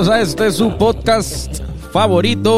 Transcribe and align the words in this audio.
Bienvenidos 0.00 0.08
a 0.08 0.22
este 0.22 0.50
su 0.52 0.78
podcast 0.78 1.62
favorito. 1.92 2.54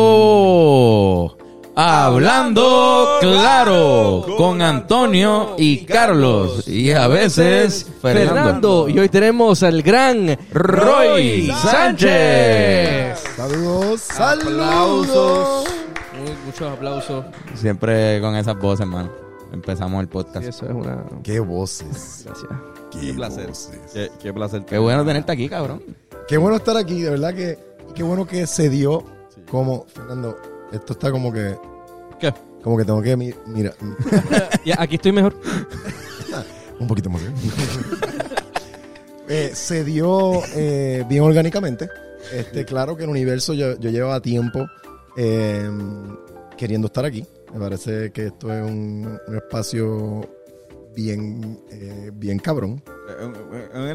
Hablando 1.74 3.16
claro 3.20 4.24
con 4.36 4.62
Antonio 4.62 5.56
y 5.58 5.84
Carlos 5.84 6.68
y 6.68 6.92
a 6.92 7.08
veces 7.08 7.84
Fernando. 8.00 8.34
Fernando. 8.34 8.88
Y 8.88 8.96
hoy 9.00 9.08
tenemos 9.08 9.64
al 9.64 9.82
gran 9.82 10.38
Roy 10.52 11.52
Sánchez. 11.64 13.18
Saludos, 13.36 14.00
saludos. 14.02 15.64
Muy- 16.20 16.36
muchos 16.46 16.72
aplausos. 16.72 17.24
Siempre 17.56 18.20
con 18.20 18.36
esas 18.36 18.56
voces, 18.56 18.82
hermano. 18.82 19.10
Empezamos 19.52 20.00
el 20.00 20.06
Sí, 20.06 20.12
podcast. 20.12 20.46
eso 20.46 20.64
es 20.66 20.72
una. 20.72 21.02
Qué 21.24 21.40
voces. 21.40 22.22
Gracias. 22.24 22.46
Qué, 22.92 23.12
placer. 23.14 23.48
voces. 23.48 23.80
Qué, 23.92 24.12
qué 24.22 24.32
placer. 24.32 24.64
Qué 24.64 24.78
bueno 24.78 25.04
tenerte 25.04 25.32
aquí, 25.32 25.48
cabrón. 25.48 25.82
Qué 26.28 26.36
bueno 26.38 26.56
estar 26.56 26.76
aquí, 26.76 27.02
de 27.02 27.10
verdad 27.10 27.34
que 27.34 27.58
y 27.90 27.92
qué 27.94 28.02
bueno 28.02 28.26
que 28.26 28.46
se 28.46 28.68
dio 28.68 29.04
como 29.50 29.84
Fernando, 29.86 30.38
esto 30.72 30.94
está 30.94 31.10
como 31.10 31.32
que 31.32 31.56
¿Qué? 32.20 32.32
como 32.62 32.76
que 32.78 32.84
tengo 32.84 33.02
que 33.02 33.16
mi- 33.16 33.34
mira 33.46 33.72
Ya, 34.64 34.76
aquí 34.78 34.94
estoy 34.96 35.12
mejor. 35.12 35.34
un 36.78 36.86
poquito 36.86 37.10
más. 37.10 37.22
¿eh? 37.22 37.32
Eh, 39.28 39.52
se 39.54 39.82
dio 39.84 40.42
eh, 40.56 41.04
bien 41.08 41.22
orgánicamente. 41.22 41.88
Este, 42.34 42.66
claro 42.66 42.96
que 42.96 43.04
el 43.04 43.08
universo 43.08 43.54
yo, 43.54 43.78
yo 43.78 43.88
llevaba 43.88 44.20
tiempo 44.20 44.66
eh, 45.16 45.70
queriendo 46.58 46.88
estar 46.88 47.04
aquí. 47.06 47.24
Me 47.54 47.58
parece 47.60 48.10
que 48.12 48.26
esto 48.26 48.52
es 48.52 48.62
un, 48.62 49.18
un 49.26 49.36
espacio 49.36 50.20
bien, 50.94 51.60
eh, 51.70 52.10
bien 52.14 52.38
cabrón. 52.38 52.82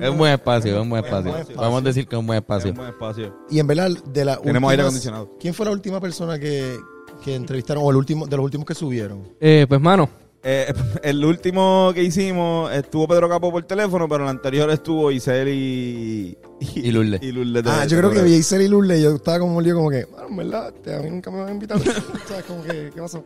Es 0.02 0.10
un 0.10 0.18
buen 0.18 0.34
espacio, 0.34 0.76
es 0.76 0.82
un 0.82 0.90
buen 0.90 1.04
espacio. 1.04 1.34
Vamos 1.56 1.82
a 1.82 1.86
decir 1.86 2.08
que 2.08 2.16
es 2.16 2.20
un 2.20 2.28
buen 2.28 2.38
espacio. 2.38 2.72
Un 2.72 2.78
buen 2.78 2.90
espacio. 2.90 3.36
Y 3.50 3.60
en 3.60 3.68
verdad, 3.68 3.90
de 4.06 4.26
la 4.26 4.38
Tenemos 4.38 4.72
aire 4.72 4.84
acondicionado. 4.84 5.36
¿Quién 5.40 5.54
fue 5.54 5.66
la 5.66 5.72
última 5.72 6.00
persona 6.00 6.38
que, 6.40 6.78
que 7.24 7.36
entrevistaron 7.36 7.84
o 7.84 7.90
el 7.90 7.98
último 7.98 8.28
de 8.28 8.36
los 8.36 8.44
últimos 8.44 8.66
que 8.66 8.76
subieron? 8.76 9.24
Eh, 9.40 9.66
pues, 9.68 9.82
mano. 9.82 10.10
Eh, 10.50 10.74
el 11.04 11.26
último 11.26 11.92
que 11.94 12.02
hicimos 12.02 12.72
estuvo 12.72 13.06
Pedro 13.06 13.28
Capo 13.28 13.52
por 13.52 13.64
teléfono, 13.64 14.08
pero 14.08 14.24
el 14.24 14.30
anterior 14.30 14.70
estuvo 14.70 15.12
Isel 15.12 15.50
y... 15.50 16.38
Y 16.74 16.90
Lourdes. 16.90 17.22
Y 17.22 17.34
Lourdes 17.34 17.66
Ah, 17.68 17.86
yo 17.86 17.98
creo 17.98 18.12
que 18.12 18.22
vi 18.22 18.34
a 18.34 18.38
Isel 18.38 18.62
y 18.62 18.70
Lourdes 18.70 19.04
yo 19.04 19.16
estaba 19.16 19.40
como 19.40 19.58
un 19.58 19.64
lío 19.64 19.76
como 19.76 19.90
que, 19.90 20.08
ah, 20.18 20.26
en 20.30 20.38
verdad, 20.38 20.74
a 20.98 21.02
mí 21.02 21.10
nunca 21.10 21.30
me 21.32 21.40
van 21.40 21.50
a 21.50 21.52
invitar. 21.52 21.78
¿Sabes? 22.28 22.46
Como 22.48 22.64
que, 22.64 22.92
¿qué 22.96 23.02
pasó? 23.02 23.26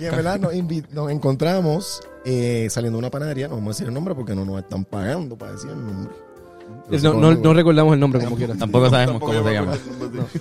Y 0.00 0.04
en 0.06 0.10
verdad 0.12 0.40
nos, 0.40 1.10
encontramos 1.10 2.00
eh, 2.24 2.68
saliendo 2.70 2.96
de 2.96 3.00
una 3.00 3.10
panadería, 3.10 3.46
no 3.48 3.56
vamos 3.56 3.68
a 3.68 3.72
decir 3.74 3.88
el 3.88 3.94
nombre 3.94 4.14
porque 4.14 4.34
no 4.34 4.46
nos 4.46 4.60
están 4.60 4.86
pagando 4.86 5.36
para 5.36 5.52
decir 5.52 5.68
el 5.70 5.76
nombre. 5.76 6.14
No, 7.02 7.12
no, 7.20 7.34
no 7.34 7.52
recordamos 7.52 7.92
el 7.92 8.00
nombre 8.00 8.24
como 8.24 8.36
quieras. 8.36 8.56
Tampoco 8.56 8.88
sabemos 8.88 9.20
Tampoco 9.20 9.32
cómo 9.34 9.46
se 9.46 9.54
llama. 9.54 9.76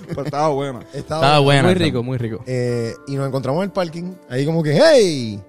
Pero 0.07 0.23
estaba 0.23 0.47
buena. 0.47 0.79
Estaba, 0.93 1.21
Estaba 1.21 1.39
buena. 1.39 1.63
Muy 1.63 1.73
rico, 1.73 2.03
muy 2.03 2.17
rico. 2.17 2.41
eh, 2.47 2.93
y 3.05 3.15
nos 3.15 3.27
encontramos 3.27 3.61
en 3.61 3.65
el 3.65 3.71
parking, 3.73 4.13
ahí 4.29 4.45
como 4.45 4.63
que, 4.63 4.79
hey, 4.81 5.41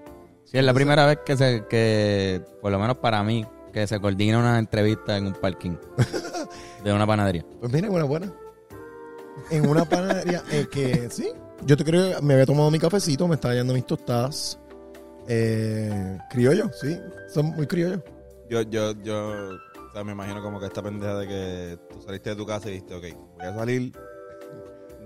Sí, 0.54 0.58
es 0.58 0.64
la 0.64 0.72
primera 0.72 1.04
vez 1.04 1.18
que 1.26 1.36
se, 1.36 1.66
que, 1.66 2.40
por 2.62 2.70
lo 2.70 2.78
menos 2.78 2.98
para 2.98 3.24
mí, 3.24 3.44
que 3.72 3.88
se 3.88 3.98
coordina 3.98 4.38
una 4.38 4.60
entrevista 4.60 5.16
en 5.16 5.26
un 5.26 5.32
parking 5.32 5.72
de 6.84 6.92
una 6.92 7.04
panadería. 7.04 7.44
Pues 7.58 7.72
mira, 7.72 7.88
buena, 7.88 8.04
buena. 8.04 8.32
En 9.50 9.68
una 9.68 9.84
panadería 9.84 10.44
eh, 10.52 10.68
que 10.70 11.10
sí, 11.10 11.28
yo 11.66 11.76
te 11.76 11.84
creo, 11.84 12.22
me 12.22 12.34
había 12.34 12.46
tomado 12.46 12.70
mi 12.70 12.78
cafecito, 12.78 13.26
me 13.26 13.34
estaba 13.34 13.52
yendo 13.54 13.74
mis 13.74 13.84
tostadas. 13.84 14.56
Eh, 15.26 16.18
criollo, 16.30 16.70
sí, 16.72 17.00
son 17.32 17.46
muy 17.46 17.66
criollos. 17.66 18.02
Yo, 18.48 18.62
yo, 18.62 18.92
yo, 19.02 19.56
o 19.56 19.92
sea, 19.92 20.04
me 20.04 20.12
imagino 20.12 20.40
como 20.40 20.60
que 20.60 20.66
esta 20.66 20.84
pendeja 20.84 21.18
de 21.18 21.26
que 21.26 21.78
tú 21.90 22.00
saliste 22.00 22.30
de 22.30 22.36
tu 22.36 22.46
casa 22.46 22.68
y 22.68 22.74
dijiste, 22.74 22.94
ok, 22.94 23.04
voy 23.38 23.46
a 23.48 23.54
salir, 23.56 23.92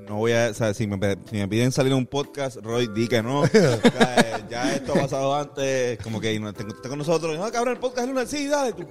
no 0.08 0.16
voy 0.16 0.32
a, 0.32 0.48
o 0.50 0.54
sea, 0.54 0.72
si 0.72 0.86
me, 0.86 0.98
si 1.28 1.36
me 1.36 1.46
piden 1.48 1.70
salir 1.70 1.92
a 1.92 1.96
un 1.96 2.06
podcast, 2.06 2.56
Roy, 2.56 2.88
di 2.88 3.06
que 3.08 3.22
no. 3.22 3.42
O 3.42 3.46
sea, 3.46 4.46
ya 4.48 4.74
esto 4.74 4.92
ha 4.94 5.02
pasado 5.02 5.34
antes, 5.34 5.98
como 5.98 6.20
que 6.20 6.38
no, 6.40 6.48
encontraste 6.48 6.88
con 6.88 6.98
nosotros, 6.98 7.38
no, 7.38 7.50
cabrón, 7.52 7.74
el 7.74 7.80
podcast 7.80 8.00
es 8.00 8.08
lunes, 8.08 8.30
sí, 8.30 8.46
dale. 8.46 8.72
Tú, 8.72 8.86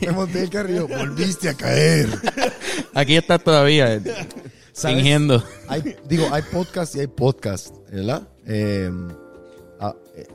Me 0.00 0.12
monté 0.12 0.42
el 0.42 0.50
carrillo, 0.50 0.86
volviste 0.86 1.48
a 1.48 1.54
caer. 1.54 2.08
Aquí 2.94 3.16
estás 3.16 3.42
todavía, 3.42 3.94
eh, 3.94 4.02
fingiendo. 4.72 5.42
Hay, 5.68 5.96
digo, 6.08 6.28
hay 6.30 6.42
podcast 6.42 6.94
y 6.94 7.00
hay 7.00 7.08
podcast, 7.08 7.74
¿verdad? 7.90 8.28
Eh, 8.46 8.90
ah, 9.80 9.94
eh, 10.14 10.26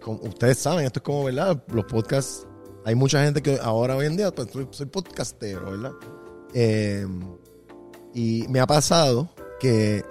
como 0.00 0.20
ustedes 0.22 0.58
saben, 0.58 0.84
esto 0.84 0.98
es 0.98 1.04
como, 1.04 1.24
¿verdad? 1.24 1.62
Los 1.68 1.84
podcasts, 1.84 2.46
hay 2.84 2.96
mucha 2.96 3.22
gente 3.22 3.40
que 3.40 3.58
ahora 3.62 3.96
hoy 3.96 4.06
en 4.06 4.16
día, 4.16 4.32
pues 4.32 4.50
soy, 4.52 4.66
soy 4.70 4.86
podcastero, 4.86 5.70
¿verdad? 5.70 5.92
Eh, 6.54 7.06
y 8.14 8.46
me 8.48 8.60
ha 8.60 8.66
pasado 8.66 9.28
que 9.60 10.04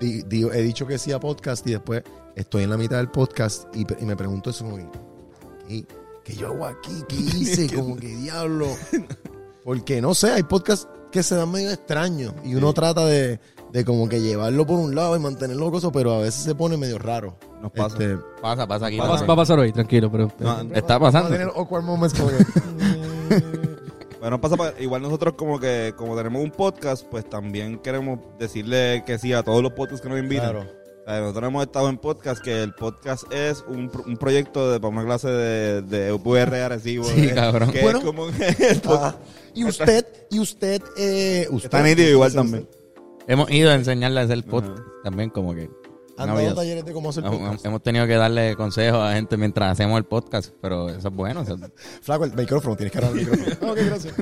di- 0.00 0.22
digo, 0.22 0.52
he 0.52 0.62
dicho 0.62 0.86
que 0.86 0.98
sí 0.98 1.12
a 1.12 1.20
podcast 1.20 1.66
y 1.66 1.72
después 1.72 2.02
estoy 2.36 2.64
en 2.64 2.70
la 2.70 2.76
mitad 2.76 2.96
del 2.98 3.10
podcast 3.10 3.64
y, 3.76 3.84
me 4.04 4.16
pregunto 4.16 4.50
eso, 4.50 4.64
como 4.64 4.76
¿qué, 5.68 5.84
qué 6.24 6.34
yo 6.34 6.48
hago 6.48 6.66
aquí? 6.66 7.02
¿Qué 7.08 7.16
hice? 7.38 7.74
Como 7.74 7.96
que 8.00 8.08
diablo. 8.08 8.68
Porque 9.64 10.00
no 10.00 10.14
sé, 10.14 10.30
hay 10.32 10.42
podcasts 10.42 10.88
que 11.12 11.22
se 11.22 11.34
dan 11.34 11.50
medio 11.50 11.70
extraños 11.70 12.34
y 12.44 12.54
uno 12.54 12.72
trata 12.72 13.04
de, 13.06 13.40
de 13.72 13.84
como 13.84 14.08
que 14.08 14.20
llevarlo 14.20 14.66
por 14.66 14.78
un 14.78 14.94
lado 14.94 15.16
y 15.16 15.18
mantenerlo 15.18 15.70
cosa, 15.70 15.90
pero 15.90 16.12
a 16.14 16.18
veces 16.18 16.42
se 16.44 16.54
pone 16.54 16.76
medio 16.76 16.98
raro. 16.98 17.36
Nos 17.62 17.72
pasa. 17.72 17.96
Este, 17.98 18.16
Pasa, 18.40 18.66
pasa 18.68 18.86
aquí. 18.86 18.98
Va, 18.98 19.08
pasa. 19.08 19.26
va 19.26 19.32
a 19.34 19.36
pasar 19.36 19.58
hoy, 19.58 19.72
tranquilo, 19.72 20.10
pero. 20.12 20.30
No, 20.38 20.60
Está 20.74 20.96
va 20.98 21.08
a 21.08 21.12
pasando. 21.12 21.30
tener 21.30 21.48
awkward 21.48 21.82
moments 21.82 22.16
como 22.16 22.28
que, 22.30 22.36
Bueno, 24.20 24.40
pasa 24.40 24.56
pa- 24.56 24.72
igual 24.80 25.02
nosotros 25.02 25.34
como 25.34 25.60
que 25.60 25.94
como 25.96 26.16
tenemos 26.16 26.42
un 26.42 26.50
podcast, 26.50 27.06
pues 27.06 27.28
también 27.28 27.78
queremos 27.78 28.18
decirle 28.38 29.04
que 29.06 29.18
sí 29.18 29.32
a 29.32 29.42
todos 29.42 29.62
los 29.62 29.72
podcasts 29.72 30.00
que 30.02 30.08
nos 30.08 30.18
invitan. 30.18 30.50
Claro. 30.50 30.66
O 31.06 31.10
sea, 31.10 31.20
nosotros 31.20 31.48
hemos 31.48 31.62
estado 31.62 31.88
en 31.88 31.96
podcast, 31.98 32.42
que 32.42 32.62
el 32.62 32.74
podcast 32.74 33.32
es 33.32 33.64
un, 33.68 33.90
un 34.06 34.16
proyecto 34.16 34.70
de, 34.72 34.78
para 34.80 34.88
una 34.92 35.04
clase 35.04 35.28
de, 35.28 35.82
de 35.82 36.12
UPR 36.12 36.54
Arecibo. 36.54 37.04
Sí, 37.04 37.26
eh, 37.28 37.34
cabrón. 37.34 37.70
Que 37.70 37.80
Bueno. 37.82 37.98
es 38.00 38.04
como 38.04 38.26
el 38.26 38.34
Ah, 38.88 39.14
y 39.54 39.64
usted, 39.64 40.04
y 40.30 40.38
usted, 40.40 40.82
eh, 40.98 41.46
usted. 41.50 41.66
Está 41.66 41.82
nítido 41.82 42.10
igual 42.10 42.32
también. 42.34 42.68
Hemos 43.26 43.50
ido 43.50 43.70
a 43.70 43.74
enseñarle 43.74 44.20
a 44.20 44.24
hacer 44.24 44.44
podcast 44.44 44.80
también, 45.04 45.30
como 45.30 45.54
que. 45.54 45.70
Han 46.18 46.34
dado 46.34 46.54
talleres 46.54 46.84
de 46.84 46.92
cómo 46.92 47.10
hacer 47.10 47.24
Hemos- 47.24 47.38
podcast. 47.38 47.66
Hemos 47.66 47.82
tenido 47.82 48.06
que 48.06 48.14
darle 48.14 48.56
consejos 48.56 49.00
a 49.00 49.12
gente 49.14 49.36
mientras 49.36 49.72
hacemos 49.72 49.96
el 49.98 50.04
podcast, 50.04 50.52
pero 50.60 50.88
eso 50.88 51.08
es 51.08 51.14
bueno. 51.14 51.42
eso- 51.42 51.56
Flaco, 52.02 52.24
el 52.24 52.34
micrófono, 52.34 52.76
tienes 52.76 52.92
que 52.92 52.98
hablar 52.98 53.12
al 53.12 53.18
micrófono. 53.18 53.72
ok, 53.72 53.78
gracias. 53.86 54.14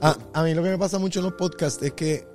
A, 0.00 0.16
a 0.34 0.42
mí 0.44 0.54
lo 0.54 0.62
que 0.62 0.70
me 0.70 0.78
pasa 0.78 0.98
mucho 0.98 1.20
en 1.20 1.24
los 1.26 1.34
podcasts 1.34 1.82
es 1.82 1.92
que, 1.92 2.26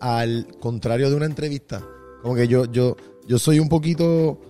al 0.00 0.46
contrario 0.60 1.08
de 1.10 1.16
una 1.16 1.26
entrevista, 1.26 1.82
como 2.22 2.34
que 2.34 2.48
yo, 2.48 2.64
yo, 2.66 2.96
yo 3.26 3.38
soy 3.38 3.58
un 3.60 3.68
poquito. 3.68 4.40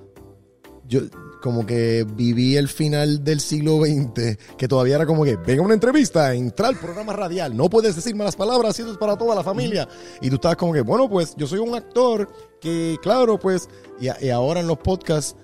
Yo, 0.88 1.00
como 1.42 1.66
que 1.66 2.04
viví 2.14 2.56
el 2.56 2.66
final 2.68 3.22
del 3.22 3.40
siglo 3.40 3.78
XX, 3.84 4.36
que 4.56 4.66
todavía 4.68 4.96
era 4.96 5.06
como 5.06 5.24
que, 5.24 5.36
venga 5.36 5.62
una 5.62 5.74
entrevista, 5.74 6.32
entra 6.34 6.68
al 6.68 6.76
programa 6.76 7.12
radial, 7.12 7.56
no 7.56 7.68
puedes 7.68 7.94
decir 7.94 8.16
malas 8.16 8.34
palabras, 8.34 8.78
eso 8.80 8.90
es 8.90 8.96
para 8.98 9.16
toda 9.16 9.34
la 9.34 9.44
familia. 9.44 9.86
Y 10.20 10.28
tú 10.28 10.36
estabas 10.36 10.56
como 10.56 10.72
que, 10.72 10.80
bueno, 10.80 11.08
pues 11.08 11.34
yo 11.36 11.46
soy 11.46 11.58
un 11.60 11.74
actor 11.74 12.28
que, 12.60 12.96
claro, 13.02 13.38
pues, 13.38 13.68
y, 14.00 14.08
a- 14.08 14.16
y 14.20 14.30
ahora 14.30 14.60
en 14.60 14.66
los 14.66 14.78
podcasts, 14.78 15.36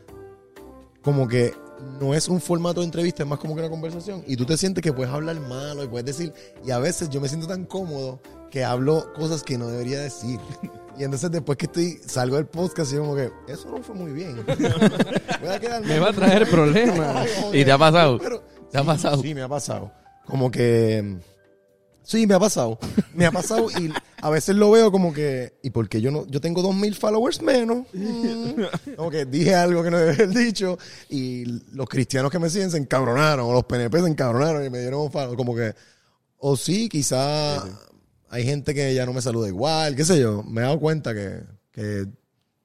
como 1.03 1.27
que 1.29 1.53
no 2.01 2.15
es 2.15 2.29
un 2.29 2.41
formato 2.41 2.81
de 2.81 2.87
entrevista, 2.87 3.23
es 3.25 3.29
más 3.29 3.39
como 3.39 3.55
que 3.55 3.61
una 3.61 3.71
conversación. 3.71 4.23
Y 4.27 4.37
tú 4.37 4.45
te 4.47 4.57
sientes 4.57 4.83
que 4.83 4.93
puedes 4.93 5.13
hablar 5.13 5.39
malo 5.41 5.83
y 5.85 5.89
puedes 5.89 6.07
decir. 6.07 6.33
Y 6.65 6.71
a 6.71 6.79
veces 6.79 7.09
yo 7.11 7.21
me 7.21 7.29
siento 7.29 7.47
tan 7.49 7.65
cómodo 7.65 8.21
que 8.51 8.65
hablo 8.65 9.13
cosas 9.15 9.43
que 9.43 9.59
no 9.59 9.69
debería 9.69 10.01
decir. 10.01 10.39
Y 10.99 11.05
entonces 11.05 11.31
después 11.31 11.57
que 11.57 11.65
estoy, 11.65 11.99
salgo 12.07 12.37
del 12.37 12.45
podcast 12.45 12.93
y 12.93 12.97
yo 12.97 13.01
como 13.01 13.17
que, 13.17 13.31
eso 13.49 13.67
no 13.71 13.83
fue 13.83 13.95
muy 13.95 14.13
bien. 14.13 14.45
Voy 15.41 15.49
a 15.49 15.59
quedar 15.59 15.83
Me 15.83 15.99
va 15.99 16.11
a 16.11 16.13
traer 16.13 16.47
problemas. 16.51 17.27
¿Y 17.55 17.65
te 17.65 17.73
ha 17.73 17.79
pasado? 17.79 18.19
Pero- 18.19 18.43
¿Te 18.71 18.77
ha 18.77 18.85
pasado? 18.85 19.23
Sí, 19.23 19.35
me 19.35 19.41
ha 19.41 19.49
pasado. 19.49 19.91
Como 20.27 20.51
que. 20.51 21.17
Sí, 22.05 22.27
me 22.27 22.35
ha 22.35 22.41
pasado. 22.41 22.79
Me 23.15 23.27
ha 23.27 23.31
pasado 23.31 23.71
y 23.71 23.93
a 24.21 24.31
veces 24.31 24.57
lo 24.57 24.71
veo 24.71 24.91
como 24.91 25.13
que. 25.13 25.55
¿Y 25.63 25.71
porque 25.71 26.01
yo 26.01 26.11
no? 26.11 26.27
Yo 26.29 26.41
tengo 26.41 26.63
dos 26.63 26.75
mil 26.75 26.95
followers 26.95 27.43
menos. 27.43 27.87
Mm. 27.93 28.95
Como 28.97 29.11
que 29.11 29.25
dije 29.25 29.55
algo 29.55 29.83
que 29.83 29.91
no 29.91 29.99
debía 29.99 30.25
haber 30.25 30.31
dicho. 30.31 30.79
Y 31.09 31.45
los 31.75 31.89
cristianos 31.89 32.31
que 32.31 32.39
me 32.39 32.51
siguen 32.51 32.71
se 32.71 32.79
encabronaron. 32.79 33.47
O 33.47 33.53
los 33.53 33.65
PNP 33.65 34.01
se 34.01 34.09
encabronaron 34.09 34.65
y 34.65 34.71
me 34.71 34.81
dieron 34.81 35.01
un 35.01 35.13
follow. 35.13 35.37
Como 35.37 35.55
que. 35.55 35.75
O 36.39 36.57
sí, 36.57 36.89
quizá 36.89 37.63
hay 38.29 38.45
gente 38.45 38.75
que 38.75 38.95
ya 38.95 39.07
no 39.07 39.13
me 39.13 39.23
saluda 39.23 39.49
igual. 39.49 39.95
¿Qué 39.95 40.05
sé 40.05 40.21
yo? 40.21 40.43
Me 40.43 40.61
he 40.63 40.65
dado 40.65 40.81
cuenta 40.81 41.15
que. 41.15 41.43
que 41.71 42.07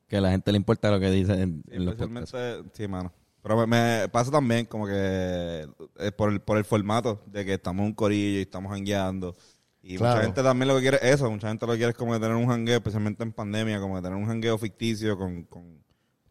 Que 0.07 0.18
a 0.18 0.22
la 0.22 0.31
gente 0.31 0.51
le 0.51 0.57
importa 0.57 0.90
lo 0.92 1.00
que 1.00 1.12
dice 1.12 1.33
en, 1.33 1.63
en 1.69 1.86
los 1.86 1.95
podcasts. 1.95 2.36
Sí, 2.74 2.88
mano. 2.88 3.12
Pero 3.47 3.65
me, 3.65 3.67
me 4.01 4.09
pasa 4.09 4.29
también 4.29 4.65
como 4.65 4.85
que 4.85 5.65
eh, 5.99 6.11
por, 6.11 6.33
el, 6.33 6.41
por 6.41 6.57
el 6.57 6.65
formato 6.65 7.21
de 7.27 7.45
que 7.45 7.53
estamos 7.53 7.81
en 7.83 7.88
un 7.88 7.94
corillo 7.94 8.39
y 8.39 8.41
estamos 8.41 8.69
jangueando. 8.73 9.35
Y 9.81 9.95
Claro. 9.95 10.15
mucha 10.15 10.25
gente 10.25 10.44
también 10.44 10.67
lo 10.67 10.75
que 10.75 10.81
quiere 10.81 10.97
es 10.97 11.15
eso. 11.15 11.31
Mucha 11.31 11.47
gente 11.47 11.65
lo 11.65 11.71
que 11.71 11.77
quiere 11.77 11.91
es 11.91 11.97
como 11.97 12.11
que 12.11 12.19
tener 12.19 12.35
un 12.35 12.47
jangueo, 12.47 12.75
especialmente 12.75 13.23
en 13.23 13.31
pandemia, 13.31 13.79
como 13.79 13.95
que 13.95 14.01
tener 14.01 14.17
un 14.17 14.25
jangueo 14.25 14.57
ficticio 14.57 15.17
con, 15.17 15.44
con, 15.44 15.81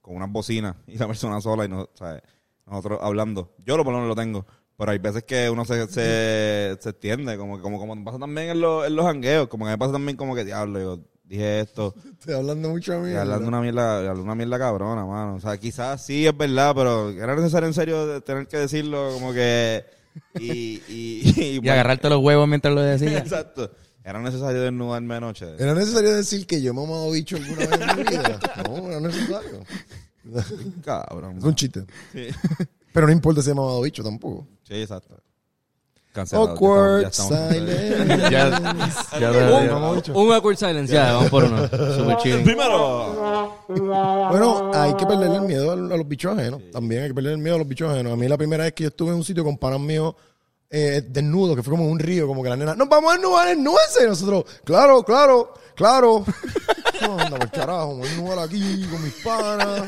con 0.03 0.15
unas 0.17 0.31
bocinas 0.31 0.77
y 0.87 0.99
la 0.99 1.07
persona 1.07 1.41
sola 1.41 1.65
y 1.65 1.69
no, 1.69 1.89
¿sabes? 1.95 2.21
nosotros 2.67 2.99
hablando. 3.01 3.55
Yo 3.65 3.79
lo 3.79 3.85
por 3.85 3.95
lo 3.95 4.01
menos 4.01 4.15
lo 4.15 4.21
tengo. 4.23 4.45
Pero 4.77 4.91
hay 4.91 4.99
veces 4.99 5.25
que 5.25 5.49
uno 5.49 5.65
se, 5.65 5.87
se, 5.89 6.77
se 6.79 6.91
extiende, 6.91 7.39
como, 7.39 7.63
como, 7.63 7.79
como 7.79 8.05
pasa 8.05 8.19
también 8.19 8.51
en, 8.51 8.61
los 8.61 8.87
en 8.87 8.95
los 8.95 9.07
hangueos, 9.07 9.49
como 9.49 9.65
que 9.65 9.71
me 9.71 9.79
pasa 9.79 9.93
también 9.93 10.19
como 10.19 10.35
que, 10.35 10.45
diablo, 10.45 10.79
yo 10.79 11.01
dije 11.27 11.61
esto, 11.61 11.95
Estoy 12.19 12.35
hablando 12.35 12.69
mucho 12.71 12.95
a 12.95 12.99
mí. 12.99 13.11
y 13.13 13.15
hablando 13.15 13.49
una 13.49 13.61
mierda, 13.61 13.99
hablando 13.99 14.23
una 14.23 14.35
mierda 14.35 14.59
cabrona, 14.59 15.05
mano. 15.05 15.35
O 15.35 15.41
sea, 15.41 15.57
quizás 15.59 16.05
sí 16.05 16.27
es 16.27 16.37
verdad, 16.37 16.75
pero 16.75 17.11
era 17.11 17.35
necesario 17.37 17.67
en 17.69 17.75
serio 17.75 18.23
tener 18.23 18.47
que 18.49 18.57
decirlo 18.59 19.11
como 19.15 19.33
que... 19.33 19.85
Y, 20.39 20.81
y, 20.89 21.23
y, 21.37 21.61
Y 21.63 21.69
agarrarte 21.69 22.09
los 22.09 22.23
huevos 22.23 22.49
mientras 22.49 22.75
lo 22.75 22.81
decías. 22.83 23.23
Exacto. 23.23 23.71
Era 24.03 24.21
necesario 24.21 24.63
desnudarme 24.63 25.17
anoche. 25.17 25.47
¿Era 25.59 25.75
necesario 25.75 26.15
decir 26.15 26.47
que 26.47 26.63
yo 26.63 26.71
he 26.71 26.75
mamado 26.75 27.11
bicho 27.11 27.37
alguna 27.37 27.67
vez 27.67 27.81
en 27.81 27.97
mi 27.97 28.03
vida? 28.05 28.39
No, 28.65 28.77
no 28.83 28.89
era 28.89 29.01
necesario. 29.01 29.61
Cabrón. 30.85 31.39
Es 31.39 31.45
un 31.45 31.55
chiste. 31.55 31.85
Sí, 32.13 32.29
Pero 32.93 33.07
no 33.07 33.13
importa 33.13 33.43
si 33.43 33.51
he 33.51 33.55
mamado 33.55 33.81
bicho 33.83 34.03
tampoco. 34.05 34.47
sí 34.63 34.75
exacto. 34.75 35.21
Cancelado. 36.17 36.49
Awkward 36.53 37.03
Ya 37.03 37.09
estamos- 37.09 37.31
ya 37.33 37.53
silence. 37.53 38.31
Ya, 39.21 39.33
ya 39.33 40.13
Un 40.15 40.33
awkward 40.33 40.57
silence, 40.57 40.93
ya, 40.93 41.13
vamos 41.13 41.31
por 41.31 41.45
uno. 41.45 41.69
Super 41.69 42.17
chill. 42.23 42.43
Primero. 42.43 43.53
Bueno, 43.69 44.71
hay 44.75 44.95
que 44.95 45.05
perderle 45.07 45.37
el 45.37 45.43
miedo 45.43 45.73
a 45.73 45.77
los 45.77 46.09
bichos 46.09 46.37
ajenos. 46.39 46.63
También 46.73 47.03
hay 47.03 47.09
que 47.09 47.15
perderle 47.15 47.35
el 47.37 47.43
miedo 47.43 47.57
a 47.57 47.59
los 47.59 47.69
bichos 47.69 47.93
ajenos. 47.93 48.13
A 48.13 48.17
mí 48.17 48.27
la 48.29 48.39
primera 48.39 48.65
vez 48.65 48.73
que 48.73 48.85
yo 48.85 48.89
estuve 48.89 49.11
en 49.11 49.17
un 49.17 49.25
sitio 49.25 49.45
con 49.45 49.59
panas 49.59 49.79
míos 49.81 50.15
eh, 50.71 51.05
desnudos, 51.07 51.55
que 51.55 51.63
fue 51.63 51.73
como 51.73 51.85
en 51.85 51.91
un 51.93 51.99
río, 51.99 52.27
como 52.27 52.43
que 52.43 52.49
la 52.49 52.57
nena, 52.57 52.75
nos 52.75 52.89
vamos 52.89 53.13
a 53.13 53.17
desnudar, 53.17 53.49
desnúdense. 53.49 54.05
Y 54.05 54.07
nosotros, 54.09 54.45
claro, 54.65 55.03
claro, 55.05 55.53
claro. 55.75 56.25
No, 57.03 57.19
anda 57.19 57.39
por 57.39 57.51
carajo, 57.51 57.95
me 57.95 57.99
voy 58.01 58.07
a 58.07 58.09
desnudar 58.11 58.39
aquí 58.39 58.87
con 58.91 59.05
mis 59.05 59.13
panas. 59.23 59.83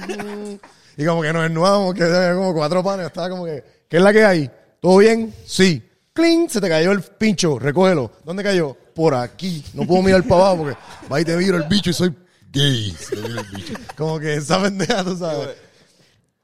Y 0.98 1.06
como 1.06 1.22
que 1.22 1.32
nos 1.32 1.42
desnudamos, 1.44 1.94
que 1.94 2.04
como 2.34 2.52
cuatro 2.52 2.84
panas. 2.84 3.06
Estaba 3.06 3.30
como 3.30 3.46
que, 3.46 3.64
¿qué 3.88 3.96
es 3.96 4.02
la 4.02 4.12
que 4.12 4.25
hay? 4.25 4.50
¿Todo 4.78 4.98
bien? 4.98 5.34
Sí. 5.46 5.82
¡Cling! 6.19 6.49
Se 6.49 6.61
te 6.61 6.69
cayó 6.69 6.91
el 6.91 7.00
pincho, 7.00 7.61
recógelo. 7.61 8.11
¿Dónde 8.25 8.43
cayó? 8.43 8.76
Por 8.93 9.15
aquí. 9.15 9.62
No 9.73 9.87
puedo 9.87 10.03
mirar 10.03 10.25
para 10.25 10.41
abajo 10.49 10.56
porque 10.65 10.76
va 11.11 11.20
y 11.20 11.25
te 11.25 11.37
viro 11.37 11.56
el 11.59 11.62
bicho 11.69 11.91
y 11.91 11.93
soy 11.93 12.12
gay. 12.50 12.91
Se 12.99 13.15
te 13.15 13.23
viro 13.23 13.41
el 13.41 13.47
bicho. 13.55 13.75
Como 13.97 14.19
que 14.19 14.35
esa 14.35 14.61
pendeja, 14.61 15.05
tú 15.05 15.17
sabes. 15.17 15.50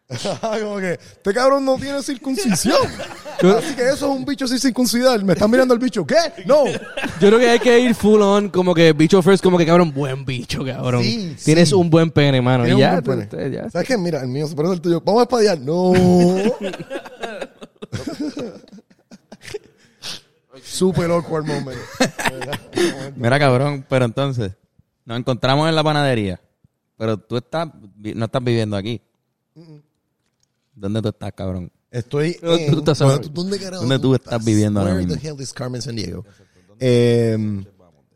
como 0.63 0.77
que, 0.77 0.93
este 0.93 1.35
cabrón 1.35 1.65
no 1.65 1.75
tiene 1.77 2.01
circuncisión. 2.05 2.77
Así 3.57 3.75
que 3.75 3.83
eso 3.89 4.13
es 4.13 4.17
un 4.17 4.25
bicho 4.25 4.47
sin 4.47 4.61
circuncidar. 4.61 5.25
Me 5.25 5.33
están 5.33 5.51
mirando 5.51 5.75
el 5.75 5.81
bicho. 5.81 6.07
¿Qué? 6.07 6.15
No. 6.47 6.67
Yo 6.67 6.79
creo 7.19 7.39
que 7.41 7.51
hay 7.51 7.59
que 7.59 7.81
ir 7.81 7.97
full 7.97 8.23
on, 8.23 8.51
como 8.51 8.75
que 8.75 8.93
bicho 8.93 9.21
first, 9.23 9.43
como 9.43 9.59
que 9.59 9.67
cabrón, 9.67 9.93
buen 9.93 10.25
bicho, 10.25 10.65
cabrón. 10.65 11.03
Sí, 11.03 11.35
Tienes 11.45 11.71
sí. 11.71 11.75
un 11.75 11.91
buen 11.91 12.13
pene, 12.13 12.41
mano. 12.41 12.65
Y 12.69 12.79
ya, 12.79 13.03
pene. 13.03 13.27
te- 13.27 13.51
ya. 13.51 13.69
¿Sabes 13.71 13.89
qué? 13.89 13.99
Mira, 13.99 14.21
el 14.21 14.29
mío 14.29 14.47
se 14.47 14.55
parece 14.55 14.75
al 14.75 14.81
tuyo. 14.81 15.01
Vamos 15.05 15.19
a 15.21 15.25
espadear. 15.25 15.59
No. 15.59 15.93
Super 20.75 21.11
awkward 21.11 21.47
moment. 21.47 21.79
Mira, 23.17 23.39
cabrón, 23.39 23.85
pero 23.89 24.05
entonces, 24.05 24.53
nos 25.05 25.19
encontramos 25.19 25.69
en 25.69 25.75
la 25.75 25.85
panadería. 25.85 26.41
Pero 26.97 27.17
tú 27.19 27.37
estás, 27.37 27.69
no 27.97 28.25
estás 28.25 28.43
viviendo 28.45 28.77
aquí. 28.77 29.01
¿Dónde 30.75 31.03
tú 31.03 31.09
estás, 31.09 31.33
cabrón? 31.33 31.71
Estoy 31.91 32.37
en... 32.43 32.73
tú 32.73 32.79
estás 32.79 32.99
bueno, 32.99 33.13
ahora. 33.15 33.23
¿tú- 33.23 33.31
¿Dónde 33.33 33.59
carajo 33.59 33.83
¿Dónde 33.83 33.99
tú 34.01 34.15
estás 34.15 34.45
viviendo 34.45 34.81
ahora 34.81 34.95
Where 34.95 35.07
mismo? 35.07 35.21
the 35.21 35.29
hell 35.29 35.41
is 35.41 35.53
Carmen 35.53 35.81
San 35.81 35.95
Diego? 35.97 36.25
Eh, 36.81 37.63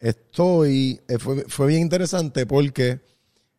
estoy... 0.00 1.00
eh, 1.08 1.18
fue, 1.18 1.44
fue 1.48 1.68
bien 1.68 1.82
interesante 1.82 2.44
porque 2.46 3.00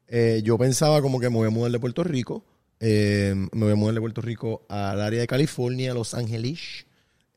eh, 0.07 0.41
yo 0.43 0.57
pensaba 0.57 1.01
como 1.01 1.19
que 1.19 1.29
me 1.29 1.35
voy 1.37 1.47
a 1.47 1.51
mudar 1.51 1.71
de 1.71 1.79
Puerto 1.79 2.03
Rico. 2.03 2.43
eh, 2.81 3.33
me 3.53 3.63
voy 3.63 3.71
a 3.71 3.75
mudar 3.75 3.95
de 3.95 4.01
Puerto 4.01 4.21
Rico 4.21 4.65
al 4.67 4.99
área 5.01 5.21
de 5.21 5.27
California, 5.27 5.93
Los 5.93 6.13
Ángeles. 6.13 6.85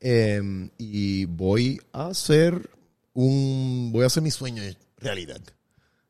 Eh, 0.05 0.69
y 0.77 1.25
voy 1.25 1.79
a 1.93 2.07
hacer 2.07 2.69
un... 3.13 3.89
Voy 3.93 4.03
a 4.03 4.07
hacer 4.07 4.21
mi 4.21 4.31
sueño 4.31 4.61
realidad. 4.97 5.41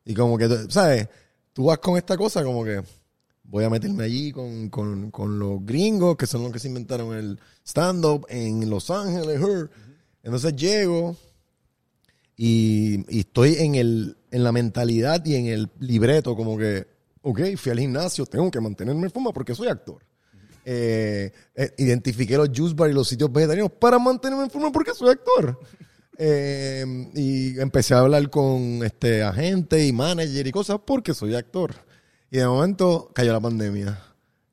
Y 0.03 0.15
como 0.15 0.35
que, 0.37 0.49
¿sabes? 0.69 1.07
Tú 1.53 1.65
vas 1.65 1.77
con 1.77 1.95
esta 1.97 2.17
cosa 2.17 2.43
como 2.43 2.63
que 2.65 2.81
voy 3.43 3.63
a 3.63 3.69
meterme 3.69 4.05
allí 4.05 4.31
con, 4.31 4.69
con, 4.69 5.11
con 5.11 5.37
los 5.37 5.63
gringos, 5.63 6.17
que 6.17 6.25
son 6.25 6.41
los 6.41 6.51
que 6.51 6.57
se 6.57 6.69
inventaron 6.69 7.15
el 7.15 7.39
stand-up 7.63 8.25
en 8.29 8.67
Los 8.67 8.89
Ángeles. 8.89 9.39
Entonces 10.23 10.55
llego 10.55 11.15
y, 12.35 13.05
y 13.15 13.19
estoy 13.19 13.57
en, 13.59 13.75
el, 13.75 14.17
en 14.31 14.43
la 14.43 14.51
mentalidad 14.51 15.23
y 15.23 15.35
en 15.35 15.45
el 15.45 15.69
libreto 15.79 16.35
como 16.35 16.57
que, 16.57 16.87
ok, 17.21 17.41
fui 17.57 17.71
al 17.71 17.79
gimnasio, 17.79 18.25
tengo 18.25 18.49
que 18.49 18.59
mantenerme 18.59 19.03
en 19.03 19.11
forma 19.11 19.31
porque 19.31 19.53
soy 19.53 19.67
actor. 19.67 20.03
Eh, 20.65 21.31
eh, 21.55 21.73
identifiqué 21.77 22.37
los 22.37 22.49
juice 22.49 22.73
bar 22.73 22.89
y 22.89 22.93
los 22.93 23.07
sitios 23.07 23.31
vegetarianos 23.31 23.71
para 23.73 23.99
mantenerme 23.99 24.45
en 24.45 24.49
forma 24.49 24.71
porque 24.71 24.93
soy 24.93 25.09
actor. 25.09 25.59
Eh, 26.15 26.85
y 27.15 27.59
empecé 27.59 27.95
a 27.95 28.01
hablar 28.01 28.29
con 28.29 28.83
este 28.83 29.23
agente 29.23 29.83
y 29.83 29.91
manager 29.91 30.45
y 30.45 30.51
cosas 30.51 30.77
porque 30.85 31.11
soy 31.15 31.33
actor. 31.33 31.73
Y 32.29 32.37
de 32.37 32.45
momento 32.45 33.09
cayó 33.15 33.33
la 33.33 33.39
pandemia. 33.39 33.99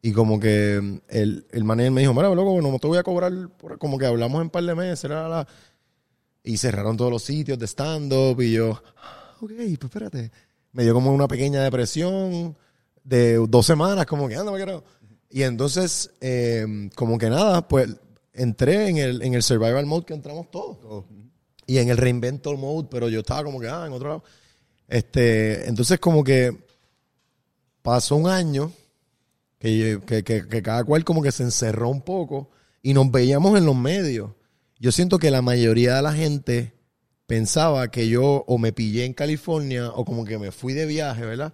Y 0.01 0.13
como 0.13 0.41
que 0.41 1.01
el, 1.09 1.47
el 1.51 1.65
manager 1.65 1.93
me 1.93 2.01
dijo, 2.01 2.15
mira, 2.15 2.35
loco, 2.35 2.63
no 2.63 2.79
te 2.79 2.87
voy 2.87 2.97
a 2.97 3.03
cobrar, 3.03 3.33
por-". 3.59 3.79
como 3.79 3.99
que 3.99 4.07
hablamos 4.07 4.37
en 4.37 4.45
un 4.45 4.51
par 4.51 4.65
de 4.65 4.75
meses, 4.75 5.05
era 5.05 5.29
la... 5.29 5.47
y 6.43 6.57
cerraron 6.57 6.97
todos 6.97 7.11
los 7.11 7.23
sitios 7.23 7.59
de 7.59 7.67
stand-up 7.67 8.41
y 8.41 8.53
yo, 8.53 8.83
"Ah, 8.97 9.37
ok, 9.43 9.51
pues 9.51 9.85
espérate. 9.85 10.33
Me 10.73 10.85
dio 10.85 10.95
como 10.95 11.13
una 11.13 11.29
pequeña 11.29 11.63
depresión 11.63 12.57
de 13.05 13.35
dos 13.49 13.67
semanas, 13.67 14.07
como 14.07 14.29
que 14.29 14.37
anda, 14.37 14.51
me 14.51 14.57
quiero. 14.57 14.83
Y 15.31 15.43
entonces, 15.45 16.11
eh, 16.21 16.91
como 16.97 17.17
que 17.19 17.31
nada, 17.31 17.67
pues 17.69 17.89
entré 18.33 18.89
en 18.89 18.99
el, 18.99 19.23
en 19.23 19.35
el 19.35 19.43
survival 19.43 19.87
mode 19.87 20.07
que 20.07 20.15
entramos 20.15 20.51
todos. 20.51 21.05
Y 21.67 21.79
en 21.79 21.89
el 21.89 21.97
reinventor 21.99 22.57
mode, 22.59 22.89
pero 22.91 23.09
yo 23.09 23.21
estaba 23.21 23.45
como 23.45 23.61
que, 23.61 23.69
ah, 23.69 23.85
en 23.87 23.93
otro 23.93 24.09
lado. 24.09 24.25
Este, 24.89 25.69
entonces 25.69 26.01
como 26.01 26.25
que 26.25 26.57
pasó 27.83 28.17
un 28.17 28.29
año 28.29 28.73
que, 29.59 30.01
que, 30.07 30.25
que- 30.25 30.49
que 30.49 30.63
cada 30.63 30.85
cual 30.85 31.05
como 31.05 31.23
que 31.23 31.33
se 31.33 31.43
encerró 31.43 31.89
un 31.89 32.03
poco 32.03 32.51
y 32.83 32.95
nos 32.95 33.11
veíamos 33.11 33.57
en 33.59 33.67
los 33.67 33.77
medios. 33.77 34.31
Yo 34.79 34.91
siento 34.93 35.19
que 35.19 35.31
la 35.31 35.43
mayoría 35.43 35.95
de 35.97 36.03
la 36.03 36.13
gente 36.13 36.73
pensaba 37.27 37.91
que 37.91 38.09
yo 38.09 38.45
o 38.47 38.59
me 38.59 38.73
pillé 38.73 39.05
en 39.05 39.13
California 39.15 39.91
o 39.91 40.05
como 40.05 40.25
que 40.25 40.39
me 40.39 40.51
fui 40.51 40.73
de 40.73 40.87
viaje, 40.87 41.25
¿verdad? 41.25 41.53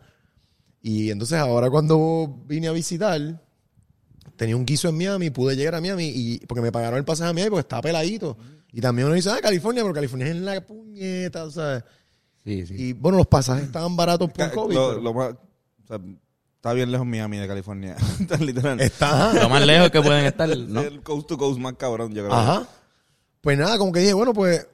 Y 0.81 1.11
entonces 1.11 1.39
ahora 1.39 1.69
cuando 1.69 2.43
vine 2.47 2.69
a 2.69 2.73
visitar, 2.73 3.43
tenía 4.37 4.57
un 4.57 4.65
guiso 4.65 4.89
en 4.89 4.97
Miami, 4.97 5.31
pude 5.31 5.57
llegar 5.57 5.75
a 5.75 5.81
Miami 5.81 6.07
y 6.15 6.39
porque 6.47 6.61
me 6.63 6.73
pagaron 6.73 6.99
el 6.99 7.05
pasaje 7.05 7.31
a 7.31 7.33
Miami 7.33 7.51
porque 7.51 7.61
estaba 7.63 7.83
peladito. 7.83 8.37
Y 8.73 8.81
también 8.81 9.07
uno 9.07 9.15
dice, 9.15 9.31
ah, 9.31 9.39
California, 9.41 9.83
pero 9.83 9.95
California 9.95 10.27
es 10.27 10.33
en 10.33 10.45
la 10.45 10.61
puñeta, 10.61 11.51
¿sabes? 11.51 11.83
Sí, 12.45 12.67
sí. 12.67 12.75
Y 12.77 12.93
bueno, 12.93 13.19
los 13.19 13.27
pasajes 13.27 13.65
estaban 13.65 13.97
baratos 13.97 14.31
por 14.31 14.51
COVID. 14.53 14.75
lo, 14.75 14.89
pero- 14.91 15.01
lo 15.01 15.15
más, 15.15 15.31
o 15.33 15.87
sea, 15.89 15.99
está 16.57 16.73
bien 16.73 16.91
lejos 16.93 17.07
Miami 17.07 17.39
de 17.39 17.49
California. 17.49 17.97
Está 18.21 18.37
literal. 18.37 18.81
Está, 18.81 19.33
Lo 19.35 19.49
más 19.49 19.65
lejos 19.67 19.91
que 19.91 20.01
pueden 20.03 20.27
estar, 20.27 20.49
¿no? 20.57 20.81
Es 20.81 20.87
el 20.87 21.03
coast 21.03 21.29
to 21.29 21.39
coast 21.39 21.59
más 21.59 21.75
cabrón, 21.75 22.13
yo 22.13 22.25
creo. 22.25 22.35
Ajá. 22.35 22.69
Pues 23.41 23.57
nada, 23.57 23.79
como 23.79 23.93
que 23.93 24.01
dije, 24.01 24.13
bueno, 24.13 24.33
pues 24.35 24.67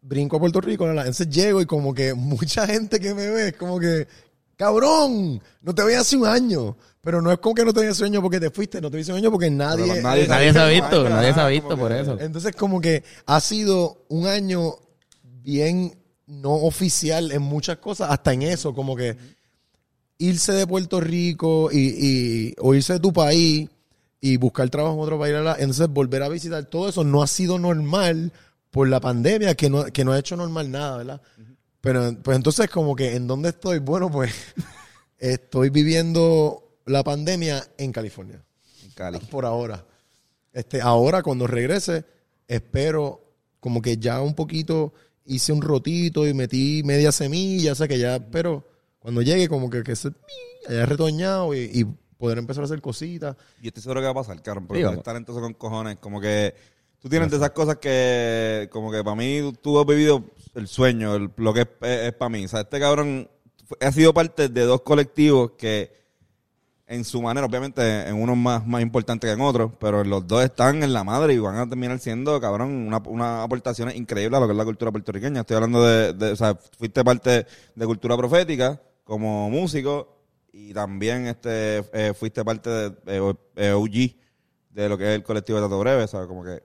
brinco 0.00 0.36
a 0.36 0.40
Puerto 0.40 0.60
Rico. 0.60 0.86
¿no? 0.86 0.92
Entonces 0.92 1.28
llego 1.28 1.60
y 1.60 1.66
como 1.66 1.92
que 1.94 2.14
mucha 2.14 2.66
gente 2.66 2.98
que 2.98 3.14
me 3.14 3.28
ve 3.28 3.48
es 3.48 3.56
como 3.56 3.78
que, 3.78 4.08
cabrón, 4.58 5.40
no 5.62 5.74
te 5.74 5.82
veía 5.84 6.00
hace 6.00 6.16
un 6.18 6.26
año. 6.26 6.76
Pero 7.00 7.22
no 7.22 7.32
es 7.32 7.38
como 7.38 7.54
que 7.54 7.64
no 7.64 7.72
te 7.72 7.80
veía 7.80 7.92
hace 7.92 8.02
un 8.02 8.10
año 8.12 8.20
porque 8.20 8.40
te 8.40 8.50
fuiste, 8.50 8.80
no 8.82 8.90
te 8.90 8.96
veía 8.96 9.04
hace 9.04 9.12
un 9.12 9.18
año 9.18 9.30
porque 9.30 9.50
nadie... 9.50 9.84
Pero 9.86 10.02
nadie 10.02 10.28
Nadie 10.28 10.52
se 10.52 10.58
ha 10.58 10.66
visto, 10.66 11.08
nadie 11.08 11.32
se 11.32 11.40
ha 11.40 11.46
visto 11.46 11.76
por 11.78 11.90
que- 11.90 12.00
eso. 12.00 12.18
Entonces 12.20 12.54
como 12.54 12.80
que 12.80 13.02
ha 13.24 13.40
sido 13.40 14.04
un 14.08 14.26
año 14.26 14.74
bien 15.22 15.96
no 16.26 16.52
oficial 16.54 17.32
en 17.32 17.40
muchas 17.40 17.78
cosas, 17.78 18.10
hasta 18.10 18.34
en 18.34 18.42
eso, 18.42 18.74
como 18.74 18.94
que 18.96 19.16
irse 20.18 20.52
de 20.52 20.66
Puerto 20.66 21.00
Rico 21.00 21.70
y, 21.72 21.78
y- 22.50 22.54
o 22.58 22.74
irse 22.74 22.94
de 22.94 23.00
tu 23.00 23.12
país 23.12 23.70
y 24.20 24.36
buscar 24.36 24.68
trabajo 24.68 24.96
en 24.96 25.00
otro 25.00 25.18
país, 25.18 25.34
entonces 25.58 25.88
volver 25.88 26.22
a 26.24 26.28
visitar 26.28 26.64
todo 26.66 26.88
eso 26.88 27.04
no 27.04 27.22
ha 27.22 27.26
sido 27.28 27.58
normal 27.58 28.32
por 28.70 28.88
la 28.88 29.00
pandemia, 29.00 29.54
que 29.54 29.70
no, 29.70 29.84
que 29.86 30.04
no 30.04 30.12
ha 30.12 30.18
hecho 30.18 30.36
normal 30.36 30.70
nada, 30.70 30.98
¿verdad? 30.98 31.22
Pero 31.80 32.16
pues 32.22 32.36
entonces 32.36 32.68
como 32.70 32.96
que 32.96 33.14
en 33.14 33.26
dónde 33.26 33.50
estoy, 33.50 33.78
bueno, 33.78 34.10
pues 34.10 34.32
estoy 35.18 35.70
viviendo 35.70 36.80
la 36.86 37.04
pandemia 37.04 37.64
en 37.76 37.92
California 37.92 38.42
En 38.84 38.90
Cali. 38.92 39.18
por 39.30 39.44
ahora. 39.44 39.84
Este, 40.52 40.80
ahora 40.80 41.22
cuando 41.22 41.46
regrese, 41.46 42.04
espero 42.46 43.22
como 43.60 43.82
que 43.82 43.96
ya 43.98 44.20
un 44.22 44.34
poquito 44.34 44.92
hice 45.24 45.52
un 45.52 45.60
rotito 45.62 46.26
y 46.26 46.32
metí 46.34 46.82
media 46.84 47.12
semilla, 47.12 47.72
o 47.72 47.74
sea 47.74 47.86
que 47.86 47.98
ya, 47.98 48.18
pero 48.30 48.66
cuando 48.98 49.20
llegue 49.22 49.48
como 49.48 49.68
que, 49.68 49.82
que 49.82 49.94
se 49.94 50.10
haya 50.68 50.86
retoñado 50.86 51.54
y, 51.54 51.70
y 51.72 51.84
poder 52.16 52.38
empezar 52.38 52.62
a 52.62 52.64
hacer 52.64 52.80
cositas. 52.80 53.36
Y 53.62 53.68
estoy 53.68 53.82
seguro 53.82 54.00
que 54.00 54.06
va 54.06 54.12
a 54.12 54.14
pasar, 54.14 54.42
cabrón, 54.42 54.66
porque 54.66 54.82
Sí, 54.82 54.88
eres 54.88 55.02
talentoso 55.02 55.40
con 55.40 55.54
cojones. 55.54 55.98
Como 55.98 56.20
que 56.20 56.54
tú 57.00 57.08
tienes 57.08 57.30
de 57.30 57.36
esas 57.36 57.50
cosas 57.50 57.76
que, 57.76 58.68
como 58.72 58.90
que 58.90 59.02
para 59.04 59.16
mí, 59.16 59.52
tú, 59.62 59.78
has 59.80 59.86
vivido 59.86 60.24
el 60.54 60.66
sueño, 60.68 61.14
el- 61.16 61.30
lo 61.36 61.52
que 61.54 61.66
es, 61.80 62.12
para 62.14 62.28
mí. 62.28 62.44
O 62.44 62.48
sea, 62.48 62.60
este 62.60 62.80
cabrón 62.80 63.28
ha 63.80 63.92
sido 63.92 64.14
parte 64.14 64.48
de 64.48 64.62
dos 64.62 64.82
colectivos 64.82 65.52
que 65.58 65.96
en 66.86 67.04
su 67.04 67.20
manera, 67.20 67.46
obviamente 67.46 68.08
en 68.08 68.14
unos 68.14 68.36
más, 68.36 68.66
más 68.66 68.80
importantes 68.80 69.28
que 69.28 69.34
en 69.34 69.42
otros, 69.42 69.72
pero 69.78 70.02
los 70.04 70.26
dos 70.26 70.42
están 70.42 70.82
en 70.82 70.94
la 70.94 71.04
madre 71.04 71.34
y 71.34 71.38
van 71.38 71.56
a 71.56 71.68
terminar 71.68 71.98
siendo, 71.98 72.40
cabrón, 72.40 72.70
una, 72.70 72.96
una 73.04 73.42
aportación 73.42 73.94
increíble 73.94 74.38
a 74.38 74.40
lo 74.40 74.46
que 74.46 74.52
es 74.52 74.56
la 74.56 74.64
cultura 74.64 74.90
puertorriqueña. 74.90 75.40
Estoy 75.42 75.56
hablando 75.56 75.84
de, 75.86 76.14
de- 76.14 76.32
o 76.32 76.36
sea, 76.36 76.54
fuiste 76.78 77.04
parte 77.04 77.46
de 77.74 77.86
cultura 77.86 78.16
profética 78.16 78.80
como 79.04 79.50
músico 79.50 80.16
y 80.50 80.72
también 80.72 81.26
este 81.26 81.84
eh, 81.92 82.14
fuiste 82.14 82.42
parte 82.42 82.70
de 82.70 83.34
eh, 83.56 83.72
OG 83.72 84.16
de 84.70 84.88
lo 84.88 84.96
que 84.96 85.10
es 85.10 85.14
el 85.16 85.22
colectivo 85.22 85.58
de 85.58 85.66
Tato 85.66 85.78
Breve, 85.78 86.04
o 86.04 86.08
sea, 86.08 86.26
como 86.26 86.42
que 86.42 86.62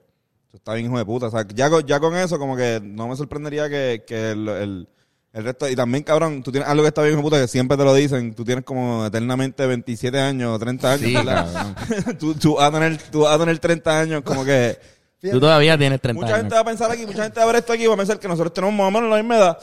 eso 0.54 0.58
está 0.58 0.74
bien 0.74 0.86
hijo 0.86 0.98
de 0.98 1.04
puta, 1.04 1.26
o 1.26 1.30
sea, 1.32 1.44
ya, 1.52 1.68
con- 1.68 1.84
ya 1.84 1.98
con 1.98 2.16
eso 2.16 2.38
como 2.38 2.56
que 2.56 2.80
no 2.80 3.08
me 3.08 3.16
sorprendería 3.16 3.68
que, 3.68 4.04
que 4.06 4.30
el, 4.30 4.48
el, 4.48 4.88
el 5.32 5.44
resto, 5.44 5.68
y 5.68 5.74
también 5.74 6.04
cabrón, 6.04 6.44
tú 6.44 6.52
tienes 6.52 6.68
algo 6.68 6.84
que 6.84 6.88
está 6.88 7.02
bien 7.02 7.14
hijo 7.14 7.22
de 7.22 7.24
puta 7.24 7.40
que 7.40 7.48
siempre 7.48 7.76
te 7.76 7.82
lo 7.82 7.92
dicen, 7.92 8.34
tú 8.34 8.44
tienes 8.44 8.64
como 8.64 9.04
eternamente 9.04 9.66
27 9.66 10.16
años, 10.20 10.56
30 10.60 10.92
años, 10.92 11.00
Sí, 11.08 11.12
¿verdad? 11.14 11.76
tú, 12.20 12.34
tú, 12.34 12.54
vas 12.54 12.68
a 12.68 12.72
tener, 12.72 12.98
tú 13.10 13.20
vas 13.22 13.34
a 13.34 13.38
tener 13.40 13.58
30 13.58 14.00
años, 14.00 14.22
como 14.22 14.44
que... 14.44 14.78
Tú 15.20 15.40
todavía 15.40 15.76
tienes 15.76 16.00
30 16.00 16.20
Mucha 16.20 16.34
años. 16.34 16.42
gente 16.42 16.54
va 16.54 16.60
a 16.60 16.64
pensar 16.64 16.90
aquí, 16.90 17.04
mucha 17.06 17.22
gente 17.24 17.40
va 17.40 17.44
a 17.44 17.46
ver 17.46 17.56
esto 17.56 17.72
aquí 17.72 17.82
y 17.84 17.86
va 17.86 17.94
a 17.94 17.96
pensar 17.96 18.20
que 18.20 18.28
nosotros 18.28 18.52
tenemos 18.52 18.74
más 18.76 18.86
o 18.86 18.90
menos 18.90 19.10
la 19.10 19.16
misma 19.16 19.36
edad. 19.38 19.58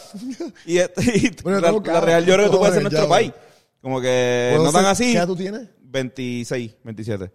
Y, 0.65 0.77
este- 0.79 1.03
y 1.17 1.35
Bueno, 1.43 1.59
la, 1.61 2.01
real 2.01 2.25
yo 2.25 2.33
creo 2.33 2.45
que 2.47 2.51
tú 2.51 2.57
puedes 2.57 2.73
ser 2.73 2.83
jóvenes, 2.83 2.83
nuestro 2.83 3.03
ya, 3.03 3.09
país. 3.09 3.31
Como 3.79 4.01
que 4.01 4.53
¿Puedo 4.55 4.65
no 4.65 4.71
tan 4.73 4.85
así. 4.87 5.11
¿Qué 5.11 5.17
edad 5.17 5.27
tú 5.27 5.35
tienes? 5.35 5.69
26, 5.83 6.75
27. 6.83 7.31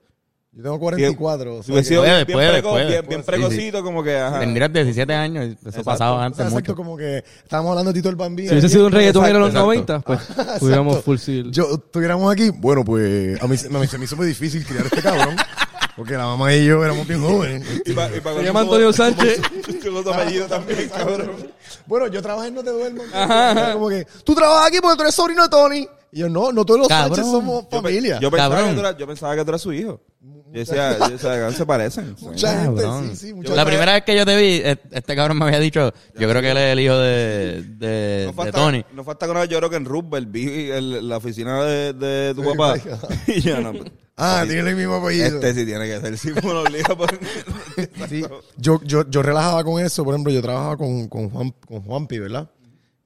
Yo 0.57 0.63
tengo 0.63 0.79
44. 0.81 1.55
o 1.57 1.63
Si 1.63 1.67
sea 1.67 1.73
hubiese 1.75 1.89
que- 1.89 1.89
sido 1.95 2.01
Puede, 2.03 2.25
bien, 2.25 2.37
puede, 2.37 2.53
precoz, 2.53 2.73
puede. 2.73 2.87
bien, 2.87 3.05
bien 3.09 3.21
Sí, 3.21 3.27
precocito, 3.27 3.83
como 3.85 4.03
que, 4.03 4.17
ajá. 4.19 4.41
Tendrías 4.41 4.73
17 4.73 5.13
años 5.15 5.45
y 5.45 5.49
eso 5.51 5.59
Exacto. 5.69 5.85
pasaba 5.85 6.13
o 6.17 6.19
antes 6.21 6.37
sea, 6.39 6.45
mucho. 6.47 6.59
exacto, 6.59 6.77
como 6.77 6.97
que 6.97 7.19
estábamos 7.43 7.71
hablando 7.73 7.93
de 7.93 7.99
Tito 7.99 8.09
el 8.09 8.17
Bambino. 8.17 8.49
Si 8.49 8.55
hubiese 8.55 8.69
sido 8.71 8.87
un 8.87 8.93
reggaetonero 8.93 9.37
en 9.37 9.41
los 9.43 9.49
Exacto, 9.51 9.67
90, 9.67 10.01
pues 10.01 10.21
pudiéramos 10.61 11.05
full 11.05 11.19
civil. 11.19 11.53
Yo, 11.53 11.75
estuviéramos 11.75 12.33
aquí, 12.33 12.49
bueno, 12.51 12.85
pues 12.87 13.41
a 13.43 13.47
mí, 13.47 13.57
se- 13.59 13.67
a 13.67 13.79
mí 13.79 13.87
se 13.87 13.99
me 13.99 14.05
hizo 14.07 14.17
muy 14.17 14.27
difícil 14.27 14.65
criar 14.65 14.85
a 14.85 14.87
este 14.87 15.03
cabrón. 15.03 15.37
Porque 15.95 16.13
la 16.15 16.25
mamá 16.27 16.55
y 16.55 16.67
yo 16.67 16.85
éramos 16.85 17.07
bien 17.09 17.23
jóvenes. 17.23 17.67
Y 17.87 17.93
pa- 17.93 18.11
y 18.15 18.21
pa- 18.21 18.35
Se 18.35 18.43
llama 18.45 18.61
Antonio 18.61 18.93
Sánchez. 18.93 19.41
Con 19.83 20.05
tu 20.05 20.11
apellido 20.13 20.47
también, 20.47 20.91
cabrón. 20.91 21.31
Bueno, 21.87 22.07
yo 22.09 22.21
trabajé 22.21 22.49
en 22.49 22.55
No 22.55 22.63
Te 22.63 22.71
Duermas. 22.71 23.07
Era 23.15 23.73
Como 23.73 23.89
que, 23.89 24.07
tú 24.25 24.35
trabajas 24.35 24.67
aquí 24.69 24.79
porque 24.83 24.97
tú 24.97 25.03
eres 25.03 25.15
sobrino 25.15 25.43
de 25.45 25.49
Tony. 25.49 25.89
Y 26.13 26.21
yo, 26.21 26.29
no, 26.29 26.53
no 26.53 26.65
todos 26.67 26.81
los 26.81 26.89
Cabrón. 26.89 27.17
Sánchez 27.17 27.31
somos 27.33 27.65
familia. 27.71 28.19
yo 28.21 28.31
pensaba 28.31 28.57
tú 28.75 28.81
eras, 28.81 28.97
yo 28.99 29.07
pensaba 29.07 29.35
que 29.37 29.43
tú 29.45 29.51
eras 29.51 29.61
su 29.63 29.73
hijo. 29.73 30.01
Yo 30.57 30.61
decía, 30.61 30.99
yo 30.99 31.09
decía, 31.11 31.31
cabrón, 31.31 31.55
se 31.55 31.67
parecen. 31.67 32.17
mucha 32.21 32.61
gente, 32.63 32.83
Cabrón. 32.83 33.11
sí, 33.11 33.17
sí. 33.29 33.35
Mucha 33.35 33.51
La 33.51 33.57
gente- 33.63 33.71
primera 33.71 33.93
vez 33.95 34.03
que 34.05 34.17
yo 34.17 34.25
te 34.25 34.37
vi, 34.37 34.45
e- 34.65 34.81
este 34.91 35.15
cabrón 35.15 35.39
me 35.39 35.45
había 35.45 35.61
dicho, 35.61 35.93
yo 36.19 36.29
creo 36.29 36.41
que 36.41 36.51
él 36.51 36.57
es 36.57 36.73
el 36.73 36.81
hijo 36.81 36.97
de, 36.99 37.63
de, 37.63 38.33
No 38.35 38.53
Tony. 38.53 38.85
No 38.95 39.05
fue 39.05 39.13
hasta 39.13 39.27
que 39.27 39.31
una 39.33 39.41
vez 39.41 39.49
yo 39.51 39.59
creo 39.59 39.71
que 39.71 39.77
en 39.77 39.85
Roosevelt 39.85 40.31
vi 40.31 40.71
el- 40.71 41.09
la 41.09 41.19
oficina 41.19 41.63
de, 41.65 41.93
de 41.93 42.35
tu 42.35 42.43
papá. 42.43 42.77
y 43.27 43.41
yo 43.41 43.61
no. 43.61 43.73
Ah, 44.19 44.45
tiene 44.49 44.71
el 44.71 44.77
mismo 44.77 44.95
apellido. 44.95 45.27
Este 45.27 45.53
sí 45.53 45.67
tiene 45.67 45.85
que 45.85 46.01
ser 46.01 46.17
símbolo 46.17 46.63
obligado 46.63 46.97
por- 46.97 47.11
Sí, 48.09 48.25
yo, 48.57 48.81
yo, 48.83 49.05
yo 49.11 49.23
relajaba 49.23 49.63
con 49.63 49.85
eso, 49.85 50.05
por 50.05 50.15
ejemplo, 50.15 50.33
yo 50.33 50.41
trabajaba 50.41 50.79
con, 50.79 51.07
con 51.09 51.29
Juan, 51.29 51.55
con 51.67 51.83
Juanpi, 51.83 52.19
¿verdad? 52.21 52.51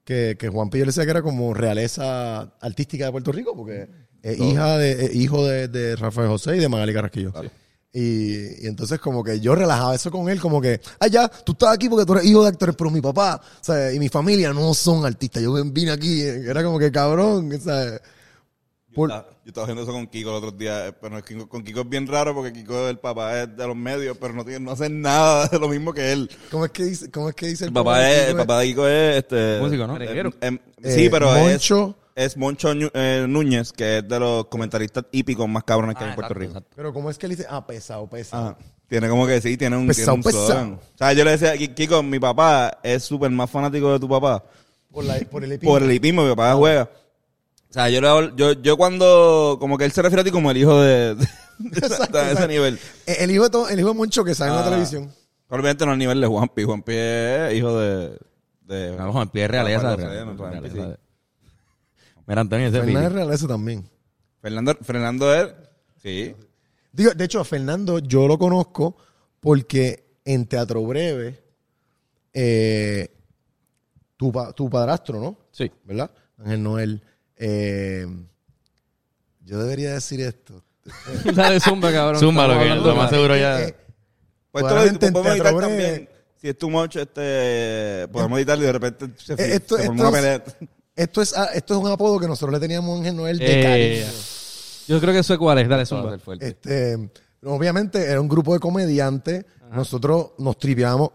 Que, 0.04 0.36
que 0.38 0.48
Juanpi 0.48 0.78
yo 0.78 0.84
le 0.84 0.90
decía 0.90 1.04
que 1.04 1.10
era 1.10 1.22
como 1.22 1.52
realeza 1.52 2.42
artística 2.60 3.06
de 3.06 3.10
Puerto 3.10 3.32
Rico, 3.32 3.56
porque 3.56 3.88
es 4.22 4.38
hija 4.38 4.78
de, 4.78 5.04
es 5.06 5.14
hijo 5.14 5.46
de, 5.46 5.68
de 5.68 5.96
Rafael 5.96 6.28
José 6.28 6.56
y 6.56 6.60
de 6.60 6.68
Magali 6.68 6.92
Carrasquillo. 6.92 7.32
Y, 7.92 8.64
y 8.64 8.66
entonces 8.68 9.00
como 9.00 9.24
que 9.24 9.40
yo 9.40 9.54
relajaba 9.56 9.94
eso 9.96 10.10
con 10.12 10.28
él, 10.28 10.40
como 10.40 10.60
que, 10.60 10.80
ah, 11.00 11.08
ya, 11.08 11.28
tú 11.28 11.52
estás 11.52 11.74
aquí 11.74 11.88
porque 11.88 12.06
tú 12.06 12.12
eres 12.12 12.24
hijo 12.24 12.42
de 12.42 12.48
actores, 12.50 12.76
pero 12.76 12.88
mi 12.90 13.00
papá, 13.00 13.40
sea, 13.60 13.92
y 13.92 13.98
mi 13.98 14.08
familia 14.08 14.52
no 14.52 14.72
son 14.74 15.04
artistas. 15.04 15.42
Yo 15.42 15.52
vine 15.64 15.90
aquí, 15.90 16.20
era 16.22 16.62
como 16.62 16.78
que 16.78 16.92
cabrón, 16.92 17.52
o 17.52 17.58
sea, 17.58 17.90
Yo, 18.90 18.94
Por- 18.94 19.10
estaba, 19.10 19.28
yo 19.44 19.48
estaba 19.48 19.64
haciendo 19.64 19.82
eso 19.82 19.92
con 19.92 20.06
Kiko 20.06 20.30
el 20.30 20.36
otro 20.36 20.50
día, 20.52 20.86
eh, 20.88 20.92
pero 20.92 21.18
es 21.18 21.24
que 21.24 21.36
con 21.48 21.64
Kiko 21.64 21.80
es 21.80 21.88
bien 21.88 22.06
raro 22.06 22.32
porque 22.34 22.52
Kiko 22.52 22.88
el 22.88 22.98
papá 22.98 23.42
es 23.42 23.56
de 23.56 23.66
los 23.66 23.76
medios, 23.76 24.16
pero 24.20 24.34
no 24.34 24.44
tiene, 24.44 24.60
no 24.60 24.70
hace 24.72 24.88
nada 24.88 25.48
de 25.48 25.58
lo 25.58 25.68
mismo 25.68 25.92
que 25.92 26.12
él. 26.12 26.30
¿cómo 26.50 26.66
es 26.66 26.70
que 26.70 26.84
dice, 26.84 27.10
cómo 27.10 27.28
es 27.28 27.34
que 27.34 27.46
dice 27.48 27.64
El 27.64 27.72
papá 27.72 28.08
es, 28.08 28.28
el 28.30 28.36
papá 28.36 28.60
de 28.60 28.66
Kiko 28.66 28.86
es 28.86 29.16
este 29.18 29.58
Músico, 29.60 29.86
¿no? 29.88 29.96
eh, 29.96 29.98
Merenguero. 30.00 30.32
em, 30.40 30.58
Eh, 30.82 30.92
sí, 30.94 31.08
pero 31.10 31.32
Moncho. 31.32 31.96
Es 32.14 32.36
Moncho 32.36 32.72
Ñu- 32.74 32.90
eh, 32.94 33.26
Núñez, 33.28 33.72
que 33.72 33.98
es 33.98 34.08
de 34.08 34.18
los 34.20 34.46
comentaristas 34.46 35.04
hípicos 35.12 35.48
más 35.48 35.64
cabrones 35.64 35.96
que 35.96 36.04
hay 36.04 36.10
en 36.10 36.16
Puerto 36.16 36.32
exacto, 36.34 36.40
Rico. 36.40 36.50
exacto. 36.58 36.72
Pero 36.76 36.92
¿cómo 36.92 37.10
es 37.10 37.18
que 37.18 37.26
él 37.26 37.30
dice? 37.30 37.46
Ah, 37.48 37.66
pesado, 37.66 38.06
pesado. 38.08 38.48
Ajá. 38.50 38.58
Tiene 38.88 39.08
como 39.08 39.26
que 39.26 39.40
sí, 39.40 39.56
tiene 39.56 39.76
un, 39.76 39.86
Pesado, 39.86 40.06
tiene 40.06 40.16
un 40.16 40.22
pesado. 40.24 40.46
slogan. 40.46 40.72
O 40.74 40.98
sea, 40.98 41.12
yo 41.12 41.24
le 41.24 41.30
decía, 41.30 41.56
"Ki- 41.56 41.68
Kiko, 41.68 42.02
mi 42.02 42.18
papá 42.18 42.78
es 42.82 43.04
súper 43.04 43.30
más 43.30 43.48
fanático 43.48 43.92
de 43.92 44.00
tu 44.00 44.08
papá. 44.08 44.44
Por, 44.90 45.04
la, 45.04 45.14
por 45.30 45.44
el 45.44 45.52
epígrafe. 45.52 45.66
Por 45.78 45.82
el 45.88 45.92
hipismo, 45.94 46.22
mi 46.24 46.30
papá 46.30 46.54
juega. 46.54 46.90
O 47.68 47.72
sea, 47.72 47.88
yo, 47.88 48.00
le 48.00 48.08
hago- 48.08 48.34
yo, 48.34 48.52
yo 48.54 48.76
cuando, 48.76 49.56
como 49.60 49.78
que 49.78 49.84
él 49.84 49.92
se 49.92 50.02
refiere 50.02 50.22
a 50.22 50.24
ti 50.24 50.32
como 50.32 50.50
el 50.50 50.56
hijo 50.56 50.80
de, 50.80 51.14
de- 51.14 51.24
de- 51.24 51.28
Exacto, 51.78 52.18
de 52.18 52.22
ese 52.24 52.32
exacto. 52.32 52.48
nivel. 52.48 52.78
Eh, 53.06 53.16
El 53.20 53.30
hijo 53.30 53.44
de, 53.44 53.50
to- 53.50 53.68
el 53.68 53.78
hijo 53.78 53.88
de 53.90 53.94
Moncho 53.94 54.24
que 54.24 54.34
sale 54.34 54.50
en 54.50 54.56
la 54.56 54.62
Ah. 54.62 54.70
televisión. 54.70 55.12
Probablemente 55.46 55.86
no 55.86 55.92
al 55.92 55.98
nivel 55.98 56.20
de 56.20 56.26
Juanpi. 56.26 56.64
Juanpi 56.64 56.92
es 56.94 57.54
hijo 57.54 57.78
de... 57.78 58.18
de 58.62 58.96
Vamos, 58.96 59.22
en 59.22 59.28
pie 59.28 59.42
de 59.42 59.48
realeza. 59.48 59.80
Juanpi, 59.96 60.02
realeza. 60.02 60.74
sí. 60.74 61.00
Mira, 62.30 62.40
Antonio, 62.42 62.68
ese 62.68 62.78
Fernando 62.78 63.06
es 63.08 63.12
realeza 63.12 63.48
también. 63.48 63.90
Fernando, 64.40 64.74
Fernando 64.82 65.34
es... 65.34 65.48
Sí. 66.00 66.34
Digo, 66.92 67.10
de 67.12 67.24
hecho, 67.24 67.40
a 67.40 67.44
Fernando 67.44 67.98
yo 67.98 68.26
lo 68.28 68.38
conozco 68.38 68.96
porque 69.40 70.04
en 70.24 70.46
Teatro 70.46 70.82
Breve, 70.84 71.42
eh, 72.32 73.08
tu, 74.16 74.30
pa- 74.32 74.52
tu 74.52 74.70
padrastro, 74.70 75.20
¿no? 75.20 75.36
Sí. 75.50 75.70
¿Verdad? 75.84 76.10
Ángel 76.38 76.62
Noel. 76.62 77.02
eh, 77.36 78.06
yo 79.44 79.58
debería 79.58 79.92
decir 79.94 80.20
esto. 80.20 80.62
Dale 81.34 81.58
zumba, 81.60 81.90
cabrón. 81.92 82.20
Zumba, 82.20 82.46
lo 82.46 82.52
Estamos 82.52 82.64
que 82.64 82.70
hablando 82.70 82.90
lo 82.90 82.96
más 82.96 83.10
de- 83.10 83.16
seguro 83.16 83.36
ya. 83.36 83.60
Eh, 83.62 83.74
Pues 84.52 84.62
esto 84.62 84.62
lo 84.62 84.66
Probablemente 84.68 85.06
en 85.06 85.12
podemos 85.12 85.32
editar 85.32 85.52
Teatro 85.52 85.68
Breve- 85.68 85.82
también. 85.86 86.08
Si 86.36 86.48
es 86.48 86.58
too 86.58 86.70
much, 86.70 86.96
este, 86.96 88.08
podemos 88.12 88.38
editarlo 88.38 88.62
y 88.62 88.66
de 88.66 88.72
repente 88.72 89.06
se, 89.18 89.32
Eh, 89.34 89.56
esto- 89.56 89.76
se 89.76 89.86
forma 89.86 90.08
esto 90.08 90.08
una 90.08 90.18
es- 90.34 90.40
pelea. 90.40 90.68
Esto, 91.02 91.22
es, 91.22 91.36
ah, 91.36 91.50
esto 91.54 91.74
es 91.74 91.80
un 91.80 91.90
apodo 91.90 92.18
que 92.18 92.26
nosotros 92.26 92.52
le 92.52 92.60
teníamos 92.60 92.94
a 92.94 92.98
Ángel 93.00 93.16
Noel 93.16 93.38
de 93.38 93.60
Eh, 93.60 93.62
cariño. 93.62 94.12
Yo 94.88 95.00
creo 95.00 95.12
que 95.14 95.20
eso 95.20 95.32
es 95.34 95.38
cuál 95.38 95.58
es. 95.58 95.68
Dale 95.68 95.86
zumba. 95.86 96.18
Este, 96.40 97.10
obviamente 97.44 98.02
era 98.04 98.20
un 98.20 98.28
grupo 98.28 98.52
de 98.54 98.60
comediantes. 98.60 99.44
Nosotros 99.72 100.32
nos 100.38 100.58
tripeamos. 100.58 101.10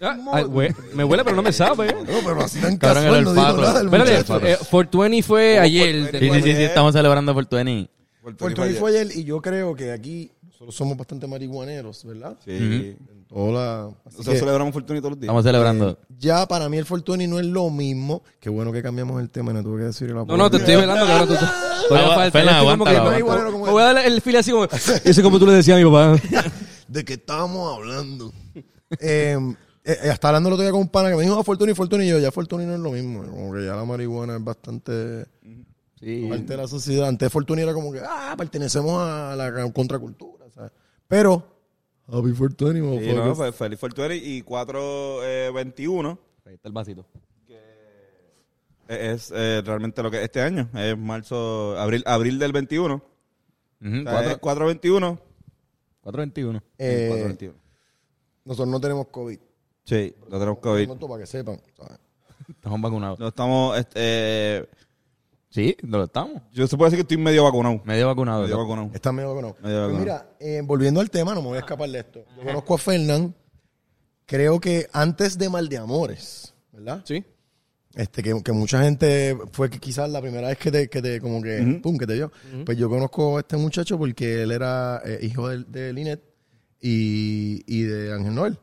Ah, 0.00 0.16
ay, 0.32 0.44
hue- 0.44 0.74
me 0.94 1.04
huele, 1.04 1.22
pero 1.22 1.36
no 1.36 1.42
me 1.42 1.52
sabe. 1.52 1.92
No, 1.92 2.18
pero 2.24 2.40
así 2.42 2.58
tan 2.60 2.76
Cabrón, 2.78 3.04
casual, 3.04 3.18
el 3.18 3.24
no 3.24 3.30
digo 3.32 3.42
olfato. 3.46 3.60
nada 3.60 3.78
del 3.78 3.86
Espérate, 3.86 4.10
muchacho. 4.32 4.46
eh, 4.46 4.56
420 4.70 5.22
fue 5.22 5.58
Oh, 5.58 5.62
ayer. 5.62 5.94
420. 6.10 6.18
Sí, 6.18 6.42
sí, 6.42 6.50
sí, 6.50 6.56
sí, 6.56 6.62
estamos 6.64 6.92
celebrando 6.94 7.32
por 7.34 7.48
20. 7.48 7.90
Puerto 8.22 8.64
Rico 8.64 8.80
fue 8.80 8.90
ayer 8.90 9.16
y 9.16 9.24
yo 9.24 9.40
creo 9.40 9.74
que 9.76 9.92
aquí 9.92 10.32
nosotros 10.42 10.74
somos 10.74 10.96
bastante 10.96 11.26
marihuaneros, 11.28 12.04
¿verdad? 12.04 12.36
Sí. 12.44 12.50
En 12.56 13.17
la- 13.30 13.84
así 13.86 13.94
Nosotros 14.06 14.26
que 14.34 14.38
celebramos 14.40 14.72
Fortuny 14.72 15.00
todos 15.00 15.10
los 15.12 15.20
días. 15.20 15.28
Estamos 15.28 15.44
celebrando. 15.44 15.98
ya 16.18 16.46
para 16.48 16.68
mí 16.68 16.78
el 16.78 16.84
Fortuny 16.86 17.26
no 17.26 17.38
es 17.38 17.46
lo 17.46 17.68
mismo. 17.70 18.22
Qué 18.40 18.48
bueno 18.50 18.72
que 18.72 18.82
cambiamos 18.82 19.20
el 19.20 19.30
tema, 19.30 19.52
no 19.52 19.62
tuve 19.62 19.80
que 19.80 19.84
decir 19.86 20.08
la 20.10 20.24
No, 20.24 20.36
no, 20.36 20.50
te 20.50 20.56
estoy 20.58 20.76
velando, 20.76 21.06
cabrón. 21.06 21.28
tú- 21.28 21.34
tú- 21.88 21.94
voy 21.94 21.98
a 23.82 23.84
dar 23.86 23.98
el 24.06 24.20
file 24.20 24.38
así 24.38 24.50
como... 24.50 24.64
Eso 24.70 24.92
es 25.04 25.20
como 25.20 25.38
tú 25.38 25.46
le 25.46 25.52
decías 25.52 25.76
a 25.76 25.78
mi 25.80 25.84
papá. 25.84 26.16
¿De 26.88 27.04
qué 27.04 27.14
estábamos 27.14 27.76
hablando? 27.76 28.32
eh, 29.00 29.36
eh, 29.84 30.10
hasta 30.10 30.28
hablando 30.28 30.48
el 30.48 30.54
otro 30.54 30.62
día 30.62 30.72
con 30.72 30.80
un 30.80 30.88
pana 30.88 31.10
que 31.10 31.16
me 31.16 31.22
dijo, 31.22 31.38
ah, 31.38 31.44
Fortuny, 31.44 31.74
Fortuny, 31.74 32.04
y 32.04 32.08
yo, 32.08 32.18
ya 32.18 32.30
Fortuny 32.32 32.64
no 32.64 32.74
es 32.74 32.80
lo 32.80 32.92
mismo. 32.92 33.22
Como 33.24 33.52
que 33.52 33.64
ya 33.66 33.74
la 33.76 33.84
marihuana 33.84 34.36
es 34.36 34.44
bastante 34.44 35.26
Sí. 36.00 36.26
parte 36.30 36.44
de 36.44 36.56
la 36.56 36.68
sociedad. 36.68 37.08
Antes 37.08 37.30
Fortuny 37.32 37.62
era 37.62 37.74
como 37.74 37.92
que, 37.92 38.00
ah, 38.00 38.34
pertenecemos 38.38 39.00
a 39.02 39.34
la 39.36 39.70
contracultura, 39.72 40.46
¿sabes? 40.54 40.70
Pero, 41.08 41.57
Happy 42.10 42.32
Fortuny, 42.32 42.80
Sí, 42.80 42.86
motherfuckers. 42.86 43.26
no, 43.26 43.34
fue 43.34 43.52
Feliz 43.52 43.78
Fortuny 43.78 44.14
y 44.16 44.42
421 44.42 46.18
Ahí 46.46 46.54
está 46.54 46.68
el 46.68 46.72
vasito. 46.72 47.04
es 48.88 49.30
eh, 49.36 49.62
realmente 49.64 50.02
lo 50.02 50.10
que 50.10 50.22
este 50.22 50.40
año. 50.40 50.68
Es 50.74 50.96
marzo, 50.96 51.78
abril, 51.78 52.02
abril 52.06 52.38
del 52.38 52.52
21. 52.52 52.94
Ujú, 52.94 53.02
O 53.90 53.90
sea, 53.90 54.02
cuatro- 54.12 54.30
es 54.30 54.38
421. 54.38 55.20
421. 56.00 56.62
Eh, 56.78 57.06
421. 57.10 57.54
nosotros 58.46 58.68
no 58.68 58.80
tenemos 58.80 59.06
COVID. 59.08 59.38
Sí, 59.84 60.14
lo 60.30 60.38
tenemos 60.38 60.58
COVID. 60.60 60.88
Para 60.88 61.18
que 61.20 61.26
sepan. 61.26 61.60
¿sabes? 61.76 61.98
Estamos 62.48 62.80
vacunados. 62.80 63.18
No 63.18 63.28
estamos, 63.28 63.78
este, 63.78 63.92
eh, 64.00 64.68
Sí, 65.58 65.76
lo 65.82 66.04
estamos. 66.04 66.40
yo 66.52 66.68
se 66.68 66.76
puede 66.76 66.92
decir 66.92 67.04
que 67.04 67.14
estoy 67.14 67.16
medio 67.24 67.42
vacunado. 67.42 67.80
Medio 67.84 68.06
vacunado. 68.06 68.42
Medio 68.42 68.56
¿verdad? 68.58 68.68
vacunado. 68.68 68.94
Está 68.94 69.10
medio 69.10 69.28
vacunado. 69.30 69.56
Medio 69.60 69.76
Pues 69.88 69.92
vacunado. 69.92 69.98
mira, 70.04 70.36
eh, 70.38 70.62
volviendo 70.64 71.00
al 71.00 71.10
tema, 71.10 71.34
no 71.34 71.42
me 71.42 71.48
voy 71.48 71.56
a 71.56 71.60
escapar 71.60 71.90
de 71.90 71.98
esto. 71.98 72.24
Yo 72.36 72.44
conozco 72.44 72.74
a 72.76 72.78
Fernán, 72.78 73.34
creo 74.24 74.60
que 74.60 74.86
antes 74.92 75.36
de 75.36 75.48
Mal 75.48 75.68
de 75.68 75.78
Amores, 75.78 76.54
¿verdad? 76.70 77.02
Sí. 77.04 77.24
Este, 77.96 78.22
que, 78.22 78.40
que 78.44 78.52
mucha 78.52 78.82
gente 78.84 79.36
fue 79.50 79.68
que 79.68 79.80
quizás 79.80 80.08
la 80.08 80.20
primera 80.20 80.46
vez 80.46 80.58
que 80.58 80.70
te, 80.70 80.88
que 80.88 81.02
te 81.02 81.20
como 81.20 81.42
que, 81.42 81.80
pum, 81.82 81.98
que 81.98 82.06
te 82.06 82.14
vio. 82.14 82.30
Pues 82.64 82.78
yo 82.78 82.88
conozco 82.88 83.38
a 83.38 83.40
este 83.40 83.56
muchacho 83.56 83.98
porque 83.98 84.44
él 84.44 84.52
era 84.52 85.02
eh, 85.04 85.18
hijo 85.22 85.48
de, 85.48 85.64
de 85.64 85.92
Linet 85.92 86.22
y, 86.80 87.64
y 87.66 87.82
de 87.82 88.12
Ángel 88.12 88.32
Noel. 88.36 88.58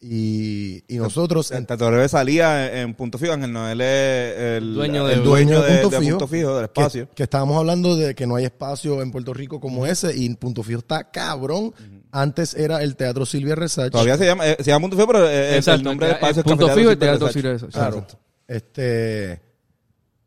Y, 0.00 0.84
y 0.86 0.98
nosotros, 0.98 1.50
en- 1.50 1.66
Teatro 1.66 1.88
Breve 1.88 2.08
salía 2.08 2.68
en, 2.72 2.78
en 2.90 2.94
Punto 2.94 3.18
Fijo, 3.18 3.32
Ángel 3.32 3.52
Noel 3.52 3.80
es 3.80 4.38
el 4.58 4.74
Dueño 4.74 5.04
de- 5.06 5.12
el 5.14 5.18
el 5.18 5.24
dueño 5.24 5.60
de, 5.60 5.78
Punto, 5.80 5.90
de 5.90 5.98
Fijo, 6.04 6.18
Punto 6.18 6.28
Fijo, 6.28 6.56
del 6.56 6.66
que- 6.70 6.80
espacio. 6.80 7.08
Que, 7.16 7.22
estábamos 7.24 7.56
hablando 7.56 7.96
de 7.96 8.14
que 8.14 8.24
no 8.26 8.36
hay 8.36 8.44
espacio 8.44 9.02
en 9.02 9.10
Puerto 9.10 9.34
Rico 9.34 9.58
como 9.58 9.86
ese 9.86 10.16
y 10.16 10.32
Punto 10.36 10.62
Fijo 10.62 10.78
está 10.78 11.10
cabrón. 11.10 11.74
Antes 12.12 12.54
era 12.54 12.80
el 12.82 12.94
Teatro 12.94 13.26
Silvia 13.26 13.56
Resach. 13.56 13.90
Todavía 13.90 14.16
se 14.16 14.24
llama, 14.26 14.46
eh, 14.46 14.56
se 14.60 14.64
llama 14.70 14.82
Punto 14.82 14.96
Fijo, 14.96 15.08
pero 15.08 15.28
eh, 15.28 15.58
el 15.58 15.82
nombre 15.82 16.06
del 16.06 16.16
el 16.16 16.22
espacio 16.22 16.40
es 16.40 16.44
punto 16.44 16.66
Cafetería 16.68 16.74
fijo 16.74 16.92
y 16.92 16.96
teatro. 16.96 17.28
Silvia 17.32 17.52
Research. 17.52 17.72
Claro. 17.72 18.06
Este. 18.46 19.40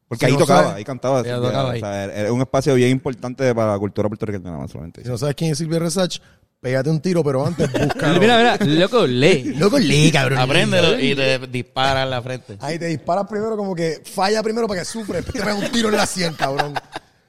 Porque 0.07 0.25
Si 0.25 0.25
ahí 0.25 0.33
no 0.33 0.39
tocaba, 0.39 0.61
sabes- 0.63 0.75
ahí 0.75 0.83
cantaba. 0.83 1.21
Ella 1.21 1.35
Silvia. 1.35 1.49
tocaba 1.49 1.71
ahí. 1.71 1.79
O 1.81 1.85
sea, 1.85 2.03
era- 2.03 2.13
era 2.15 2.33
un 2.33 2.41
espacio 2.41 2.75
bien 2.75 2.89
importante 2.91 3.55
para 3.55 3.71
la 3.71 3.79
cultura 3.79 4.09
puertorriqueña, 4.09 4.51
más 4.57 4.69
solamente. 4.69 5.01
Si 5.03 5.07
no 5.09 5.17
sabes 5.17 5.35
quién 5.35 5.51
es 5.53 5.57
Silvia 5.57 5.79
Resach, 5.79 6.19
pégate 6.61 6.89
un 6.89 7.01
tiro, 7.01 7.23
pero 7.23 7.45
antes 7.45 7.69
búscalo. 7.71 8.19
Mira, 8.19 8.37
mira, 8.37 8.57
loco, 8.79 9.05
lee. 9.05 9.55
Loco, 9.55 9.77
lee, 9.77 10.11
cabrón. 10.11 10.39
Apréndelo 10.39 10.97
y 10.99 11.15
te 11.15 11.39
dispara 11.47 12.03
en 12.03 12.11
la 12.11 12.21
frente. 12.21 12.57
Ahí 12.61 12.79
te 12.79 12.85
disparas 12.85 13.27
primero 13.27 13.57
como 13.57 13.75
que 13.75 14.01
falla 14.05 14.41
primero 14.41 14.67
para 14.67 14.81
que 14.81 14.85
sufre, 14.85 15.17
después 15.17 15.33
te 15.33 15.41
pega 15.41 15.55
un 15.55 15.71
tiro 15.71 15.89
en 15.89 15.97
la 15.97 16.05
sien, 16.05 16.33
cabrón. 16.33 16.73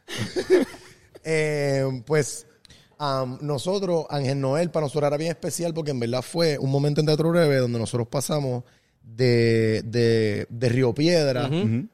Eh, 1.25 2.03
pues 2.05 2.47
nosotros, 3.41 4.07
Ángel 4.11 4.41
Noel, 4.41 4.71
para 4.71 4.87
nosotros 4.87 5.09
era 5.09 5.17
bien 5.17 5.31
especial 5.31 5.75
porque 5.75 5.91
en 5.91 6.01
verdad 6.01 6.23
fue 6.23 6.59
un 6.59 6.71
momento 6.71 7.01
en 7.01 7.07
Teatro 7.07 7.31
Breve 7.31 7.57
donde 7.57 7.79
nosotros 7.79 8.09
pasamos 8.09 8.65
de, 9.05 9.83
de, 9.85 10.47
de 10.49 10.69
Río 10.69 10.95
Piedra, 10.95 11.51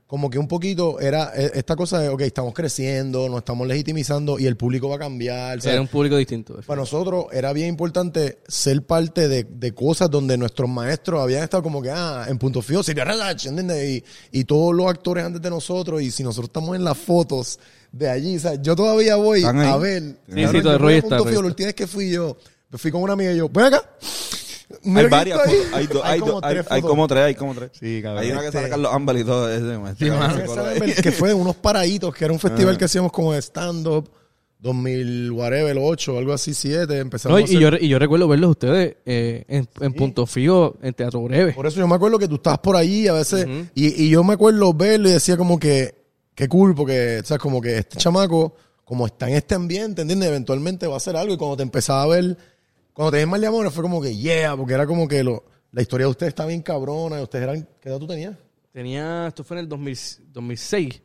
como 0.06 0.30
que 0.30 0.38
un 0.38 0.48
poquito 0.48 1.00
era 1.00 1.32
eh, 1.34 1.50
esta 1.54 1.76
cosa 1.76 2.00
de, 2.00 2.08
ok, 2.08 2.22
estamos 2.22 2.54
creciendo, 2.54 3.28
nos 3.28 3.38
estamos 3.38 3.66
legitimizando 3.66 4.38
y 4.38 4.46
el 4.46 4.56
público 4.56 4.88
va 4.88 4.96
a 4.96 4.98
cambiar. 4.98 5.60
¿sabes? 5.60 5.74
Era 5.74 5.80
un 5.80 5.88
público 5.88 6.16
distinto. 6.16 6.60
Para 6.66 6.80
nosotros 6.80 7.26
era 7.32 7.52
bien 7.52 7.68
importante 7.68 8.38
ser 8.46 8.82
parte 8.82 9.28
de, 9.28 9.44
de 9.44 9.74
cosas 9.74 10.10
donde 10.10 10.38
nuestros 10.38 10.68
maestros 10.68 11.20
habían 11.20 11.42
estado 11.42 11.62
como 11.62 11.82
que, 11.82 11.90
ah, 11.90 12.26
en 12.28 12.38
punto 12.38 12.62
fijo, 12.62 12.82
Silvia 12.82 13.04
Radach, 13.04 13.46
¿entiendes? 13.46 14.02
Y, 14.32 14.38
y 14.40 14.44
todos 14.44 14.74
los 14.74 14.86
actores 14.86 15.24
antes 15.24 15.42
de 15.42 15.50
nosotros, 15.50 16.00
y 16.00 16.10
si 16.10 16.22
nosotros 16.22 16.48
estamos 16.48 16.76
en 16.76 16.84
las 16.84 16.96
fotos 16.96 17.58
de 17.90 18.08
allí, 18.08 18.36
o 18.36 18.40
sea, 18.40 18.54
yo 18.54 18.76
todavía 18.76 19.16
voy 19.16 19.42
a 19.44 19.76
ver. 19.76 20.02
Sí, 20.32 20.46
sí, 20.46 20.62
todo 20.62 20.74
el 20.74 20.78
rollo 20.78 20.96
está, 20.96 21.18
fijo, 21.18 21.42
la 21.42 21.48
última 21.48 21.66
vez 21.66 21.74
que 21.74 21.86
fui 21.86 22.10
yo, 22.10 22.36
me 22.70 22.78
fui 22.78 22.90
con 22.90 23.02
una 23.02 23.14
amiga 23.14 23.32
y 23.32 23.38
yo, 23.38 23.48
ven 23.48 23.64
acá. 23.66 23.82
Mira 24.82 25.00
Hay 25.02 25.08
varias, 25.08 25.38
ahí. 25.46 25.54
hay, 25.72 25.86
do- 25.86 26.04
hay, 26.04 26.20
do- 26.20 26.40
hay- 26.44 26.54
tres 26.56 26.66
hay 26.70 26.82
como 26.82 27.06
tres, 27.08 27.24
hay 27.24 27.34
como 27.34 27.54
tres. 27.54 27.70
Sí, 27.78 28.00
cabrón. 28.02 28.22
Hay 28.22 28.30
una 28.32 28.40
que 28.40 28.46
Este- 28.48 28.58
sale 28.58 28.68
Carlos 28.70 28.92
Ámbar 28.92 29.16
y 29.16 29.24
todo 29.24 29.50
ese. 29.50 30.84
ahí. 30.84 30.92
que 31.02 31.12
fue 31.12 31.28
de 31.30 31.34
unos 31.34 31.56
paraditos, 31.56 32.14
que 32.14 32.24
era 32.24 32.32
un 32.34 32.38
festival 32.40 32.74
Ah. 32.74 32.78
que 32.78 32.84
hacíamos 32.84 33.10
como 33.12 33.32
de 33.32 33.40
stand-up, 33.40 34.10
2000, 34.60 35.30
whatever, 35.32 35.76
8, 35.80 36.18
algo 36.18 36.32
así, 36.32 36.52
7, 36.52 36.98
empezamos 36.98 37.32
No, 37.32 37.36
a 37.38 37.40
y, 37.40 37.44
hacer- 37.44 37.58
yo, 37.60 37.76
y 37.80 37.88
yo 37.88 37.98
recuerdo 37.98 38.26
verlos 38.28 38.50
ustedes 38.50 38.96
eh, 39.06 39.44
en, 39.48 39.68
en 39.80 39.92
Punto 39.94 40.26
Fijo, 40.26 40.76
en 40.82 40.92
Teatro 40.94 41.22
Breve. 41.22 41.52
Por 41.52 41.66
eso 41.66 41.78
yo 41.78 41.86
me 41.86 41.94
acuerdo 41.94 42.18
que 42.18 42.26
tú 42.28 42.34
estabas 42.36 42.58
por 42.58 42.76
allí 42.76 43.06
a 43.08 43.12
veces, 43.12 43.46
y, 43.74 44.04
y 44.04 44.10
yo 44.10 44.24
me 44.24 44.34
acuerdo 44.34 44.74
verlo 44.74 45.08
y 45.08 45.12
decía 45.12 45.36
como 45.36 45.58
que, 45.58 45.94
qué 46.34 46.48
cool, 46.48 46.74
porque, 46.74 47.22
¿sabes? 47.24 47.40
Como 47.40 47.60
que 47.60 47.78
este 47.78 47.96
chamaco, 47.98 48.54
como 48.84 49.06
está 49.06 49.28
en 49.28 49.36
este 49.36 49.54
ambiente, 49.54 50.02
¿entiendes? 50.02 50.28
Eventualmente 50.28 50.86
va 50.88 50.94
a 50.94 50.96
hacer 50.98 51.16
algo, 51.16 51.34
y 51.34 51.36
cuando 51.36 51.56
te 51.56 51.62
empezaba 51.62 52.02
a 52.02 52.06
ver, 52.08 52.36
cuando 52.98 53.12
te 53.12 53.18
ves 53.18 53.28
mal 53.28 53.40
de 53.40 53.46
amor, 53.46 53.70
fue 53.70 53.84
como 53.84 54.02
que, 54.02 54.16
yeah, 54.16 54.56
porque 54.56 54.74
era 54.74 54.84
como 54.84 55.06
que 55.06 55.22
lo, 55.22 55.44
la 55.70 55.82
historia 55.82 56.06
de 56.06 56.10
ustedes 56.10 56.30
está 56.30 56.44
bien 56.46 56.62
cabrona, 56.62 57.20
y 57.20 57.22
ustedes 57.22 57.44
eran, 57.44 57.68
¿qué 57.80 57.90
edad 57.90 57.98
tú 58.00 58.08
tenías? 58.08 58.34
Tenía, 58.72 59.28
esto 59.28 59.44
fue 59.44 59.56
en 59.56 59.60
el 59.60 59.68
2000 59.68 59.98
2006. 60.32 61.00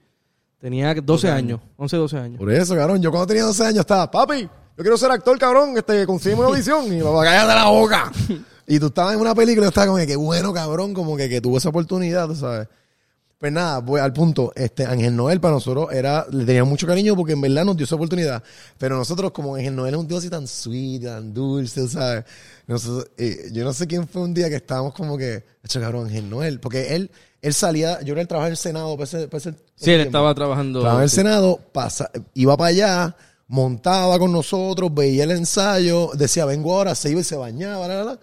Tenía 0.59 0.95
12 0.95 1.29
años, 1.29 1.62
11, 1.77 1.97
12 1.97 2.17
años. 2.17 2.39
Por 2.39 2.51
eso, 2.51 2.75
cabrón, 2.75 3.00
yo 3.00 3.12
cuando 3.12 3.27
tenía 3.27 3.43
12 3.43 3.63
años 3.63 3.79
estaba, 3.81 4.09
papi, 4.09 4.41
yo 4.41 4.50
quiero 4.77 4.97
ser 4.97 5.12
actor, 5.12 5.38
cabrón, 5.38 5.77
este, 5.77 6.07
consígueme 6.07 6.41
una 6.41 6.50
audición, 6.50 6.91
y 6.91 7.00
papá, 7.00 7.25
cállate 7.25 7.53
la 7.53 7.67
boca. 7.67 8.12
y 8.67 8.79
tú 8.79 8.88
estabas 8.88 9.13
en 9.13 9.21
una 9.21 9.35
película 9.35 9.62
y 9.62 9.65
yo 9.65 9.69
estaba 9.69 9.85
como 9.85 10.00
que, 10.00 10.07
qué 10.07 10.15
bueno, 10.15 10.51
cabrón, 10.51 10.95
como 10.95 11.15
que, 11.15 11.29
que 11.29 11.41
tuvo 11.41 11.59
esa 11.59 11.69
oportunidad, 11.69 12.27
tú 12.27 12.33
sabes. 12.33 12.67
Pues 13.43 13.51
nada, 13.51 13.79
voy 13.79 14.00
al 14.00 14.13
punto. 14.13 14.53
Este 14.55 14.85
Ángel 14.85 15.13
Noel 15.18 15.41
para 15.41 15.55
nosotros 15.55 15.89
era, 15.91 16.25
le 16.31 16.46
tenía 16.46 16.63
mucho 16.63 16.87
cariño 16.87 17.13
porque 17.13 17.33
en 17.33 17.41
verdad 17.41 17.65
nos 17.65 17.75
dio 17.75 17.83
esa 17.83 17.96
oportunidad. 17.96 18.41
Pero 18.77 18.96
nosotros, 18.96 19.33
como 19.33 19.55
Ángel 19.55 19.75
Noel 19.75 19.96
es 19.96 20.00
un 20.00 20.07
tío 20.07 20.15
así 20.18 20.29
tan 20.29 20.48
sweet, 20.48 21.03
tan 21.03 21.33
dulce, 21.33 21.85
¿sabes? 21.89 22.24
Nosotros, 22.68 23.09
eh, 23.18 23.50
yo 23.51 23.65
no 23.65 23.74
sé 23.74 23.85
quién 23.85 24.07
fue 24.07 24.22
un 24.22 24.33
día 24.33 24.48
que 24.48 24.55
estábamos 24.55 24.94
como 24.94 25.18
que, 25.18 25.44
hecho 25.61 25.81
cabrón, 25.81 26.05
Ángel 26.07 26.29
Noel. 26.29 26.61
Porque 26.61 26.96
él, 26.96 27.11
él 27.41 27.53
salía, 27.53 28.01
yo 28.03 28.13
era 28.13 28.22
el 28.22 28.29
trabajo 28.29 28.48
en 28.48 28.51
el 28.51 28.57
Senado 28.57 28.96
para 28.96 29.03
ese, 29.03 29.27
para 29.27 29.39
ese 29.39 29.51
Sí, 29.51 29.91
él 29.91 29.98
tiempo. 29.98 30.03
estaba 30.03 30.33
trabajando. 30.33 30.79
Trabajaba 30.79 31.01
en 31.01 31.03
el. 31.03 31.09
Senado, 31.09 31.59
pasa, 31.74 32.11
iba 32.35 32.55
para 32.55 32.70
allá, 32.70 33.15
montaba 33.50 34.20
con 34.20 34.31
nosotros, 34.31 34.89
veía 34.94 35.25
el 35.25 35.31
ensayo, 35.31 36.11
decía, 36.13 36.46
vengo 36.46 36.74
ahora, 36.77 36.96
se 36.96 37.09
iba 37.09 37.20
y 37.20 37.25
se 37.25 37.35
bañaba, 37.35 37.89
la, 37.89 37.96
la, 37.96 38.03
la. 38.05 38.20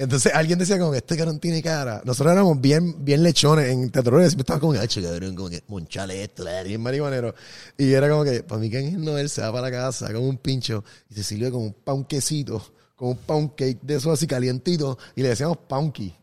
Entonces 0.00 0.32
alguien 0.34 0.58
decía 0.58 0.78
como 0.78 0.92
que 0.92 0.96
este 0.96 1.14
cabrón 1.14 1.38
tiene 1.38 1.62
cara. 1.62 2.00
Nosotros 2.06 2.32
éramos 2.32 2.58
bien, 2.58 3.04
bien 3.04 3.22
lechones 3.22 3.66
en 3.68 3.90
teatro. 3.90 4.18
y 4.18 4.24
Siempre 4.24 4.40
estaba 4.40 4.58
como 4.58 4.72
que, 4.72 4.78
"Ay, 4.78 4.88
cabrón, 4.88 5.36
como 5.36 5.50
que 5.50 5.62
monchale 5.68 6.22
esto, 6.22 6.42
la, 6.42 6.62
bien 6.62 6.80
marihuanero. 6.80 7.34
Y 7.76 7.92
era 7.92 8.08
como 8.08 8.24
que, 8.24 8.42
para 8.42 8.58
mí 8.62 8.70
que 8.70 8.78
Ángel 8.78 9.04
Noel 9.04 9.28
se 9.28 9.42
va 9.42 9.52
para 9.52 9.68
la 9.68 9.70
casa 9.70 10.06
con 10.06 10.22
un 10.22 10.38
pincho 10.38 10.82
y 11.10 11.14
se 11.16 11.22
sirve 11.22 11.50
con 11.50 11.60
un 11.64 11.74
pound 11.74 12.06
quesito, 12.06 12.64
con 12.96 13.08
un 13.10 13.16
pound 13.18 13.54
cake 13.54 13.78
de 13.82 13.96
esos 13.96 14.10
así 14.10 14.26
calientito 14.26 14.96
y 15.14 15.22
le 15.22 15.28
decíamos 15.28 15.58
pounky. 15.68 16.14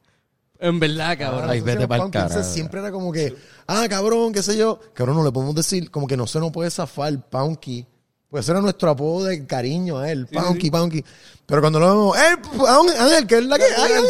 En 0.60 0.80
verdad, 0.80 1.16
cabrón. 1.16 1.42
Ahora 1.42 1.54
Ay, 1.54 1.62
vete 1.62 1.88
cake, 1.88 2.04
entonces. 2.04 2.48
Siempre 2.48 2.80
era 2.80 2.92
como 2.92 3.12
que, 3.12 3.36
ah, 3.68 3.86
cabrón, 3.88 4.34
qué 4.34 4.42
sé 4.42 4.58
yo. 4.58 4.80
Cabrón, 4.96 5.18
no 5.18 5.24
le 5.24 5.32
podemos 5.32 5.54
decir, 5.54 5.92
como 5.92 6.08
que 6.08 6.18
no 6.18 6.26
se 6.26 6.40
nos 6.40 6.52
puede 6.52 6.72
zafar 6.72 7.30
Pounky. 7.30 7.86
Pues 8.30 8.44
ese 8.46 8.52
era 8.52 8.62
nuestro 8.62 8.90
apodo 8.90 9.26
de 9.26 9.46
cariño 9.46 9.98
a 10.00 10.12
él. 10.12 10.28
Pounky, 10.28 10.70
Pounky. 10.70 11.04
Pero 11.46 11.62
cuando 11.62 11.80
lo 11.80 11.88
vemos, 11.88 12.18
¡eh, 12.18 12.98
Ángel, 13.00 13.26
que 13.26 13.38
es 13.38 13.46
la 13.46 13.58
que 13.58 13.64
hay! 13.64 13.92
ay, 13.94 14.04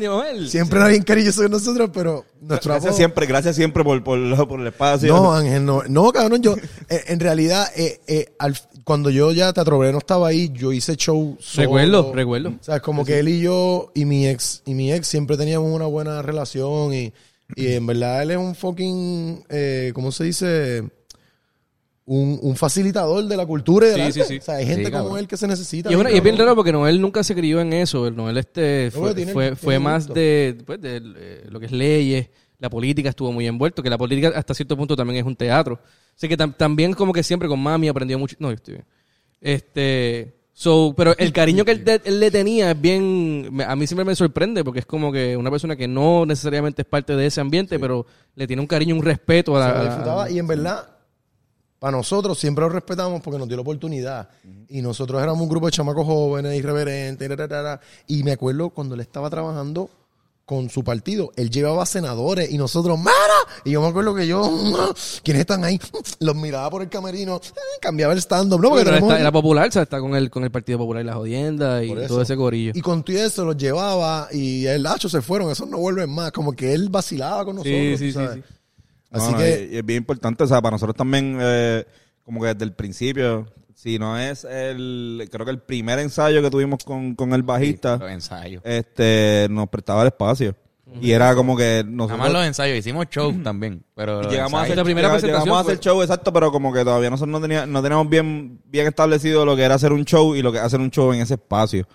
ay, 0.00 0.06
ay". 0.40 0.48
Siempre 0.48 0.78
era 0.78 0.88
bien 0.88 1.02
cariñoso 1.02 1.42
de 1.42 1.50
nosotros, 1.50 1.90
pero 1.92 2.24
nuestro 2.40 2.72
Gracias 2.72 2.86
apodo... 2.92 2.96
siempre, 2.96 3.26
gracias 3.26 3.56
siempre 3.56 3.84
por, 3.84 4.02
por, 4.02 4.48
por 4.48 4.60
el 4.60 4.66
espacio. 4.68 5.12
No, 5.14 5.34
Ángel, 5.34 5.66
no. 5.66 5.82
No, 5.86 6.10
cabrón, 6.12 6.40
yo... 6.40 6.56
eh, 6.88 7.04
en 7.08 7.20
realidad, 7.20 7.66
eh, 7.76 8.00
eh, 8.06 8.32
al- 8.38 8.56
cuando 8.84 9.10
yo 9.10 9.32
ya 9.32 9.52
Teatro 9.52 9.92
no 9.92 9.98
estaba 9.98 10.28
ahí, 10.28 10.50
yo 10.54 10.72
hice 10.72 10.96
show 10.96 11.36
solo. 11.38 11.66
Recuerdo, 11.66 12.12
recuerdo. 12.14 12.48
O 12.58 12.64
sea, 12.64 12.80
como 12.80 13.04
que 13.04 13.18
él 13.18 13.28
y 13.28 13.40
yo 13.42 13.92
y 13.94 14.06
mi 14.06 14.26
ex 14.26 14.62
y 14.64 14.72
mi 14.72 14.90
ex 14.90 15.06
siempre 15.06 15.36
teníamos 15.36 15.70
una 15.70 15.84
buena 15.84 16.22
relación 16.22 16.94
y, 16.94 17.12
y 17.54 17.72
en 17.74 17.86
verdad 17.86 18.22
él 18.22 18.30
es 18.30 18.38
un 18.38 18.54
fucking, 18.54 19.44
eh, 19.50 19.90
¿cómo 19.94 20.10
se 20.10 20.24
dice? 20.24 20.88
Un, 22.10 22.38
un 22.40 22.56
facilitador 22.56 23.24
de 23.24 23.36
la 23.36 23.44
cultura 23.44 23.86
y 23.86 23.90
del 23.90 23.96
Sí, 23.98 24.20
arte. 24.20 24.22
sí, 24.22 24.28
sí. 24.34 24.38
O 24.38 24.42
sea, 24.42 24.54
hay 24.54 24.66
gente 24.66 24.86
Sí, 24.86 24.90
como 24.90 25.04
cabrón. 25.04 25.18
él 25.18 25.28
que 25.28 25.36
se 25.36 25.46
necesita. 25.46 25.90
Y 25.90 25.92
es, 25.92 26.00
una- 26.00 26.10
y 26.10 26.16
es 26.16 26.22
bien 26.22 26.38
raro 26.38 26.54
porque 26.56 26.72
Noel 26.72 27.00
nunca 27.02 27.22
se 27.22 27.34
crió 27.34 27.60
en 27.60 27.72
eso. 27.74 28.10
Noel 28.10 28.38
este 28.38 28.90
fue, 28.90 29.14
tiene- 29.14 29.32
fue, 29.32 29.44
tiene 29.44 29.56
fue 29.56 29.78
más 29.78 30.08
de, 30.08 30.56
pues, 30.64 30.80
de 30.80 31.02
eh, 31.04 31.44
lo 31.50 31.60
que 31.60 31.66
es 31.66 31.72
leyes, 31.72 32.30
la 32.58 32.70
política 32.70 33.10
estuvo 33.10 33.30
muy 33.30 33.46
envuelto, 33.46 33.82
que 33.82 33.90
la 33.90 33.98
política 33.98 34.32
hasta 34.34 34.54
cierto 34.54 34.74
punto 34.76 34.96
también 34.96 35.20
es 35.20 35.26
un 35.26 35.36
teatro. 35.36 35.78
Así 36.16 36.28
que 36.28 36.38
tam- 36.38 36.56
también 36.56 36.94
como 36.94 37.12
que 37.12 37.22
siempre 37.22 37.46
con 37.46 37.60
mami 37.60 37.88
aprendió 37.88 38.18
mucho. 38.18 38.36
No, 38.38 38.48
yo 38.48 38.54
estoy 38.54 38.74
bien. 38.74 38.86
Este, 39.42 40.34
so, 40.52 40.94
pero 40.96 41.16
el 41.18 41.32
cariño 41.32 41.64
que 41.64 41.72
él, 41.72 41.84
de- 41.84 42.00
él 42.04 42.20
le 42.20 42.30
tenía 42.30 42.70
es 42.72 42.80
bien, 42.80 43.48
me- 43.54 43.64
a 43.64 43.76
mí 43.76 43.86
siempre 43.86 44.04
me 44.04 44.14
sorprende 44.16 44.64
porque 44.64 44.80
es 44.80 44.86
como 44.86 45.12
que 45.12 45.36
una 45.36 45.50
persona 45.50 45.76
que 45.76 45.86
no 45.88 46.26
necesariamente 46.26 46.82
es 46.82 46.88
parte 46.88 47.14
de 47.16 47.26
ese 47.26 47.40
ambiente, 47.40 47.78
pero 47.78 48.06
le 48.34 48.46
tiene 48.46 48.60
un 48.62 48.66
cariño, 48.66 48.94
un 48.94 49.02
respeto 49.02 49.56
a 49.56 49.60
la... 49.60 49.66
Se 49.66 49.72
lo 49.72 49.78
a 49.78 49.82
la- 49.82 49.88
disfrutaba 49.90 50.30
y 50.30 50.38
en 50.38 50.46
verdad, 50.46 50.88
para 51.78 51.96
nosotros 51.96 52.38
siempre 52.38 52.62
lo 52.62 52.70
respetamos 52.70 53.20
porque 53.22 53.38
nos 53.38 53.48
dio 53.48 53.56
la 53.56 53.62
oportunidad. 53.62 54.28
Y 54.68 54.82
nosotros 54.82 55.22
éramos 55.22 55.42
un 55.42 55.48
grupo 55.48 55.66
de 55.66 55.72
chamacos 55.72 56.06
jóvenes, 56.06 56.56
irreverentes, 56.56 57.28
y 58.06 58.22
me 58.22 58.32
acuerdo 58.32 58.70
cuando 58.70 58.94
él 58.94 59.00
estaba 59.00 59.30
trabajando 59.30 59.88
con 60.48 60.70
su 60.70 60.82
partido, 60.82 61.30
él 61.36 61.50
llevaba 61.50 61.84
senadores 61.84 62.50
y 62.50 62.56
nosotros, 62.56 62.98
¡Mara! 62.98 63.12
Y 63.66 63.72
yo 63.72 63.82
me 63.82 63.88
acuerdo 63.88 64.14
que 64.14 64.26
yo, 64.26 64.40
¿quiénes 65.22 65.40
están 65.40 65.62
ahí? 65.62 65.78
Los 66.20 66.34
miraba 66.36 66.70
por 66.70 66.80
el 66.80 66.88
camerino, 66.88 67.36
eh, 67.36 67.60
cambiaba 67.82 68.14
el 68.14 68.18
stand-up, 68.18 68.58
¿no? 68.58 68.70
Porque 68.70 68.84
Pero 68.84 68.96
tenemos- 68.96 69.12
está- 69.12 69.20
era 69.20 69.30
popular, 69.30 69.68
o 69.68 69.72
sea, 69.72 69.82
está 69.82 70.00
con 70.00 70.16
el, 70.16 70.30
con 70.30 70.44
el 70.44 70.50
Partido 70.50 70.78
Popular 70.78 71.02
y 71.02 71.06
la 71.06 71.16
jodienda 71.16 71.84
y 71.84 71.94
todo 72.06 72.22
ese 72.22 72.34
corillo. 72.34 72.72
Y 72.74 72.80
con 72.80 73.02
todo 73.02 73.18
eso 73.18 73.44
los 73.44 73.58
llevaba 73.58 74.28
y 74.32 74.64
el 74.64 74.86
hacho 74.86 75.10
se 75.10 75.20
fueron, 75.20 75.50
esos 75.50 75.68
no 75.68 75.76
vuelven 75.76 76.08
más. 76.08 76.32
Como 76.32 76.52
que 76.54 76.72
él 76.72 76.88
vacilaba 76.88 77.44
con 77.44 77.56
nosotros. 77.56 77.76
Sí, 77.76 77.96
sí, 77.98 78.12
sabes. 78.12 78.36
sí. 78.36 78.42
No, 79.10 79.22
Así 79.22 79.32
no, 79.32 79.38
que 79.38 79.68
y- 79.70 79.74
y 79.74 79.78
es 79.78 79.84
bien 79.86 79.98
importante, 79.98 80.44
o 80.44 80.46
sea, 80.46 80.60
para 80.60 80.72
nosotros 80.74 80.96
también, 80.96 81.38
eh, 81.40 81.84
como 82.24 82.40
que 82.42 82.48
desde 82.48 82.64
el 82.64 82.72
principio, 82.74 83.46
si 83.74 83.98
no 83.98 84.18
es 84.18 84.44
el, 84.44 85.28
creo 85.32 85.44
que 85.46 85.52
el 85.52 85.60
primer 85.60 85.98
ensayo 85.98 86.42
que 86.42 86.50
tuvimos 86.50 86.84
con, 86.84 87.14
con 87.14 87.32
el 87.32 87.42
bajista, 87.42 87.96
Los 87.96 88.10
ensayos. 88.10 88.60
este, 88.64 89.46
nos 89.50 89.68
prestaba 89.68 90.02
el 90.02 90.08
espacio. 90.08 90.54
Y 91.02 91.10
era 91.12 91.34
como 91.34 91.54
que 91.54 91.82
Nada 91.84 91.96
nosotros 91.96 92.18
más 92.18 92.32
los 92.32 92.46
ensayos. 92.46 92.78
Hicimos 92.78 93.06
show 93.10 93.30
también. 93.42 93.84
Pero 93.94 94.22
llegamos 94.30 94.58
a 94.58 94.62
hacer 94.64 94.74
La 94.76 94.84
primera 94.84 95.08
llegamos- 95.08 95.20
presentación 95.20 95.44
llegamos 95.44 95.66
a 95.68 95.70
hacer 95.72 95.80
show 95.84 96.00
exacto, 96.02 96.32
pero 96.32 96.50
como 96.50 96.72
que 96.72 96.82
todavía 96.82 97.10
nosotros 97.10 97.30
no, 97.30 97.42
tenía, 97.42 97.66
no 97.66 97.82
teníamos 97.82 98.08
bien, 98.08 98.58
bien 98.64 98.86
establecido 98.86 99.44
lo 99.44 99.54
que 99.54 99.64
era 99.64 99.74
hacer 99.74 99.92
un 99.92 100.06
show 100.06 100.34
y 100.34 100.40
lo 100.40 100.50
que 100.50 100.58
hacer 100.60 100.80
un 100.80 100.90
show 100.90 101.12
en 101.12 101.20
ese 101.20 101.34
espacio. 101.34 101.86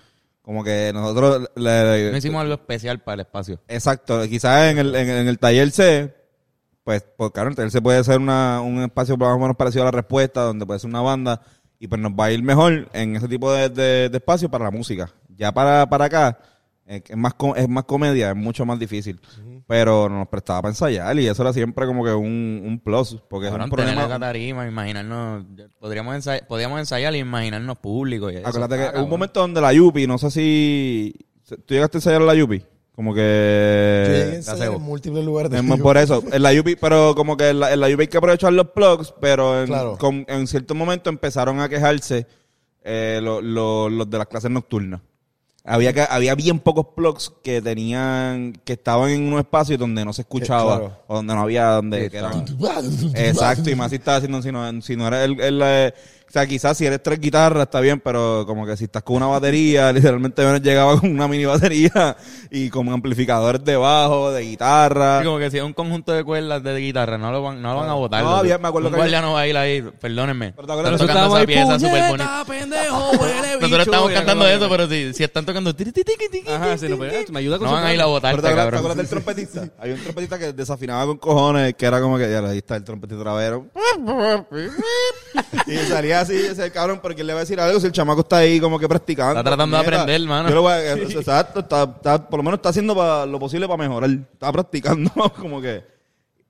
Como 0.44 0.64
que 0.64 0.92
nosotros 0.94 1.50
le- 1.56 2.12
No 2.12 2.18
hicimos 2.18 2.42
algo 2.42 2.54
especial 2.54 3.02
para 3.02 3.16
el 3.16 3.20
espacio. 3.22 3.60
Exacto, 3.68 4.22
quizás 4.28 4.72
en 4.72 4.78
el, 4.78 4.94
en, 4.96 5.10
en 5.10 5.28
el 5.28 5.40
taller 5.40 5.72
C, 5.72 6.14
pues, 6.84 7.06
pues 7.18 7.32
claro, 7.32 7.52
el 7.58 7.72
C 7.72 7.82
puede 7.82 8.04
ser 8.04 8.20
una, 8.20 8.62
un 8.62 8.82
espacio 8.84 9.18
más 9.18 9.36
o 9.36 9.40
menos 9.40 9.56
parecido 9.56 9.84
a 9.84 9.86
la 9.86 9.92
respuesta, 9.92 10.42
donde 10.42 10.66
puede 10.66 10.80
ser 10.80 10.90
una 10.90 11.02
banda, 11.02 11.42
y 11.80 11.88
pues 11.88 12.00
nos 12.02 12.12
va 12.14 12.26
a 12.26 12.32
ir 12.32 12.44
mejor 12.44 12.90
en 12.94 13.16
ese 13.16 13.28
tipo 13.28 13.52
de, 13.52 13.70
de, 13.70 14.10
de 14.10 14.18
espacio 14.18 14.50
para 14.50 14.66
la 14.66 14.72
música. 14.72 15.10
Ya 15.36 15.52
para, 15.52 15.88
para 15.90 16.06
acá, 16.06 16.40
Es, 16.86 17.04
es 17.10 17.16
más, 17.18 17.34
es 17.56 17.70
más 17.70 17.86
comedia, 17.86 18.30
es 18.32 18.36
mucho 18.36 18.66
más 18.66 18.78
difícil. 18.78 19.20
Pero 19.66 20.10
nos 20.10 20.28
prestaba 20.28 20.62
para 20.64 20.72
ensayar 20.74 21.18
y 21.18 21.28
eso 21.28 21.42
era 21.42 21.54
siempre 21.54 21.86
como 21.86 22.04
que 22.04 22.12
un, 22.14 22.62
un 22.66 22.80
plus. 22.80 23.18
Porque 23.30 23.48
es 23.48 23.52
Cabrón, 23.52 23.70
un 23.70 23.76
problema. 23.76 24.08
la 24.08 24.20
tarima, 24.20 24.68
imaginarnos, 24.68 25.46
podríamos 25.80 26.16
ensayar, 26.16 26.46
podíamos 26.46 26.80
ensayar 26.80 27.14
e 27.14 27.20
imaginarnos 27.20 27.80
público 27.80 28.30
y 28.30 28.36
eso. 28.36 28.48
Acuérdate 28.48 28.78
que 28.78 28.98
hubo 28.98 29.06
un 29.06 29.10
momento 29.10 29.40
donde 29.40 29.62
la 29.62 29.72
Yupi, 29.72 30.06
no 30.06 30.18
sé 30.18 30.30
si. 30.32 31.14
¿Tú 31.48 31.74
llegaste 31.74 31.98
a 31.98 32.00
ensayar 32.00 32.22
en 32.22 32.28
la 32.28 32.36
Yupi? 32.36 32.62
Como 32.96 33.14
que. 33.14 34.42
Gazebo. 34.46 34.76
en 34.76 34.82
múltiples 34.84 35.26
lugares 35.26 35.52
de 35.52 35.58
Es 35.58 35.64
más 35.64 35.80
por 35.80 35.98
eso. 35.98 36.24
En 36.32 36.44
la 36.44 36.54
Yupi, 36.54 36.76
pero 36.76 37.16
como 37.16 37.36
que 37.38 37.50
en 37.50 37.60
la, 37.60 37.74
en 37.74 37.80
la 37.80 37.90
Yupi 37.90 38.02
hay 38.04 38.08
que 38.08 38.18
aprovechar 38.18 38.54
los 38.54 38.70
plugs, 38.70 39.14
pero 39.20 39.62
en, 39.62 39.68
Claro. 39.68 39.98
con- 39.98 40.26
en 40.28 40.46
cierto 40.48 40.76
momento 40.76 41.10
empezaron 41.10 41.60
a 41.60 41.70
quejarse 41.70 42.28
eh, 42.84 43.20
lo- 43.24 43.42
lo- 43.42 43.90
los 43.90 44.10
de 44.10 44.18
las 44.18 44.28
clases 44.28 44.52
nocturnas. 44.52 45.02
Había 45.66 45.94
que, 45.94 46.02
había 46.02 46.36
bien 46.36 46.60
pocos 46.60 46.88
plugs 46.94 47.32
que 47.42 47.62
tenían, 47.62 48.52
que 48.66 48.74
estaban 48.74 49.10
en 49.12 49.32
un 49.32 49.40
espacio 49.40 49.78
donde 49.78 50.04
no 50.04 50.12
se 50.12 50.24
escuchaba, 50.24 50.78
claro. 50.78 51.00
o 51.08 51.16
donde 51.16 51.34
no 51.34 51.42
había, 51.42 51.68
donde 51.76 52.10
que 52.12 52.18
eran- 52.18 52.44
Exacto, 53.16 53.70
y 53.70 53.76
más 53.76 53.90
si 53.92 53.96
estás 53.96 54.18
haciendo, 54.18 54.42
si 54.42 54.52
no, 54.52 54.82
si 54.82 54.98
no 54.98 55.08
eres 55.08 55.22
el, 55.22 55.40
el, 55.40 55.62
eh, 55.64 55.94
sea, 56.34 56.48
quizás 56.48 56.76
si 56.76 56.86
eres 56.86 57.04
tres 57.04 57.20
guitarras 57.20 57.64
está 57.64 57.80
bien, 57.80 58.00
pero 58.00 58.44
como 58.48 58.66
que 58.66 58.76
si 58.76 58.86
estás 58.86 59.04
con 59.04 59.18
una 59.18 59.28
batería, 59.28 59.92
literalmente 59.94 60.44
menos 60.44 60.62
llegaba 60.62 61.00
con 61.00 61.12
una 61.12 61.28
mini 61.28 61.46
batería 61.46 62.18
y 62.50 62.70
con 62.70 62.90
amplificadores 62.90 63.64
de 63.64 63.76
bajo, 63.76 64.32
de 64.32 64.42
guitarra. 64.42 65.20
Sí, 65.20 65.26
como 65.26 65.38
que 65.38 65.52
si 65.52 65.58
es 65.58 65.64
un 65.64 65.74
conjunto 65.74 66.12
de 66.12 66.24
cuerdas 66.24 66.64
de 66.64 66.76
guitarra, 66.80 67.20
no 67.20 67.32
lo 67.32 67.44
van, 67.44 67.62
no 67.62 67.74
lo 67.74 67.80
van 67.82 67.90
a 67.90 67.94
botar. 67.94 68.24
No, 68.24 68.36
había- 68.36 68.58
me 68.58 68.68
acuerdo 68.68 68.88
un 68.88 68.94
que 68.94 68.98
guardia 68.98 69.22
no 69.22 69.34
va 69.34 69.42
a 69.42 69.48
ir 69.48 69.58
ahí, 69.58 69.82
perdónenme. 70.02 70.54
Pero 70.54 70.66
te 70.66 70.74
acuerdas 70.74 71.00
tocando 71.00 71.38
esa 71.38 71.46
pieza 71.46 71.80
súper 71.80 72.10
bonita. 72.10 72.44
pendejo, 72.48 73.12
huele 73.20 73.36
bicho. 73.36 73.60
Nosotros 73.60 73.88
estamos 73.88 74.12
cantando 74.12 74.48
eso, 74.48 74.70
pero 74.70 74.90
si, 74.90 75.14
si 75.14 75.24
están 75.24 75.46
tocando... 75.46 75.70
Ajá, 75.70 76.78
sí, 76.80 76.90
no, 76.90 76.98
me 76.98 77.40
ayuda 77.40 77.58
con 77.60 77.66
No 77.66 77.70
su 77.70 77.76
van 77.76 77.86
a 77.86 77.94
ir 77.94 78.02
a 78.02 78.06
Pero 78.06 78.42
te 78.42 78.48
acuerdas, 78.48 78.98
del 78.98 79.08
trompetista? 79.08 79.70
Había 79.78 79.94
un 79.94 80.02
trompetista 80.02 80.40
que 80.40 80.54
desafinaba 80.54 81.06
con 81.06 81.18
cojones, 81.18 81.76
que 81.76 81.86
era 81.86 82.02
como 82.02 82.18
que 82.18 82.30
ya 82.32 82.40
ahí 82.40 82.58
está 82.58 82.76
el 82.76 82.84
trompetista 82.84 83.22
otra 83.22 83.34
vez. 83.36 83.60
y 85.68 85.78
salía 85.90 86.23
así, 86.24 86.36
ese 86.36 86.72
cabrón, 86.72 87.00
porque 87.02 87.24
le 87.24 87.34
va 87.34 87.40
a 87.40 87.44
decir 87.44 87.60
algo 87.60 87.80
si 87.80 87.86
el 87.88 87.92
chamaco 87.92 88.22
está 88.22 88.38
ahí 88.38 88.60
como 88.60 88.78
que 88.80 88.88
practicando. 88.88 89.32
Está 89.40 89.44
tratando 89.44 89.78
de 89.78 89.84
aprender, 90.02 90.22
mano. 90.28 90.50
Yo 90.50 90.56
lo 90.56 90.62
voy 90.64 90.74
a- 90.74 90.94
exacto, 90.98 91.60
está, 91.62 91.84
está- 91.84 92.30
por 92.30 92.38
lo 92.40 92.44
menos 92.44 92.58
está 92.58 92.70
haciendo 92.70 92.96
pa- 92.96 93.26
lo 93.26 93.40
posible 93.40 93.68
para 93.68 93.78
mejorar. 93.88 94.10
Está 94.10 94.52
practicando 94.52 95.12
como 95.40 95.62
que. 95.62 95.84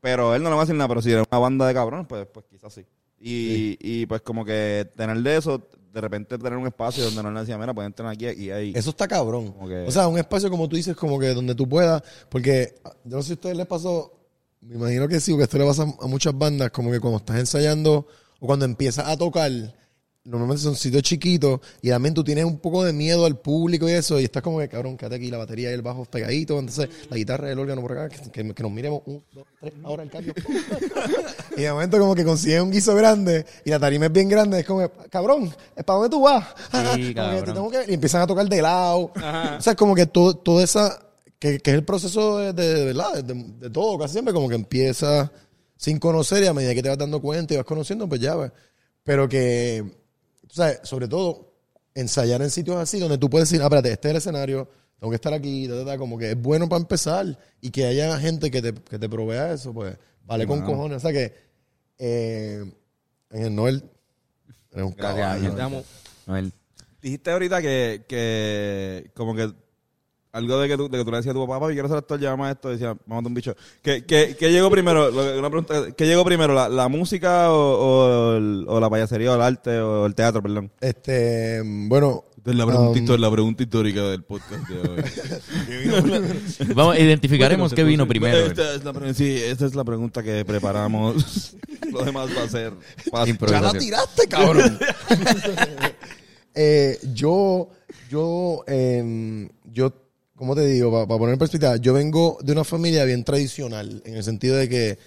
Pero 0.02 0.36
él 0.36 0.44
no 0.44 0.50
le 0.50 0.56
va 0.56 0.62
a 0.62 0.66
decir 0.66 0.76
nada, 0.76 0.88
pero 0.90 1.02
si 1.02 1.12
era 1.12 1.24
una 1.30 1.40
banda 1.40 1.66
de 1.68 1.74
cabrones, 1.74 2.06
pues, 2.08 2.28
pues 2.34 2.46
quizás 2.50 2.74
sí. 2.74 2.86
Y, 3.20 3.78
y 3.80 4.06
pues 4.06 4.22
como 4.22 4.44
que 4.44 4.86
tener 4.98 5.18
de 5.22 5.38
eso, 5.38 5.66
de 5.94 6.02
repente 6.02 6.38
tener 6.38 6.58
un 6.58 6.68
espacio 6.68 7.06
donde 7.06 7.24
no 7.24 7.32
le 7.32 7.40
decía, 7.40 7.58
mira, 7.58 7.74
pueden 7.74 7.94
tener 7.94 8.12
aquí 8.12 8.28
y 8.44 8.52
ahí. 8.52 8.74
Eso 8.76 8.90
está 8.90 9.08
cabrón. 9.08 9.54
Como 9.54 9.68
que- 9.70 9.86
O 9.88 9.92
sea, 9.92 10.08
un 10.10 10.18
espacio 10.18 10.50
como 10.50 10.68
tú 10.68 10.76
dices, 10.76 10.96
como 10.98 11.18
que 11.20 11.34
donde 11.34 11.56
tú 11.56 11.70
puedas, 11.70 12.04
porque 12.30 12.76
yo 13.06 13.16
no 13.16 13.22
sé 13.22 13.28
si 13.28 13.32
a 13.34 13.36
ustedes 13.36 13.56
les 13.56 13.66
pasó, 13.66 14.12
me 14.60 14.76
imagino 14.76 15.08
que 15.08 15.22
sí, 15.22 15.32
porque 15.32 15.44
esto 15.46 15.58
le 15.58 15.66
pasa 15.66 15.84
a 16.02 16.08
muchas 16.08 16.38
bandas, 16.38 16.70
como 16.72 16.92
que 16.92 17.00
cuando 17.00 17.20
estás 17.20 17.38
ensayando 17.38 18.06
o 18.44 18.48
cuando 18.48 18.66
empiezas 18.66 19.08
a 19.08 19.16
tocar, 19.16 19.50
normalmente 20.26 20.64
son 20.64 20.76
sitios 20.76 21.04
chiquitos 21.04 21.60
y 21.82 21.90
también 21.90 22.14
tú 22.14 22.24
tienes 22.24 22.44
un 22.46 22.58
poco 22.58 22.84
de 22.84 22.92
miedo 22.94 23.26
al 23.26 23.38
público 23.40 23.88
y 23.88 23.94
eso, 23.94 24.20
y 24.20 24.26
estás 24.26 24.42
como 24.44 24.60
que, 24.60 24.68
cabrón, 24.70 24.98
quédate 24.98 25.16
aquí, 25.16 25.30
la 25.32 25.38
batería 25.38 25.70
y 25.70 25.74
el 25.74 25.82
bajo 25.82 26.04
pegadito, 26.06 26.60
entonces 26.60 26.90
la 27.10 27.16
guitarra 27.18 27.48
y 27.50 27.52
el 27.54 27.60
órgano 27.60 27.82
por 27.82 27.92
acá, 27.98 28.10
que, 28.10 28.32
que- 28.32 28.54
que 28.54 28.64
nos 28.64 28.72
miremos, 28.72 29.02
un, 29.06 29.24
dos, 29.34 29.46
tres, 29.62 29.74
ahora 29.84 30.04
el 30.04 30.10
cambio. 30.10 30.34
y 31.58 31.62
de 31.62 31.72
momento 31.72 32.00
como 32.00 32.16
que 32.16 32.24
consigues 32.26 32.62
un 32.62 32.72
guiso 32.72 32.96
grande 32.96 33.46
y 33.66 33.70
la 33.70 33.80
tarima 33.80 34.06
es 34.08 34.12
bien 34.12 34.28
grande, 34.30 34.60
es 34.60 34.66
como, 34.66 34.80
que, 34.80 35.10
cabrón, 35.10 35.54
¿es 35.76 35.84
para 35.84 36.00
dónde 36.00 36.10
tú 36.10 36.22
vas? 36.22 36.48
Te 36.72 37.14
cabrón. 37.14 37.46
tengo 37.54 37.70
que- 37.70 37.86
y 37.92 37.94
empiezan 37.94 38.22
a 38.22 38.28
tocar 38.28 38.48
de 38.48 38.62
lado. 38.62 39.12
O 39.58 39.62
sea, 39.62 39.76
como 39.76 39.96
que 39.96 40.06
todo, 40.06 40.36
toda 40.36 40.64
esa, 40.64 41.00
que, 41.40 41.60
que 41.60 41.72
es 41.72 41.76
el 41.76 41.84
proceso 41.84 42.40
de, 42.40 42.54
de, 42.54 42.74
de 42.74 42.86
verdad, 42.86 43.24
de, 43.24 43.34
de 43.34 43.70
todo, 43.70 43.98
casi 44.00 44.14
siempre, 44.14 44.34
como 44.34 44.48
que 44.50 44.56
empieza 44.56 45.32
sin 45.84 46.00
conocer 46.00 46.41
y 46.41 46.48
a 46.48 46.54
medida 46.54 46.74
que 46.74 46.82
te 46.82 46.88
vas 46.88 46.98
dando 46.98 47.22
cuenta 47.22 47.54
y 47.54 47.58
vas 47.58 47.65
conociendo, 47.65 48.08
pues 48.08 48.22
ya 48.22 48.38
ves. 48.38 48.54
Pero 49.04 49.28
que, 49.28 49.84
tú 50.48 50.56
sabes, 50.56 50.80
sobre 50.84 51.10
todo, 51.10 51.58
ensayar 51.93 52.41
en 52.41 52.50
sitios 52.52 52.78
así 52.78 53.00
donde 53.00 53.17
tú 53.17 53.30
puedes 53.30 53.50
decir, 53.50 53.62
ah, 53.62 53.65
espérate, 53.65 53.91
este 53.91 54.08
es 54.08 54.12
el 54.12 54.17
escenario, 54.19 54.69
tengo 54.98 55.12
que 55.12 55.15
estar 55.15 55.34
aquí, 55.34 55.67
ta, 55.67 55.80
ta, 55.80 55.86
ta, 55.86 55.98
como 55.98 56.17
que 56.17 56.32
es 56.32 56.41
bueno 56.41 56.69
para 56.69 56.80
empezar 56.80 57.38
y 57.60 57.69
que 57.69 57.84
haya 57.84 58.17
gente 58.17 58.50
que 58.50 58.62
te, 58.62 58.74
que 58.74 58.98
te 58.98 59.10
provea 59.10 59.52
eso, 59.52 59.74
pues 59.74 59.98
vale 60.24 60.48
con 60.48 60.62
cojones. 60.62 60.96
O 60.96 61.00
sea 61.02 61.12
que, 61.12 61.34
eh, 61.98 62.63
en 63.32 63.43
el 63.43 63.54
Noel, 63.54 63.84
eres 64.72 64.86
un 64.86 64.96
Gracias, 64.96 65.54
caballo. 65.54 65.84
Noel. 66.28 66.54
Dijiste 67.02 67.30
ahorita 67.30 67.62
que, 67.62 68.06
que 68.08 69.12
como 69.15 69.36
que 69.36 69.52
algo 70.34 70.58
de 70.60 70.67
que 70.67 70.76
tú, 70.78 70.89
de 70.89 70.98
que 70.98 71.06
tú 71.06 71.12
le 71.12 71.17
decías 71.17 71.36
a 71.36 71.38
tu 71.39 71.48
papá, 71.48 71.67
yo 71.67 71.74
quiero 71.74 71.88
ser 71.88 71.98
actor, 71.98 72.19
llama 72.19 72.50
esto, 72.52 72.69
decía, 72.69 72.98
vamos 73.06 73.24
a 73.24 73.28
un 73.28 73.34
bicho. 73.36 73.56
¿Qué, 73.84 74.04
qué, 74.04 74.36
qué 74.38 74.52
llegó 74.52 74.69
primero? 74.72 75.12
Lo 75.12 75.38
Una 75.39 75.50
pregunta, 75.50 75.91
¿Qué 75.96 76.08
llegó 76.08 76.26
primero, 76.26 76.54
la, 76.56 76.67
la 76.69 76.88
música 76.88 77.52
o, 77.52 77.56
o, 77.56 78.36
el- 78.38 78.65
o 78.67 78.80
la 78.80 78.89
payasería 78.89 79.32
o 79.32 79.36
el 79.36 79.41
arte 79.43 79.80
o 79.80 80.08
el 80.08 80.15
teatro, 80.15 80.41
perdón? 80.41 80.72
Este, 80.82 81.62
bueno, 81.63 82.24
Esta 82.36 82.50
es 82.50 82.58
la 82.58 82.65
pregunta 82.65 83.00
histórica- 83.00 83.22
la 83.28 83.32
pregunta 83.32 83.63
histórica 83.63 84.02
del 84.10 84.24
podcast 84.24 84.67
de 84.67 84.80
hoy. 84.89 85.04
Vamos, 86.76 86.98
identificaremos 86.98 87.72
qué 87.74 87.84
vino 87.84 88.08
primero. 88.08 88.38
Esta 88.39 88.74
es 88.74 88.84
la, 88.84 88.91
pre- 88.91 89.13
sí, 89.13 89.36
esta 89.38 89.67
es 89.67 89.76
la 89.76 89.84
pregunta 89.84 90.24
que 90.24 90.43
preparamos. 90.46 91.56
Lo 91.91 92.04
demás 92.04 92.28
va 92.36 92.41
a 92.43 92.50
ser 92.50 92.74
fácil. 93.12 93.38
Ya 93.48 93.62
la 93.62 93.74
tiraste, 93.74 94.28
cabrón. 94.28 94.80
Eh, 96.56 97.00
yo, 97.13 97.69
yo, 98.12 98.63
em, 98.67 99.50
yo, 99.72 99.91
¿cómo 100.36 100.56
te 100.56 100.65
digo? 100.65 100.91
Para 100.91 101.17
poner 101.19 101.34
en 101.34 101.39
perspectiva, 101.39 101.78
yo 101.78 101.93
vengo 101.93 102.38
de 102.43 102.52
una 102.52 102.63
familia 102.63 103.06
bien 103.06 103.24
tradicional, 103.24 104.02
en 104.06 104.15
el 104.15 104.24
sentido 104.24 104.56
de 104.58 104.69
que, 104.69 104.98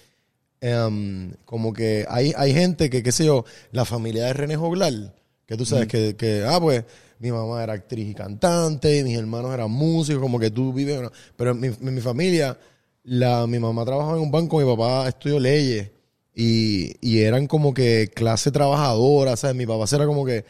em, 0.61 1.31
como 1.45 1.73
que 1.73 2.05
hay, 2.09 2.33
hay 2.35 2.53
gente 2.53 2.89
que, 2.89 3.03
qué 3.03 3.11
sé 3.11 3.25
yo, 3.25 3.45
la 3.71 3.85
familia 3.85 4.25
de 4.25 4.33
René 4.33 4.55
Joglar, 4.55 5.13
que 5.45 5.55
tú 5.57 5.65
sabes 5.65 5.87
que, 5.87 6.15
que, 6.15 6.43
ah, 6.47 6.59
pues, 6.59 6.83
mi 7.19 7.31
mamá 7.31 7.63
era 7.63 7.73
actriz 7.73 8.09
y 8.09 8.13
cantante, 8.13 8.97
y 8.99 9.03
mis 9.03 9.17
hermanos 9.17 9.53
eran 9.53 9.71
músicos, 9.71 10.21
como 10.21 10.39
que 10.39 10.51
tú 10.51 10.73
vives, 10.73 10.99
pero 11.35 11.51
en 11.51 11.59
mi, 11.59 11.67
en 11.67 11.95
mi 11.95 12.01
familia, 12.01 12.57
la, 13.03 13.47
mi 13.47 13.59
mamá 13.59 13.85
trabajaba 13.85 14.17
en 14.17 14.23
un 14.23 14.31
banco, 14.31 14.59
mi 14.59 14.65
papá 14.65 15.07
estudió 15.07 15.39
leyes, 15.39 15.89
y, 16.35 16.95
y 17.01 17.21
eran 17.21 17.47
como 17.47 17.73
que 17.73 18.11
clase 18.13 18.51
trabajadora, 18.51 19.35
¿sabes? 19.35 19.55
Mi 19.55 19.65
papá 19.65 19.85
era 19.91 20.05
como 20.05 20.23
que 20.25 20.45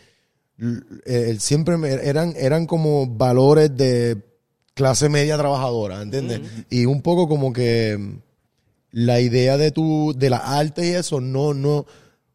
l- 0.59 0.81
eh, 1.05 1.27
él 1.29 1.39
siempre 1.39 1.77
me- 1.77 1.93
eran, 1.93 2.33
eran 2.37 2.65
como 2.65 3.07
valores 3.07 3.75
de 3.77 4.17
clase 4.77 5.09
media 5.09 5.37
trabajadora, 5.37 6.03
¿entiendes? 6.03 6.41
Y 6.69 6.85
un 6.85 7.01
poco 7.01 7.27
como 7.27 7.51
que 7.51 8.21
la 8.91 9.19
idea 9.19 9.57
de 9.57 9.71
tu, 9.71 10.13
de 10.15 10.29
las 10.29 10.41
artes 10.43 10.85
y 10.85 10.89
eso 10.93 11.19
no, 11.19 11.55
no, 11.55 11.85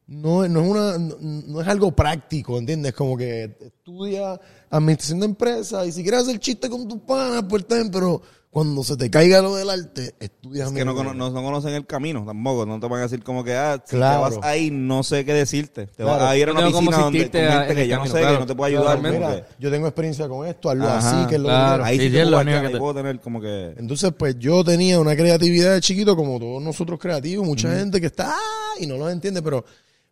no, 0.09 0.49
no 0.49 0.61
es 0.61 0.69
una, 0.69 0.99
no, 0.99 1.17
no 1.21 1.61
es 1.61 1.69
algo 1.69 1.93
práctico, 1.93 2.59
¿entiendes? 2.59 2.93
Como 2.95 3.17
que 3.17 3.57
estudia 3.61 4.39
administración 4.69 5.21
de 5.21 5.27
empresas 5.27 5.87
y 5.87 5.93
si 5.93 6.03
quieres 6.03 6.23
hacer 6.23 6.41
chiste 6.41 6.69
con 6.69 6.89
tus 6.89 7.01
panas, 7.03 7.45
pues 7.49 7.67
bien, 7.69 7.91
pero 7.91 8.21
cuando 8.53 8.85
se 8.85 8.99
te 8.99 9.09
caiga 9.11 9.41
lo 9.41 9.55
del 9.57 9.71
arte, 9.71 10.15
estudias 10.21 10.69
Es 10.69 10.75
que 10.75 10.85
no, 10.85 10.91
administración. 10.91 10.97
cono- 10.97 11.15
no, 11.15 11.31
no 11.31 11.43
conocen 11.43 11.73
el 11.73 11.87
camino 11.87 12.23
tampoco. 12.27 12.67
No 12.67 12.79
te 12.79 12.87
van 12.87 12.99
a 13.01 13.03
decir 13.05 13.23
como 13.25 13.43
que, 13.43 13.55
ah, 13.55 13.83
si 13.83 13.97
Claro. 13.97 14.29
te 14.29 14.37
vas 14.37 14.45
ahí, 14.47 14.71
no 14.71 15.03
sé 15.03 15.25
qué 15.25 15.33
decirte. 15.33 15.87
Te 15.87 16.03
Claro. 16.03 16.21
vas 16.23 16.31
a 16.33 16.37
ir 16.37 16.51
a 16.51 16.53
una 16.53 16.67
piscina 16.67 16.99
donde 16.99 17.01
con 17.01 17.13
gente 17.15 17.39
en 17.39 17.75
que 17.75 17.83
el 17.85 17.89
yo 17.89 17.97
no 17.97 18.03
camino, 18.03 18.15
sé, 18.15 18.21
claro. 18.21 18.35
que 18.35 18.41
no 18.41 18.47
te 18.47 18.55
puede 18.55 18.77
ayudar. 18.77 19.01
Mira, 19.01 19.47
yo 19.59 19.71
tengo 19.71 19.87
experiencia 19.87 20.29
con 20.29 20.47
esto, 20.47 20.69
hazlo 20.69 20.85
Ajá, 20.87 20.99
así, 21.23 21.29
que 21.31 21.37
es 21.37 21.41
lo 21.41 21.49
quiero. 21.49 21.85
Ahí 21.85 21.97
sí, 21.99 22.03
Sí, 22.03 22.07
es 22.09 22.13
puedo 22.13 22.31
lo 22.31 22.41
único 22.41 22.61
que 22.61 22.69
te- 22.69 22.79
puedo 22.79 22.95
tener 22.95 23.21
como 23.21 23.41
que... 23.41 23.75
Entonces, 23.79 24.13
pues 24.19 24.39
yo 24.39 24.63
tenía 24.63 25.01
una 25.01 25.17
creatividad 25.17 25.73
de 25.73 25.81
chiquito, 25.81 26.15
como 26.15 26.39
todos 26.39 26.63
nosotros 26.63 26.99
creativos, 27.01 27.47
mucha 27.47 27.75
gente 27.75 28.01
que 28.03 28.07
está 28.09 28.35
"Ah", 28.37 28.75
y 28.79 28.87
no 28.87 28.99
los 28.99 29.11
entiende, 29.11 29.41
pero 29.41 29.65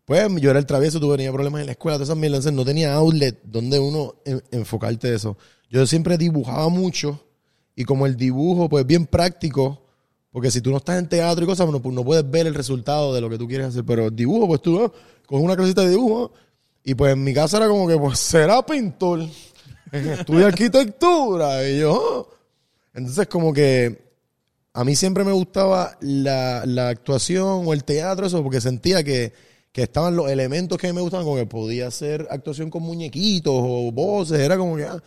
pues 0.07 0.26
yo 0.40 0.48
era 0.48 0.59
el 0.59 0.64
travieso, 0.64 0.98
tenía 0.98 1.31
problemas 1.31 1.61
en 1.61 1.66
la 1.66 1.72
escuela, 1.72 1.96
todas 1.98 2.09
esas 2.09 2.16
mierdas, 2.18 2.50
no 2.55 2.64
tenía 2.64 2.94
outlet 2.94 3.38
donde 3.44 3.79
uno 3.79 4.14
en- 4.24 4.42
enfocarte 4.50 5.11
de 5.11 5.16
eso. 5.16 5.37
Yo 5.68 5.87
siempre 5.87 6.16
dibujaba 6.16 6.68
mucho 6.70 7.20
y 7.76 7.85
como 7.85 8.06
el 8.06 8.16
dibujo, 8.16 8.68
pues 8.68 8.87
bien 8.87 9.06
práctico, 9.06 9.80
porque 10.33 10.50
si 10.50 10.61
tú 10.61 10.70
no 10.70 10.76
estás 10.76 10.98
en 10.98 11.09
teatro 11.09 11.44
y 11.44 11.46
cosas, 11.46 11.68
no, 11.68 11.80
no 11.83 12.04
puedes 12.04 12.28
ver 12.30 12.46
el 12.46 12.54
resultado 12.54 13.14
de 13.14 13.20
lo 13.20 13.28
que 13.30 13.38
tú 13.38 13.48
quieres 13.48 13.68
hacer, 13.68 13.85
pero 13.85 14.06
el 14.06 14.16
dibujo, 14.16 14.46
pues 14.46 14.62
tú 14.62 14.83
ah, 14.85 14.92
coges 15.26 15.44
una 15.44 15.56
clasita 15.56 15.83
de 15.83 15.90
dibujo 15.90 16.33
y 16.85 16.94
pues 16.94 17.12
en 17.12 17.24
mi 17.24 17.35
casa 17.35 17.56
era 17.56 17.68
como 17.68 17.87
que, 17.88 17.96
pues 17.96 18.18
será 18.18 18.64
pintor, 18.64 19.20
estudia 19.92 20.46
arquitectura 20.46 21.68
y 21.68 21.80
yo... 21.80 22.28
"Ah". 22.33 22.37
Entonces 22.92 23.28
como 23.28 23.52
que 23.52 24.02
a 24.72 24.85
mí 24.85 24.96
siempre 24.96 25.22
me 25.24 25.30
gustaba 25.33 25.96
la, 26.00 26.64
la 26.66 26.88
actuación 26.88 27.62
o 27.66 27.72
el 27.72 27.85
teatro, 27.85 28.26
eso, 28.26 28.42
porque 28.42 28.61
sentía 28.61 29.04
que, 29.04 29.33
que 29.72 29.85
estaban 29.85 30.16
los 30.16 30.28
elementos 30.28 30.76
que 30.76 30.88
a 30.88 30.90
mí 30.90 30.96
me 30.96 31.00
gustaban, 31.00 31.24
como 31.24 31.37
que 31.37 31.46
podía 31.46 31.87
hacer 31.87 32.26
actuación 32.30 32.68
con 32.68 32.83
muñequitos 32.83 33.52
o 33.54 33.92
voces, 33.92 34.40
era 34.40 34.56
como 34.59 34.76
que... 34.76 34.85
ah. 34.85 35.02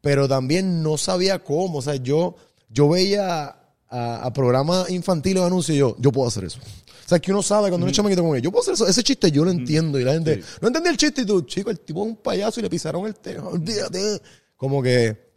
Pero 0.00 0.28
también 0.28 0.82
no 0.82 0.96
sabía 0.96 1.38
cómo, 1.42 1.78
o 1.78 1.82
sea, 1.82 1.96
yo, 1.96 2.36
yo 2.70 2.88
veía 2.88 3.56
a, 3.90 4.22
a 4.22 4.32
programas 4.32 4.90
infantiles 4.90 5.42
o 5.42 5.46
anuncios 5.46 5.74
y 5.74 5.78
yo, 5.78 5.96
yo 5.98 6.12
puedo 6.12 6.28
hacer 6.28 6.44
eso. 6.44 6.58
O 6.60 7.08
sea, 7.08 7.18
que 7.18 7.32
uno 7.32 7.42
sabe 7.42 7.68
cuando 7.70 7.84
uno 7.84 7.90
es 7.90 7.96
chamaquito 7.96 8.20
como 8.22 8.34
que 8.34 8.42
yo 8.42 8.50
puedo 8.52 8.60
hacer 8.62 8.74
eso. 8.74 8.86
Ese 8.86 9.02
chiste 9.02 9.30
yo 9.32 9.44
lo 9.44 9.50
entiendo 9.50 9.98
y 9.98 10.04
la 10.04 10.12
gente 10.12 10.42
no 10.60 10.68
entendía 10.68 10.92
el 10.92 10.98
chiste 10.98 11.22
y 11.22 11.24
tú, 11.26 11.40
chico, 11.42 11.70
el 11.70 11.80
tipo 11.80 12.02
es 12.02 12.08
un 12.10 12.16
payaso 12.16 12.60
y 12.60 12.62
le 12.64 12.70
pisaron 12.70 13.06
el 13.06 13.14
tejo, 13.14 13.48
olvídate. 13.52 14.20
Como 14.56 14.82
que 14.82 15.28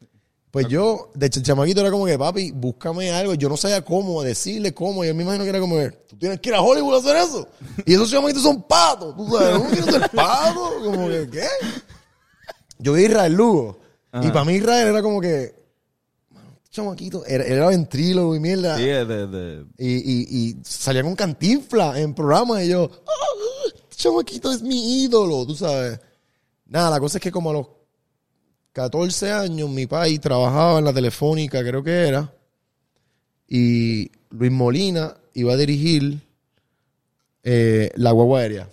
Pues 0.52 0.68
yo, 0.68 1.12
de 1.16 1.30
ch- 1.32 1.42
chamaquito, 1.42 1.80
era 1.80 1.90
como 1.92 2.06
que, 2.06 2.20
papi, 2.20 2.52
búscame 2.52 3.10
algo. 3.12 3.36
Yo 3.36 3.48
no 3.48 3.56
sabía 3.56 3.86
cómo 3.86 4.22
decirle 4.22 4.74
cómo. 4.74 5.06
Yo 5.06 5.16
me 5.16 5.24
imagino 5.24 5.46
que 5.46 5.50
era 5.50 5.60
como, 5.62 5.78
que, 5.78 5.92
tú 6.10 6.18
tienes 6.18 6.42
que 6.42 6.50
ir 6.50 6.56
a 6.56 6.62
Hollywood 6.62 6.96
a 6.96 6.98
hacer 7.00 7.16
eso. 7.16 7.48
Y 7.86 7.94
esos 7.94 8.12
chamaquitos 8.12 8.44
son 8.44 8.62
patos. 8.64 9.16
¿Tú 9.16 9.30
sabes? 9.32 9.58
¿Cómo 9.58 9.70
quieres 9.70 9.86
ser 9.86 10.10
pato? 10.10 10.72
Como 10.84 11.08
que, 11.08 11.30
¿qué? 11.32 11.48
Yo 12.80 12.94
vi 12.94 13.04
a 13.04 13.08
Israel 13.08 13.34
Lugo. 13.34 13.80
Y 14.14 14.30
para 14.32 14.44
mí 14.46 14.54
Israel 14.54 14.88
era 14.90 15.02
como 15.02 15.22
que, 15.22 15.54
mano, 16.32 16.50
este 16.58 16.70
chamaquito, 16.72 17.26
era, 17.26 17.44
era 17.46 17.68
ventrílogo 17.68 18.36
y 18.36 18.40
mierda. 18.40 18.78
Sí, 18.78 18.84
de, 18.84 19.06
de- 19.28 19.66
Y, 19.78 19.88
y, 19.96 20.50
y 20.50 20.58
salía 20.64 21.02
con 21.04 21.16
cantinfla 21.16 22.00
en 22.00 22.14
programas 22.14 22.64
y 22.64 22.70
yo, 22.70 22.90
este 23.68 23.96
chamaquito 23.96 24.52
es 24.52 24.62
mi 24.62 25.04
ídolo, 25.04 25.46
tú 25.46 25.56
sabes. 25.56 26.00
Nada, 26.66 26.90
la 26.90 27.00
cosa 27.00 27.18
es 27.18 27.22
que 27.22 27.32
como 27.32 27.50
a 27.52 27.54
los 27.54 27.68
14 28.74 29.32
años 29.32 29.70
mi 29.70 29.86
país 29.88 30.20
trabajaba 30.22 30.80
en 30.80 30.86
la 30.86 30.94
telefónica, 30.94 31.62
creo 31.62 31.84
que 31.84 32.08
era, 32.08 32.34
y 33.48 34.10
Luis 34.30 34.52
Molina 34.52 35.16
iba 35.34 35.54
a 35.54 35.58
dirigir 35.58 36.20
eh, 37.44 37.92
la 37.96 38.12
guagua 38.12 38.40
aérea. 38.42 38.70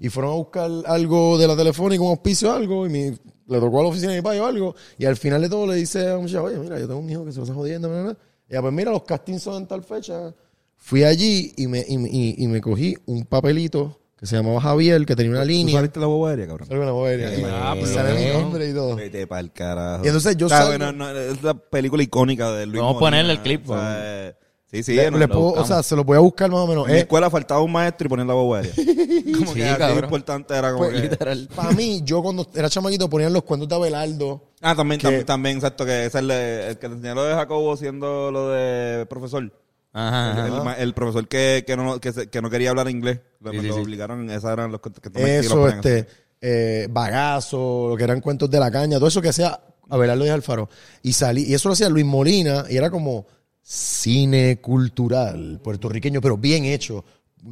Y 0.00 0.08
fueron 0.08 0.32
a 0.32 0.36
buscar 0.36 0.70
algo 0.86 1.38
de 1.38 1.46
la 1.46 1.56
telefónica, 1.56 2.02
un 2.02 2.10
auspicio 2.10 2.50
o 2.50 2.54
algo, 2.54 2.86
y 2.86 2.90
mi- 2.90 3.18
le 3.46 3.60
tocó 3.60 3.80
a 3.80 3.82
la 3.82 3.88
oficina 3.88 4.12
de 4.12 4.18
mi 4.18 4.22
país 4.22 4.40
o 4.40 4.46
algo, 4.46 4.74
y 4.98 5.04
al 5.04 5.16
final 5.16 5.42
de 5.42 5.48
todo 5.48 5.66
le 5.66 5.74
dice 5.76 6.00
a 6.06 6.12
la 6.14 6.18
muchacha, 6.18 6.42
oye, 6.42 6.56
mira, 6.58 6.78
yo 6.78 6.86
tengo 6.86 7.00
un 7.00 7.10
hijo 7.10 7.24
que 7.24 7.32
se 7.32 7.38
lo 7.38 7.44
está 7.44 7.54
jodiendo, 7.54 7.88
bla, 7.88 8.02
bla, 8.02 8.12
bla". 8.12 8.18
Y 8.48 8.52
ella, 8.52 8.62
pues 8.62 8.72
mira, 8.74 8.90
los 8.90 9.02
castings 9.04 9.42
son 9.42 9.62
en 9.62 9.66
tal 9.68 9.82
fecha. 9.82 10.34
Fui 10.76 11.02
allí 11.04 11.52
y 11.56 11.66
me, 11.66 11.84
y, 11.88 11.96
me- 11.98 12.08
y- 12.10 12.34
y 12.44 12.46
me 12.46 12.60
cogí 12.60 12.94
un 13.06 13.24
papelito 13.24 14.00
que 14.18 14.26
se 14.26 14.36
llamaba 14.36 14.60
Javier, 14.60 15.04
que 15.06 15.16
tenía 15.16 15.32
una 15.32 15.42
¿Tú 15.42 15.48
línea. 15.48 15.74
saliste 15.76 15.98
la 16.00 16.06
bobería, 16.06 16.46
cabrón? 16.46 16.68
Salgo 16.68 16.82
en 16.82 16.86
la 16.86 16.92
bobería. 16.92 17.28
Ah, 17.52 17.74
Y 17.76 17.80
pero 17.82 17.94
sale 17.94 18.14
mi 18.20 18.26
no. 18.32 18.40
nombre 18.40 18.68
y 18.68 18.72
todo. 18.74 18.96
Vete 18.96 19.26
pa'l 19.26 19.52
carajo. 19.52 20.04
Y 20.04 20.08
entonces 20.08 20.36
yo 20.36 20.46
O 20.46 20.48
sea, 20.48 20.58
salgo- 20.62 20.68
bueno, 20.78 20.92
no, 20.92 21.10
es 21.10 21.42
la 21.42 21.54
película 21.54 22.02
icónica 22.02 22.52
de 22.52 22.66
Luis 22.66 22.80
Vamos 22.80 22.96
a 22.96 22.98
ponerle 23.00 23.32
el 23.32 23.40
clip, 23.42 23.68
o 23.68 23.74
sea, 23.74 24.36
Sí, 24.74 24.82
sí. 24.82 24.94
Le- 24.94 25.10
no, 25.10 25.18
le 25.18 25.26
lo 25.26 25.32
puedo- 25.34 25.52
o 25.62 25.64
sea, 25.64 25.82
se 25.82 25.94
lo 25.94 26.02
voy 26.04 26.16
a 26.16 26.20
buscar 26.20 26.50
más 26.50 26.60
o 26.60 26.66
menos. 26.66 26.86
En 26.86 26.92
mi 26.92 26.98
Eh, 26.98 27.02
escuela 27.02 27.30
faltaba 27.30 27.60
un 27.60 27.70
maestro 27.72 28.06
y 28.06 28.08
poner 28.08 28.26
la 28.26 28.34
bobería. 28.34 28.72
como 29.38 29.52
Sí, 29.52 29.60
que 29.60 29.94
importante 30.02 30.54
era 30.54 30.72
como 30.72 30.84
Pues, 30.86 31.00
que... 31.00 31.08
Literal. 31.08 31.48
para 31.54 31.70
mí, 31.72 32.02
yo 32.04 32.22
cuando 32.22 32.46
era 32.54 32.68
chamaquito 32.68 33.08
ponían 33.08 33.32
los 33.32 33.42
cuentos 33.44 33.68
de 33.68 33.74
Abelardo. 33.76 34.42
Ah, 34.60 34.74
también, 34.74 34.98
que- 35.00 35.04
también, 35.06 35.26
también, 35.26 35.56
exacto, 35.58 35.84
que 35.86 36.06
es 36.06 36.14
el, 36.14 36.28
de- 36.28 36.68
el 36.70 36.78
que 36.78 36.88
te 36.88 36.94
enseñó 36.94 37.14
lo 37.14 37.24
de 37.24 37.34
Jacobo 37.34 37.76
siendo 37.76 38.30
lo 38.32 38.48
de 38.50 39.06
profesor. 39.06 39.52
Ajá, 39.92 40.32
El, 40.32 40.38
ajá. 40.38 40.46
el 40.58 40.64
ma- 40.64 40.74
el 40.74 40.92
profesor 40.94 41.28
que, 41.28 41.62
que, 41.64 41.76
no, 41.76 42.00
que, 42.00 42.12
se- 42.12 42.28
que 42.28 42.42
no 42.42 42.50
quería 42.50 42.70
hablar 42.70 42.88
inglés. 42.90 43.20
Lo, 43.40 43.52
Sí, 43.52 43.60
sí, 43.60 43.66
lo 43.68 43.74
sí. 43.74 43.80
obligaron, 43.80 44.28
esos 44.28 44.50
eran 44.50 44.72
los 44.72 44.80
que, 44.80 44.90
que 44.90 45.38
Eso, 45.38 45.54
ponían 45.56 45.76
este, 45.78 46.06
eh, 46.40 46.88
Bagazo, 46.90 47.86
lo 47.90 47.96
que 47.96 48.02
eran 48.04 48.20
cuentos 48.20 48.50
de 48.50 48.58
la 48.58 48.70
caña, 48.72 48.96
todo 48.98 49.06
eso 49.06 49.22
que 49.22 49.28
hacía 49.28 49.60
Abelardo 49.88 50.24
de 50.24 50.30
Alfaro. 50.32 50.68
Y 51.02 51.12
salí, 51.12 51.44
y 51.44 51.54
eso 51.54 51.68
lo 51.68 51.74
hacía 51.74 51.88
Luis 51.88 52.04
Molina, 52.04 52.64
y 52.68 52.76
era 52.76 52.90
como 52.90 53.26
cine 53.64 54.58
cultural 54.60 55.58
puertorriqueño, 55.64 56.20
pero 56.20 56.36
bien 56.36 56.64
hecho. 56.66 57.04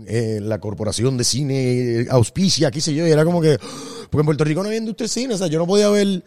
Eh, 0.07 0.40
la 0.40 0.59
corporación 0.59 1.18
de 1.18 1.25
cine 1.25 2.07
auspicia, 2.09 2.70
qué 2.70 2.81
sé 2.81 2.94
yo, 2.94 3.07
y 3.07 3.11
era 3.11 3.27
como 3.27 3.42
que, 3.42 3.59
porque 4.11 4.20
en 4.20 4.25
Puerto 4.25 4.44
Rico 4.44 4.62
no 4.62 4.68
había 4.68 4.79
industria 4.79 5.05
de 5.05 5.09
cine, 5.12 5.35
o 5.35 5.38
sea, 5.38 5.48
yo 5.48 5.59
no 5.59 5.66
podía 5.66 5.90
ver, 5.90 6.25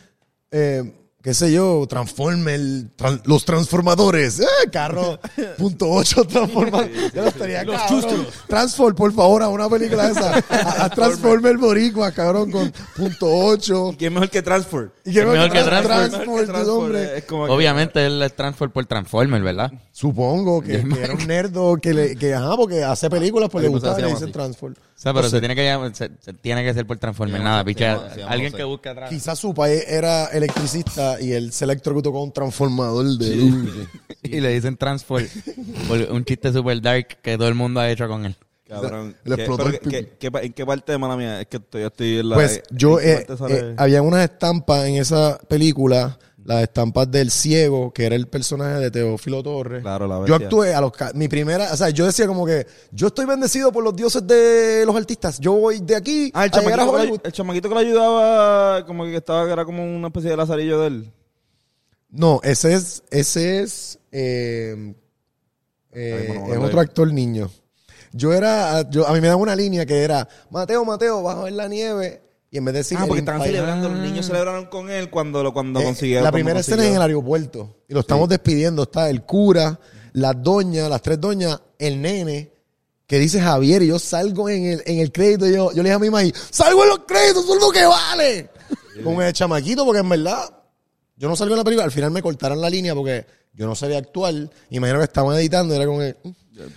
eh, 0.51 0.83
qué 1.25 1.33
sé 1.33 1.51
yo, 1.51 1.85
Transformer, 1.89 2.59
tran- 2.95 3.19
los 3.25 3.43
transformadores, 3.43 4.39
eh, 4.39 4.45
carro, 4.71 5.19
punto 5.57 5.89
ocho, 5.89 6.23
transformador, 6.23 6.87
yo 7.13 7.21
lo 7.23 7.27
estaría 7.29 7.63
Los 7.63 7.81
cabrón. 7.81 8.27
Transform, 8.47 8.95
por 8.95 9.11
favor, 9.11 9.41
a 9.41 9.49
una 9.49 9.67
película 9.67 10.07
esa, 10.09 10.35
a, 10.49 10.85
a 10.85 10.89
Transformer 10.91 11.57
Boricua, 11.57 12.11
cabrón, 12.11 12.51
con 12.51 12.71
punto 12.95 13.27
ocho. 13.27 13.89
¿Y 13.93 13.95
quién 13.97 14.13
mejor 14.13 14.29
que 14.29 14.43
Transfer? 14.43 14.91
Y 15.03 15.17
Es 15.17 15.25
mejor 15.25 15.51
que 15.51 15.63
Transform. 15.63 16.69
Hombre. 16.69 17.17
Es 17.17 17.23
como 17.25 17.43
Obviamente 17.45 18.05
él 18.05 18.21
es 18.21 18.35
transfer 18.35 18.69
por 18.69 18.85
Transformer, 18.85 19.41
¿verdad? 19.41 19.71
Supongo 19.91 20.61
que, 20.61 20.83
que 20.87 21.01
era 21.03 21.13
un 21.15 21.25
nerdo 21.27 21.75
que, 21.81 21.93
le, 21.93 22.15
que, 22.15 22.35
ajá, 22.35 22.55
porque 22.55 22.83
hace 22.83 23.09
películas, 23.09 23.49
pues 23.51 23.63
le 23.63 23.71
Pues 23.71 23.81
gustaba 23.81 23.99
y 23.99 24.03
le 24.03 24.09
dicen. 24.13 24.31
Transform. 24.31 24.75
O 24.95 24.97
sea, 24.97 25.13
pero 25.13 25.29
se 25.29 25.39
tiene 25.39 25.55
que 25.55 25.63
llamar- 25.65 25.93
se, 25.93 26.09
se 26.21 26.33
tiene 26.33 26.63
que 26.63 26.73
ser 26.73 26.87
por 26.87 26.97
Transformer, 26.97 27.41
nada, 27.41 27.65
picha. 27.65 28.15
sí, 28.15 28.21
alguien 28.25 28.51
sí. 28.51 28.57
que 28.57 28.63
busque 28.63 28.87
atrás. 28.89 29.09
Quizás 29.09 29.37
su 29.37 29.53
país 29.53 29.83
era 29.87 30.27
electricista 30.27 31.19
y 31.21 31.33
él 31.33 31.51
se 31.51 31.65
electrocutó 31.65 32.11
con 32.13 32.21
un 32.23 32.31
transformador 32.31 33.05
de 33.17 33.35
luz. 33.35 33.87
Y 34.23 34.39
le 34.41 34.49
dicen 34.49 34.75
Transform 34.75 35.25
por 35.87 35.99
un 36.11 36.25
chiste 36.25 36.51
super 36.51 36.81
dark 36.81 37.07
que 37.21 37.37
todo 37.37 37.47
el 37.47 37.53
mundo 37.55 37.79
ha 37.79 37.89
hecho 37.91 38.07
con 38.07 38.25
él. 38.25 38.35
Cabrón. 38.67 39.15
Le 39.23 39.35
¿Qué- 39.35 39.41
explotó 39.43 39.65
pero 39.65 39.97
el 39.97 40.07
qué- 40.17 40.31
¿En 40.41 40.53
qué 40.53 40.65
parte 40.65 40.93
de 40.93 40.97
mala 40.97 41.15
mía? 41.15 41.41
Es 41.41 41.47
que 41.47 41.57
estoy, 41.57 41.81
yo 41.81 41.87
estoy 41.87 42.17
en 42.19 42.29
la... 42.29 42.35
Pues 42.35 42.63
¿en 42.71 42.77
yo, 42.77 42.99
eh, 42.99 43.27
eh, 43.49 43.75
había 43.77 44.01
unas 44.01 44.23
estampas 44.23 44.85
en 44.85 44.95
esa 44.95 45.37
película, 45.47 46.17
las 46.45 46.61
estampas 46.61 47.09
del 47.11 47.31
ciego, 47.31 47.91
que 47.91 48.05
era 48.05 48.15
el 48.15 48.27
personaje 48.27 48.79
de 48.79 48.91
Teófilo 48.91 49.41
Torres. 49.43 49.81
Claro, 49.81 50.07
la 50.07 50.15
Yo 50.17 50.21
bestia. 50.21 50.45
actué 50.45 50.73
a 50.75 50.79
los 50.81 50.91
mi 51.15 51.27
primera, 51.27 51.73
o 51.73 51.75
sea, 51.75 51.89
yo 51.89 52.05
decía 52.05 52.27
como 52.27 52.45
que 52.45 52.65
yo 52.91 53.07
estoy 53.07 53.25
bendecido 53.25 53.71
por 53.71 53.83
los 53.83 53.95
dioses 53.95 54.25
de 54.27 54.83
los 54.85 54.95
artistas. 54.95 55.39
Yo 55.39 55.53
voy 55.53 55.79
de 55.79 55.95
aquí 55.95 56.31
Ah, 56.35 56.45
el 56.45 56.51
a 56.53 56.61
llegar 56.61 56.79
Hollywood. 56.87 57.19
el 57.23 57.31
chamaquito 57.31 57.67
que 57.67 57.75
le 57.75 57.81
ayudaba, 57.81 58.85
como 58.85 59.05
que 59.05 59.15
estaba, 59.17 59.45
que 59.47 59.51
era 59.53 59.65
como 59.65 59.83
una 59.83 60.07
especie 60.07 60.29
de 60.29 60.37
lazarillo 60.37 60.79
de 60.81 60.87
él. 60.87 61.11
No, 62.09 62.39
ese 62.43 62.73
es, 62.75 63.03
ese 63.09 63.61
es, 63.63 63.99
eh, 64.11 64.93
eh, 65.93 66.27
Ay, 66.31 66.37
bueno, 66.47 66.53
es 66.63 66.69
otro 66.69 66.79
actor 66.79 67.11
niño. 67.11 67.49
Yo 68.13 68.31
era, 68.33 68.87
yo, 68.89 69.05
a 69.07 69.13
mí 69.13 69.19
me 69.19 69.27
daban 69.27 69.41
una 69.41 69.55
línea 69.55 69.85
que 69.85 70.03
era, 70.03 70.25
Mateo, 70.49 70.85
Mateo, 70.85 71.27
a 71.29 71.43
ver 71.43 71.53
la 71.53 71.67
nieve. 71.67 72.21
Y 72.55 72.57
en 72.57 72.63
vez 72.63 72.73
de 72.73 72.77
decir, 72.79 72.97
ah, 73.01 73.03
porque 73.05 73.19
estaban 73.19 73.41
celebrando, 73.41 73.89
los 73.89 73.99
niños 73.99 74.25
celebraron 74.27 74.67
con 74.67 74.89
él 74.89 75.09
cuando, 75.09 75.43
lo, 75.43 75.51
cuando 75.53 75.81
Eh, 75.81 75.83
consiguieron. 75.83 76.23
La 76.23 76.31
primera 76.31 76.61
escena 76.61 76.83
es 76.83 76.89
en 76.91 76.95
el 76.95 77.01
aeropuerto. 77.01 77.81
Y 77.89 77.93
lo 77.93 77.99
estamos 77.99 78.29
despidiendo. 78.29 78.83
Está 78.83 79.09
el 79.09 79.23
cura, 79.23 79.77
las 80.13 80.41
doñas, 80.41 80.89
las 80.89 81.01
tres 81.01 81.19
doñas, 81.19 81.59
el 81.77 82.01
nene, 82.01 82.53
que 83.07 83.19
dice 83.19 83.41
Javier. 83.41 83.81
Y 83.83 83.87
yo 83.87 83.99
salgo 83.99 84.47
en 84.49 84.67
el, 84.67 84.83
en 84.85 84.99
el 84.99 85.11
crédito. 85.11 85.45
Y 85.45 85.51
yo, 85.51 85.73
yo 85.73 85.83
le 85.83 85.89
dije 85.89 85.95
a 85.95 85.99
mi 85.99 86.09
mamá, 86.09 86.23
salgo 86.49 86.83
en 86.83 86.89
los 86.91 86.99
créditos, 86.99 87.43
es 87.49 87.59
lo 87.61 87.69
que 87.71 87.83
vale. 87.85 88.49
Con 89.03 89.21
el 89.21 89.33
chamaquito, 89.33 89.83
porque 89.83 89.99
en 89.99 90.07
verdad, 90.07 90.49
yo 91.17 91.27
no 91.27 91.35
salgo 91.35 91.55
en 91.55 91.57
la 91.57 91.63
película. 91.65 91.83
Al 91.83 91.91
final 91.91 92.11
me 92.11 92.21
cortaron 92.21 92.61
la 92.61 92.69
línea 92.69 92.95
porque 92.95 93.25
yo 93.53 93.67
no 93.67 93.75
sabía 93.75 93.97
actuar. 93.97 94.33
Imagino 94.69 94.99
que 94.99 95.03
estaban 95.03 95.35
editando. 95.37 95.73
Y 95.73 95.77
era 95.77 95.85
como 95.87 95.99
que, 95.99 96.15
"Mm, 96.23 96.29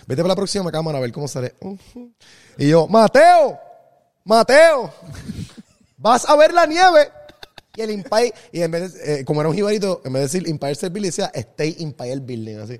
vete 0.07 0.21
para 0.23 0.27
la 0.27 0.35
próxima 0.35 0.69
cámara 0.73 0.97
a 0.97 1.01
ver 1.01 1.13
cómo 1.13 1.29
sale. 1.29 1.53
Y 2.57 2.67
yo, 2.67 2.85
Mateo, 2.89 3.57
Mateo, 4.25 4.93
vas 5.99 6.27
a 6.27 6.35
ver 6.35 6.53
la 6.53 6.65
nieve. 6.65 7.09
Y 7.75 7.81
el 7.81 7.91
Empire, 7.91 8.33
y 8.51 8.61
en 8.61 8.71
vez 8.71 8.93
de, 8.93 9.19
eh, 9.19 9.25
como 9.25 9.41
era 9.41 9.49
un 9.49 9.55
jibarito, 9.55 10.01
en 10.03 10.11
vez 10.11 10.21
de 10.21 10.39
decir 10.39 10.49
Empire 10.49 10.71
State 10.73 10.91
Building, 10.91 11.09
decía 11.09 11.31
State 11.33 11.75
Empire 11.79 12.19
Building, 12.19 12.57
así. 12.57 12.79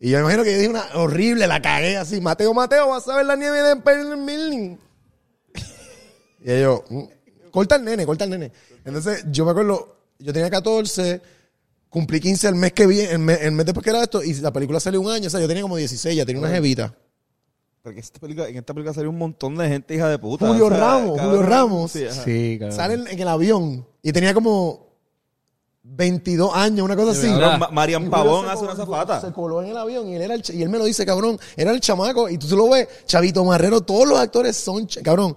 Y 0.00 0.10
yo 0.10 0.16
me 0.18 0.22
imagino 0.22 0.42
que 0.42 0.52
yo 0.52 0.58
dije 0.58 0.70
una 0.70 0.86
horrible, 0.94 1.46
la 1.46 1.62
cagué 1.62 1.96
así. 1.96 2.20
Mateo, 2.20 2.52
Mateo, 2.52 2.88
vas 2.88 3.06
a 3.06 3.16
ver 3.16 3.26
la 3.26 3.36
nieve 3.36 3.62
de 3.62 3.70
Empire 3.72 4.16
Building. 4.16 4.76
Y 6.44 6.50
ellos, 6.52 6.80
"Mm, 6.90 7.02
corta 7.50 7.76
el 7.76 7.84
nene, 7.84 8.04
corta 8.04 8.24
el 8.24 8.30
nene. 8.30 8.50
Entonces, 8.84 9.24
yo 9.30 9.44
me 9.44 9.52
acuerdo, 9.52 9.96
yo 10.18 10.32
tenía 10.32 10.50
14, 10.50 11.22
cumplí 11.88 12.20
15 12.20 12.48
el 12.48 12.54
mes 12.56 12.72
que 12.72 12.86
viene, 12.86 13.12
el 13.12 13.18
mes, 13.20 13.38
el 13.42 13.52
mes 13.52 13.66
después 13.66 13.84
que 13.84 13.90
era 13.90 14.02
esto, 14.02 14.22
y 14.22 14.34
la 14.34 14.52
película 14.52 14.80
salió 14.80 15.00
un 15.00 15.10
año, 15.10 15.28
o 15.28 15.30
sea, 15.30 15.40
yo 15.40 15.46
tenía 15.46 15.62
como 15.62 15.76
16, 15.76 16.16
ya 16.16 16.26
tenía 16.26 16.40
una 16.42 16.50
jevita. 16.50 16.94
Porque 17.84 18.00
esta 18.00 18.18
película, 18.18 18.48
en 18.48 18.56
esta 18.56 18.72
película 18.72 18.94
salió 18.94 19.10
un 19.10 19.18
montón 19.18 19.56
de 19.56 19.68
gente 19.68 19.94
hija 19.94 20.08
de 20.08 20.18
puta. 20.18 20.48
Julio 20.48 20.66
o 20.66 20.68
sea, 20.70 20.78
Ramos, 20.78 21.16
cabrón. 21.18 21.36
Julio 21.36 21.42
Ramos. 21.50 21.90
Sí. 21.92 22.06
Sí, 22.24 22.56
cabrón. 22.58 22.76
Salen 22.76 23.06
en 23.08 23.20
el 23.20 23.28
avión, 23.28 23.86
y 24.02 24.10
tenía 24.10 24.32
como 24.32 24.86
22 25.82 26.50
años, 26.54 26.82
una 26.84 26.96
cosa 26.96 27.12
así. 27.12 27.28
Cabrón, 27.28 27.58
Ma- 27.60 27.68
Marian 27.70 28.08
Pavón 28.08 28.48
hace 28.48 28.64
una 28.64 28.74
zafata. 28.74 29.20
Se 29.20 29.32
coló 29.32 29.62
en 29.62 29.68
el 29.68 29.76
avión 29.76 30.08
y 30.08 30.14
él, 30.16 30.22
era 30.22 30.34
el, 30.34 30.42
y 30.54 30.62
él 30.62 30.70
me 30.70 30.78
lo 30.78 30.84
dice, 30.86 31.04
cabrón, 31.04 31.38
era 31.56 31.72
el 31.72 31.80
chamaco. 31.80 32.28
Y 32.30 32.38
tú 32.38 32.46
se 32.46 32.56
lo 32.56 32.70
ves, 32.70 32.88
Chavito 33.04 33.44
Marrero, 33.44 33.82
todos 33.82 34.08
los 34.08 34.18
actores 34.18 34.56
son, 34.56 34.86
cabrón, 35.02 35.36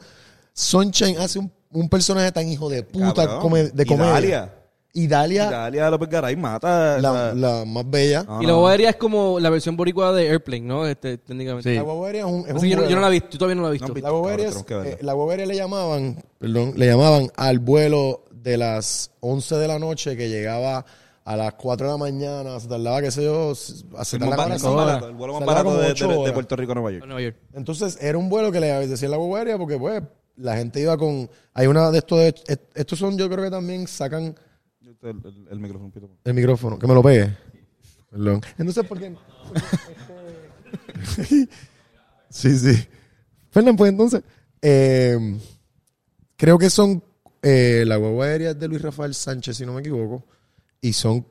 Sunshine 0.53 1.17
hace 1.17 1.39
un, 1.39 1.51
un 1.73 1.89
personaje 1.89 2.31
tan 2.31 2.47
hijo 2.47 2.69
de 2.69 2.81
puta 2.83 3.13
Cabrón. 3.13 3.41
come- 3.41 3.63
de 3.71 3.85
comedia. 3.85 4.11
Dalia. 4.13 4.53
Y 4.99 5.07
Dalia, 5.07 5.49
Dalia 5.49 5.91
López 5.91 6.09
Garay 6.09 6.35
mata. 6.35 6.97
la, 6.99 7.11
o 7.11 7.15
sea, 7.15 7.33
la 7.35 7.65
más 7.65 7.87
bella. 7.87 8.23
no, 8.27 8.41
Y 8.41 8.47
la 8.47 8.53
bobería 8.53 8.89
es 8.89 8.95
como 8.95 9.39
la 9.39 9.51
versión 9.51 9.77
boricua 9.77 10.11
de 10.11 10.27
Airplane, 10.29 10.61
¿no? 10.61 10.87
Este, 10.87 11.19
técnicamente. 11.19 11.69
Sí. 11.69 11.75
La 11.75 11.83
boberia 11.83 12.21
es 12.21 12.25
un, 12.25 12.39
es 12.47 12.53
un 12.55 12.67
yo, 12.67 12.77
no- 12.77 12.81
yo 12.83 12.95
no 12.95 12.95
vuelo. 12.95 13.01
la 13.01 13.07
he 13.07 13.11
visto, 13.11 13.29
yo 13.29 13.37
todavía 13.37 13.55
no 13.55 13.61
la 13.61 13.69
he 13.69 13.71
visto. 13.73 13.87
No, 13.87 13.93
La 13.93 14.27
verla. 14.27 14.89
eh, 14.89 14.97
la 15.01 15.45
le 15.45 15.55
llamaban, 15.55 16.23
perdón, 16.39 16.73
le 16.75 16.85
llamaban 16.87 17.29
al 17.35 17.59
vuelo 17.59 18.23
de 18.31 18.57
las 18.57 19.11
11 19.19 19.55
de 19.57 19.67
la 19.67 19.77
noche 19.77 20.17
que 20.17 20.29
llegaba 20.29 20.83
a 21.25 21.35
las 21.37 21.53
4 21.53 21.85
de 21.85 21.91
la 21.93 21.97
mañana, 21.97 22.59
se 22.59 22.67
tardaba, 22.67 22.99
qué 23.01 23.11
sé 23.11 23.23
yo, 23.23 23.53
se 23.53 23.75
El 24.15 24.21
tardaba 24.21 24.35
barato, 24.45 24.75
barato, 24.75 25.07
el 25.09 25.13
vuelo 25.13 25.33
más 25.35 25.45
barato 25.45 25.77
de. 25.77 26.31
Puerto 26.33 26.55
Rico 26.55 26.71
a 26.71 26.75
Nueva 26.75 26.91
York. 26.91 27.05
Nueva 27.05 27.21
York. 27.21 27.35
Entonces 27.53 27.99
era 28.01 28.17
un 28.17 28.29
vuelo 28.29 28.51
que 28.51 28.59
le 28.59 28.87
decía 28.87 29.09
la 29.09 29.17
boberia 29.17 29.59
porque 29.59 29.77
pues 29.77 30.01
la 30.37 30.55
gente 30.55 30.79
iba 30.81 30.97
con 30.97 31.29
hay 31.53 31.67
una 31.67 31.91
de 31.91 31.97
estos 31.99 32.33
estos 32.73 32.97
son 32.97 33.17
yo 33.17 33.29
creo 33.29 33.43
que 33.43 33.51
también 33.51 33.87
sacan 33.87 34.35
El, 35.03 35.09
el- 35.09 35.47
el 35.51 35.59
micrófono 35.59 35.85
un 35.85 35.91
poquito. 35.91 36.17
el 36.23 36.33
micrófono 36.33 36.79
que 36.79 36.87
me 36.87 36.93
lo 36.93 37.03
pegue 37.03 37.35
perdón 38.09 38.41
entonces 38.57 38.85
por 38.85 38.99
qué 38.99 39.13
sí 42.29 42.57
sí 42.59 42.87
Fernán 43.51 43.75
pues 43.75 43.89
entonces 43.91 44.23
eh, 44.61 45.17
creo 46.35 46.57
que 46.57 46.69
son 46.69 47.03
eh, 47.41 47.83
la 47.87 47.97
guagua 47.97 48.25
aérea 48.25 48.53
de 48.53 48.67
Luis 48.67 48.81
Rafael 48.81 49.13
Sánchez 49.13 49.57
si 49.57 49.65
no 49.65 49.73
me 49.73 49.81
equivoco 49.81 50.25
y 50.81 50.93
son 50.93 51.25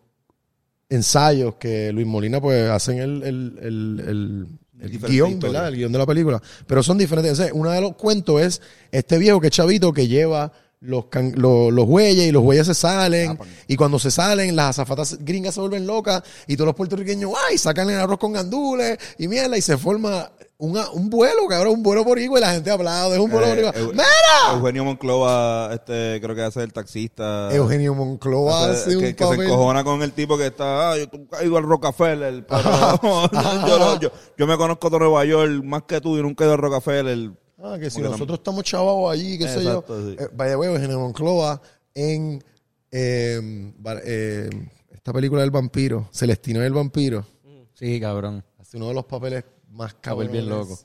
ensayos 0.88 1.57
que 1.57 1.92
Luis 1.92 2.07
Molina 2.07 2.40
pues 2.40 2.68
hacen 2.70 2.98
el, 2.98 3.22
el, 3.22 3.59
el, 3.62 4.00
el- 4.09 4.46
el 4.79 4.90
Diferente 4.90 5.14
guion, 5.16 5.31
historia. 5.31 5.52
¿verdad? 5.61 5.68
El 5.72 5.76
guion 5.79 5.90
de 5.92 5.98
la 5.98 6.05
película. 6.05 6.42
Pero 6.66 6.83
son 6.83 6.98
diferentes. 6.98 7.33
O 7.33 7.37
sea, 7.37 7.48
uno 7.55 7.70
de 7.70 7.81
los 7.81 7.96
cuentos 7.96 8.42
es 8.42 8.61
este 8.92 9.16
viejo 9.16 9.40
que 9.40 9.46
es 9.46 9.52
chavito 9.55 9.90
que 9.90 10.07
lleva 10.07 10.52
los, 10.80 11.06
can- 11.06 11.32
los, 11.36 11.72
los 11.72 11.86
bueyes 11.86 12.26
y 12.26 12.32
los 12.32 12.42
bueyes 12.42 12.66
se 12.66 12.74
salen. 12.74 13.38
Y 13.66 13.76
cuando 13.76 13.98
se 13.98 14.10
salen, 14.10 14.54
las 14.54 14.70
azafatas 14.78 15.16
gringas 15.20 15.54
se 15.54 15.60
vuelven 15.60 15.86
locas 15.86 16.22
y 16.46 16.54
todos 16.56 16.66
los 16.66 16.74
puertorriqueños, 16.76 17.32
¡ay! 17.48 17.58
Sacan 17.58 17.88
el 17.90 17.98
arroz 17.98 18.18
con 18.18 18.32
gandules 18.32 18.98
y 19.18 19.26
mierda 19.28 19.56
y 19.56 19.62
se 19.62 19.76
forma 19.78 20.30
una- 20.58 20.88
un 20.90 21.10
vuelo, 21.10 21.46
cabrón, 21.48 21.74
un 21.74 21.82
vuelo 21.82 22.04
por 22.04 22.18
igual 22.18 22.42
y 22.42 22.46
la 22.46 22.52
gente 22.52 22.70
aplaude. 22.70 23.16
Es 23.16 23.20
un 23.22 23.30
vuelo 23.30 23.46
por 23.48 23.56
Eh, 23.56 23.60
igual. 23.60 23.74
Eu- 23.74 23.90
¡Mira! 23.92 24.54
Eugenio 24.54 24.84
Monclova, 24.84 25.70
este, 25.74 26.20
creo 26.22 26.34
que 26.34 26.42
hace 26.42 26.62
el 26.62 26.72
taxista. 26.72 27.48
Eugenio 27.54 27.94
Monclova 27.94 28.70
Hace- 28.70 28.80
hace 28.82 28.96
un 28.96 29.02
que, 29.02 29.16
que 29.16 29.24
se 29.26 29.34
encojona 29.34 29.82
con 29.84 30.02
el 30.02 30.12
tipo 30.12 30.38
que 30.38 30.46
está, 30.46 30.92
ah, 30.92 30.96
yo 30.98 31.08
tú 31.08 31.26
has 31.32 31.42
ido 31.44 31.56
al 31.56 31.64
Rockefeller, 31.64 32.46
pero 32.46 32.60
yo, 33.66 34.00
yo- 34.00 34.10
yo 34.38 34.46
me 34.46 34.56
conozco 34.56 34.88
de 34.90 34.98
Nueva 34.98 35.24
York 35.24 35.62
más 35.64 35.82
que 35.84 36.00
tú 36.00 36.16
y 36.16 36.22
nunca 36.22 36.44
he 36.44 36.46
ido 36.46 36.54
al 36.54 36.60
Rockefeller. 36.60 37.30
Ah, 37.58 37.76
que 37.80 37.90
si 37.90 38.00
nosotros 38.02 38.38
estamos 38.38 38.64
chavados 38.64 39.10
allí, 39.10 39.38
qué 39.38 39.48
sé 39.48 39.64
yo. 39.64 39.84
Sí. 39.86 40.16
Eh, 40.18 40.28
by 40.34 40.50
the 40.50 40.56
way, 40.56 40.68
Eugenio 40.68 41.00
Monclova 41.00 41.60
en 41.94 42.42
eh, 42.90 43.72
va- 43.84 44.00
eh, 44.04 44.48
esta 44.90 45.12
película 45.12 45.40
del 45.40 45.50
vampiro, 45.50 46.08
Celestino 46.12 46.62
el 46.62 46.72
vampiro, 46.72 47.26
Sí, 47.74 47.98
cabrón. 48.00 48.44
hace 48.58 48.76
uno 48.76 48.88
de 48.88 48.94
los 48.94 49.04
papeles 49.06 49.44
más 49.70 49.94
cabrones. 49.94 50.32
bien 50.32 50.48
loco. 50.48 50.78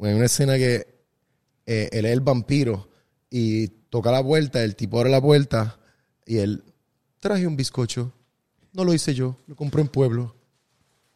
Hay 0.00 0.14
una 0.14 0.26
escena 0.26 0.56
que 0.56 0.86
eh, 1.66 1.88
él 1.92 2.04
es 2.06 2.12
el 2.12 2.20
vampiro 2.20 2.88
y 3.30 3.68
toca 3.88 4.10
la 4.10 4.22
puerta, 4.22 4.62
el 4.62 4.74
tipo 4.76 4.98
abre 4.98 5.10
la 5.10 5.20
puerta 5.22 5.78
y 6.26 6.38
él 6.38 6.62
traje 7.20 7.46
un 7.46 7.56
bizcocho. 7.56 8.12
No 8.72 8.84
lo 8.84 8.92
hice 8.92 9.14
yo, 9.14 9.36
lo 9.46 9.54
compré 9.56 9.80
en 9.80 9.88
pueblo. 9.88 10.34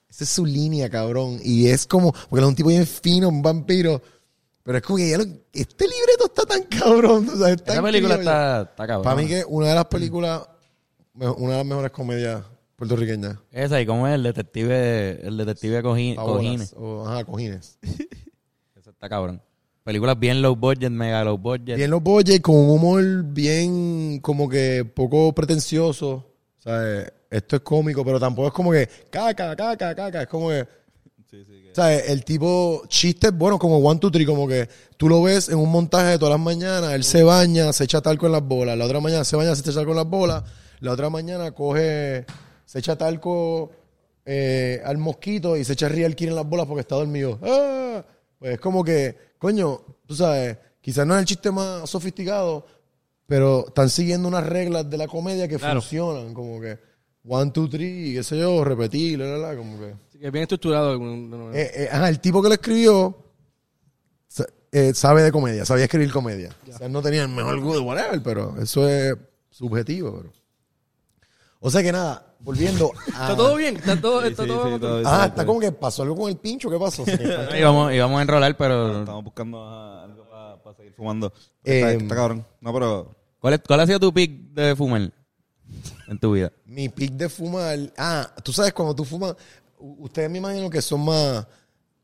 Esa 0.09 0.25
es 0.25 0.31
su 0.31 0.47
línea, 0.47 0.89
cabrón. 0.89 1.39
Y 1.43 1.67
es 1.69 1.87
como, 1.87 2.13
porque 2.13 2.37
él 2.37 2.43
es 2.45 2.49
un 2.49 2.55
tipo 2.55 2.69
bien 2.71 2.87
fino, 2.87 3.29
un 3.29 3.43
vampiro. 3.43 4.01
Pero 4.69 4.77
es 4.79 4.85
como 4.85 4.99
que 4.99 5.09
ya 5.09 5.17
lo- 5.17 5.25
este 5.55 5.87
libreto 5.87 6.27
está 6.27 6.43
tan 6.45 6.63
cabrón. 6.65 7.27
O 7.27 7.37
sea, 7.39 7.49
es 7.55 7.63
tan 7.65 7.77
Esta 7.77 7.83
película 7.83 8.17
criollo. 8.17 8.31
está, 8.31 8.61
está 8.71 8.87
cabrón. 8.87 9.03
Para 9.05 9.17
mí 9.17 9.27
que 9.27 9.43
una 9.49 9.69
de 9.69 9.75
las 9.75 9.87
películas, 9.87 10.43
una 11.15 11.53
de 11.53 11.57
las 11.57 11.65
mejores 11.67 11.91
comedias 11.91 12.43
puertorriqueñas. 12.77 13.39
Esa, 13.51 13.81
y 13.81 13.87
cómo 13.87 14.07
es 14.07 14.15
el 14.15 14.23
detective, 14.25 15.27
el 15.27 15.39
detective 15.39 15.83
Cojines. 15.83 16.75
o- 16.77 17.09
ajá, 17.09 17.25
cojines. 17.25 17.79
Esa 18.77 18.91
está 18.91 19.09
cabrón. 19.09 19.41
Películas 19.85 20.19
bien 20.21 20.43
low 20.43 20.55
budget, 20.55 20.91
mega 20.91 21.25
low 21.25 21.39
budget. 21.39 21.77
Bien 21.77 21.91
los 21.91 22.03
boyes 22.03 22.39
con 22.41 22.55
un 22.57 22.69
humor 22.69 23.03
bien 23.25 24.21
como 24.21 24.51
que 24.51 24.85
poco 24.85 25.35
pretencioso. 25.35 26.11
O 26.59 26.61
sea, 26.61 26.75
eh, 26.85 27.11
esto 27.31 27.57
es 27.57 27.63
cómico, 27.63 28.05
pero 28.05 28.21
tampoco 28.21 28.49
es 28.49 28.53
como 28.55 28.71
que 28.71 28.87
caca, 29.09 29.57
caca, 29.57 29.95
caca. 29.95 30.23
Es 30.23 30.29
como 30.29 30.51
que, 30.51 30.69
Sí, 31.31 31.45
sí, 31.45 31.63
que- 31.63 31.73
o 31.73 31.75
sea, 31.75 31.95
el 31.95 32.25
tipo 32.25 32.83
chistes 32.89 33.33
buenos 33.37 33.59
como 33.61 33.77
one, 33.79 34.01
two, 34.01 34.11
three, 34.11 34.25
como 34.25 34.49
que 34.49 34.69
tú 34.97 35.09
lo 35.09 35.23
ves 35.23 35.49
en 35.51 35.59
un 35.59 35.71
montaje 35.71 36.13
de 36.13 36.19
todas 36.19 36.33
las 36.33 36.41
mañanas, 36.41 36.93
él 36.95 37.05
se 37.05 37.23
baña, 37.23 37.73
se 37.73 37.85
echa 37.85 38.01
talco 38.01 38.27
en 38.27 38.33
las 38.33 38.43
bolas, 38.43 38.79
la 38.79 38.85
otra 38.87 39.01
mañana 39.01 39.25
se 39.25 39.37
baña, 39.37 39.55
se 39.55 39.61
echa 39.61 39.75
talco 39.75 39.91
en 39.91 39.97
las 39.99 40.07
bolas, 40.09 40.43
la 40.81 40.93
otra 40.93 41.11
mañana 41.11 41.51
coge, 41.53 42.25
se 42.65 42.79
echa 42.79 42.97
talco 42.97 43.71
eh, 44.25 44.81
al 44.85 44.99
mosquito 44.99 45.57
y 45.57 45.65
se 45.65 45.73
echa 45.75 45.89
real 45.89 46.15
en 46.19 46.35
las 46.35 46.47
bolas 46.47 46.67
porque 46.67 46.81
está 46.83 46.97
dormido. 46.97 47.39
¡Ah! 47.43 48.05
Pues 48.39 48.53
es 48.55 48.61
como 48.61 48.85
que, 48.85 49.17
coño, 49.39 49.81
tú 50.07 50.15
sabes, 50.15 50.57
quizás 50.81 51.07
no 51.07 51.15
es 51.15 51.21
el 51.21 51.27
chiste 51.27 51.51
más 51.51 51.89
sofisticado, 51.91 52.65
pero 53.27 53.67
están 53.69 53.91
siguiendo 53.91 54.29
unas 54.29 54.47
reglas 54.47 54.89
de 54.89 54.97
la 54.97 55.07
comedia 55.09 55.49
que 55.49 55.57
Claro. 55.57 55.81
funcionan, 55.83 56.33
como 56.35 56.61
que 56.61 56.79
one, 57.27 57.51
two, 57.51 57.69
three, 57.69 58.15
qué 58.15 58.23
sé 58.23 58.39
yo, 58.39 58.65
repetir, 58.65 59.19
la, 59.19 59.27
la, 59.27 59.39
la, 59.49 59.57
como 59.57 59.79
que... 59.79 59.95
Así 60.19 60.25
que 60.25 60.31
bien 60.33 60.43
estructurado. 60.43 60.97
Eh, 61.55 61.71
eh, 61.75 61.89
ajá, 61.93 62.09
el 62.09 62.19
tipo 62.19 62.43
que 62.43 62.49
lo 62.49 62.55
escribió 62.55 63.17
eh, 64.73 64.93
sabe 64.93 65.23
de 65.23 65.31
comedia, 65.31 65.65
sabía 65.65 65.85
escribir 65.85 66.11
comedia. 66.11 66.51
O 66.69 66.77
sea, 66.77 66.89
no 66.89 67.01
tenía 67.01 67.23
el 67.23 67.29
mejor 67.29 67.61
gusto, 67.61 67.85
whatever, 67.85 68.21
pero 68.21 68.61
eso 68.61 68.89
es 68.89 69.15
subjetivo. 69.49 70.19
Pero. 70.19 70.33
O 71.61 71.71
sea 71.71 71.85
que 71.85 71.93
nada, 71.93 72.35
volviendo 72.41 72.91
a... 73.15 73.29
Está 73.29 73.37
todo 73.37 73.55
bien. 73.55 73.77
Está 73.77 74.01
todo. 74.01 74.23
Sí, 74.23 74.27
está 74.27 74.43
sí, 74.43 74.49
todo 74.49 74.99
sí. 74.99 75.05
Ah, 75.07 75.27
está 75.29 75.47
como 75.47 75.61
que 75.61 75.71
pasó 75.71 76.03
algo 76.03 76.17
con 76.17 76.31
el 76.31 76.37
pincho, 76.37 76.69
¿qué 76.69 76.79
pasó? 76.81 77.05
Íbamos, 77.57 77.93
íbamos 77.93 78.19
a 78.19 78.23
enrolar, 78.23 78.57
pero... 78.57 78.99
Estamos 78.99 79.23
buscando 79.23 79.63
ah, 79.63 80.03
algo 80.03 80.29
para 80.65 80.77
seguir 80.77 80.95
fumando. 80.95 81.33
Eh, 81.63 81.79
está, 81.79 81.93
está 81.93 82.15
cabrón. 82.17 82.45
No, 82.61 82.73
pero 82.73 83.15
¿Cuál, 83.39 83.55
es- 83.55 83.61
¿Cuál 83.65 83.81
ha 83.81 83.87
sido 83.87 84.01
tu 84.01 84.13
pick 84.13 84.33
de 84.53 84.75
fumar 84.75 85.13
en 86.09 86.19
tu 86.19 86.33
vida? 86.33 86.51
Mi 86.65 86.89
pick 86.89 87.13
de 87.13 87.29
fumar... 87.29 87.79
Ah, 87.97 88.35
tú 88.43 88.53
sabes, 88.53 88.73
cuando 88.73 88.97
tú 88.97 89.05
fumas... 89.05 89.37
Ustedes 89.81 90.31
me 90.31 90.39
imagino 90.39 90.69
que 90.71 90.83
son 90.83 91.05
más 91.05 91.47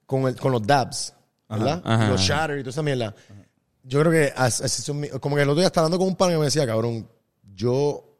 con, 0.06 0.26
el, 0.28 0.36
con 0.36 0.52
los 0.52 0.66
dabs, 0.66 1.14
¿verdad? 1.48 1.80
Ajá, 1.84 2.04
Y 2.04 2.08
los 2.08 2.20
ajá. 2.20 2.40
shatter 2.42 2.58
y 2.58 2.62
toda 2.62 2.70
esa 2.70 2.82
mierda. 2.82 3.14
Yo 3.82 4.00
creo 4.00 4.12
que 4.12 4.32
así 4.36 4.82
son 4.82 5.04
como 5.20 5.36
que 5.36 5.42
el 5.42 5.48
otro 5.48 5.60
día 5.60 5.66
estaba 5.66 5.86
hablando 5.86 5.98
con 5.98 6.08
un 6.08 6.16
pan 6.16 6.30
que 6.30 6.38
me 6.38 6.44
decía, 6.46 6.66
cabrón, 6.66 7.08
yo 7.54 8.16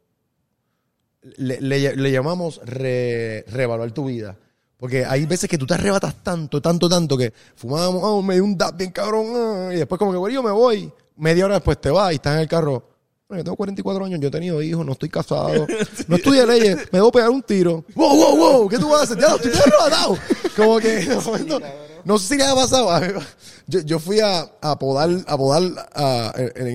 le, 1.38 1.60
le- 1.60 1.96
le 1.96 2.10
llamamos 2.12 2.60
re- 2.64 3.44
reevaluar 3.48 3.92
tu 3.92 4.04
vida. 4.06 4.36
Porque 4.76 5.04
hay 5.06 5.24
veces 5.24 5.48
que 5.48 5.56
tú 5.56 5.66
te 5.66 5.74
arrebatas 5.74 6.22
tanto, 6.22 6.60
tanto, 6.60 6.88
tanto 6.88 7.16
que 7.16 7.32
fumábamos, 7.54 8.02
ah, 8.04 8.26
me 8.26 8.34
dio 8.34 8.44
un 8.44 8.58
dab 8.58 8.76
bien 8.76 8.90
cabrón, 8.90 9.26
ah, 9.34 9.70
y 9.72 9.76
después 9.76 9.98
como 9.98 10.12
que, 10.12 10.18
bueno, 10.18 10.34
yo 10.34 10.42
me 10.42 10.50
voy. 10.50 10.92
Media 11.16 11.44
hora 11.46 11.54
después 11.54 11.80
te 11.80 11.90
vas 11.90 12.12
y 12.12 12.16
estás 12.16 12.34
en 12.34 12.40
el 12.40 12.48
carro. 12.48 12.90
Bueno, 13.26 13.40
yo 13.40 13.44
tengo 13.44 13.56
44 13.56 14.04
años, 14.04 14.20
yo 14.20 14.28
he 14.28 14.30
tenido 14.30 14.60
hijos, 14.62 14.84
no 14.84 14.92
estoy 14.92 15.08
casado, 15.08 15.66
no 16.08 16.16
estudié 16.16 16.46
leyes, 16.46 16.76
me 16.92 16.98
debo 16.98 17.10
pegar 17.10 17.30
un 17.30 17.42
tiro. 17.42 17.82
¡Wow, 17.94 18.14
wow, 18.16 18.37
wow! 18.37 18.68
¿Qué 18.68 18.78
tú 18.78 18.88
vas 18.90 19.00
a 19.00 19.04
hacer? 19.04 19.18
Ya, 19.18 19.34
estoy 19.34 19.50
arrebatado. 19.52 20.18
Como 20.54 20.78
que, 20.78 20.88
de 21.06 21.16
momento, 21.16 21.58
no 22.04 22.18
sé 22.18 22.28
si 22.28 22.37
le 22.37 22.44
ha 22.44 22.54
pasado. 22.54 22.90
Yo, 23.66 23.80
yo 23.80 23.98
fui 23.98 24.20
a, 24.20 24.40
a 24.60 24.78
podar, 24.78 25.08
a 25.26 25.38
podar, 25.38 25.62
a- 25.94 26.32
en- 26.37 26.66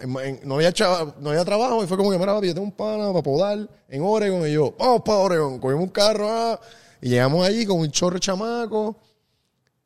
en- 0.00 0.18
en- 0.18 0.40
no, 0.42 0.56
había 0.56 0.72
chava- 0.72 1.14
no 1.20 1.30
había 1.30 1.44
trabajo 1.44 1.84
y 1.84 1.86
fue 1.86 1.96
como 1.96 2.10
que, 2.10 2.18
mira, 2.18 2.34
papi, 2.34 2.48
yo 2.48 2.54
tengo 2.54 2.66
un 2.66 2.72
pana 2.72 3.06
para 3.12 3.22
podar 3.22 3.68
en 3.88 4.02
Oregon. 4.02 4.44
Y 4.48 4.52
yo, 4.54 4.74
vamos 4.76 5.02
para 5.04 5.18
Oregon. 5.18 5.60
Cogimos 5.60 5.84
un 5.84 5.90
carro 5.90 6.26
ah, 6.28 6.60
y 7.00 7.10
llegamos 7.10 7.46
allí 7.46 7.64
con 7.64 7.78
un 7.78 7.88
chorro 7.92 8.14
de 8.14 8.20
chamaco. 8.20 8.96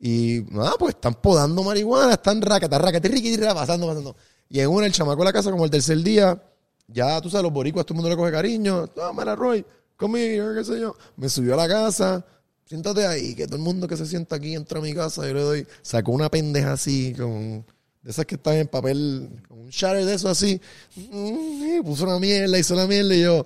Y 0.00 0.40
nada, 0.50 0.72
pues 0.79 0.94
están 0.94 1.12
podando 1.14 1.62
marihuana, 1.62 2.12
están 2.14 2.40
racata, 2.40 2.79
riqui, 2.79 3.09
riqui, 3.37 3.37
pasando, 3.55 3.87
pasando. 3.87 4.16
Y 4.48 4.61
en 4.61 4.68
una, 4.68 4.87
el 4.87 4.92
chamaco 4.92 5.18
de 5.20 5.24
la 5.24 5.32
casa, 5.32 5.50
como 5.50 5.64
el 5.64 5.70
tercer 5.70 5.98
día, 5.98 6.40
ya 6.88 7.20
tú 7.20 7.28
sabes, 7.30 7.42
los 7.44 7.52
boricuas, 7.52 7.85
todo 7.85 7.94
el 7.94 7.96
mundo 7.96 8.11
le 8.11 8.16
coge 8.16 8.30
cariño. 8.32 8.88
Ah, 9.00 9.12
mira, 9.16 9.35
Roy, 9.35 9.64
conmigo, 9.96 10.54
qué 10.54 10.64
sé 10.64 10.78
yo. 10.80 10.96
Me 11.16 11.28
subió 11.28 11.54
a 11.54 11.56
la 11.56 11.68
casa, 11.68 12.24
siéntate 12.64 13.06
ahí, 13.06 13.35
que 13.35 13.46
todo 13.46 13.56
el 13.56 13.62
mundo 13.62 13.88
que 13.88 13.96
se 13.96 14.06
sienta 14.06 14.37
aquí 14.37 14.54
entra 14.54 14.78
a 14.78 14.82
mi 14.82 14.94
casa. 14.94 15.26
Yo 15.26 15.35
le 15.35 15.40
doy, 15.40 15.66
sacó 15.82 16.12
una 16.12 16.30
pendeja 16.30 16.72
así, 16.72 17.12
con 17.16 17.64
de 18.02 18.11
esas 18.12 18.24
que 18.24 18.37
están 18.37 18.54
en 18.54 18.68
papel, 18.68 19.28
con 19.48 19.59
un 19.59 19.68
shatter 19.70 20.04
de 20.04 20.14
eso 20.14 20.28
así. 20.28 20.61
Mm, 20.94 21.78
y 21.78 21.82
puso 21.82 22.04
una 22.04 22.20
mierda, 22.20 22.56
hizo 22.56 22.76
la 22.76 22.87
mierda 22.87 23.12
y 23.16 23.22
yo, 23.22 23.44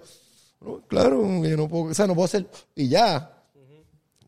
"No, 0.60 0.82
claro, 0.86 1.22
yo 1.42 1.56
no 1.56 1.66
puedo, 1.66 1.84
o 1.84 1.94
sea, 1.94 2.06
no 2.06 2.14
puedo 2.14 2.26
hacer, 2.26 2.46
y 2.76 2.88
ya. 2.88 3.38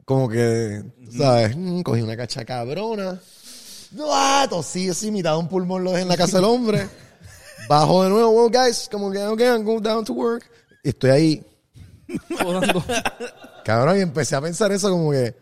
Como 0.07 0.29
que, 0.31 0.83
¿sabes? 1.17 1.55
Mm, 1.55 1.83
cogí 1.83 2.01
una 2.01 2.17
cacha 2.17 2.47
cabrona. 2.47 3.21
¡Ah! 4.01 4.47
Tosí 4.49 4.89
así, 4.89 5.11
mitad 5.11 5.33
de 5.33 5.39
un 5.39 5.49
pulmón 5.49 5.85
lo 5.85 5.91
dejé 5.91 6.03
en 6.03 6.09
la 6.09 6.17
casa 6.17 6.39
del 6.39 6.47
hombre. 6.47 6.89
Bajo 7.69 8.05
de 8.05 8.11
nuevo, 8.11 8.31
well, 8.31 8.51
guys, 8.51 8.89
como 8.91 9.11
que, 9.11 9.25
okay, 9.25 9.47
I'm 9.47 9.65
going 9.65 9.83
down 9.83 10.05
to 10.05 10.13
work. 10.13 10.45
Y 10.83 10.89
estoy 10.89 11.11
ahí, 11.11 11.47
cabrón, 13.65 13.99
y 13.99 14.01
empecé 14.01 14.35
a 14.35 14.41
pensar 14.41 14.73
eso 14.73 14.91
como 14.91 15.13
que, 15.13 15.35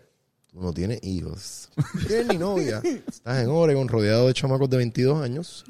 tú 0.52 0.60
no 0.60 0.72
tienes 0.72 1.02
hijos. 1.02 1.70
No 1.94 2.06
tienes 2.06 2.26
ni 2.28 2.36
novia. 2.36 2.82
Estás 3.08 3.38
en 3.38 3.48
Oregon 3.48 3.88
rodeado 3.88 4.26
de 4.26 4.34
chamacos 4.34 4.68
de 4.68 4.76
22 4.76 5.22
años. 5.22 5.64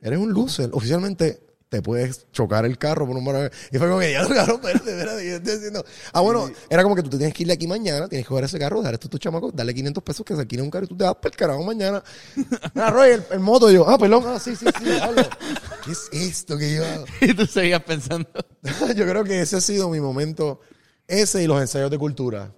Eres 0.00 0.18
un 0.18 0.32
loser. 0.32 0.70
Oficialmente 0.72 1.40
te 1.70 1.80
puedes 1.82 2.26
chocar 2.32 2.64
el 2.66 2.76
carro 2.78 3.06
por 3.06 3.16
un 3.16 3.24
mar. 3.24 3.50
Y 3.70 3.78
fue 3.78 3.86
como 3.88 4.00
que, 4.00 4.10
ya, 4.12 4.26
cabrón, 4.26 4.56
espérate, 4.56 4.90
espérate, 4.90 5.22
¿qué 5.22 5.34
estoy 5.36 5.52
haciendo? 5.54 5.84
Ah, 6.12 6.20
bueno, 6.20 6.50
era 6.68 6.82
como 6.82 6.96
que 6.96 7.02
tú 7.04 7.10
te 7.10 7.16
tienes 7.16 7.32
que 7.32 7.44
ir 7.44 7.46
de 7.46 7.54
aquí 7.54 7.66
mañana, 7.68 8.08
tienes 8.08 8.26
que 8.26 8.28
coger 8.28 8.44
ese 8.44 8.58
carro, 8.58 8.82
dar 8.82 8.92
esto 8.94 9.06
a 9.06 9.10
tus 9.10 9.20
chamacos, 9.20 9.54
darle 9.54 9.72
500 9.72 10.02
pesos 10.02 10.26
que 10.26 10.34
se 10.34 10.40
alquile 10.40 10.62
un 10.62 10.70
carro 10.70 10.86
y 10.86 10.88
tú 10.88 10.96
te 10.96 11.04
vas 11.04 11.14
para 11.14 11.30
el 11.30 11.36
carajo 11.36 11.62
mañana. 11.64 12.02
Ah, 12.74 12.90
Roy, 12.90 13.10
el, 13.10 13.24
el 13.30 13.40
moto, 13.40 13.70
y 13.70 13.74
yo, 13.74 13.88
ah, 13.88 13.96
perdón, 13.98 14.24
ah, 14.26 14.38
sí, 14.40 14.54
sí, 14.56 14.66
sí, 14.78 14.84
diablo. 14.84 15.22
¿Qué 15.84 15.92
es 15.92 16.08
esto 16.12 16.58
que 16.58 16.74
yo 16.74 16.84
hago? 16.84 17.04
Y 17.20 17.34
tú 17.34 17.46
seguías 17.46 17.82
pensando. 17.82 18.28
yo 18.96 19.06
creo 19.06 19.22
que 19.24 19.40
ese 19.40 19.56
ha 19.56 19.60
sido 19.60 19.88
mi 19.90 20.00
momento, 20.00 20.60
ese 21.06 21.42
y 21.42 21.46
los 21.46 21.60
ensayos 21.60 21.90
de 21.90 21.98
cultura. 21.98 22.52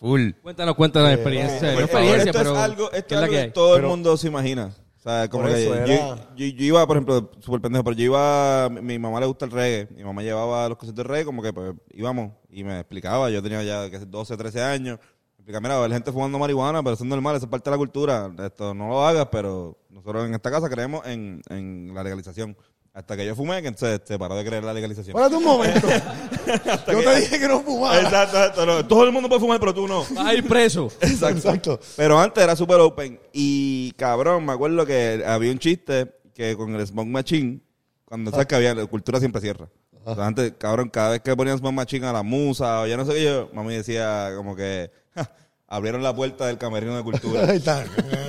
Full. 0.00 0.30
Cuéntanos, 0.42 0.76
cuéntanos 0.76 1.08
la 1.08 1.14
experiencia. 1.14 1.68
No 1.72 1.74
Pues, 1.74 1.84
experiencia, 1.86 2.24
esto 2.30 2.38
pero. 2.38 2.52
es 2.52 2.58
algo, 2.58 2.92
esto 2.92 3.06
¿qué 3.08 3.14
es 3.14 3.20
algo 3.20 3.32
que 3.34 3.42
que 3.46 3.50
todo 3.50 3.74
Pero- 3.74 3.86
el 3.86 3.90
mundo 3.90 4.16
se 4.16 4.26
imagina. 4.28 4.74
O 4.98 5.00
sea, 5.00 5.28
como 5.28 5.44
que 5.44 5.64
yo, 5.64 5.74
era- 5.74 6.26
yo, 6.36 6.46
yo 6.46 6.64
iba, 6.64 6.86
por 6.86 6.96
ejemplo, 6.96 7.30
súper 7.40 7.60
pendejo, 7.60 7.84
pero 7.84 7.96
yo 7.96 8.04
iba, 8.04 8.68
mi, 8.68 8.80
mi 8.82 8.98
mamá 8.98 9.20
le 9.20 9.26
gusta 9.26 9.44
el 9.44 9.52
reggae. 9.52 9.88
Mi 9.96 10.02
mamá 10.02 10.22
llevaba 10.22 10.68
los 10.68 10.76
conciertos 10.76 11.04
de 11.04 11.08
reggae, 11.08 11.24
como 11.24 11.40
que 11.42 11.52
pues 11.52 11.72
íbamos 11.92 12.32
y 12.50 12.64
me 12.64 12.80
explicaba. 12.80 13.30
Yo 13.30 13.42
tenía 13.42 13.62
ya 13.62 13.88
que 13.90 13.98
sé, 14.00 14.06
12, 14.06 14.36
13 14.36 14.60
años. 14.62 14.98
Me 14.98 15.42
explicaba, 15.42 15.60
mira, 15.60 15.80
ver 15.80 15.92
gente 15.92 16.10
fumando 16.12 16.38
marihuana, 16.38 16.82
pero 16.82 16.94
eso 16.94 17.04
es 17.04 17.08
normal, 17.10 17.36
eso 17.36 17.46
es 17.46 17.50
parte 17.50 17.70
de 17.70 17.76
la 17.76 17.78
cultura. 17.78 18.30
Esto 18.44 18.74
no 18.74 18.88
lo 18.88 19.06
hagas, 19.06 19.28
pero 19.30 19.78
nosotros 19.88 20.26
en 20.26 20.34
esta 20.34 20.50
casa 20.50 20.68
creemos 20.68 21.06
en, 21.06 21.40
en 21.48 21.92
la 21.94 22.02
legalización. 22.02 22.56
Hasta 22.98 23.16
que 23.16 23.24
yo 23.24 23.36
fumé, 23.36 23.62
que 23.62 23.68
entonces 23.68 24.00
se 24.02 24.18
paró 24.18 24.34
de 24.34 24.44
creer 24.44 24.64
la 24.64 24.74
legalización. 24.74 25.16
Espérate 25.16 25.36
un 25.36 25.44
momento. 25.44 25.86
yo 26.88 27.00
te 27.04 27.20
dije 27.20 27.38
que 27.38 27.46
no 27.46 27.60
fumara. 27.60 28.00
Exacto, 28.02 28.36
exacto. 28.36 28.66
no. 28.66 28.84
Todo 28.88 29.04
el 29.04 29.12
mundo 29.12 29.28
puede 29.28 29.40
fumar, 29.40 29.60
pero 29.60 29.72
tú 29.72 29.86
no. 29.86 30.00
Vas 30.00 30.26
a 30.26 30.34
ir 30.34 30.44
preso. 30.48 30.90
Exacto. 31.00 31.78
Pero 31.94 32.18
antes 32.18 32.42
era 32.42 32.56
super 32.56 32.80
open. 32.80 33.20
Y 33.32 33.92
cabrón, 33.92 34.44
me 34.44 34.52
acuerdo 34.52 34.84
que 34.84 35.22
había 35.24 35.52
un 35.52 35.60
chiste 35.60 36.12
que 36.34 36.56
con 36.56 36.74
el 36.74 36.84
Smoke 36.84 37.06
Machine, 37.06 37.60
cuando 38.04 38.32
sabes 38.32 38.46
que 38.46 38.56
había, 38.56 38.74
la 38.74 38.84
cultura 38.86 39.20
siempre 39.20 39.40
cierra. 39.42 39.68
O 40.04 40.16
sea, 40.16 40.26
antes, 40.26 40.54
cabrón, 40.58 40.88
cada 40.88 41.10
vez 41.10 41.20
que 41.20 41.36
ponían 41.36 41.56
Smoke 41.56 41.74
Machine 41.74 42.04
a 42.04 42.12
la 42.12 42.24
musa 42.24 42.80
o 42.80 42.86
ya 42.88 42.96
no 42.96 43.06
sé 43.06 43.12
qué 43.12 43.22
yo, 43.22 43.48
mami 43.52 43.76
decía 43.76 44.32
como 44.36 44.56
que 44.56 44.90
"Ja, 45.14 45.30
abrieron 45.68 46.02
la 46.02 46.12
puerta 46.16 46.48
del 46.48 46.58
camerino 46.58 46.96
de 46.96 47.04
cultura. 47.04 47.42
Ahí 47.48 47.58
está. 47.58 47.84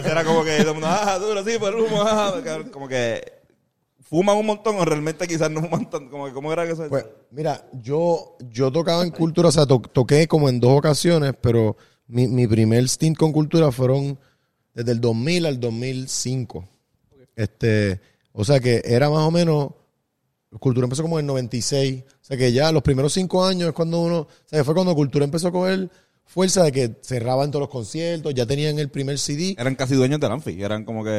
Era 0.05 0.23
como 0.23 0.43
que 0.43 0.57
todo 0.59 0.67
el 0.67 0.73
mundo, 0.75 0.87
ah, 0.87 1.17
duro, 1.17 1.43
sí, 1.43 1.57
por 1.57 1.73
humo, 1.73 2.03
ah", 2.03 2.39
cabrón, 2.43 2.69
como 2.69 2.87
que 2.87 3.38
fuman 4.09 4.37
un 4.37 4.45
montón 4.47 4.75
o 4.77 4.85
realmente 4.85 5.27
quizás 5.27 5.51
no 5.51 5.61
fuman 5.61 5.89
tanto, 5.89 6.09
como 6.09 6.25
que, 6.25 6.33
¿cómo 6.33 6.51
era 6.51 6.65
que 6.65 6.73
eso? 6.73 6.87
Pues, 6.89 7.05
mira, 7.31 7.67
yo, 7.81 8.35
yo 8.49 8.71
tocaba 8.71 9.03
en 9.03 9.11
cultura, 9.11 9.49
o 9.49 9.51
sea, 9.51 9.65
to- 9.65 9.81
toqué 9.81 10.27
como 10.27 10.49
en 10.49 10.59
dos 10.59 10.77
ocasiones, 10.77 11.33
pero 11.39 11.77
mi, 12.07 12.27
mi 12.27 12.47
primer 12.47 12.87
stint 12.89 13.17
con 13.17 13.31
cultura 13.31 13.71
fueron 13.71 14.17
desde 14.73 14.91
el 14.93 14.99
2000 15.01 15.45
al 15.45 15.59
2005. 15.59 16.67
Este, 17.35 18.01
o 18.33 18.43
sea 18.43 18.59
que 18.59 18.81
era 18.83 19.09
más 19.09 19.19
o 19.27 19.31
menos, 19.31 19.69
cultura 20.59 20.85
empezó 20.85 21.03
como 21.03 21.19
en 21.19 21.23
el 21.25 21.27
96, 21.27 22.03
o 22.03 22.25
sea 22.25 22.35
que 22.37 22.51
ya 22.51 22.71
los 22.71 22.81
primeros 22.81 23.13
cinco 23.13 23.45
años 23.45 23.69
es 23.69 23.73
cuando 23.73 24.01
uno, 24.01 24.17
o 24.21 24.27
sea, 24.45 24.63
fue 24.63 24.73
cuando 24.73 24.95
cultura 24.95 25.23
empezó 25.25 25.49
a 25.49 25.51
coger 25.51 25.89
fuerza 26.25 26.63
de 26.63 26.71
que 26.71 26.95
cerraban 27.01 27.49
todos 27.49 27.61
los 27.61 27.69
conciertos, 27.69 28.33
ya 28.35 28.45
tenían 28.45 28.77
el 28.77 28.89
primer 28.89 29.17
CD. 29.17 29.55
Eran 29.57 29.75
casi 29.75 29.95
dueños 29.95 30.19
del 30.19 30.31
Anfi, 30.31 30.61
eran 30.61 30.85
como 30.85 31.03
que... 31.03 31.09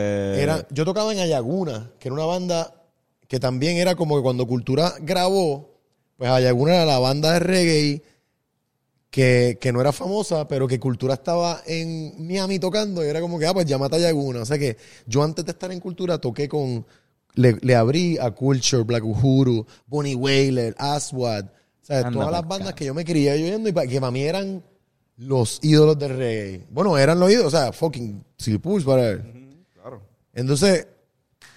Era, 0.41 0.67
yo 0.71 0.85
tocaba 0.85 1.13
en 1.13 1.19
Ayaguna, 1.21 1.91
que 1.99 2.09
era 2.09 2.15
una 2.15 2.27
banda 2.27 2.80
que 3.31 3.39
también 3.39 3.77
era 3.77 3.95
como 3.95 4.17
que 4.17 4.23
cuando 4.25 4.45
Cultura 4.45 4.93
grabó, 5.03 5.79
pues 6.17 6.29
Ayaguna 6.29 6.75
era 6.75 6.85
la 6.85 6.99
banda 6.99 7.35
de 7.35 7.39
reggae 7.39 8.03
que, 9.09 9.57
que 9.61 9.73
no 9.73 9.81
era 9.81 9.93
famosa, 9.93 10.49
pero 10.49 10.67
que 10.67 10.81
Cultura 10.81 11.15
estaba 11.15 11.63
en 11.65 12.27
Miami 12.27 12.59
tocando 12.59 13.05
y 13.05 13.09
era 13.09 13.21
como 13.21 13.39
que, 13.39 13.47
ah, 13.47 13.55
pues 13.55 13.67
llámate 13.67 13.95
a 13.95 13.99
Ayaguna. 13.99 14.41
O 14.41 14.45
sea 14.45 14.59
que 14.59 14.77
yo 15.07 15.23
antes 15.23 15.45
de 15.45 15.53
estar 15.53 15.71
en 15.71 15.79
Cultura 15.79 16.19
toqué 16.19 16.49
con, 16.49 16.85
le, 17.35 17.57
le 17.61 17.77
abrí 17.77 18.19
a 18.19 18.33
Culture, 18.33 18.83
Black 18.83 19.05
Uhuru, 19.05 19.65
Bonnie 19.87 20.17
Whaler, 20.17 20.75
Aswad, 20.77 21.45
o 21.45 21.85
sea, 21.85 21.99
Anda 21.99 22.11
todas 22.11 22.33
las 22.33 22.49
bandas 22.49 22.75
que 22.75 22.85
yo 22.85 22.95
me 22.95 23.05
crié 23.05 23.35
oyendo 23.35 23.69
y 23.69 23.89
que 23.89 24.01
para 24.01 24.11
mí 24.11 24.23
eran 24.23 24.61
los 25.19 25.61
ídolos 25.63 25.97
del 25.97 26.17
reggae. 26.17 26.67
Bueno, 26.69 26.99
eran 26.99 27.21
los 27.21 27.31
ídolos, 27.31 27.55
o 27.55 27.57
sea, 27.57 27.73
fucking 27.73 28.25
Silly 28.37 28.59
Pulse, 28.59 28.89
whatever. 28.89 29.25
Claro. 29.73 30.03
Entonces, 30.35 30.89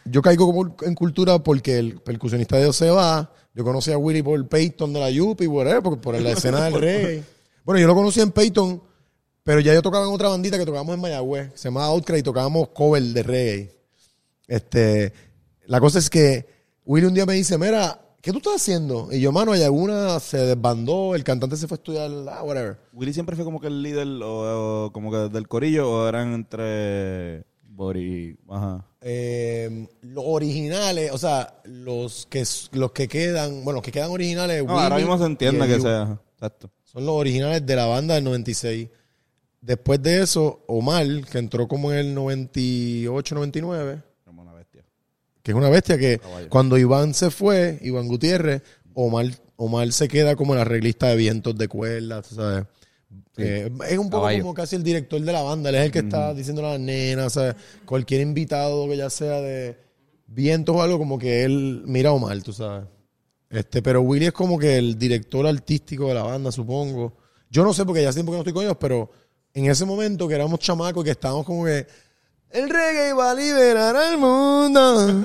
yo 0.06 0.22
caigo 0.22 0.46
como 0.48 0.76
en 0.82 0.96
cultura 0.96 1.40
porque 1.40 1.80
el 1.80 2.02
percusionista 2.02 2.58
de 2.58 2.64
Dios 2.64 2.76
se 2.76 2.90
va. 2.90 3.32
Yo 3.54 3.64
conocí 3.64 3.92
a 3.92 3.98
Willy 3.98 4.22
por 4.22 4.48
Peyton 4.48 4.94
de 4.94 5.00
la 5.00 5.10
Yupi, 5.10 5.48
whatever, 5.48 5.84
por, 5.84 6.02
por 6.02 6.20
la 6.20 6.32
escena 6.32 6.66
del 6.66 6.74
reggae. 6.82 7.24
Bueno, 7.64 7.80
yo 7.80 7.88
lo 7.88 7.96
conocí 7.96 8.20
en 8.20 8.32
Peyton, 8.32 8.82
pero 9.44 9.60
ya 9.60 9.74
yo 9.74 9.82
tocaba 9.82 10.06
en 10.06 10.14
otra 10.14 10.30
bandita 10.30 10.58
que 10.58 10.66
tocábamos 10.66 10.96
en 10.96 11.02
Mayagüez, 11.02 11.52
se 11.56 11.70
llamaba 11.70 11.88
Outcry, 11.88 12.20
y 12.20 12.24
tocábamos 12.24 12.70
cover 12.70 13.04
de 13.04 13.24
reggae. 13.24 13.72
Este, 14.48 15.14
la 15.66 15.80
cosa 15.80 16.00
es 16.00 16.10
que 16.10 16.46
Willy 16.86 17.06
un 17.08 17.14
día 17.14 17.26
me 17.26 17.34
dice, 17.34 17.58
mira, 17.58 18.02
¿qué 18.22 18.32
tú 18.32 18.40
estás 18.40 18.56
haciendo? 18.56 19.10
Y 19.12 19.22
yo, 19.22 19.32
mano, 19.32 19.54
Ayaguna 19.54 20.20
se 20.20 20.38
desbandó, 20.38 21.16
el 21.16 21.24
cantante 21.24 21.56
se 21.56 21.68
fue 21.68 21.76
a 21.76 21.80
estudiar, 21.80 22.12
ah, 22.30 22.44
whatever. 22.44 22.78
Willy 22.92 23.14
siempre 23.14 23.36
fue 23.36 23.46
como 23.46 23.62
que 23.62 23.68
el 23.68 23.82
líder 23.82 24.08
o, 24.24 24.86
o 24.86 24.92
como 24.92 25.12
que 25.12 25.18
del 25.30 25.48
corillo 25.48 25.90
o 25.90 26.08
eran 26.10 26.34
entre... 26.34 27.46
Bori. 27.76 28.38
Ajá. 28.50 28.86
Eh, 29.02 29.88
los 30.02 30.24
originales, 30.28 31.12
o 31.12 31.18
sea, 31.18 31.56
los 31.66 32.26
que 32.30 32.44
los 32.72 32.92
que 32.92 33.08
quedan, 33.08 33.64
bueno, 33.64 33.78
los 33.78 33.84
que 33.84 33.92
quedan 33.92 34.12
originales, 34.12 34.64
No, 34.66 34.80
ahora 34.80 34.98
mismo 34.98 35.18
se 35.18 35.26
entiende 35.26 35.68
que 35.68 35.80
sea. 35.80 36.20
Exacto. 36.34 36.70
son 36.84 37.06
los 37.06 37.16
originales 37.16 37.66
de 37.66 37.76
la 37.76 37.86
banda 37.86 38.16
del 38.16 38.24
96. 38.24 38.88
Después 39.62 40.02
de 40.04 40.22
eso, 40.22 40.64
Omar, 40.68 41.06
que 41.32 41.38
entró 41.38 41.68
como 41.68 41.92
en 41.92 41.98
el 42.00 42.14
98, 42.14 43.36
99, 43.36 44.02
Como 44.26 44.42
una 44.42 44.54
bestia. 44.54 44.84
que 45.42 45.52
es 45.52 45.58
una 45.58 45.70
bestia 45.70 45.98
que 45.98 46.20
Caballo. 46.20 46.50
cuando 46.50 46.78
Iván 46.78 47.14
se 47.14 47.32
fue, 47.32 47.80
Iván 47.82 48.08
Gutiérrez, 48.08 48.62
Omar, 48.94 49.26
Omar 49.56 49.92
se 49.94 50.08
queda 50.08 50.36
como 50.36 50.54
el 50.54 50.60
arreglista 50.60 51.08
de 51.08 51.16
vientos 51.16 51.58
de 51.58 51.68
cuerdas, 51.68 52.28
tú 52.28 52.36
Eh, 53.38 53.70
es 53.90 53.98
un 53.98 54.10
poco 54.10 54.24
Caballo. 54.24 54.42
como 54.44 54.54
casi 54.54 54.76
el 54.76 54.84
director 54.84 55.20
de 55.20 55.32
la 55.32 55.42
banda, 55.42 55.70
él 55.70 55.76
es 55.76 55.86
el 55.86 55.92
que 55.92 56.00
está 56.00 56.34
diciendo 56.34 56.66
a 56.66 56.72
las 56.74 56.80
nenas, 56.80 57.40
cualquier 57.86 58.22
invitado 58.22 58.88
que 58.88 58.96
ya 58.98 59.10
sea 59.10 59.42
de 59.42 59.76
vientos 60.28 60.76
o 60.76 60.82
algo, 60.82 60.98
como 61.00 61.18
que 61.18 61.44
él 61.44 61.84
mira 61.86 62.10
a 62.10 62.14
Omar, 62.14 62.42
tú 62.44 62.54
sabes. 62.54 62.86
Este, 63.50 63.82
pero 63.82 64.02
Willy 64.02 64.28
es 64.28 64.34
como 64.34 64.58
que 64.60 64.78
el 64.78 64.98
director 64.98 65.46
artístico 65.48 66.08
de 66.08 66.16
la 66.16 66.24
banda, 66.24 66.52
supongo. 66.52 67.18
Yo 67.50 67.64
no 67.64 67.74
sé 67.74 67.86
porque 67.86 68.02
ya 68.02 68.10
hace 68.10 68.18
tiempo 68.18 68.32
que 68.32 68.38
no 68.38 68.42
estoy 68.42 68.54
con 68.54 68.64
ellos, 68.64 68.78
pero 68.80 69.10
en 69.54 69.66
ese 69.66 69.86
momento 69.86 70.28
que 70.28 70.34
éramos 70.36 70.60
chamacos 70.60 71.04
y 71.04 71.06
que 71.06 71.12
estábamos 71.12 71.46
como 71.46 71.66
que 71.66 71.86
el 72.50 72.70
reggae 72.70 73.14
va 73.14 73.32
a 73.32 73.36
liberar 73.36 73.96
al 73.96 74.18
mundo. 74.18 75.24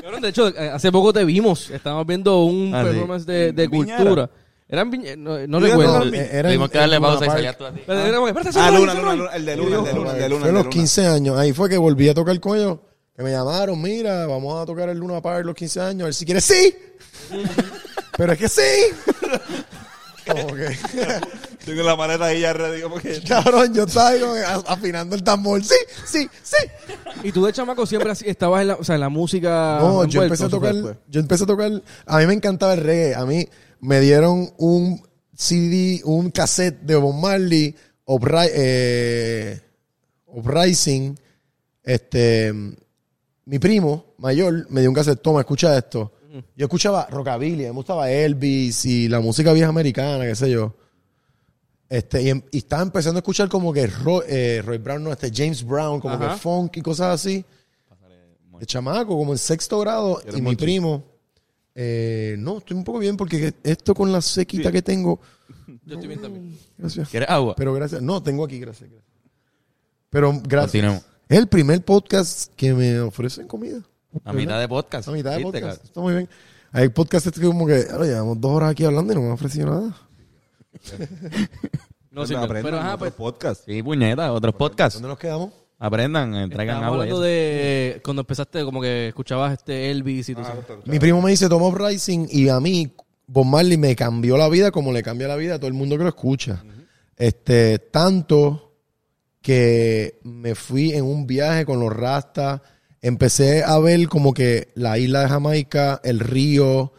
Cabrón, 0.00 0.22
de 0.22 0.28
hecho, 0.28 0.48
eh, 0.48 0.70
hace 0.70 0.90
poco 0.92 1.12
te 1.12 1.24
vimos. 1.24 1.70
Estábamos 1.70 2.06
viendo 2.06 2.44
un 2.44 2.72
Ah, 2.74 2.82
sí. 2.82 2.90
performance 2.90 3.26
de, 3.26 3.52
de 3.52 3.68
Viñera. 3.68 3.96
cultura. 3.98 4.30
Eran 4.72 4.90
viñe- 4.92 5.16
no, 5.16 5.36
no 5.48 5.58
Yo 5.60 5.66
recuerdo. 5.66 6.04
no- 6.04 6.14
Eh, 6.14 6.42
Tuvimos 6.44 6.70
que 6.70 6.78
darle 6.78 7.00
pausa 7.00 7.26
y 7.26 7.28
salía 7.28 7.58
tú 7.58 7.64
así. 7.66 7.80
Ah, 7.88 7.92
ese 8.08 8.72
Luna, 8.72 8.94
Luna, 8.94 9.30
el 9.34 9.44
de 9.44 9.56
Luna, 9.56 9.76
el 9.78 9.84
de 9.84 9.92
Luna, 9.92 10.10
el 10.12 10.18
de 10.20 10.28
Luna. 10.28 10.40
Fue 10.40 10.48
el 10.48 10.48
de 10.48 10.48
a 10.48 10.52
los 10.52 10.52
Luna. 10.64 10.70
15 10.70 11.06
años. 11.06 11.36
Ahí 11.38 11.52
fue 11.52 11.68
que 11.68 11.76
volví 11.76 12.08
a 12.08 12.14
tocar 12.14 12.38
con 12.38 12.56
ellos. 12.56 12.78
Que 13.16 13.24
me 13.24 13.32
llamaron, 13.32 13.80
mira, 13.82 14.26
vamos 14.26 14.62
a 14.62 14.64
tocar 14.64 14.88
el 14.88 14.96
Luna 14.98 15.20
Park 15.20 15.44
los 15.44 15.54
15 15.56 15.80
años. 15.80 16.02
A 16.02 16.04
ver 16.06 16.14
si 16.14 16.24
quieres, 16.24 16.44
sí. 16.44 16.74
Pero 18.16 18.32
es 18.32 18.38
que 18.38 18.48
sí. 18.48 18.62
Como 20.26 20.54
que, 20.54 20.76
Tengo 21.64 21.82
la 21.82 21.96
maleta 21.96 22.26
ahí 22.26 22.40
ya 22.40 22.52
ready 22.52 22.82
como 22.82 22.96
que... 22.96 23.20
cabrón, 23.26 23.74
yo 23.74 23.84
estaba 23.84 24.10
ahí 24.10 24.20
afinando 24.66 25.16
el 25.16 25.24
tambor. 25.24 25.62
Sí, 25.64 25.74
sí, 26.06 26.28
sí. 26.42 26.56
Y 27.24 27.32
tú 27.32 27.44
de 27.44 27.52
chamaco 27.52 27.84
siempre 27.84 28.12
estabas 28.26 28.62
en 28.62 28.68
la, 28.68 28.74
o 28.76 28.84
sea, 28.84 28.94
en 28.94 29.00
la 29.00 29.08
música. 29.08 29.78
No, 29.80 30.04
yo 30.04 30.22
empecé 30.22 30.44
a 30.44 30.48
tocar, 30.48 30.74
yo 31.08 31.20
empecé 31.20 31.44
a 31.44 31.46
tocar, 31.46 31.70
a 32.06 32.18
mí 32.18 32.26
me 32.26 32.34
encantaba 32.34 32.74
el 32.74 32.80
reggae, 32.82 33.14
a 33.14 33.24
mí 33.26 33.46
me 33.80 34.00
dieron 34.00 34.50
un 34.58 35.02
CD, 35.34 36.00
un 36.04 36.30
cassette 36.30 36.80
de 36.82 36.96
Bob 36.96 37.14
Marley, 37.14 37.74
Upri- 38.06 38.50
eh, 38.54 39.60
Uprising, 40.26 41.18
este, 41.82 42.52
mi 43.44 43.58
primo 43.58 44.14
mayor 44.18 44.66
me 44.70 44.80
dio 44.80 44.90
un 44.90 44.94
cassette, 44.94 45.20
toma, 45.22 45.40
escucha 45.40 45.76
esto. 45.76 46.12
Yo 46.56 46.66
escuchaba 46.66 47.08
rockabilly, 47.10 47.64
me 47.64 47.70
gustaba 47.70 48.08
Elvis 48.10 48.84
y 48.84 49.08
la 49.08 49.18
música 49.18 49.52
vieja 49.52 49.68
americana, 49.68 50.24
qué 50.24 50.36
sé 50.36 50.48
yo. 50.50 50.74
Este, 51.88 52.22
y, 52.22 52.28
em- 52.30 52.42
y 52.52 52.58
estaba 52.58 52.82
empezando 52.82 53.18
a 53.18 53.20
escuchar 53.20 53.48
como 53.48 53.72
que 53.72 53.88
Roy, 53.88 54.24
eh, 54.28 54.62
Roy 54.64 54.78
Brown, 54.78 55.02
no, 55.02 55.10
este 55.10 55.32
James 55.34 55.64
Brown, 55.66 55.98
como 56.00 56.14
Ajá. 56.14 56.34
que 56.34 56.38
funk 56.38 56.76
y 56.76 56.82
cosas 56.82 57.14
así. 57.14 57.44
De 58.60 58.66
chamaco, 58.66 59.16
como 59.16 59.32
en 59.32 59.38
sexto 59.38 59.78
grado. 59.80 60.20
¿Eres 60.20 60.36
Y 60.38 60.42
mi 60.42 60.54
primo. 60.54 61.02
Eh, 61.74 62.36
no, 62.38 62.58
estoy 62.58 62.76
un 62.76 62.84
poco 62.84 62.98
bien 62.98 63.16
porque 63.16 63.54
esto 63.62 63.94
con 63.94 64.12
la 64.12 64.20
sequita 64.20 64.72
que 64.72 64.82
tengo. 64.82 65.20
Yo 65.84 65.94
estoy 65.94 66.08
bien 66.08 66.20
también. 66.20 66.58
Gracias. 66.76 67.08
¿Quieres 67.08 67.28
agua? 67.28 67.54
Pero 67.56 67.72
gracias. 67.74 68.02
No, 68.02 68.22
tengo 68.22 68.44
aquí, 68.44 68.58
gracias. 68.58 68.90
gracias. 68.90 69.10
Pero 70.10 70.40
gracias. 70.42 71.04
Es 71.28 71.38
el 71.38 71.46
primer 71.46 71.84
podcast 71.84 72.52
que 72.54 72.74
me 72.74 73.00
ofrecen 73.00 73.46
comida. 73.46 73.80
A 74.24 74.32
mitad 74.32 74.58
de 74.58 74.68
podcast. 74.68 75.08
A 75.08 75.12
mitad 75.12 75.30
de 75.30 75.38
¿Viste, 75.38 75.52
podcast. 75.52 75.66
cabrón? 75.66 75.86
Está 75.86 76.00
muy 76.00 76.14
bien. 76.14 76.28
Hay 76.72 76.88
podcasts 76.88 77.30
que 77.30 77.46
como 77.46 77.66
que, 77.66 77.86
ahora 77.90 78.06
llevamos 78.06 78.40
dos 78.40 78.50
horas 78.52 78.70
aquí 78.70 78.84
hablando 78.84 79.12
y 79.12 79.16
no 79.16 79.22
me 79.22 79.28
han 79.28 79.34
ofrecido 79.34 79.70
nada. 79.70 79.96
No, 82.12 82.26
sí, 82.26 82.34
pero, 82.34 82.48
pero, 82.60 82.76
ajá, 82.76 82.94
otros 82.96 82.98
pues, 82.98 83.12
podcasts. 83.12 83.64
Sí, 83.64 83.80
puñeta, 83.84 84.32
otros 84.32 84.52
podcasts. 84.56 84.94
¿Dónde 84.94 85.10
nos 85.10 85.18
quedamos? 85.18 85.52
Aprendan, 85.82 86.34
eh, 86.34 86.48
traigan 86.48 86.76
estábamos 86.76 86.84
agua. 86.84 87.04
hablando 87.04 87.20
de 87.22 88.00
cuando 88.04 88.20
empezaste, 88.20 88.62
como 88.64 88.82
que 88.82 89.08
escuchabas 89.08 89.54
este 89.54 89.90
Elvis 89.90 90.28
y 90.28 90.34
todo 90.34 90.44
eso. 90.44 90.82
Mi 90.84 90.98
primo 90.98 91.22
me 91.22 91.30
dice 91.30 91.48
Tom 91.48 91.62
of 91.62 91.74
Rising 91.74 92.26
y 92.30 92.50
a 92.50 92.60
mí 92.60 92.92
Bob 93.26 93.46
Marley 93.46 93.78
me 93.78 93.96
cambió 93.96 94.36
la 94.36 94.50
vida 94.50 94.70
como 94.70 94.92
le 94.92 95.02
cambia 95.02 95.26
la 95.26 95.36
vida 95.36 95.54
a 95.54 95.58
todo 95.58 95.68
el 95.68 95.72
mundo 95.72 95.96
que 95.96 96.02
lo 96.02 96.10
escucha. 96.10 96.62
Este, 97.16 97.78
tanto 97.78 98.74
que 99.40 100.20
me 100.22 100.54
fui 100.54 100.92
en 100.92 101.04
un 101.04 101.26
viaje 101.26 101.64
con 101.64 101.80
los 101.80 101.90
rastas, 101.96 102.60
empecé 103.00 103.64
a 103.64 103.78
ver 103.78 104.06
como 104.08 104.34
que 104.34 104.68
la 104.74 104.98
isla 104.98 105.22
de 105.22 105.28
Jamaica, 105.28 105.98
el 106.04 106.20
río, 106.20 106.92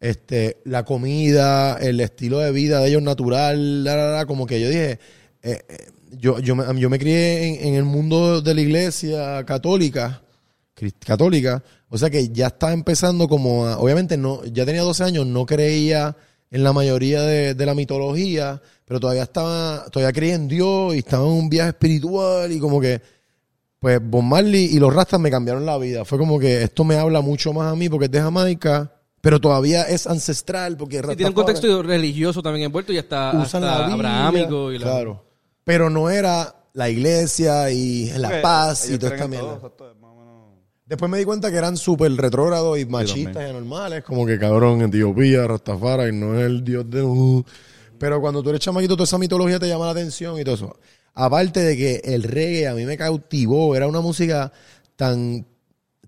este, 0.00 0.60
la 0.64 0.84
comida, 0.84 1.76
el 1.76 2.00
estilo 2.00 2.38
de 2.40 2.50
vida 2.50 2.80
de 2.80 2.88
ellos 2.88 3.02
natural, 3.02 3.84
la, 3.84 3.94
la, 3.94 4.10
la, 4.10 4.26
como 4.26 4.44
que 4.44 4.60
yo 4.60 4.68
dije, 4.68 4.98
eh, 5.42 5.60
eh, 5.68 5.90
yo, 6.18 6.38
yo, 6.38 6.54
me, 6.56 6.80
yo 6.80 6.88
me 6.90 6.98
crié 6.98 7.46
en, 7.62 7.68
en 7.68 7.74
el 7.74 7.84
mundo 7.84 8.40
de 8.40 8.54
la 8.54 8.60
iglesia 8.60 9.44
católica, 9.44 10.22
católica, 11.04 11.62
o 11.88 11.96
sea 11.98 12.10
que 12.10 12.28
ya 12.30 12.48
estaba 12.48 12.72
empezando 12.72 13.28
como 13.28 13.66
a- 13.66 13.78
obviamente 13.78 14.16
no, 14.16 14.44
ya 14.44 14.64
tenía 14.66 14.82
12 14.82 15.04
años, 15.04 15.26
no 15.26 15.46
creía 15.46 16.16
en 16.50 16.62
la 16.64 16.72
mayoría 16.72 17.22
de, 17.22 17.54
de 17.54 17.66
la 17.66 17.74
mitología, 17.74 18.60
pero 18.84 19.00
todavía 19.00 19.22
estaba, 19.24 19.86
todavía 19.90 20.12
creía 20.12 20.34
en 20.34 20.48
Dios 20.48 20.94
y 20.94 20.98
estaba 20.98 21.24
en 21.24 21.30
un 21.32 21.48
viaje 21.48 21.70
espiritual 21.70 22.52
y 22.52 22.58
como 22.58 22.80
que 22.80 23.00
pues 23.78 23.98
Bob 24.02 24.22
Marley 24.22 24.64
y 24.66 24.78
los 24.78 24.94
Rastas 24.94 25.20
me 25.20 25.30
cambiaron 25.30 25.66
la 25.66 25.76
vida. 25.78 26.04
Fue 26.04 26.16
como 26.18 26.38
que 26.38 26.62
esto 26.62 26.84
me 26.84 26.96
habla 26.96 27.20
mucho 27.20 27.52
más 27.52 27.70
a 27.72 27.76
mí 27.76 27.88
porque 27.88 28.06
es 28.06 28.10
de 28.10 28.20
Jamaica, 28.20 28.92
pero 29.20 29.40
todavía 29.40 29.82
es 29.82 30.06
ancestral 30.06 30.76
porque 30.76 30.96
Sí, 30.96 31.02
tiene 31.02 31.12
un 31.12 31.18
Rastafari 31.34 31.34
contexto 31.34 31.82
religioso 31.82 32.42
también 32.42 32.66
envuelto 32.66 32.92
y 32.92 32.98
hasta, 32.98 33.30
hasta 33.42 33.60
la 33.60 33.88
Biblia, 33.88 33.94
abrahámico. 33.94 34.72
Y 34.72 34.78
la- 34.78 34.84
Claro. 34.86 35.24
Pero 35.64 35.90
no 35.90 36.10
era 36.10 36.54
la 36.74 36.90
iglesia 36.90 37.70
y 37.70 38.10
la 38.18 38.42
paz 38.42 38.90
y 38.90 38.98
toda 38.98 39.14
esta 39.14 39.28
todo, 39.28 39.28
mierda. 39.28 39.60
Después 40.86 41.10
me 41.10 41.18
di 41.18 41.24
cuenta 41.24 41.50
que 41.50 41.56
eran 41.56 41.78
súper 41.78 42.14
retrógrados 42.14 42.78
y 42.78 42.84
machistas 42.84 43.36
y 43.46 43.50
anormales, 43.50 44.04
como 44.04 44.26
que 44.26 44.38
cabrón, 44.38 44.82
Etiopía, 44.82 45.46
Rastafari, 45.46 46.14
no 46.14 46.38
es 46.38 46.44
el 46.44 46.62
dios 46.62 46.88
de... 46.90 47.02
uh. 47.02 47.42
Pero 47.98 48.20
cuando 48.20 48.42
tú 48.42 48.50
eres 48.50 48.60
chamaquito, 48.60 48.94
toda 48.94 49.04
esa 49.04 49.16
mitología 49.16 49.58
te 49.58 49.66
llama 49.66 49.86
la 49.86 49.92
atención 49.92 50.38
y 50.38 50.44
todo 50.44 50.56
eso. 50.56 50.76
Aparte 51.14 51.60
de 51.60 51.76
que 51.76 52.02
el 52.04 52.24
reggae 52.24 52.68
a 52.68 52.74
mí 52.74 52.84
me 52.84 52.98
cautivó, 52.98 53.74
era 53.74 53.86
una 53.86 54.00
música 54.00 54.52
tan, 54.96 55.46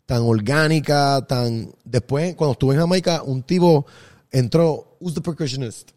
tan 0.05 0.23
orgánica, 0.23 1.25
tan... 1.27 1.73
Después, 1.85 2.35
cuando 2.35 2.53
estuve 2.53 2.75
en 2.75 2.81
Jamaica, 2.81 3.23
un 3.23 3.45
tipo 3.45 3.87
entró, 4.31 4.99
who's 5.01 5.15
the 5.15 5.23
percussionist? 5.23 5.93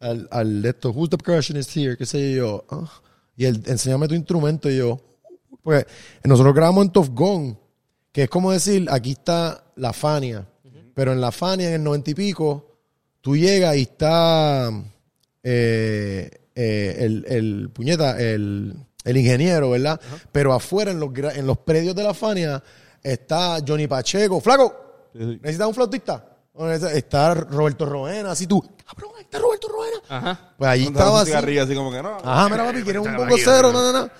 Al, 0.00 0.26
al 0.32 0.64
esto, 0.64 0.90
who's 0.90 1.08
the 1.08 1.18
percussionist 1.18 1.76
here? 1.76 1.96
¿Qué 1.96 2.06
sé 2.06 2.34
yo? 2.34 2.64
Ah. 2.68 2.90
Y 3.36 3.44
él, 3.46 3.62
enséñame 3.66 4.08
tu 4.08 4.14
instrumento 4.14 4.70
y 4.70 4.78
yo... 4.78 5.00
Pues 5.62 5.86
nosotros 6.24 6.54
grabamos 6.54 6.84
en 6.84 6.92
Tough 6.92 7.08
Gone, 7.14 7.56
que 8.12 8.24
es 8.24 8.28
como 8.28 8.52
decir, 8.52 8.86
aquí 8.90 9.12
está 9.12 9.64
la 9.76 9.94
Fania, 9.94 10.46
pero 10.92 11.12
en 11.14 11.22
la 11.22 11.32
Fania, 11.32 11.68
en 11.68 11.74
el 11.76 11.82
noventa 11.82 12.10
y 12.10 12.14
pico, 12.14 12.76
tú 13.22 13.34
llegas 13.34 13.74
y 13.74 13.82
está 13.82 14.70
eh, 15.42 16.30
eh, 16.54 16.96
el, 16.98 17.24
el 17.26 17.70
puñeta, 17.70 18.20
el, 18.20 18.74
el 19.04 19.16
ingeniero, 19.16 19.70
¿verdad? 19.70 19.98
Pero 20.30 20.52
afuera, 20.52 20.90
en 20.90 21.00
los, 21.00 21.10
en 21.16 21.46
los 21.46 21.56
predios 21.56 21.96
de 21.96 22.02
la 22.02 22.12
Fania, 22.12 22.62
está 23.02 23.56
Johnny 23.66 23.86
Pacheco. 23.86 24.42
¡Flaco! 24.42 25.08
Sí, 25.14 25.20
sí. 25.20 25.38
¿Necesitas 25.40 25.68
un 25.68 25.74
flautista? 25.74 26.33
Está 26.56 27.34
Roberto 27.34 27.84
Roena, 27.84 28.30
así 28.30 28.46
tú. 28.46 28.62
Cabrón, 28.86 29.10
ahí 29.16 29.22
está 29.24 29.38
Roberto 29.38 29.68
Roena. 29.68 29.96
Ajá. 30.08 30.54
Pues 30.56 30.70
allí 30.70 30.84
estaba 30.84 31.20
así. 31.22 31.32
así 31.58 31.74
como 31.74 31.90
que 31.90 32.00
no. 32.02 32.16
Ajá, 32.22 32.48
mira, 32.48 32.64
papi, 32.66 32.82
¿quieres 32.82 33.02
un 33.02 33.16
poco 33.16 33.34
cero? 33.42 33.72
No, 33.72 33.92
no, 33.92 33.92
no. 33.92 34.10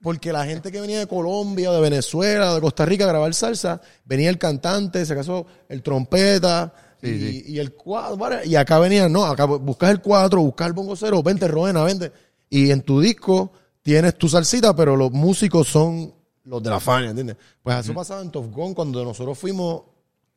Porque 0.00 0.32
la 0.32 0.46
gente 0.46 0.72
que 0.72 0.80
venía 0.80 1.00
de 1.00 1.06
Colombia, 1.06 1.70
de 1.72 1.80
Venezuela, 1.80 2.54
de 2.54 2.60
Costa 2.60 2.86
Rica 2.86 3.04
a 3.04 3.08
grabar 3.08 3.34
salsa, 3.34 3.80
venía 4.04 4.30
el 4.30 4.38
cantante, 4.38 5.04
se 5.04 5.14
casó 5.14 5.44
el 5.68 5.82
trompeta 5.82 6.72
y, 7.02 7.52
y 7.52 7.58
el 7.58 7.74
cuatro. 7.74 8.16
vale, 8.16 8.46
Y 8.46 8.54
acá 8.54 8.78
venían, 8.78 9.12
no, 9.12 9.24
acá 9.26 9.44
buscas 9.44 9.90
el 9.90 10.00
cuatro, 10.00 10.40
buscas 10.40 10.68
el 10.68 10.72
bongo 10.72 10.96
cero, 10.96 11.22
vente, 11.22 11.48
Roena, 11.48 11.82
vente. 11.82 12.12
Y 12.48 12.70
en 12.70 12.82
tu 12.82 13.00
disco 13.00 13.52
tienes 13.82 14.16
tu 14.16 14.28
salsita, 14.28 14.74
pero 14.74 14.96
los 14.96 15.10
músicos 15.10 15.68
son 15.68 16.14
los 16.44 16.62
de 16.62 16.70
la 16.70 16.80
Fania, 16.80 17.10
¿entiendes? 17.10 17.36
Pues 17.62 17.78
eso 17.80 17.92
pasaba 17.92 18.22
en 18.22 18.30
Top 18.30 18.50
Gun 18.50 18.72
cuando 18.72 19.04
nosotros 19.04 19.36
fuimos 19.36 19.82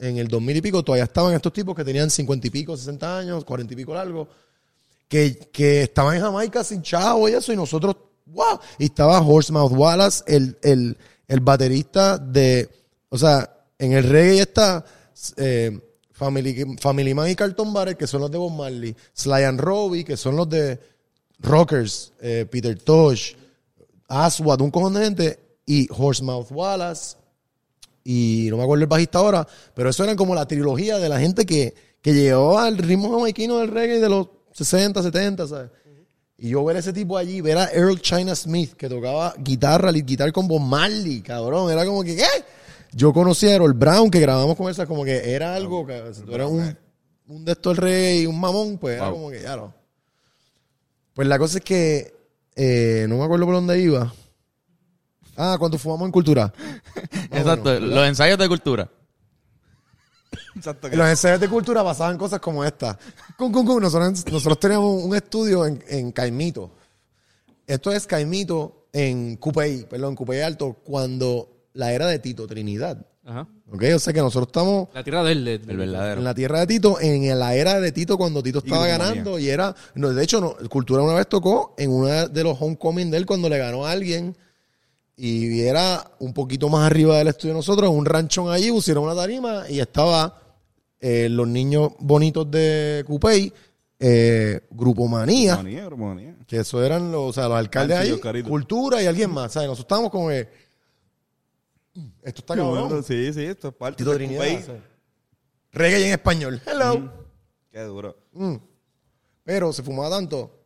en 0.02 0.18
el 0.18 0.28
2000 0.28 0.58
y 0.58 0.62
pico, 0.62 0.84
todavía 0.84 1.04
estaban 1.04 1.34
estos 1.34 1.54
tipos 1.54 1.76
que 1.76 1.86
tenían 1.86 2.10
50 2.10 2.48
y 2.48 2.50
pico, 2.50 2.76
60 2.76 3.18
años, 3.20 3.46
40 3.46 3.74
y 3.74 3.78
pico 3.78 3.94
largos 3.94 4.28
que, 5.08 5.38
que 5.52 5.84
estaban 5.84 6.16
en 6.16 6.22
Jamaica 6.22 6.64
sin 6.64 6.82
chavo 6.82 7.30
y 7.30 7.34
eso, 7.34 7.54
y 7.54 7.56
nosotros, 7.56 7.98
wow, 8.26 8.60
y 8.80 8.86
estaba 8.86 9.20
Horsemouth 9.22 9.74
Wallace, 9.74 10.24
el, 10.26 10.58
el, 10.64 10.98
el 11.28 11.40
baterista 11.42 12.18
de, 12.18 12.70
o 13.10 13.18
sea, 13.18 13.58
en 13.78 13.92
el 13.92 14.06
reggae 14.06 14.40
está 14.40 14.84
eh, 15.36 15.78
Family, 16.12 16.78
Family 16.80 17.14
Man 17.14 17.30
y 17.30 17.36
Carlton 17.36 17.74
Barrett, 17.74 17.98
que 17.98 18.08
son 18.08 18.22
los 18.22 18.32
de 18.32 18.38
Bob 18.38 18.54
Marley, 18.54 18.96
Sly 19.14 19.44
and 19.44 19.60
Robbie, 19.60 20.04
que 20.04 20.18
son 20.18 20.36
los 20.36 20.50
de 20.50 20.80
Rockers, 21.40 22.14
eh, 22.22 22.48
Peter 22.50 22.80
Tosh, 22.82 23.34
Aswad, 24.08 24.62
un 24.62 24.72
cojón 24.72 24.94
de 24.94 25.04
gente, 25.04 25.40
y 25.66 25.88
Horsemouth 25.92 26.52
Wallace, 26.52 27.18
y 28.04 28.48
no 28.50 28.58
me 28.58 28.64
acuerdo 28.64 28.84
el 28.84 28.88
bajista 28.90 29.20
ahora, 29.20 29.48
pero 29.76 29.90
eso 29.90 30.04
eran 30.04 30.16
como 30.16 30.34
la 30.36 30.46
trilogía 30.48 30.98
de 30.98 31.10
la 31.10 31.20
gente 31.20 31.46
que, 31.46 31.74
que 32.02 32.14
llevaba 32.14 32.66
al 32.66 32.78
ritmo 32.78 33.12
jamaiquino 33.12 33.60
del 33.60 33.68
reggae 33.70 34.00
de 34.00 34.10
los 34.10 34.28
60, 34.54 35.02
70, 35.04 35.48
¿sabes? 35.48 35.70
Y 36.38 36.50
yo 36.50 36.66
ver 36.66 36.76
a 36.78 36.80
ese 36.80 36.92
tipo 36.92 37.18
allí, 37.18 37.40
ver 37.42 37.58
a 37.60 37.72
Earl 37.72 38.02
China 38.02 38.36
Smith, 38.36 38.74
que 38.74 38.90
tocaba 38.90 39.36
guitarra, 39.38 39.92
lead 39.92 40.06
guitar 40.06 40.32
con 40.32 40.48
Bob 40.48 40.62
Marley, 40.62 41.22
cabrón, 41.22 41.72
era 41.72 41.86
como 41.86 42.04
que, 42.04 42.16
¿qué? 42.16 42.26
Yo 42.94 43.14
conocí 43.14 43.48
a 43.48 43.54
Earl 43.54 43.74
Brown, 43.74 44.10
que 44.10 44.20
grabamos 44.20 44.58
con 44.58 44.70
esa, 44.70 44.86
como 44.88 45.06
que 45.06 45.34
era 45.36 45.54
algo, 45.56 45.86
que 45.86 46.02
si 46.14 46.22
tú 46.24 46.34
eras 46.34 46.50
un, 46.50 46.76
un 47.28 47.46
de 47.46 47.52
estos 47.52 47.78
reggae 47.78 48.22
y 48.22 48.26
un 48.26 48.40
mamón, 48.40 48.80
pues 48.80 48.96
era 48.98 49.10
Wow. 49.10 49.14
como 49.14 49.30
que, 49.30 49.42
ya 49.44 49.56
no. 49.56 49.74
Pues 51.14 51.28
la 51.28 51.38
cosa 51.38 51.60
es 51.60 51.64
que, 51.64 52.14
eh, 52.56 53.06
no 53.08 53.18
me 53.18 53.24
acuerdo 53.26 53.46
por 53.46 53.56
dónde 53.56 53.80
iba. 53.80 54.12
Ah, 55.44 55.56
cuando 55.58 55.78
fumamos 55.78 56.06
en 56.06 56.12
cultura. 56.12 56.54
Exacto, 57.32 57.80
los 57.80 58.08
ensayos 58.08 58.38
de 58.38 58.48
cultura. 58.48 58.90
Exacto. 60.56 60.88
Los 60.90 61.08
ensayos 61.10 61.40
de 61.40 61.50
cultura 61.50 61.84
pasaban 61.84 62.18
cosas 62.18 62.40
como 62.40 62.64
esta. 62.64 62.98
Cum, 63.38 63.52
cum, 63.52 63.66
cum. 63.66 63.82
Nosotros, 63.82 64.26
nosotros 64.32 64.60
teníamos 64.60 65.04
un 65.04 65.16
estudio 65.16 65.66
en, 65.66 65.84
en 65.88 66.12
Caimito. 66.12 66.72
Esto 67.66 67.92
es 67.92 68.06
Caimito 68.06 68.88
en 68.94 69.38
Cupey, 69.38 69.86
perdón, 69.86 70.16
Cupey 70.16 70.42
Alto, 70.42 70.74
cuando 70.84 71.50
la 71.74 71.94
era 71.94 72.08
de 72.08 72.20
Tito 72.20 72.46
Trinidad. 72.48 73.06
Ajá. 73.26 73.48
¿Ok? 73.72 73.84
O 73.96 74.00
sea 74.00 74.12
que 74.14 74.20
nosotros 74.20 74.48
estamos 74.48 74.90
La 74.94 75.04
tierra 75.04 75.24
del 75.24 75.46
de- 75.46 75.54
El 75.56 75.78
verdadero. 75.78 76.18
en 76.18 76.24
la 76.26 76.34
tierra 76.36 76.60
de 76.60 76.68
Tito, 76.68 77.00
en 77.00 77.40
la 77.40 77.56
era 77.56 77.80
de 77.80 77.92
Tito 77.92 78.18
cuando 78.18 78.44
Tito 78.44 78.60
estaba 78.60 78.86
ganando 78.88 79.40
y 79.40 79.48
era, 79.48 79.74
no, 79.96 80.10
de 80.10 80.24
hecho, 80.24 80.42
no, 80.42 80.56
Cultura 80.70 81.02
una 81.04 81.14
vez 81.14 81.28
tocó 81.28 81.74
en 81.78 81.92
una 81.92 82.28
de 82.28 82.44
los 82.44 82.58
homecoming 82.62 83.10
de 83.12 83.18
él 83.18 83.26
cuando 83.26 83.48
le 83.48 83.58
ganó 83.58 83.86
a 83.86 83.92
alguien 83.92 84.36
y 85.16 85.62
era 85.62 86.10
un 86.20 86.34
poquito 86.34 86.70
más 86.70 86.86
arriba 86.90 87.18
del 87.18 87.28
estudio 87.28 87.54
de 87.54 87.60
nosotros, 87.60 87.90
un 87.92 88.06
ranchón 88.06 88.52
allí, 88.52 88.72
pusieron 88.72 89.04
una 89.04 89.16
tarima 89.16 89.70
y 89.70 89.80
estaba 89.80 90.42
eh, 91.00 91.28
los 91.30 91.48
niños 91.48 91.92
bonitos 92.00 92.50
de 92.50 93.04
Cupey, 93.06 93.52
eh, 94.00 94.62
Grupo 94.72 95.08
Manía, 95.08 95.58
Manía, 95.58 95.90
manía. 95.92 96.36
que 96.48 96.58
eso 96.58 96.84
eran 96.84 97.12
los, 97.12 97.22
o 97.30 97.34
sea, 97.34 97.48
los 97.48 97.58
alcaldes 97.58 97.98
ahí. 97.98 98.20
Cultura 98.44 99.02
y 99.02 99.06
alguien 99.06 99.30
más, 99.32 99.52
¿sabes? 99.54 99.68
Nosotros 99.70 99.86
estábamos 99.86 100.12
como 100.12 100.30
que, 100.30 100.50
"Mm, 101.96 102.08
esto 102.24 102.40
está 102.42 102.56
cabrón. 102.56 102.88
bueno, 102.90 103.04
Sí, 103.04 103.32
sí, 103.34 103.44
esto 103.44 103.68
es 103.70 103.74
parte 103.76 103.98
Tito 103.98 104.12
de 104.12 104.18
Trinidad, 104.18 104.40
Cupey. 104.44 104.64
¿sabes? 104.64 104.82
Reggae 105.74 106.06
en 106.08 106.12
español. 106.14 106.62
Hello. 106.66 107.12
Qué 107.72 107.80
duro. 107.82 108.18
Mm. 108.34 108.56
Pero 109.44 109.72
se 109.74 109.84
fumaba 109.84 110.10
tanto. 110.10 110.61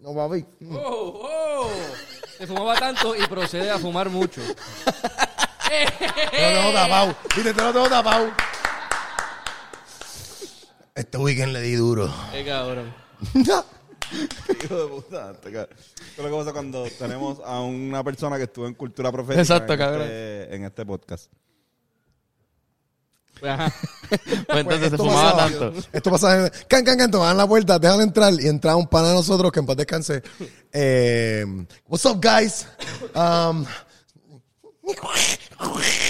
No, 0.00 0.14
papi. 0.14 0.44
¡Oh, 0.72 1.20
oh! 1.24 1.70
Se 2.38 2.46
fumaba 2.46 2.74
tanto 2.78 3.14
y 3.14 3.20
procede 3.26 3.70
a 3.70 3.78
fumar 3.78 4.08
mucho. 4.08 4.40
Te 5.68 5.84
lo 6.54 6.60
tengo 6.60 6.72
tapado. 6.72 7.14
Viste, 7.36 7.54
te 7.54 7.62
lo 7.62 7.72
tengo 7.72 7.88
tapado. 7.88 8.30
Este 10.94 11.18
weekend 11.18 11.52
le 11.52 11.60
di 11.60 11.74
duro. 11.74 12.12
Qué 12.32 12.44
cabrón. 12.44 12.92
Hijo 13.34 14.82
de 14.82 14.88
puta. 14.88 15.32
te 15.34 15.52
ca- 15.52 15.62
Esto 15.70 15.74
es 16.16 16.18
lo 16.18 16.24
que 16.30 16.36
pasa 16.36 16.52
cuando 16.52 16.84
tenemos 16.98 17.38
a 17.44 17.60
una 17.60 18.02
persona 18.02 18.36
que 18.38 18.44
estuvo 18.44 18.66
en 18.66 18.74
cultura 18.74 19.12
profética 19.12 19.40
Exacto, 19.42 19.72
en, 19.74 19.78
cabrón. 19.78 20.02
Este, 20.02 20.54
en 20.56 20.64
este 20.64 20.84
podcast. 20.86 21.30
Ajá. 23.42 23.72
Pues 24.10 24.58
entonces 24.60 24.80
Pues 24.80 24.90
se 24.90 24.96
fumaba 24.96 25.32
pasaba. 25.36 25.50
tanto. 25.70 25.88
Esto 25.92 26.10
pasaba. 26.10 26.46
en- 26.46 26.52
Can, 26.66 26.84
can, 26.84 26.98
can, 26.98 27.10
tomaban 27.12 27.36
la 27.36 27.46
puerta, 27.46 27.78
déjame 27.78 28.02
entrar. 28.02 28.32
Y 28.40 28.48
entraba 28.48 28.76
un 28.76 28.88
pana 28.88 29.08
de 29.10 29.14
nosotros 29.14 29.52
que 29.52 29.60
en 29.60 29.66
paz 29.66 29.76
descanse. 29.76 30.22
Eh, 30.72 31.44
What's 31.86 32.04
up, 32.06 32.20
guys? 32.20 32.66
Um, 33.14 33.64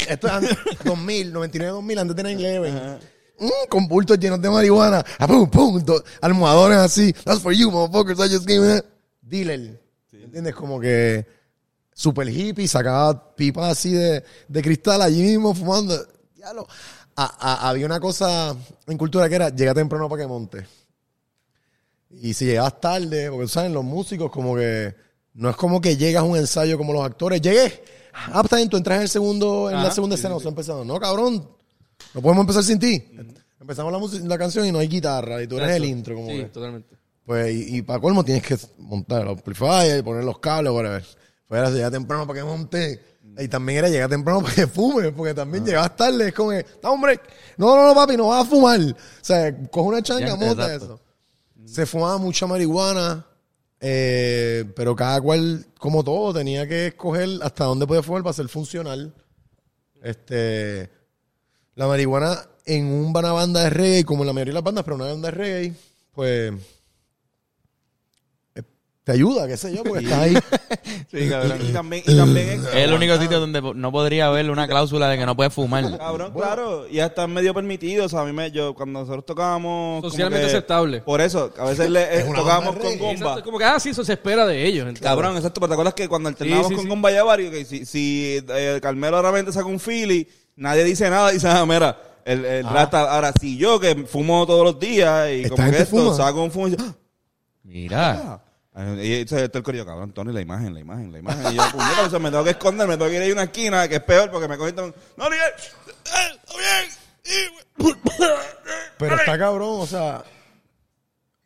esto 0.09 0.27
es 0.27 0.33
antes- 0.33 0.57
2000, 0.85 1.33
99, 1.33 1.73
2000, 1.73 1.99
antes 1.99 2.17
de 2.17 2.23
9-11. 2.23 2.99
Mm, 3.39 3.69
con 3.69 3.89
bultos 3.89 4.19
llenos 4.19 4.41
de 4.41 4.51
marihuana. 4.51 5.05
Ah, 5.19 5.27
pum, 5.27 5.49
pum, 5.51 5.83
do- 5.85 6.03
almohadones 6.21 6.79
así. 6.79 7.13
That's 7.25 7.41
for 7.41 7.53
you, 7.53 7.71
motherfuckers. 7.71 8.19
I 8.27 8.29
just 8.33 8.47
gave 8.47 8.79
it. 8.79 8.85
Dealer. 9.23 9.81
¿Entiendes? 10.13 10.55
Como 10.55 10.79
que 10.81 11.27
super 11.93 12.29
hippie, 12.29 12.69
sacaba 12.69 13.35
pipas 13.35 13.73
así 13.73 13.93
de, 13.93 14.23
de 14.49 14.63
cristal 14.63 15.03
allí 15.03 15.23
mismo 15.23 15.55
fumando. 15.55 15.97
Diablo. 16.35 16.67
A- 17.23 17.37
a- 17.67 17.69
había 17.69 17.87
una 17.87 18.01
cosa 18.01 18.57
en 18.87 18.97
cultura 18.99 19.29
que 19.29 19.35
era 19.35 19.49
llega 19.51 19.75
temprano 19.75 20.09
para 20.09 20.23
que 20.23 20.29
monte. 20.29 20.67
Y 22.11 22.35
si 22.35 22.47
llegabas 22.47 22.81
tarde, 22.81 23.31
porque 23.31 23.47
saben, 23.49 23.73
los 23.73 23.85
músicos 23.85 24.31
como 24.31 24.57
que 24.57 24.95
no 25.35 25.51
es 25.51 25.57
como 25.57 25.81
que 25.81 25.97
llegas 25.97 26.23
a 26.23 26.27
un 26.27 26.37
ensayo 26.37 26.77
como 26.77 26.93
los 26.93 27.05
actores. 27.05 27.41
Llegué. 27.41 27.83
Ah, 28.13 28.29
pues 28.33 28.45
está 28.45 28.57
bien, 28.57 28.69
tú 28.69 28.77
entras 28.77 28.97
en 28.97 29.03
el 29.03 29.09
segundo, 29.09 29.71
en 29.71 29.77
la 29.77 29.91
segunda 29.91 30.15
escena, 30.17 30.31
nosotros 30.31 30.53
empezando. 30.53 30.85
No, 30.85 30.99
cabrón. 30.99 31.49
No 32.15 32.21
podemos 32.23 32.43
empezar 32.43 32.65
sin 32.65 32.79
ti. 32.79 33.05
Empezamos 33.61 33.93
la, 33.93 33.99
música- 33.99 34.27
la 34.27 34.39
canción 34.39 34.67
y 34.67 34.73
no 34.73 34.79
hay 34.79 34.89
guitarra 34.89 35.43
y 35.43 35.47
tú 35.47 35.59
eres 35.59 35.77
el 35.77 35.85
intro. 35.85 36.15
Como 36.17 36.29
Sí, 36.31 36.39
que. 36.39 36.45
totalmente. 36.47 36.97
Pues, 37.25 37.55
y, 37.55 37.77
y 37.77 37.83
para 37.83 38.01
colmo 38.01 38.25
tienes 38.25 38.43
que 38.43 38.59
montar 38.79 39.23
el 39.23 39.29
amplifier 39.29 40.03
poner 40.03 40.25
los 40.25 40.39
cables, 40.41 40.73
whatever. 40.73 41.05
Pues 41.47 41.61
era 41.61 41.71
llegar 41.71 41.93
temprano 41.93 42.27
para 42.27 42.41
que 42.41 42.45
monte. 42.45 43.01
Y 43.39 43.49
también 43.49 43.79
era 43.79 43.89
llegar 43.89 44.11
temprano 44.11 44.41
para 44.43 44.55
que 44.55 44.67
fume, 44.67 45.13
porque 45.13 45.35
también 45.35 45.65
llegabas 45.65 45.97
tarde. 45.97 46.29
Es 46.29 46.35
como 46.35 46.51
que, 46.51 46.65
no, 46.83 46.93
hombre, 46.93 47.21
no, 47.57 47.77
no, 47.77 47.89
no, 47.89 47.95
papi, 47.95 48.17
no 48.17 48.29
vas 48.29 48.47
a 48.47 48.49
fumar. 48.49 48.81
O 48.81 48.97
sea, 49.21 49.57
coge 49.69 49.89
una 49.89 50.03
changa, 50.03 50.37
monta 50.37 50.75
eso. 50.75 51.01
Se 51.65 51.87
fumaba 51.87 52.19
mucha 52.19 52.47
marihuana. 52.47 53.27
Eh, 53.83 54.71
pero 54.77 54.95
cada 54.95 55.21
cual, 55.23 55.67
como 55.79 56.05
todo, 56.05 56.35
tenía 56.35 56.69
que 56.69 56.89
escoger 56.89 57.29
hasta 57.43 57.65
dónde 57.65 57.87
podía 57.87 58.03
fumar 58.03 58.23
para 58.23 58.35
ser 58.35 58.49
funcional. 58.49 59.15
Este, 60.03 60.91
la 61.75 61.87
marihuana 61.87 62.47
en 62.67 62.87
una 62.87 63.33
banda 63.33 63.65
de 63.65 63.71
reggae, 63.71 64.05
como 64.05 64.23
en 64.23 64.27
la 64.29 64.33
mayoría 64.35 64.51
de 64.53 64.55
las 64.55 64.65
bandas, 64.65 64.85
pero 64.85 64.97
una 64.97 65.07
banda 65.07 65.31
de 65.31 65.37
reggae, 65.37 65.75
pues 66.13 66.53
te 69.05 69.13
ayuda, 69.13 69.49
qué 69.49 69.57
sé 69.57 69.75
yo, 69.75 69.83
porque 69.83 70.05
estás 70.05 70.19
ahí. 70.21 70.35
Sí, 71.11 71.29
cabrón. 71.29 71.59
Y 71.69 71.73
también, 71.73 72.03
y 72.07 72.17
también 72.17 72.49
es, 72.51 72.67
Es 72.67 72.75
el 72.75 72.93
único 72.93 73.19
sitio 73.19 73.41
donde 73.41 73.61
no 73.75 73.91
podría 73.91 74.27
haber 74.27 74.49
una 74.49 74.69
cláusula 74.69 75.09
de 75.09 75.19
que 75.19 75.27
no 75.27 75.35
puedes 75.35 75.53
fumar. 75.53 75.99
Cabrón, 75.99 76.33
claro. 76.33 76.87
Y 76.89 77.01
hasta 77.01 77.27
medio 77.27 77.53
permitido. 77.53 78.05
O 78.07 78.09
sea, 78.09 78.21
a 78.21 78.25
mí 78.25 78.33
me, 78.33 78.53
yo, 78.53 78.75
cuando 78.75 79.01
nosotros 79.01 79.27
tocábamos. 79.27 80.03
Socialmente 80.05 80.47
que- 80.47 80.53
aceptable. 80.53 81.01
Por 81.01 81.21
eso, 81.21 81.53
a 81.59 81.65
veces 81.65 81.91
le, 81.91 82.21
eh, 82.21 82.25
tocábamos 82.33 82.77
con 82.77 82.97
gomba. 82.99 83.13
Exacto, 83.13 83.43
como 83.45 83.59
que, 83.59 83.65
ah, 83.65 83.81
sí, 83.81 83.89
eso 83.89 84.05
se 84.05 84.13
espera 84.13 84.47
de 84.47 84.65
ellos. 84.65 84.87
Cabrón, 85.01 85.35
exacto. 85.37 85.61
Pero 85.61 85.69
te 85.71 85.75
acuerdas 85.75 85.95
que 85.95 86.09
cuando 86.09 86.29
alternábamos 86.29 86.69
Sí, 86.69 86.75
sí, 86.75 86.77
con 86.77 86.85
sí. 86.85 86.89
Gomba 86.89 87.11
y 87.11 87.17
Avario, 87.17 87.51
que 87.51 87.65
si, 87.65 87.85
si 87.85 88.39
eh, 88.49 88.79
Carmelo 88.81 89.21
realmente 89.21 89.51
saca 89.53 89.67
un 89.67 89.81
Philly, 89.81 90.29
nadie 90.55 90.85
dice 90.85 91.11
nada. 91.11 91.33
Dice, 91.33 91.49
ah, 91.49 91.67
mira, 91.67 92.01
el, 92.25 92.45
el 92.45 92.65
rata. 92.69 93.13
Ahora, 93.13 93.33
si 93.41 93.57
yo 93.57 93.81
que 93.81 93.97
fumo 94.07 94.47
todos 94.47 94.63
los 94.65 94.79
días 94.79 95.29
y 95.33 95.49
como 95.49 95.69
que 95.69 95.79
esto, 95.79 95.87
fuma. 95.97 96.15
saco 96.15 96.43
un 96.45 96.53
fumo 96.53 96.69
y 96.69 96.71
dice, 96.73 96.85
¡ah! 96.89 96.95
Mira. 97.65 98.41
Y 98.75 99.15
entonces 99.15 99.43
está 99.43 99.59
el 99.59 99.65
corillo, 99.65 99.85
cabrón, 99.85 100.13
Tony, 100.13 100.33
la 100.33 100.41
imagen, 100.41 100.73
la 100.73 100.81
imagen, 100.81 101.11
la 101.13 101.19
imagen. 101.19 101.53
Y 101.53 101.57
yo, 101.57 101.63
puñeta, 101.73 102.07
o 102.07 102.11
sea, 102.11 102.19
me 102.21 102.31
tengo 102.31 102.45
que 102.45 102.51
esconder, 102.51 102.87
me 102.87 102.97
tengo 102.97 103.11
que 103.11 103.17
ir 103.27 103.31
a 103.31 103.35
una 103.35 103.43
esquina, 103.45 103.89
que 103.89 103.97
es 103.97 104.03
peor 104.03 104.31
porque 104.31 104.47
me 104.49 104.57
cogen... 104.57 104.77
No, 104.77 104.85
Miguel, 105.25 105.41
eh, 105.43 106.39
está 106.39 106.55
bien. 106.57 107.51
Pero 108.99 109.17
está 109.17 109.39
cabrón, 109.39 109.81
o 109.81 109.87
sea, 109.87 110.23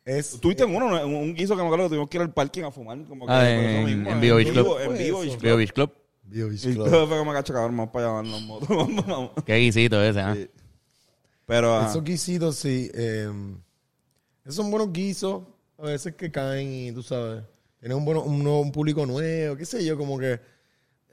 es... 0.03 0.39
Tuviste 0.39 0.63
en 0.63 0.75
uno, 0.75 0.87
un, 1.05 1.15
un 1.15 1.33
guiso 1.33 1.55
que 1.55 1.61
me 1.61 1.67
acuerdo 1.67 1.85
que 1.85 1.89
tuvimos 1.89 2.09
que 2.09 2.17
ir 2.17 2.21
al 2.21 2.33
parking 2.33 2.63
a 2.63 2.71
fumar. 2.71 3.03
Como 3.05 3.25
que 3.25 3.31
Ah, 3.33 3.39
por 3.39 3.47
en- 3.47 3.69
eso 3.69 3.87
mismo, 3.87 4.09
en 4.11 4.21
Vivo 4.21 4.35
Beach 4.37 4.51
Club. 4.51 4.77
En 4.81 4.97
vivo 4.97 5.19
Beach 5.21 5.37
Club. 5.37 5.57
Beach 5.57 5.73
Club. 5.73 5.91
Bio 6.27 6.49
Beach 6.49 6.65
Y 6.65 6.73
Club. 6.73 6.89
todo 6.89 7.07
fue 7.07 7.17
como 7.17 7.33
cacho, 7.33 7.53
cabrón, 7.53 7.77
vamos 7.77 7.91
para 7.91 8.05
allá, 8.05 8.13
vamos 8.15 8.41
motos. 8.43 8.67
vamos, 8.69 9.05
vamos. 9.05 9.31
Qué 9.45 9.55
guisito 9.55 10.01
ese, 10.03 10.19
¿ah? 10.21 10.33
Sí. 10.35 10.49
Pero. 11.45 11.85
Esos 11.87 12.03
guisitos, 12.03 12.55
sí. 12.55 12.89
eh, 12.93 13.31
esos 14.43 14.55
son 14.55 14.69
buenos 14.71 14.91
guisos. 14.91 15.43
A 15.77 15.83
veces 15.83 16.15
que 16.15 16.31
caen 16.31 16.71
y 16.71 16.91
tú 16.91 17.03
sabes. 17.03 17.43
Tienes 17.79 17.97
un, 17.97 18.05
bueno, 18.05 18.23
un, 18.23 18.43
nuevo- 18.43 18.71
público 18.71 19.05
nuevo, 19.05 19.55
qué 19.57 19.65
sé 19.65 19.83
yo, 19.85 19.97
como 19.97 20.17
que 20.17 20.39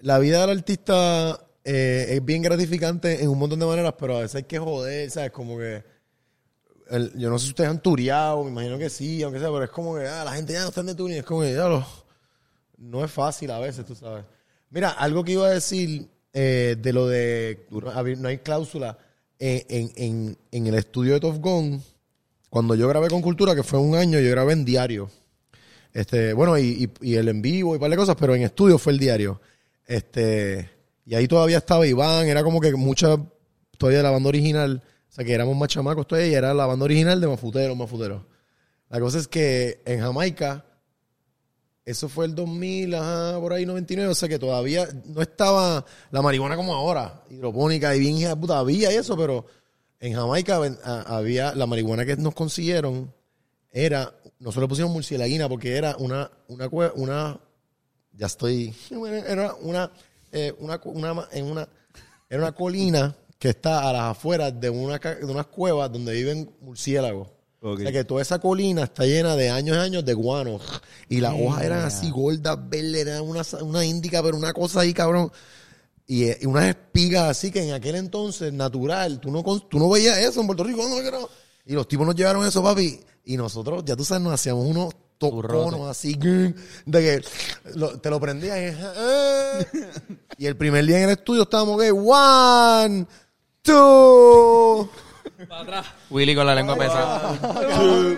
la 0.01 0.19
vida 0.19 0.41
del 0.47 0.59
artista 0.59 1.47
eh, 1.65 2.07
es 2.11 2.25
bien 2.25 2.43
gratificante 2.43 3.23
en 3.23 3.29
un 3.29 3.39
montón 3.39 3.59
de 3.59 3.67
maneras, 3.67 3.95
pero 3.99 4.17
a 4.17 4.21
veces 4.21 4.37
hay 4.37 4.43
que 4.45 4.59
joder, 4.59 5.11
¿sabes? 5.11 5.31
Como 5.33 5.59
que. 5.59 5.85
yo 7.17 7.31
no 7.31 7.39
sé 7.39 7.45
si 7.47 7.51
ustedes 7.51 7.71
han 7.71 7.83
tureado, 7.83 8.45
me 8.45 8.51
imagino 8.51 8.79
que 8.79 8.91
sí, 8.91 9.23
aunque 9.23 9.39
sea, 9.41 9.49
pero 9.51 9.65
es 9.65 9.71
como 9.71 9.97
que 9.97 10.07
ah, 10.07 10.25
la 10.25 10.33
gente 10.33 10.53
ya 10.53 10.63
no 10.63 10.69
está 10.69 10.83
de 10.83 10.95
turing, 10.95 11.17
es 11.19 11.25
como 11.25 11.41
que 11.43 11.55
ya 11.55 11.69
lo- 11.69 11.87
no 12.79 13.05
es 13.05 13.11
fácil 13.11 13.51
a 13.51 13.59
veces, 13.61 13.85
tú 13.87 13.95
sabes. 13.95 14.25
Mira, 14.71 14.91
algo 14.91 15.25
que 15.25 15.33
iba 15.33 15.47
a 15.47 15.51
decir 15.51 16.09
eh, 16.33 16.77
de 16.81 16.93
lo 16.93 17.07
de 17.09 17.67
no 18.19 18.29
hay 18.29 18.39
cláusula 18.39 18.99
eh, 19.39 19.67
en, 19.69 19.93
en- 19.97 20.39
en 20.51 20.67
el 20.67 20.75
estudio 20.75 21.15
de 21.15 21.21
Top 21.21 21.37
Gun, 21.39 21.83
cuando 22.53 22.74
yo 22.74 22.86
grabé 22.86 23.09
con 23.09 23.22
Cultura, 23.22 23.55
que 23.55 23.62
fue 23.62 23.78
un 23.78 23.94
año, 23.94 24.20
yo 24.20 24.30
grabé 24.30 24.53
en 24.53 24.66
diario. 24.66 25.09
Este, 25.94 26.34
bueno, 26.34 26.59
y, 26.59 26.92
y- 27.00 27.12
y 27.12 27.14
el 27.14 27.28
en 27.30 27.40
vivo 27.40 27.74
y 27.74 27.78
par 27.78 27.88
de 27.90 27.96
cosas, 27.96 28.14
pero 28.20 28.34
en 28.34 28.42
estudio 28.42 28.76
fue 28.76 28.92
el 28.92 28.98
diario. 28.98 29.40
Este, 29.86 30.68
y 31.07 31.14
ahí 31.14 31.26
todavía 31.26 31.57
estaba 31.57 31.86
Iván, 31.86 32.26
era 32.26 32.44
como 32.44 32.61
que 32.61 32.70
mucha 32.74 33.16
todavía 33.78 34.00
de 34.00 34.03
la 34.03 34.11
banda 34.11 34.28
original, 34.28 34.82
o 35.09 35.12
sea 35.14 35.24
que 35.24 35.32
éramos 35.32 35.57
más 35.57 35.68
chamacos 35.68 36.07
todavía 36.07 36.28
y 36.30 36.34
era 36.34 36.53
la 36.53 36.66
banda 36.66 36.84
original 36.84 37.22
de 37.22 37.26
Mafuteros, 37.26 37.74
Mafuteros. 37.74 38.20
La 38.90 39.00
cosa 39.00 39.18
es 39.18 39.28
que 39.28 39.80
en 39.86 40.00
Jamaica, 40.00 40.66
eso 41.86 42.07
fue 42.11 42.26
el 42.26 42.34
2000, 42.34 42.94
ajá, 42.94 43.40
por 43.40 43.55
ahí 43.55 43.64
99, 43.64 44.11
o 44.12 44.14
sea 44.14 44.28
que 44.28 44.38
todavía 44.38 44.86
no 45.07 45.22
estaba 45.22 45.86
la 46.11 46.20
marihuana 46.20 46.57
como 46.57 46.74
ahora, 46.74 47.22
hidropónica 47.30 47.96
y 47.96 48.00
bien 48.00 48.38
puta, 48.38 48.59
había 48.59 48.90
eso, 48.90 49.16
pero 49.16 49.46
en 50.03 50.14
Jamaica 50.14 50.61
a- 50.84 51.16
había 51.16 51.55
la 51.55 51.64
marihuana 51.66 52.05
que 52.05 52.16
nos 52.16 52.34
consiguieron 52.34 53.12
era, 53.70 54.12
nosotros 54.38 54.64
le 54.64 54.68
pusimos 54.68 54.90
murcielaguina 54.92 55.48
porque 55.48 55.76
era 55.76 55.96
una, 55.96 56.30
una, 56.48 56.68
una, 56.94 57.40
ya 58.12 58.26
estoy, 58.26 58.74
era 59.26 59.55
una, 59.55 59.90
eh, 60.32 60.55
una, 60.59 60.78
una, 60.84 61.28
en 61.32 61.44
una, 61.46 61.68
era 62.28 62.42
una 62.42 62.53
colina 62.53 63.16
que 63.38 63.48
está 63.50 63.88
a 63.88 63.92
las 63.92 64.03
afueras 64.03 64.61
de, 64.61 64.68
una, 64.70 64.98
de 64.98 65.24
unas 65.24 65.46
cuevas 65.46 65.90
donde 65.90 66.12
viven 66.12 66.55
murciélagos. 66.61 67.28
O 67.61 67.76
sea 67.78 67.92
que 67.92 68.05
toda 68.05 68.22
esa 68.22 68.40
colina 68.40 68.82
está 68.82 69.05
llena 69.05 69.36
de 69.36 69.48
años 69.50 69.76
y 69.76 69.80
años 69.80 70.05
de 70.05 70.14
guano. 70.14 70.59
Y 71.09 71.20
las 71.20 71.32
hojas 71.32 71.62
eran 71.64 71.84
así 71.84 72.11
gordas, 72.11 72.59
verdes, 72.68 73.07
era 73.07 73.22
una, 73.22 73.42
una 73.62 73.84
índica, 73.84 74.20
pero 74.22 74.36
una 74.36 74.53
cosa 74.53 74.80
ahí, 74.80 74.92
cabrón. 74.92 75.30
Y, 76.13 76.25
eh, 76.25 76.39
y 76.43 76.47
unas 76.47 76.67
espigas 76.67 77.31
así 77.31 77.51
que 77.51 77.63
en 77.67 77.73
aquel 77.73 77.95
entonces, 77.95 78.53
natural, 78.53 79.19
tú 79.19 79.31
no, 79.31 79.43
tú 79.61 79.79
no 79.79 79.89
veías 79.89 80.19
eso 80.19 80.43
en 80.43 80.47
Puerto 80.47 80.63
Rico. 80.63 80.87
No, 80.87 81.01
no. 81.11 81.29
Y 81.65 81.73
los 81.73 81.89
tipos 81.89 82.07
nos 82.07 82.15
llevaron 82.15 82.45
eso, 82.47 82.63
papi. 82.63 83.01
Y 83.25 83.39
nosotros, 83.39 83.83
ya 83.87 83.97
tú 83.97 84.05
sabes, 84.05 84.23
nos 84.23 84.35
hacíamos 84.35 84.67
unos 84.67 84.93
toconos 85.17 85.89
así, 85.89 86.15
de 86.17 86.53
que 86.85 87.23
lo- 87.77 87.99
te 87.99 88.11
lo 88.11 88.21
prendías 88.21 88.59
y, 88.59 88.77
eh. 88.77 89.67
y 90.37 90.45
el 90.45 90.57
primer 90.59 90.85
día 90.85 90.99
en 90.99 91.05
el 91.05 91.11
estudio 91.11 91.45
estábamos 91.45 91.81
que, 91.81 91.91
one, 91.91 93.07
two. 93.63 94.89
Para 95.49 95.62
atrás. 95.62 95.87
Willy 96.11 96.35
con 96.35 96.47
la 96.47 96.55
lengua 96.55 96.77
pesada. 96.77 97.39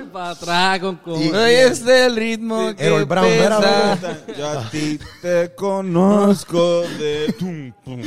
Para 0.13 0.31
atrás 0.31 0.81
con 0.81 1.01
Hoy 1.07 1.31
es 1.55 1.87
el 1.87 2.17
ritmo 2.17 2.75
que 2.77 2.85
Errol 2.87 3.05
Brown, 3.05 3.27
pesa. 3.29 3.99
mira. 4.27 4.37
Yo 4.39 4.49
a 4.49 4.71
ti 4.71 4.99
te 5.23 5.55
conozco 5.55 6.81
de... 6.83 7.35
Tum, 7.39 7.73
tum. 7.85 8.03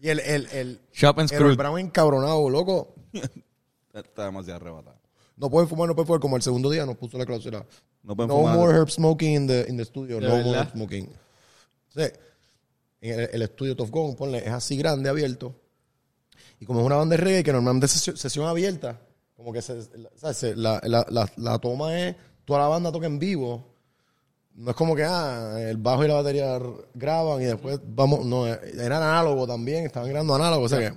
Y 0.00 0.08
el, 0.08 0.20
el, 0.20 0.48
el, 0.52 0.80
Shop 0.92 1.18
and 1.20 1.30
el 1.30 1.38
Screw. 1.38 1.56
Brown 1.56 1.78
encabronado, 1.78 2.48
loco. 2.50 2.94
Está 3.92 4.24
demasiado 4.26 4.56
arrebatado. 4.60 4.96
No 5.36 5.50
pueden 5.50 5.68
fumar, 5.68 5.88
no 5.88 5.94
pueden 5.94 6.06
fumar. 6.06 6.20
Como 6.20 6.36
el 6.36 6.42
segundo 6.42 6.70
día 6.70 6.86
nos 6.86 6.96
puso 6.96 7.18
la 7.18 7.26
cláusula. 7.26 7.64
No 8.02 8.16
pueden 8.16 8.28
No 8.28 8.36
fumar. 8.36 8.56
more 8.56 8.72
herb 8.76 8.88
smoking 8.90 9.34
in 9.34 9.46
the, 9.46 9.66
in 9.68 9.76
the 9.76 9.84
studio. 9.84 10.16
¿De 10.18 10.22
No 10.28 10.30
more 10.36 10.42
verdad? 10.44 10.62
herb 10.62 10.72
smoking. 10.72 11.08
Sí. 11.94 12.02
En 13.00 13.20
el, 13.20 13.30
el 13.32 13.42
estudio 13.42 13.76
Top 13.76 13.90
Gun, 13.90 14.14
ponle, 14.16 14.38
es 14.38 14.48
así 14.52 14.76
grande, 14.76 15.08
abierto. 15.10 15.54
Y 16.62 16.64
como 16.64 16.78
es 16.78 16.86
una 16.86 16.94
banda 16.94 17.16
de 17.16 17.24
reggae 17.24 17.42
que 17.42 17.52
normalmente 17.52 17.86
es 17.86 17.92
sesión, 17.92 18.16
sesión 18.16 18.46
abierta, 18.46 19.00
como 19.34 19.52
que 19.52 19.60
se, 19.60 19.74
la, 20.54 20.80
la, 20.84 21.28
la, 21.36 21.58
toma 21.58 21.98
es, 21.98 22.14
toda 22.44 22.60
la 22.60 22.68
banda 22.68 22.92
toca 22.92 23.06
en 23.06 23.18
vivo. 23.18 23.66
No 24.54 24.70
es 24.70 24.76
como 24.76 24.94
que, 24.94 25.02
ah, 25.02 25.56
el 25.58 25.76
bajo 25.78 26.04
y 26.04 26.06
la 26.06 26.14
batería 26.14 26.60
graban 26.94 27.42
y 27.42 27.46
después 27.46 27.80
vamos, 27.84 28.24
no, 28.24 28.46
era 28.46 28.98
análogo 28.98 29.44
también, 29.44 29.86
estaban 29.86 30.08
grabando 30.08 30.36
análogo, 30.36 30.66
o 30.66 30.68
sea 30.68 30.78
que, 30.78 30.94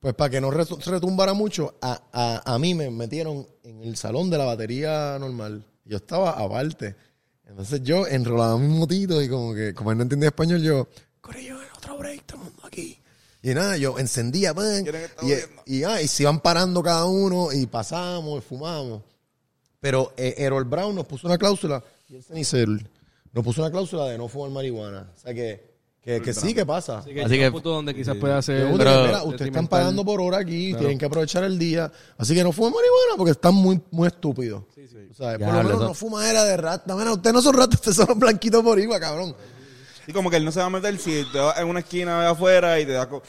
pues 0.00 0.14
para 0.14 0.30
que 0.30 0.40
no 0.40 0.50
retu- 0.50 0.82
retumbara 0.82 1.34
mucho, 1.34 1.74
a, 1.82 2.00
a, 2.10 2.54
a 2.54 2.58
mí 2.58 2.74
me 2.74 2.90
metieron 2.90 3.46
en 3.64 3.82
el 3.82 3.96
salón 3.96 4.30
de 4.30 4.38
la 4.38 4.46
batería 4.46 5.18
normal. 5.20 5.62
Yo 5.84 5.98
estaba 5.98 6.30
aparte. 6.30 6.96
Entonces 7.44 7.82
yo 7.82 8.06
enrolaba 8.06 8.56
mi 8.56 8.68
motito 8.78 9.20
y 9.20 9.28
como 9.28 9.52
que, 9.54 9.74
como 9.74 9.90
él 9.92 9.98
no 9.98 10.04
entendía 10.04 10.30
español, 10.30 10.62
yo, 10.62 10.88
Corillo, 11.20 11.58
otro 11.76 11.98
break, 11.98 12.24
todo 12.24 12.38
el 12.38 12.44
mundo 12.44 12.62
aquí. 12.66 12.98
Y 13.42 13.54
nada, 13.54 13.76
yo 13.76 13.98
encendía, 13.98 14.54
pan, 14.54 14.82
¿Quieren 14.84 15.00
que 15.00 15.32
está 15.34 15.62
y, 15.66 15.82
ah, 15.84 16.00
y 16.00 16.06
se 16.06 16.22
iban 16.22 16.38
parando 16.40 16.82
cada 16.82 17.06
uno 17.06 17.52
y 17.52 17.66
pasamos 17.66 18.38
y 18.38 18.40
fumamos. 18.46 19.02
Pero 19.80 20.12
eh, 20.16 20.34
Errol 20.38 20.64
Brown 20.64 20.94
nos 20.94 21.06
puso 21.06 21.26
una 21.26 21.36
cláusula, 21.38 21.82
y 22.08 22.14
el 22.16 22.22
cenicero 22.22 22.72
nos 23.32 23.44
puso 23.44 23.62
una 23.62 23.70
cláusula 23.70 24.06
de 24.06 24.16
no 24.18 24.28
fumar 24.28 24.50
marihuana. 24.50 25.10
O 25.16 25.18
sea 25.20 25.34
que, 25.34 25.72
que, 26.00 26.22
que 26.22 26.32
sí, 26.32 26.54
que 26.54 26.64
pasa. 26.64 26.98
Así 26.98 27.12
que, 27.12 27.22
Así 27.24 27.36
que- 27.36 27.50
punto 27.50 27.70
donde 27.70 27.92
quizás 27.94 28.16
pueda 28.16 28.40
ser. 28.42 28.68
Pero- 28.76 29.06
mira, 29.06 29.24
ustedes 29.24 29.48
están 29.48 29.66
pagando 29.66 30.04
por 30.04 30.20
hora 30.20 30.38
aquí, 30.38 30.74
tienen 30.74 30.96
que 30.98 31.06
aprovechar 31.06 31.42
el 31.42 31.58
día. 31.58 31.90
Así 32.18 32.34
que 32.34 32.44
no 32.44 32.52
fumen 32.52 32.72
marihuana 32.72 33.16
porque 33.16 33.32
están 33.32 33.54
muy, 33.54 33.80
muy 33.90 34.06
estúpidos. 34.06 34.62
O 35.10 35.14
sea, 35.14 35.36
Ya, 35.36 35.46
por 35.46 35.54
lo 35.56 35.62
menos 35.64 35.80
no 35.80 35.94
fuma 35.94 36.30
era 36.30 36.44
de 36.44 36.56
rata. 36.56 36.94
Mira, 36.94 37.12
ustedes 37.12 37.34
no 37.34 37.42
son 37.42 37.54
ratas, 37.54 37.74
ustedes 37.74 37.96
son 37.96 38.18
blanquitos 38.18 38.62
por 38.62 38.78
igual, 38.78 39.00
cabrón. 39.00 39.34
Y 40.06 40.12
como 40.12 40.30
que 40.30 40.36
él 40.36 40.44
no 40.44 40.52
se 40.52 40.60
va 40.60 40.66
a 40.66 40.70
meter 40.70 40.98
si 40.98 41.24
te 41.32 41.38
vas 41.38 41.58
en 41.58 41.68
una 41.68 41.80
esquina 41.80 42.20
de 42.22 42.26
afuera 42.28 42.78
y 42.80 42.86
te 42.86 42.92
da... 42.92 43.08
co- 43.08 43.22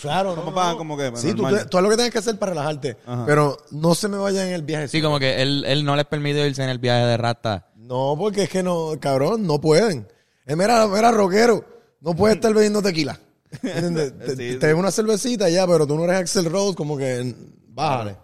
Claro, 0.00 0.34
no, 0.34 0.52
pa- 0.52 0.72
no. 0.72 0.78
como 0.78 0.96
que, 0.96 1.12
Sí, 1.14 1.32
tú, 1.32 1.44
tú 1.70 1.76
haz 1.78 1.82
lo 1.84 1.88
que 1.88 1.94
tienes 1.94 2.12
que 2.12 2.18
hacer 2.18 2.36
para 2.36 2.50
relajarte. 2.50 2.96
Pero 3.24 3.56
no 3.70 3.94
se 3.94 4.08
me 4.08 4.16
vaya 4.16 4.44
en 4.46 4.52
el 4.52 4.62
viaje. 4.62 4.88
Sí, 4.88 5.00
como 5.00 5.20
que 5.20 5.40
él, 5.40 5.64
él 5.64 5.84
no 5.84 5.94
les 5.94 6.06
permitió 6.06 6.44
irse 6.44 6.62
en 6.64 6.70
el 6.70 6.78
viaje 6.80 7.04
de 7.06 7.16
rata. 7.16 7.68
No, 7.76 8.16
porque 8.18 8.42
es 8.44 8.48
que 8.48 8.64
no, 8.64 8.94
cabrón, 9.00 9.46
no 9.46 9.60
pueden. 9.60 10.08
Eh, 10.44 10.56
mira, 10.56 10.88
mira, 10.88 11.12
rockero, 11.12 11.64
no 12.00 12.14
puedes 12.16 12.34
estar 12.36 12.52
bebiendo 12.52 12.82
tequila. 12.82 13.18
¿Entiendes? 13.62 14.18
te, 14.18 14.30
Sí, 14.30 14.36
te 14.36 14.50
sí. 14.52 14.56
bebes 14.58 14.74
una 14.76 14.90
cervecita 14.90 15.48
ya, 15.48 15.66
pero 15.68 15.86
tú 15.86 15.94
no 15.96 16.02
eres 16.04 16.16
Axel 16.16 16.46
Rose, 16.46 16.74
como 16.74 16.96
que 16.98 17.32
bájale. 17.68 18.16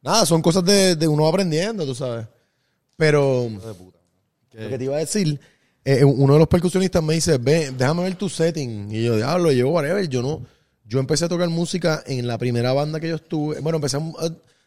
Nada, 0.00 0.24
son 0.24 0.40
cosas 0.40 0.64
de, 0.64 0.96
de 0.96 1.06
uno 1.06 1.26
aprendiendo, 1.28 1.84
tú 1.84 1.94
sabes. 1.94 2.26
Pero 2.96 3.48
lo 4.52 4.68
que 4.70 4.78
te 4.78 4.84
iba 4.84 4.96
a 4.96 5.00
decir, 5.00 5.38
eh, 5.86 6.04
uno 6.04 6.32
de 6.32 6.40
los 6.40 6.48
percusionistas 6.48 7.00
me 7.00 7.14
dice, 7.14 7.38
ven, 7.38 7.78
déjame 7.78 8.02
ver 8.02 8.16
tu 8.16 8.28
setting. 8.28 8.88
Y 8.90 9.04
yo, 9.04 9.16
diablo, 9.16 9.52
yo, 9.52 9.68
whatever, 9.68 10.08
yo 10.08 10.20
no. 10.20 10.42
Yo 10.84 10.98
empecé 10.98 11.26
a 11.26 11.28
tocar 11.28 11.48
música 11.48 12.02
en 12.06 12.26
la 12.26 12.38
primera 12.38 12.72
banda 12.72 12.98
que 12.98 13.08
yo 13.08 13.14
estuve. 13.14 13.60
Bueno, 13.60 13.76
empecé 13.76 13.96
a, 13.96 14.00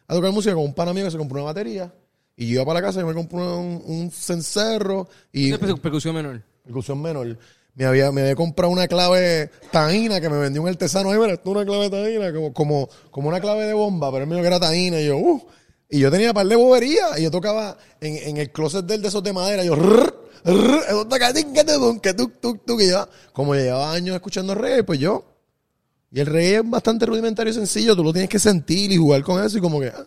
a 0.08 0.14
tocar 0.14 0.32
música 0.32 0.54
con 0.54 0.64
un 0.64 0.72
pana 0.72 0.94
mío 0.94 1.04
que 1.04 1.10
se 1.10 1.18
compró 1.18 1.36
una 1.36 1.44
batería. 1.44 1.92
Y 2.36 2.46
yo 2.46 2.54
iba 2.54 2.64
para 2.64 2.80
la 2.80 2.86
casa 2.86 3.02
y 3.02 3.04
me 3.04 3.12
compré 3.12 3.38
un, 3.38 3.82
un 3.84 4.10
cencerro 4.10 5.08
y 5.30 5.52
percusión 5.58 6.14
menor. 6.14 6.42
percusión 6.64 7.02
menor. 7.02 7.36
Me 7.74 7.84
había, 7.84 8.10
me 8.12 8.22
había 8.22 8.34
comprado 8.34 8.72
una 8.72 8.88
clave 8.88 9.50
taína 9.70 10.22
que 10.22 10.30
me 10.30 10.38
vendió 10.38 10.62
un 10.62 10.68
artesano. 10.68 11.10
Ay, 11.10 11.18
mira, 11.18 11.34
esto 11.34 11.50
es 11.50 11.56
una 11.56 11.66
clave 11.66 11.90
taína, 11.90 12.32
como, 12.32 12.52
como, 12.54 12.88
como 13.10 13.28
una 13.28 13.40
clave 13.40 13.66
de 13.66 13.74
bomba, 13.74 14.10
pero 14.10 14.24
él 14.24 14.28
me 14.28 14.36
dijo 14.36 14.42
que 14.42 14.48
era 14.48 14.58
taína. 14.58 15.00
Y 15.00 15.06
yo, 15.06 15.18
uh. 15.18 15.42
Y 15.90 15.98
yo 15.98 16.10
tenía 16.10 16.32
par 16.32 16.46
de 16.46 16.56
boberías. 16.56 17.18
Y 17.18 17.24
yo 17.24 17.30
tocaba 17.30 17.76
en, 18.00 18.16
en 18.16 18.36
el 18.36 18.50
closet 18.52 18.84
del 18.84 19.02
de 19.02 19.08
esos 19.08 19.22
de 19.22 19.32
madera. 19.32 19.64
Yo, 19.64 19.74
que 22.78 22.88
yo, 22.88 23.08
como 23.32 23.54
llevaba 23.54 23.92
años 23.92 24.14
escuchando 24.14 24.54
reggae, 24.54 24.84
pues 24.84 24.98
yo. 24.98 25.24
Y 26.12 26.20
el 26.20 26.26
reggae 26.26 26.56
es 26.56 26.70
bastante 26.70 27.06
rudimentario 27.06 27.50
y 27.50 27.54
sencillo. 27.54 27.96
Tú 27.96 28.04
lo 28.04 28.12
tienes 28.12 28.30
que 28.30 28.38
sentir 28.38 28.90
y 28.92 28.96
jugar 28.96 29.22
con 29.22 29.44
eso. 29.44 29.58
Y 29.58 29.60
como 29.60 29.80
que. 29.80 29.88
ah. 29.88 30.04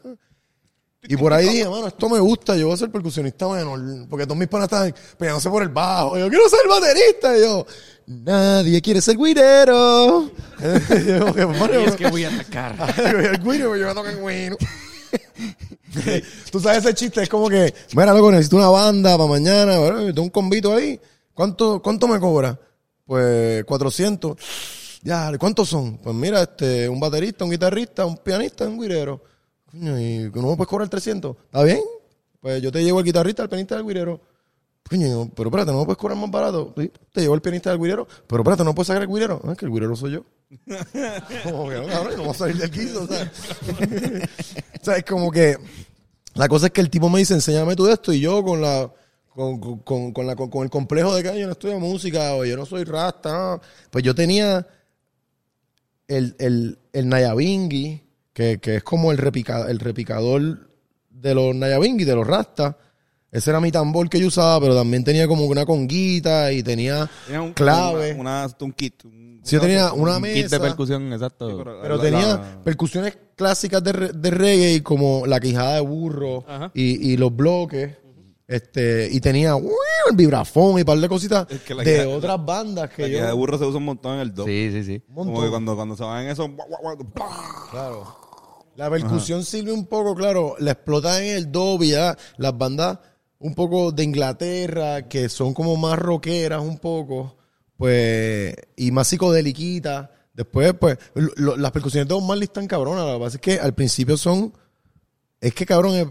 Y 1.06 1.18
por 1.18 1.34
ahí 1.34 1.50
dije, 1.50 1.68
mano, 1.68 1.88
esto 1.88 2.08
me 2.08 2.20
gusta, 2.20 2.56
yo 2.56 2.68
voy 2.68 2.76
a 2.76 2.78
ser 2.78 2.90
percusionista 2.90 3.48
menor. 3.50 4.08
Porque 4.10 4.26
todos 4.26 4.38
mis 4.38 4.48
panas 4.48 4.68
estaban 4.68 4.96
pegándose 5.18 5.50
por 5.50 5.62
el 5.62 5.70
bajo. 5.70 6.18
Yo 6.18 6.30
quiero 6.30 6.48
ser 6.48 6.62
baterista. 6.70 7.38
Y 7.38 7.42
yo, 7.42 7.66
nadie 8.08 8.82
quiere 8.82 9.02
ser 9.02 9.18
guirero. 9.18 10.32
Y 10.64 11.06
yo, 11.06 11.34
Y 11.36 11.84
es 11.86 11.96
que 11.96 12.08
voy 12.10 12.24
a 12.24 12.30
atacar. 12.30 12.96
el 13.18 13.38
guiro, 13.44 13.76
yo 13.76 13.88
me 13.88 13.94
toco 13.94 14.08
el 14.08 14.18
guiro. 14.18 14.58
Tú 16.52 16.60
sabes 16.60 16.80
ese 16.86 16.94
chiste, 16.94 17.24
es 17.24 17.30
como 17.30 17.50
que, 17.50 17.74
mira, 17.96 18.14
loco, 18.14 18.32
necesito 18.32 18.58
una 18.58 18.70
banda 18.70 19.18
para 19.18 19.30
mañana, 19.30 19.74
tengo 20.08 20.24
un 20.24 20.30
convito 20.30 20.74
ahí. 20.74 21.00
¿Cuánto, 21.34 21.82
cuánto 21.82 22.08
me 22.08 22.20
cobra? 22.20 22.60
Pues 23.06 23.64
400. 23.66 24.38
Ya, 25.04 25.32
¿cuántos 25.38 25.70
son? 25.70 25.98
Pues 25.98 26.16
mira, 26.16 26.44
este, 26.44 26.88
un 26.88 27.00
baterista, 27.00 27.44
un 27.44 27.52
guitarrista, 27.52 28.06
un 28.06 28.18
pianista, 28.18 28.66
un 28.66 28.80
guirero. 28.80 29.24
Coño, 29.70 30.00
y 30.00 30.32
no 30.34 30.50
me 30.50 30.56
puedes 30.56 30.68
cobrar 30.68 30.88
300. 30.90 31.36
¿Está 31.46 31.64
bien? 31.64 31.82
Pues 32.40 32.62
yo 32.62 32.72
te 32.72 32.84
llevo 32.84 33.00
el 33.00 33.06
guitarrista, 33.06 33.44
el 33.44 33.50
pianista, 33.50 33.76
el 33.76 33.86
guirero. 33.86 34.22
Coño, 34.90 35.32
pero 35.36 35.50
espérate, 35.50 35.72
no 35.72 35.80
me 35.80 35.86
puedes 35.86 35.98
cobrar 35.98 36.18
más 36.18 36.30
barato. 36.30 36.74
Sí, 36.78 36.92
te 37.14 37.22
llevo 37.22 37.36
el 37.36 37.42
pianista 37.42 37.70
del 37.72 37.80
guirero, 37.80 38.08
pero 38.28 38.42
espérate, 38.44 38.64
no 38.64 38.76
puedes 38.76 38.88
sacar 38.88 39.02
el 39.04 39.08
guirero. 39.08 39.42
Ah, 39.44 39.54
es 39.54 39.58
que 39.58 39.66
el 39.66 39.72
guirero 39.72 39.96
soy 39.96 40.12
yo. 40.12 40.26
como 41.44 41.70
que 41.70 41.76
no, 41.76 41.88
cabrón, 41.88 42.18
no 42.18 42.30
a 42.32 42.34
salir 42.34 42.58
del 42.58 42.98
o 42.98 43.08
sea. 43.08 43.32
o 44.82 44.84
sea, 44.86 44.98
es 44.98 45.04
como 45.06 45.32
que 45.32 45.58
la 46.36 46.48
cosa 46.48 46.68
es 46.68 46.72
que 46.74 46.82
el 46.82 46.90
tipo 46.90 47.10
me 47.10 47.20
dice, 47.20 47.34
enséñame 47.34 47.76
tú 47.76 47.88
esto, 47.88 48.12
y 48.14 48.20
yo 48.20 48.44
con 48.44 48.62
la 48.62 48.92
con, 49.30 49.60
con- 49.60 49.80
con, 49.80 50.12
con 50.14 50.28
la, 50.28 50.36
con, 50.36 50.50
con 50.50 50.64
el 50.64 50.70
complejo 50.70 51.16
de 51.16 51.24
que 51.24 51.30
"Ay, 51.30 51.40
yo 51.40 51.48
no 51.48 51.54
estudio 51.54 51.80
música 51.80 52.36
o 52.36 52.46
yo 52.46 52.56
no 52.56 52.66
soy 52.68 52.84
rasta, 52.84 53.32
no. 53.56 53.62
pues 53.90 54.04
yo 54.04 54.14
tenía 54.14 54.68
el, 56.08 56.36
el, 56.40 56.78
el 56.92 57.10
Nayabingui, 57.10 58.04
que, 58.34 58.60
que 58.60 58.76
es 58.78 58.84
como 58.84 59.12
el, 59.12 59.18
repica, 59.18 59.70
el 59.72 59.80
repicador 59.80 60.70
de 61.10 61.34
los 61.36 61.56
Nayabingui, 61.56 62.04
de 62.04 62.16
los 62.16 62.28
rastas. 62.28 62.76
Ese 63.34 63.50
era 63.50 63.60
mi 63.60 63.72
tambor 63.72 64.08
que 64.10 64.20
yo 64.20 64.28
usaba, 64.28 64.60
pero 64.62 64.76
también 64.76 65.04
tenía 65.04 65.28
como 65.28 65.46
una 65.46 65.66
conguita 65.66 66.52
y 66.54 66.62
tenía 66.64 67.10
Tenía 67.26 67.42
un, 67.42 67.54
clave. 67.54 68.14
Una, 68.14 68.46
una- 68.46 68.56
un 68.62 68.72
kit. 68.74 69.04
un- 69.06 69.24
Sí, 69.44 69.56
yo 69.56 69.62
tenía 69.62 69.92
una 69.92 70.16
Un 70.18 70.22
mesa. 70.22 70.36
kit 70.36 70.50
de 70.52 70.60
percusión, 70.60 71.12
exacto. 71.12 71.50
Sí, 71.50 71.56
pero- 71.58 71.82
Pero 71.82 71.98
La- 71.98 72.04
tenía 72.04 72.28
la- 72.28 72.62
percusiones 72.64 73.18
clásicas 73.36 73.84
de, 73.84 73.92
de 74.14 74.32
reggae 74.32 74.82
como 74.84 75.26
la 75.26 75.40
quijada 75.42 75.74
de 75.76 75.82
burro 75.82 76.46
y, 76.74 77.12
y 77.12 77.18
los 77.18 77.36
bloques. 77.36 77.98
Este, 78.48 79.08
y 79.12 79.20
tenía 79.22 79.56
¡uy! 79.56 79.72
el 80.10 80.16
vibrafón 80.18 80.78
y 80.78 80.82
un 80.82 80.86
par 80.86 80.98
de 81.00 81.08
cositas 81.10 81.48
Es 81.50 81.62
que 81.62 81.74
la 81.74 81.82
de 81.84 81.92
quijada- 82.02 82.10
otras 82.16 82.46
bandas 82.46 82.90
que 82.92 83.02
La 83.04 83.08
yo. 83.08 83.26
de 83.26 83.32
burro 83.34 83.58
se 83.58 83.66
usa 83.66 83.78
un 83.80 83.86
montón 83.86 84.16
en 84.16 84.20
el 84.20 84.34
do. 84.34 84.46
Sí, 84.46 84.70
sí, 84.72 84.84
sí. 84.84 85.02
Como 85.14 85.42
que 85.42 85.50
cuando, 85.50 85.76
cuando 85.76 85.96
se 85.96 86.04
van 86.04 86.26
en 86.26 86.32
eso. 86.32 86.50
Claro. 87.72 88.18
La 88.76 88.90
percusión 88.90 89.44
sirve 89.46 89.72
un 89.72 89.86
poco, 89.86 90.16
claro, 90.16 90.56
la 90.60 90.72
explota 90.72 91.24
en 91.24 91.36
el 91.36 91.52
doble, 91.52 91.88
ya 91.90 92.18
las 92.38 92.58
bandas 92.58 93.00
un 93.44 93.54
poco 93.56 93.92
de 93.92 94.04
Inglaterra, 94.04 95.08
que 95.10 95.28
son 95.28 95.54
como 95.54 95.76
más 95.76 96.00
rockeras 96.00 96.62
un 96.62 96.78
poco, 96.80 97.36
pues, 97.78 98.56
y 98.78 98.92
más 98.92 99.08
psicodeliquitas. 99.08 100.10
Después, 100.34 100.74
pues, 100.80 100.98
lo- 101.14 101.32
lo- 101.36 101.58
las 101.58 101.72
percusiones 101.72 102.08
de 102.08 102.14
Bob 102.14 102.24
Marley 102.24 102.46
están 102.46 102.68
cabronas. 102.68 103.06
Lo 103.06 103.14
que 103.20 103.24
pasa 103.26 103.38
es 103.38 103.42
que 103.42 103.60
al 103.60 103.74
principio 103.74 104.16
son, 104.18 104.54
es 105.42 105.54
que 105.54 105.66
cabrón, 105.66 105.96
es- 105.96 106.08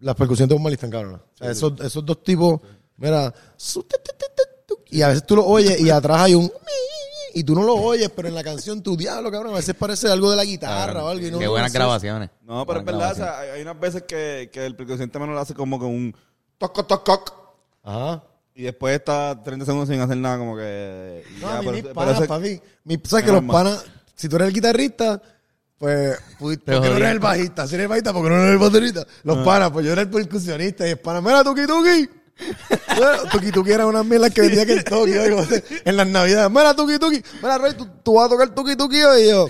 las 0.00 0.14
percusiones 0.14 0.48
de 0.48 0.54
Bob 0.54 0.62
Marley 0.62 0.74
están 0.74 0.90
cabronas. 0.90 1.20
O 1.20 1.36
sea, 1.38 1.50
esos, 1.50 1.72
esos 1.80 2.06
dos 2.06 2.22
tipos, 2.22 2.60
mira, 2.96 3.34
su- 3.56 3.82
tu, 3.82 3.96
tu, 3.96 4.12
tu, 4.16 4.26
tu, 4.66 4.76
tu, 4.76 4.82
y 4.90 5.02
a 5.02 5.08
veces 5.08 5.26
tú 5.26 5.36
lo 5.36 5.44
oyes 5.46 5.78
y 5.80 5.90
atrás 5.90 6.20
hay 6.22 6.34
un 6.34 6.50
y 7.32 7.44
tú 7.44 7.54
no 7.54 7.62
lo 7.62 7.74
oyes, 7.76 8.10
pero 8.14 8.26
en 8.26 8.34
la 8.34 8.42
canción 8.42 8.82
tu 8.82 8.96
diablo, 8.96 9.30
cabrón, 9.30 9.52
a 9.52 9.56
veces 9.56 9.74
parece 9.76 10.08
algo 10.08 10.30
de 10.30 10.36
la 10.36 10.44
guitarra 10.44 11.04
o 11.04 11.08
algo. 11.08 11.24
y 11.26 11.30
no 11.30 11.38
Qué 11.38 11.44
lo 11.44 11.52
buenas 11.52 11.72
grabaciones. 11.72 12.28
No, 12.42 12.66
pero 12.66 12.80
es 12.80 12.84
verdad, 12.86 13.12
o 13.12 13.14
sea, 13.14 13.38
hay, 13.40 13.62
unas 13.62 13.78
veces 13.78 14.02
que, 14.02 14.50
que 14.52 14.66
el 14.66 14.74
percusionista 14.74 15.18
menor 15.20 15.36
hace 15.38 15.54
como 15.54 15.78
que 15.78 15.84
un 15.84 16.12
toc, 16.60 16.86
toc, 16.86 17.04
toc, 17.04 17.32
Ajá. 17.82 18.22
y 18.54 18.62
después 18.64 18.94
está 18.96 19.42
30 19.42 19.64
segundos 19.66 19.88
sin 19.88 20.00
hacer 20.00 20.16
nada, 20.18 20.38
como 20.38 20.54
que. 20.56 21.24
No, 21.40 21.48
ya, 21.48 21.58
a 21.58 21.60
mí 21.60 21.64
pero- 21.66 21.72
mis 21.72 21.82
pero 21.82 21.94
panas, 21.94 22.18
ese- 22.18 22.28
papi. 22.28 22.62
Mi, 22.84 22.94
¿Sabes 23.04 23.12
Es 23.24 23.26
que 23.26 23.32
los 23.32 23.42
normal. 23.42 23.64
panas, 23.64 23.84
si 24.14 24.28
tú 24.28 24.36
eres 24.36 24.48
el 24.48 24.54
guitarrista, 24.54 25.20
pues, 25.78 26.18
pues, 26.38 26.58
¿por 26.58 26.64
qué 26.82 26.88
no 26.90 26.96
eres 26.96 27.08
el 27.10 27.18
bajista? 27.18 27.66
Si 27.66 27.74
eres 27.74 27.84
el 27.84 27.88
bajista, 27.88 28.12
¿por 28.12 28.22
qué 28.24 28.28
no 28.28 28.36
eres 28.36 28.52
el 28.52 28.58
baterista? 28.58 29.06
Los 29.24 29.38
Ah. 29.38 29.44
panas, 29.44 29.70
pues 29.70 29.84
yo 29.86 29.92
era 29.92 30.02
el 30.02 30.10
percusionista 30.10 30.86
y 30.86 30.90
el 30.90 30.98
pana, 30.98 31.20
mira, 31.20 31.42
tuki 31.42 31.66
tuki. 31.66 32.08
Mira, 32.94 33.18
tuki 33.30 33.50
tuki 33.52 33.70
era 33.70 33.86
una 33.86 34.02
mierda 34.02 34.30
que 34.30 34.40
vendía 34.40 34.64
Kentucky 34.66 35.12
oigo, 35.12 35.42
en 35.84 35.96
las 35.96 36.06
navidades. 36.06 36.50
Mira, 36.50 36.74
tuki 36.74 36.98
tuki. 36.98 37.22
Mira, 37.42 37.58
Rey, 37.58 37.74
tú, 37.74 37.86
tú 38.02 38.14
vas 38.14 38.26
a 38.26 38.28
tocar 38.30 38.54
tuki 38.54 38.76
tuki 38.76 39.02
hoy. 39.02 39.22
y 39.22 39.28
yo. 39.30 39.46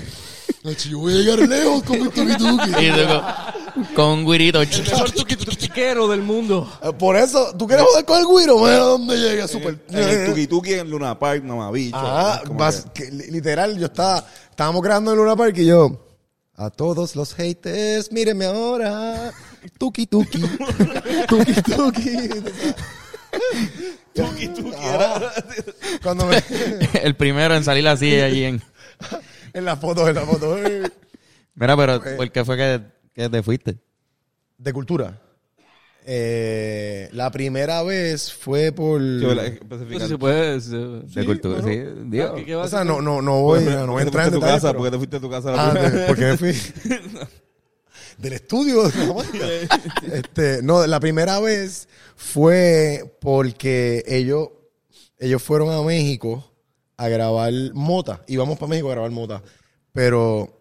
"Ay, 0.65 0.77
yo 0.89 0.99
voy 0.99 1.15
a 1.15 1.17
llegar 1.17 1.39
lejos 1.49 1.83
con 1.85 1.99
mi 2.03 2.09
tuki 2.09 2.37
tuki. 2.37 2.71
Y 2.85 2.91
tú 2.91 3.07
con, 3.07 3.85
con 3.95 4.07
un 4.11 4.27
guirito. 4.27 4.61
El 4.63 4.69
mejor 4.69 5.11
tuquituquiquero 5.13 6.09
del 6.09 6.23
mundo. 6.23 6.71
Eh, 6.83 6.93
Por 6.93 7.17
eso, 7.17 7.55
¿tú 7.57 7.67
quieres 7.67 7.87
joder 7.89 8.05
con 8.05 8.19
el 8.19 8.27
güiro? 8.27 8.59
Mira 8.59 8.77
dónde 8.79 9.17
llega, 9.17 9.49
súper. 9.49 9.79
En 9.89 9.99
el 9.99 10.27
tuki 10.31 10.47
tuki 10.47 10.73
en 10.75 10.91
Luna 10.91 11.19
Park, 11.19 11.43
mamabicho. 11.45 11.97
Ajá, 11.97 12.41
es 12.43 12.49
como 12.49 12.59
vas- 12.59 12.87
que- 12.93 13.05
que 13.05 13.11
li- 13.11 13.31
literal, 13.31 13.79
yo 13.79 13.87
estaba, 13.87 14.25
estábamos 14.51 14.83
creando 14.83 15.13
en 15.13 15.17
Luna 15.19 15.37
Park 15.37 15.57
y 15.59 15.67
yo, 15.67 16.07
a 16.57 16.69
todos 16.71 17.17
los 17.17 17.33
haters, 17.35 18.13
mírenme 18.13 18.45
ahora, 18.47 19.33
tuki 19.79 20.07
tuki, 20.07 20.41
tuki 21.29 21.63
tuki. 21.63 22.29
Tuki 24.15 24.49
tuki. 24.49 24.77
Cuando 26.03 26.27
me, 26.27 26.43
El 27.03 27.15
primero 27.15 27.55
en 27.55 27.65
salir 27.65 27.87
así 27.89 28.13
allí 28.21 28.45
en... 28.45 28.63
en 29.53 29.65
la 29.65 29.77
foto, 29.77 30.09
en 30.09 30.15
la 30.15 30.23
foto, 30.23 30.59
eh, 30.67 30.83
Mira, 31.55 31.77
pero 31.77 32.03
¿por 32.17 32.31
qué 32.31 32.45
fue 32.45 32.57
que, 32.57 32.81
que 33.15 33.29
te 33.29 33.43
fuiste? 33.43 33.77
de 34.59 34.73
cultura. 34.73 35.21
Eh, 36.07 37.09
la 37.13 37.31
primera 37.31 37.83
vez 37.83 38.33
fue 38.33 38.73
por, 38.73 39.01
Especificar. 39.03 40.01
si 40.03 40.09
se 40.09 40.19
puede. 40.19 40.61
De 40.61 41.25
cultura, 41.27 41.63
sí. 41.63 41.79
Digo, 42.07 42.35
¿Qué- 42.37 42.45
qué 42.47 42.57
o 42.57 42.67
sea, 42.69 42.85
no, 42.85 43.01
no, 43.03 43.21
no 43.23 43.43
voy, 43.43 43.61
¿Por 43.65 43.69
qué 43.69 43.77
no 43.81 43.93
voy 43.93 44.01
a 44.01 44.05
entrar 44.05 44.27
en 44.29 44.33
tu 44.35 44.41
casa? 44.41 44.69
pero- 44.73 44.79
¿Por 44.79 44.87
qué 44.87 44.91
te 44.93 44.97
fuiste 44.97 45.17
a 45.17 45.21
tu 45.21 45.31
casa? 45.31 45.51
la 45.53 45.71
Ah, 45.71 45.75
de- 45.75 46.07
porque 46.07 46.25
me 46.25 46.37
fui 46.39 46.53
del 48.19 48.33
estudio. 48.33 48.89
de 48.89 49.69
este, 50.15 50.63
no, 50.63 50.87
la 50.87 51.01
primera 51.01 51.39
vez 51.41 51.89
fue 52.17 53.17
porque 53.21 54.03
ellos, 54.07 54.49
ellos 55.19 55.43
fueron 55.43 55.71
a 55.71 55.83
México 55.83 56.50
a 57.01 57.09
grabar 57.09 57.53
Mota. 57.75 58.23
Íbamos 58.29 58.59
para 58.59 58.69
México 58.71 58.89
a 58.89 58.93
grabar 58.93 59.11
Mota. 59.11 59.43
Pero 59.93 60.59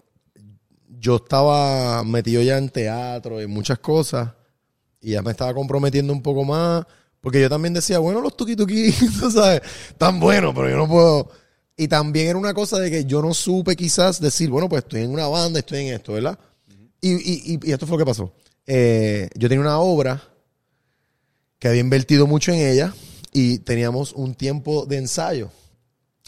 yo 0.99 1.17
estaba 1.17 2.03
metido 2.03 2.41
ya 2.41 2.57
en 2.57 2.69
teatro 2.69 3.41
y 3.41 3.47
muchas 3.47 3.79
cosas. 3.79 4.29
Y 5.01 5.11
ya 5.11 5.21
me 5.21 5.31
estaba 5.31 5.53
comprometiendo 5.53 6.13
un 6.13 6.21
poco 6.21 6.43
más. 6.43 6.85
Porque 7.21 7.41
yo 7.41 7.49
también 7.49 7.73
decía, 7.73 7.99
bueno, 7.99 8.21
los 8.21 8.37
tuki 8.37 8.55
sabes, 9.31 9.61
tan 9.97 10.19
buenos, 10.19 10.53
pero 10.55 10.69
yo 10.69 10.77
no 10.77 10.87
puedo. 10.87 11.29
Y 11.75 11.87
también 11.87 12.27
era 12.29 12.37
una 12.37 12.53
cosa 12.53 12.79
de 12.79 12.89
que 12.89 13.05
yo 13.05 13.21
no 13.21 13.33
supe 13.33 13.75
quizás 13.75 14.19
decir, 14.21 14.49
bueno, 14.49 14.69
pues 14.69 14.83
estoy 14.83 15.01
en 15.01 15.11
una 15.11 15.27
banda, 15.27 15.59
estoy 15.59 15.79
en 15.87 15.93
esto, 15.93 16.13
¿verdad? 16.13 16.39
Y- 17.01 17.59
y 17.65 17.71
esto 17.71 17.85
fue 17.87 17.97
lo 17.97 18.05
que 18.05 18.09
pasó. 18.09 18.33
Eh, 18.65 19.29
yo 19.35 19.49
tenía 19.49 19.61
una 19.61 19.79
obra 19.79 20.21
que 21.57 21.67
había 21.67 21.81
invertido 21.81 22.27
mucho 22.27 22.51
en 22.53 22.59
ella 22.59 22.93
y 23.33 23.59
teníamos 23.59 24.13
un 24.13 24.33
tiempo 24.35 24.85
de 24.85 24.97
ensayo. 24.97 25.49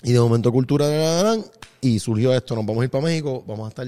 Y 0.03 0.13
de 0.13 0.19
momento 0.19 0.51
cultura 0.51 0.87
de 0.87 0.97
la 0.97 1.43
y 1.81 1.99
surgió 1.99 2.33
esto, 2.33 2.55
nos 2.55 2.65
vamos 2.65 2.81
a 2.81 2.85
ir 2.85 2.91
para 2.91 3.03
México, 3.03 3.43
vamos 3.47 3.65
a 3.65 3.69
estar 3.69 3.87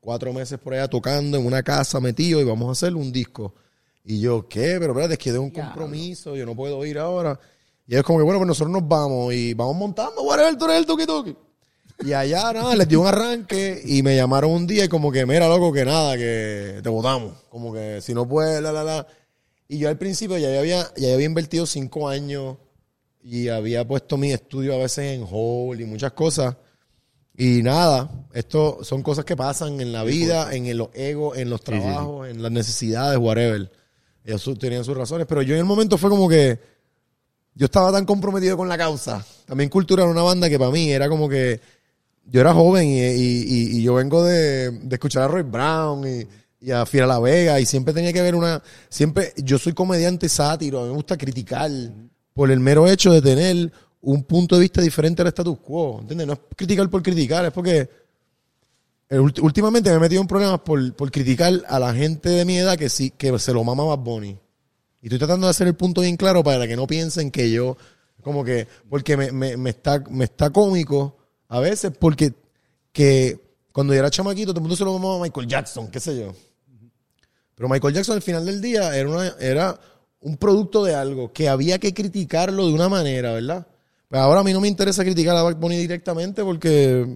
cuatro 0.00 0.32
meses 0.32 0.58
por 0.58 0.74
allá 0.74 0.88
tocando 0.88 1.36
en 1.36 1.44
una 1.44 1.62
casa 1.62 2.00
metido 2.00 2.40
y 2.40 2.44
vamos 2.44 2.68
a 2.68 2.72
hacer 2.72 2.94
un 2.94 3.10
disco. 3.12 3.54
Y 4.04 4.20
yo, 4.20 4.48
¿qué? 4.48 4.76
Pero 4.78 4.92
espérate, 4.92 5.14
es 5.14 5.18
que 5.18 5.30
tengo 5.30 5.44
un 5.44 5.50
compromiso, 5.50 6.36
yo 6.36 6.46
no 6.46 6.54
puedo 6.54 6.84
ir 6.84 6.98
ahora. 6.98 7.38
Y 7.86 7.96
es 7.96 8.02
como 8.02 8.18
que, 8.18 8.24
bueno, 8.24 8.38
pues 8.38 8.48
nosotros 8.48 8.72
nos 8.72 8.88
vamos 8.88 9.34
y 9.34 9.54
vamos 9.54 9.76
montando, 9.76 10.22
whatever, 10.22 10.56
tú 10.56 10.64
eres 10.66 10.78
el 10.78 10.86
tuki 10.86 11.06
tuki. 11.06 11.36
Y 12.04 12.12
allá, 12.12 12.52
nada, 12.54 12.74
les 12.74 12.88
dio 12.88 13.00
un 13.00 13.06
arranque 13.06 13.80
y 13.84 14.02
me 14.02 14.16
llamaron 14.16 14.50
un 14.50 14.66
día 14.66 14.84
y 14.84 14.88
como 14.88 15.12
que, 15.12 15.26
mira, 15.26 15.48
loco, 15.48 15.72
que 15.72 15.84
nada, 15.84 16.16
que 16.16 16.80
te 16.82 16.88
votamos. 16.88 17.34
Como 17.48 17.72
que 17.72 18.00
si 18.00 18.14
no 18.14 18.26
puedes, 18.26 18.62
la, 18.62 18.72
la, 18.72 18.82
la. 18.84 19.06
Y 19.68 19.78
yo 19.78 19.88
al 19.88 19.98
principio 19.98 20.38
ya 20.38 20.58
había, 20.58 20.86
ya 20.96 21.14
había 21.14 21.26
invertido 21.26 21.66
cinco 21.66 22.08
años 22.08 22.56
y 23.22 23.48
había 23.48 23.86
puesto 23.86 24.16
mi 24.16 24.32
estudio 24.32 24.74
a 24.74 24.78
veces 24.78 25.14
en 25.18 25.26
hold 25.30 25.80
y 25.80 25.84
muchas 25.84 26.12
cosas. 26.12 26.56
Y 27.36 27.62
nada, 27.62 28.10
esto 28.34 28.80
son 28.82 29.02
cosas 29.02 29.24
que 29.24 29.36
pasan 29.36 29.80
en 29.80 29.92
la 29.92 30.04
vida, 30.04 30.54
en 30.54 30.76
los 30.76 30.88
egos, 30.94 31.38
en 31.38 31.48
los 31.50 31.62
trabajos, 31.62 32.28
en 32.28 32.42
las 32.42 32.52
necesidades, 32.52 33.18
whatever. 33.18 33.70
ellos 34.24 34.50
tenían 34.58 34.84
sus 34.84 34.96
razones, 34.96 35.26
pero 35.26 35.40
yo 35.42 35.54
en 35.54 35.60
el 35.60 35.64
momento 35.64 35.96
fue 35.96 36.10
como 36.10 36.28
que 36.28 36.58
yo 37.54 37.66
estaba 37.66 37.90
tan 37.92 38.04
comprometido 38.04 38.56
con 38.56 38.68
la 38.68 38.76
causa. 38.78 39.24
También 39.46 39.70
Cultura 39.70 40.02
era 40.02 40.12
una 40.12 40.22
banda 40.22 40.48
que 40.50 40.58
para 40.58 40.70
mí 40.70 40.90
era 40.90 41.08
como 41.08 41.28
que 41.28 41.60
yo 42.26 42.40
era 42.40 42.52
joven 42.54 42.86
y, 42.88 43.00
y- 43.00 43.44
y- 43.46 43.78
y 43.78 43.82
yo 43.82 43.94
vengo 43.94 44.22
de, 44.24 44.70
de 44.70 44.94
escuchar 44.96 45.22
a 45.24 45.28
Roy 45.28 45.42
Brown 45.42 46.06
y, 46.06 46.26
y 46.66 46.70
a 46.70 46.84
Fiera 46.86 47.06
La 47.06 47.18
Vega 47.18 47.58
y 47.60 47.66
siempre 47.66 47.92
tenía 47.94 48.12
que 48.12 48.22
ver 48.22 48.34
una, 48.34 48.62
siempre, 48.88 49.32
yo 49.38 49.58
soy 49.58 49.72
comediante 49.72 50.28
sátiro, 50.28 50.80
a 50.80 50.82
mí 50.82 50.88
me 50.90 50.94
gusta 50.96 51.16
criticar 51.16 51.70
por 52.34 52.50
el 52.50 52.60
mero 52.60 52.86
hecho 52.88 53.12
de 53.12 53.22
tener 53.22 53.72
un 54.00 54.24
punto 54.24 54.56
de 54.56 54.62
vista 54.62 54.80
diferente 54.80 55.22
al 55.22 55.28
status 55.28 55.58
quo, 55.58 55.98
¿entiendes? 56.00 56.26
No 56.26 56.32
es 56.32 56.40
criticar 56.56 56.88
por 56.90 57.02
criticar, 57.02 57.44
es 57.44 57.52
porque 57.52 57.88
últimamente 59.42 59.90
me 59.90 59.96
he 59.96 60.00
metido 60.00 60.22
en 60.22 60.28
problemas 60.28 60.60
por, 60.60 60.94
por 60.94 61.10
criticar 61.10 61.52
a 61.68 61.78
la 61.78 61.94
gente 61.94 62.30
de 62.30 62.44
mi 62.44 62.58
edad 62.58 62.78
que 62.78 62.88
sí, 62.88 63.10
que 63.10 63.38
se 63.38 63.52
lo 63.52 63.62
mama 63.62 63.84
más 63.84 63.98
Bonnie. 63.98 64.38
Y 65.02 65.06
estoy 65.06 65.18
tratando 65.18 65.46
de 65.46 65.50
hacer 65.50 65.66
el 65.66 65.74
punto 65.74 66.00
bien 66.00 66.16
claro 66.16 66.42
para 66.42 66.66
que 66.66 66.76
no 66.76 66.86
piensen 66.86 67.30
que 67.30 67.50
yo, 67.50 67.76
como 68.22 68.44
que, 68.44 68.66
porque 68.88 69.16
me, 69.16 69.32
me, 69.32 69.56
me 69.56 69.70
está, 69.70 70.02
me 70.10 70.24
está 70.24 70.50
cómico 70.50 71.16
a 71.48 71.60
veces, 71.60 71.92
porque 71.98 72.32
que 72.92 73.40
cuando 73.72 73.92
yo 73.92 74.00
era 74.00 74.10
chamaquito 74.10 74.52
todo 74.52 74.58
el 74.58 74.62
mundo 74.62 74.76
se 74.76 74.84
lo 74.84 74.92
mamaba 74.92 75.16
a 75.16 75.22
Michael 75.22 75.46
Jackson, 75.46 75.90
qué 75.90 76.00
sé 76.00 76.18
yo. 76.18 76.34
Pero 77.54 77.68
Michael 77.68 77.94
Jackson 77.94 78.16
al 78.16 78.22
final 78.22 78.46
del 78.46 78.60
día 78.60 78.96
era, 78.96 79.08
una, 79.08 79.28
era 79.38 79.78
un 80.22 80.36
producto 80.36 80.84
de 80.84 80.94
algo 80.94 81.32
que 81.32 81.48
había 81.48 81.78
que 81.78 81.92
criticarlo 81.92 82.66
de 82.66 82.72
una 82.72 82.88
manera, 82.88 83.32
¿verdad? 83.32 83.66
Pero 84.08 84.22
ahora 84.22 84.40
a 84.40 84.44
mí 84.44 84.52
no 84.52 84.60
me 84.60 84.68
interesa 84.68 85.04
criticar 85.04 85.36
a 85.36 85.42
Bad 85.42 85.56
Bunny 85.56 85.76
directamente 85.76 86.44
porque 86.44 87.06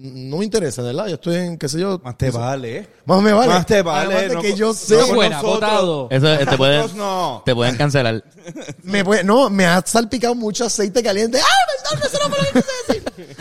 no 0.00 0.36
me 0.38 0.44
interesa, 0.44 0.82
¿verdad? 0.82 1.08
Yo 1.08 1.14
estoy 1.14 1.36
en, 1.36 1.58
qué 1.58 1.68
sé 1.68 1.80
yo. 1.80 2.00
Más 2.04 2.16
te 2.16 2.30
vale, 2.30 2.78
¿eh? 2.78 2.88
Más 3.04 3.20
me 3.20 3.32
vale. 3.32 3.48
Más 3.48 3.66
te 3.66 3.82
vale. 3.82 4.14
Además 4.14 4.28
de 4.28 4.34
no 4.34 4.42
que 4.42 4.54
yo 4.54 4.66
no 4.68 4.74
sé. 4.74 4.96
Fuera, 4.96 5.36
nosotros. 5.36 5.60
votado. 5.60 6.08
Eso 6.10 6.34
eh, 6.34 6.46
te 6.46 6.56
pueden, 6.56 6.96
no. 6.96 7.42
te 7.44 7.54
pueden 7.54 7.76
cancelar. 7.76 8.24
Me 8.84 9.04
puede- 9.04 9.24
no, 9.24 9.50
me 9.50 9.66
ha 9.66 9.82
salpicado 9.84 10.34
mucho 10.34 10.64
aceite 10.64 11.02
caliente. 11.02 11.38
¡Ah, 11.40 11.92
perdón! 11.92 12.08
Eso 12.08 12.18
no 12.22 12.34
fue 12.34 12.38
lo 12.38 12.44
que 12.44 12.60
quise 12.60 12.72
decir. 12.86 13.36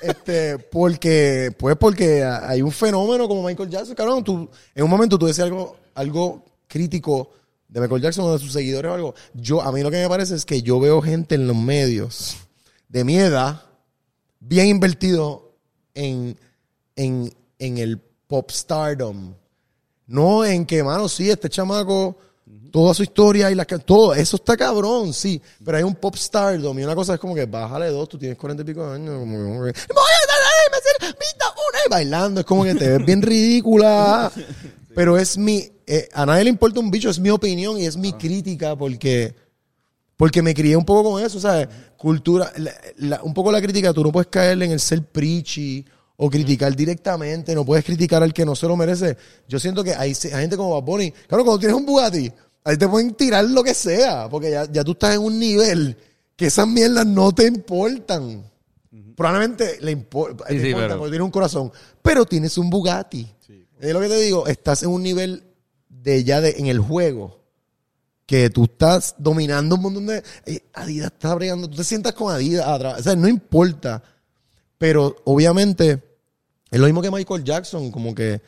Este, 0.00 0.58
porque, 0.58 1.50
pues 1.58 1.76
porque 1.76 2.24
hay 2.24 2.62
un 2.62 2.70
fenómeno 2.70 3.26
como 3.26 3.42
Michael 3.42 3.68
Jackson, 3.68 3.94
cabrón. 3.94 4.22
Tú, 4.22 4.48
en 4.74 4.84
un 4.84 4.90
momento 4.90 5.18
tú 5.18 5.26
decías 5.26 5.46
algo, 5.46 5.76
algo 5.94 6.44
crítico 6.68 7.30
de 7.76 7.82
Michael 7.82 8.00
Jackson 8.00 8.24
o 8.24 8.32
de 8.32 8.38
sus 8.38 8.52
seguidores 8.54 8.90
o 8.90 8.94
algo. 8.94 9.14
Yo, 9.34 9.60
a 9.60 9.70
mí 9.70 9.82
lo 9.82 9.90
que 9.90 9.98
me 10.02 10.08
parece 10.08 10.34
es 10.34 10.46
que 10.46 10.62
yo 10.62 10.80
veo 10.80 11.02
gente 11.02 11.34
en 11.34 11.46
los 11.46 11.56
medios 11.56 12.38
de 12.88 13.04
mi 13.04 13.16
edad 13.18 13.60
bien 14.40 14.68
invertido 14.68 15.52
en, 15.94 16.38
en, 16.94 17.30
en 17.58 17.76
el 17.78 17.98
pop 18.26 18.50
stardom. 18.50 19.34
No 20.06 20.42
en 20.44 20.64
que, 20.64 20.82
mano, 20.82 21.06
sí, 21.08 21.28
este 21.28 21.50
chamaco, 21.50 22.16
toda 22.72 22.94
su 22.94 23.02
historia 23.02 23.50
y 23.50 23.54
la, 23.54 23.64
ca- 23.66 23.78
todo, 23.78 24.14
eso 24.14 24.36
está 24.36 24.56
cabrón, 24.56 25.12
sí. 25.12 25.42
Pero 25.64 25.76
hay 25.76 25.82
un 25.82 25.96
pop 25.96 26.14
stardom 26.16 26.78
y 26.78 26.84
una 26.84 26.94
cosa 26.94 27.12
es 27.14 27.20
como 27.20 27.34
que 27.34 27.44
bájale 27.44 27.88
dos, 27.88 28.08
tú 28.08 28.16
tienes 28.16 28.38
cuarenta 28.38 28.62
y 28.62 28.66
pico 28.66 28.88
de 28.88 28.94
años, 28.94 29.18
como 29.20 29.32
que, 29.32 29.38
como 29.42 29.64
que, 29.64 29.72
bailando, 31.90 32.40
es 32.40 32.46
como 32.46 32.64
que 32.64 32.74
te 32.74 32.88
ves 32.96 33.04
bien 33.04 33.20
ridícula. 33.30 34.32
Pero 34.96 35.18
es 35.18 35.36
mi, 35.36 35.70
eh, 35.86 36.08
a 36.14 36.24
nadie 36.24 36.44
le 36.44 36.50
importa 36.50 36.80
un 36.80 36.90
bicho, 36.90 37.10
es 37.10 37.20
mi 37.20 37.28
opinión 37.30 37.78
y 37.78 37.84
es 37.84 37.96
mi 37.98 38.12
crítica 38.14 38.74
porque, 38.74 39.34
porque 40.16 40.40
me 40.40 40.54
crié 40.54 40.74
un 40.74 40.86
poco 40.86 41.12
con 41.12 41.22
eso, 41.22 41.38
¿sabes? 41.38 41.68
Cultura, 41.98 42.50
la- 42.56 42.72
la- 42.96 43.22
un 43.22 43.34
poco 43.34 43.52
la 43.52 43.60
crítica, 43.60 43.92
tú 43.92 44.02
no 44.02 44.10
puedes 44.10 44.28
caer 44.28 44.60
en 44.62 44.72
el 44.72 44.80
ser 44.80 45.02
preachy 45.04 45.84
o 46.16 46.30
criticar 46.30 46.74
directamente, 46.74 47.54
no 47.54 47.62
puedes 47.64 47.84
criticar 47.84 48.22
al 48.22 48.32
que 48.32 48.46
no 48.46 48.56
se 48.56 48.66
lo 48.66 48.74
merece. 48.74 49.18
Yo 49.46 49.60
siento 49.60 49.84
que 49.84 49.92
hay, 49.94 50.14
hay 50.24 50.40
gente 50.40 50.56
como 50.56 50.70
Bad 50.80 50.82
Bunny, 50.86 51.10
claro, 51.28 51.44
cuando 51.44 51.58
tienes 51.58 51.76
un 51.76 51.84
Bugatti, 51.84 52.32
ahí 52.64 52.78
te 52.78 52.88
pueden 52.88 53.12
tirar 53.12 53.44
lo 53.44 53.62
que 53.62 53.74
sea, 53.74 54.28
porque 54.30 54.50
ya, 54.50 54.64
ya 54.72 54.82
tú 54.82 54.92
estás 54.92 55.14
en 55.14 55.20
un 55.20 55.38
nivel 55.38 55.94
que 56.34 56.46
esas 56.46 56.66
mierdas 56.66 57.04
no 57.06 57.32
te 57.32 57.46
importan. 57.46 58.42
Probablemente 59.14 59.78
le 59.82 59.96
impor- 59.96 60.36
te 60.36 60.54
Sí, 60.54 60.60
sí, 60.60 60.74
pero- 60.74 60.98
porque 60.98 61.10
tienes 61.10 61.24
un 61.26 61.30
corazón, 61.30 61.72
pero 62.02 62.24
tienes 62.24 62.56
un 62.58 62.70
Bugatti. 62.70 63.30
Es 63.80 63.92
lo 63.92 64.00
que 64.00 64.08
te 64.08 64.20
digo, 64.20 64.46
estás 64.46 64.82
en 64.82 64.90
un 64.90 65.02
nivel 65.02 65.44
de 65.88 66.24
ya 66.24 66.40
de, 66.40 66.56
en 66.58 66.66
el 66.66 66.78
juego 66.78 67.44
que 68.24 68.50
tú 68.50 68.64
estás 68.64 69.14
dominando 69.18 69.76
un 69.76 69.82
montón 69.82 70.06
de... 70.06 70.22
eh, 70.46 70.60
Adidas 70.72 71.12
está 71.12 71.34
bregando, 71.34 71.68
tú 71.68 71.76
te 71.76 71.84
sientas 71.84 72.14
con 72.14 72.32
Adidas 72.32 72.66
atrás, 72.66 73.00
o 73.00 73.02
sea, 73.02 73.14
no 73.14 73.28
importa, 73.28 74.02
pero 74.78 75.16
obviamente 75.24 76.02
es 76.70 76.80
lo 76.80 76.86
mismo 76.86 77.02
que 77.02 77.10
Michael 77.10 77.44
Jackson, 77.44 77.90
como 77.90 78.14
que 78.14 78.40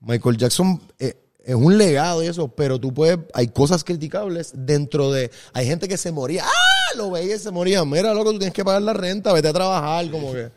Michael 0.00 0.36
Jackson 0.36 0.80
eh, 0.98 1.16
es 1.44 1.54
un 1.54 1.78
legado 1.78 2.22
y 2.22 2.26
eso, 2.26 2.48
pero 2.48 2.78
tú 2.78 2.92
puedes, 2.92 3.18
hay 3.34 3.48
cosas 3.48 3.84
criticables 3.84 4.52
dentro 4.54 5.10
de, 5.10 5.30
hay 5.52 5.66
gente 5.66 5.88
que 5.88 5.96
se 5.96 6.12
moría, 6.12 6.44
¡ah! 6.44 6.96
Lo 6.96 7.10
veía 7.10 7.36
y 7.36 7.38
se 7.38 7.50
moría, 7.50 7.84
mira, 7.84 8.12
loco, 8.12 8.32
tú 8.32 8.38
tienes 8.38 8.54
que 8.54 8.64
pagar 8.64 8.82
la 8.82 8.92
renta, 8.92 9.32
vete 9.32 9.48
a 9.48 9.52
trabajar, 9.52 10.10
como 10.10 10.32
que 10.32 10.50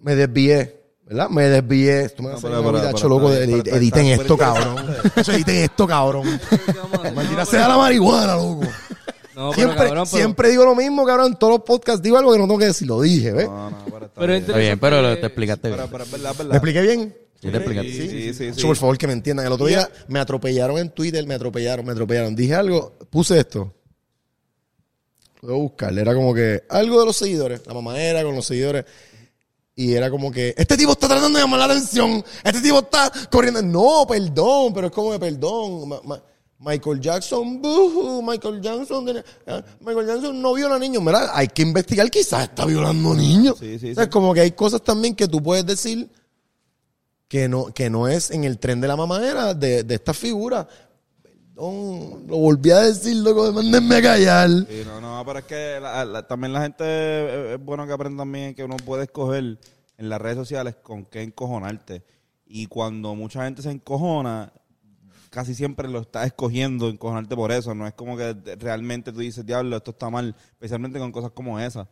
me 0.00 0.16
desvié. 0.16 0.83
¿Verdad? 1.06 1.28
Me 1.28 1.42
desvié. 1.48 2.08
Tú 2.10 2.22
me 2.22 2.30
vas 2.30 2.44
a 2.44 2.48
No, 2.48 3.08
loco. 3.08 3.32
Editen 3.32 4.06
esto, 4.06 4.36
cabrón. 4.38 4.76
Editen 5.16 5.56
esto, 5.56 5.86
cabrón. 5.86 6.40
Maldita 7.14 7.44
sea 7.44 7.68
la 7.68 7.76
marihuana, 7.76 8.34
loco. 8.36 8.62
No, 9.34 9.50
pero 9.50 9.52
Siempre, 9.54 9.76
cabrón, 9.76 9.90
pero- 9.94 10.06
siempre 10.06 10.48
digo 10.50 10.64
lo 10.64 10.74
mismo, 10.76 11.04
cabrón. 11.04 11.32
En 11.32 11.38
todos 11.38 11.54
los 11.54 11.62
podcasts 11.62 12.00
digo 12.00 12.16
algo 12.16 12.32
que 12.32 12.38
no 12.38 12.44
tengo 12.44 12.58
que 12.58 12.66
decir. 12.66 12.86
Lo 12.86 13.00
dije, 13.00 13.32
¿ves? 13.32 13.48
No, 13.48 13.68
no, 13.70 13.84
pero 13.86 14.06
está 14.06 14.20
Pero 14.20 14.26
bien. 14.32 14.42
Está 14.44 14.58
bien, 14.58 14.78
pero 14.78 15.02
lo- 15.02 15.18
te 15.18 15.26
explicaste 15.26 15.68
bien. 15.68 15.80
¿Me 16.48 16.54
expliqué 16.56 16.80
bien? 16.82 17.16
Sí, 17.42 17.50
te 17.50 17.56
explicaste. 17.56 17.90
Sí, 17.92 18.08
sí, 18.32 18.34
sí. 18.34 18.52
Yo, 18.60 18.68
por 18.68 18.76
favor, 18.76 18.96
que 18.96 19.06
me 19.08 19.12
entiendan. 19.12 19.44
El 19.44 19.52
otro 19.52 19.66
día 19.66 19.90
me 20.08 20.20
atropellaron 20.20 20.78
en 20.78 20.90
Twitter, 20.90 21.26
me 21.26 21.34
atropellaron, 21.34 21.84
me 21.84 21.92
atropellaron. 21.92 22.34
Dije 22.36 22.54
algo, 22.54 22.94
puse 23.10 23.38
esto. 23.40 23.74
Lo 25.42 25.48
voy 25.48 25.58
a 25.58 25.62
buscar. 25.62 25.98
Era 25.98 26.14
como 26.14 26.32
que 26.32 26.62
algo 26.70 27.00
de 27.00 27.06
los 27.06 27.16
seguidores. 27.16 27.60
La 27.66 27.74
mamadera 27.74 28.22
con 28.22 28.34
los 28.34 28.46
seguidores. 28.46 28.84
Y 29.76 29.92
era 29.94 30.08
como 30.08 30.30
que, 30.30 30.54
este 30.56 30.76
tipo 30.76 30.92
está 30.92 31.08
tratando 31.08 31.36
de 31.36 31.42
llamar 31.44 31.58
la 31.58 31.64
atención. 31.66 32.24
Este 32.44 32.60
tipo 32.60 32.78
está 32.78 33.10
corriendo. 33.30 33.60
No, 33.62 34.06
perdón, 34.06 34.72
pero 34.72 34.86
es 34.86 34.92
como 34.92 35.10
que 35.12 35.18
perdón. 35.18 35.88
Ma- 35.88 36.00
ma- 36.04 36.22
Michael 36.60 37.00
Jackson, 37.00 37.60
buhu, 37.60 38.22
Michael 38.22 38.62
Jackson, 38.62 39.06
ah, 39.48 39.62
Michael 39.80 40.06
Jackson 40.06 40.40
no 40.40 40.54
viola 40.54 40.78
niños. 40.78 41.02
Mira, 41.02 41.36
hay 41.36 41.48
que 41.48 41.62
investigar, 41.62 42.08
quizás 42.10 42.44
está 42.44 42.64
violando 42.64 43.12
niños. 43.14 43.56
Sí, 43.58 43.78
sí, 43.78 43.90
O 43.90 43.94
sea, 43.96 44.04
sí. 44.04 44.10
como 44.10 44.32
que 44.32 44.40
hay 44.40 44.52
cosas 44.52 44.80
también 44.82 45.14
que 45.14 45.28
tú 45.28 45.42
puedes 45.42 45.66
decir 45.66 46.08
que 47.28 47.48
no, 47.48 47.66
que 47.66 47.90
no 47.90 48.06
es 48.08 48.30
en 48.30 48.44
el 48.44 48.58
tren 48.58 48.80
de 48.80 48.88
la 48.88 48.96
mamadera 48.96 49.52
de, 49.52 49.82
de 49.82 49.94
esta 49.96 50.14
figura. 50.14 50.66
Lo 51.56 52.36
volví 52.38 52.70
a 52.70 52.80
decir, 52.80 53.16
loco, 53.16 53.52
mándenme 53.52 53.96
a 53.96 54.02
callar. 54.02 54.50
Sí, 54.50 54.82
no, 54.84 55.00
no, 55.00 55.22
pero 55.24 55.38
es 55.38 55.44
que 55.44 55.78
la- 55.80 56.26
también 56.26 56.52
la 56.52 56.62
gente 56.62 56.84
eh, 56.84 57.54
es 57.54 57.64
bueno 57.64 57.86
que 57.86 57.92
aprenda 57.92 58.22
también 58.22 58.54
que 58.54 58.64
uno 58.64 58.76
puede 58.76 59.04
escoger 59.04 59.58
en 59.96 60.08
las 60.08 60.20
redes 60.20 60.36
sociales 60.36 60.74
con 60.82 61.04
qué 61.04 61.22
encojonarte. 61.22 62.02
Y 62.46 62.66
cuando 62.66 63.14
mucha 63.14 63.44
gente 63.44 63.62
se 63.62 63.70
encojona, 63.70 64.52
casi 65.34 65.52
siempre 65.54 65.88
lo 65.88 65.98
estás 66.00 66.26
escogiendo 66.26 66.88
encojonarte 66.88 67.34
por 67.34 67.50
eso. 67.50 67.74
No 67.74 67.86
es 67.88 67.92
como 67.94 68.16
que 68.16 68.34
realmente 68.60 69.12
tú 69.12 69.18
dices, 69.18 69.44
diablo, 69.44 69.76
esto 69.76 69.90
está 69.90 70.08
mal, 70.08 70.36
especialmente 70.52 71.00
con 71.00 71.10
cosas 71.10 71.32
como 71.32 71.58
esas. 71.58 71.88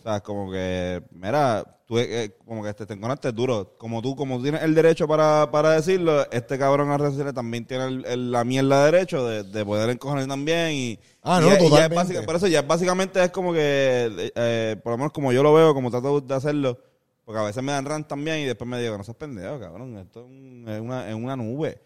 O 0.00 0.02
sea, 0.02 0.20
como 0.20 0.50
que, 0.50 1.00
mira, 1.12 1.78
tú 1.86 1.98
eh, 1.98 2.24
eh, 2.24 2.36
como 2.44 2.64
que 2.64 2.74
te, 2.74 2.86
te 2.86 2.94
encojonaste 2.94 3.30
duro. 3.30 3.76
Como 3.78 4.02
tú, 4.02 4.16
como 4.16 4.42
tienes 4.42 4.62
el 4.62 4.74
derecho 4.74 5.06
para, 5.06 5.48
para 5.52 5.70
decirlo, 5.70 6.28
este 6.32 6.58
cabrón 6.58 6.88
las 6.88 6.98
redes 6.98 7.12
sociales 7.12 7.32
también 7.34 7.64
tiene 7.64 7.84
el- 7.84 8.04
el- 8.06 8.32
la 8.32 8.42
mierda 8.42 8.84
de 8.84 8.90
derecho 8.90 9.24
de, 9.26 9.44
de 9.44 9.64
poder 9.64 9.88
encojonar 9.90 10.26
también. 10.26 10.72
Y, 10.72 10.98
Ah, 11.22 11.38
y 11.40 11.44
no, 11.44 11.46
y 11.46 11.50
ya 11.50 11.54
es 11.56 11.62
totalmente. 11.70 11.94
básica- 11.94 12.22
por 12.26 12.34
eso 12.36 12.46
ya 12.48 12.62
básicamente 12.62 13.22
es 13.22 13.30
como 13.30 13.52
que, 13.52 14.32
eh, 14.34 14.76
por 14.82 14.92
lo 14.92 14.98
menos 14.98 15.12
como 15.12 15.32
yo 15.32 15.42
lo 15.44 15.54
veo, 15.54 15.72
como 15.74 15.90
trato 15.90 16.20
de 16.20 16.34
hacerlo, 16.34 16.78
porque 17.24 17.38
a 17.40 17.44
veces 17.44 17.62
me 17.62 17.70
dan 17.70 17.84
rant 17.84 18.08
también 18.08 18.38
y 18.38 18.44
después 18.46 18.68
me 18.68 18.80
digo, 18.80 18.98
no 18.98 19.04
seas 19.04 19.16
pendejo, 19.16 19.60
cabrón, 19.60 19.96
esto 19.98 20.20
es, 20.20 20.26
un- 20.26 20.64
es 20.68 20.80
una, 20.80 21.08
es 21.08 21.14
una 21.14 21.36
nube. 21.36 21.80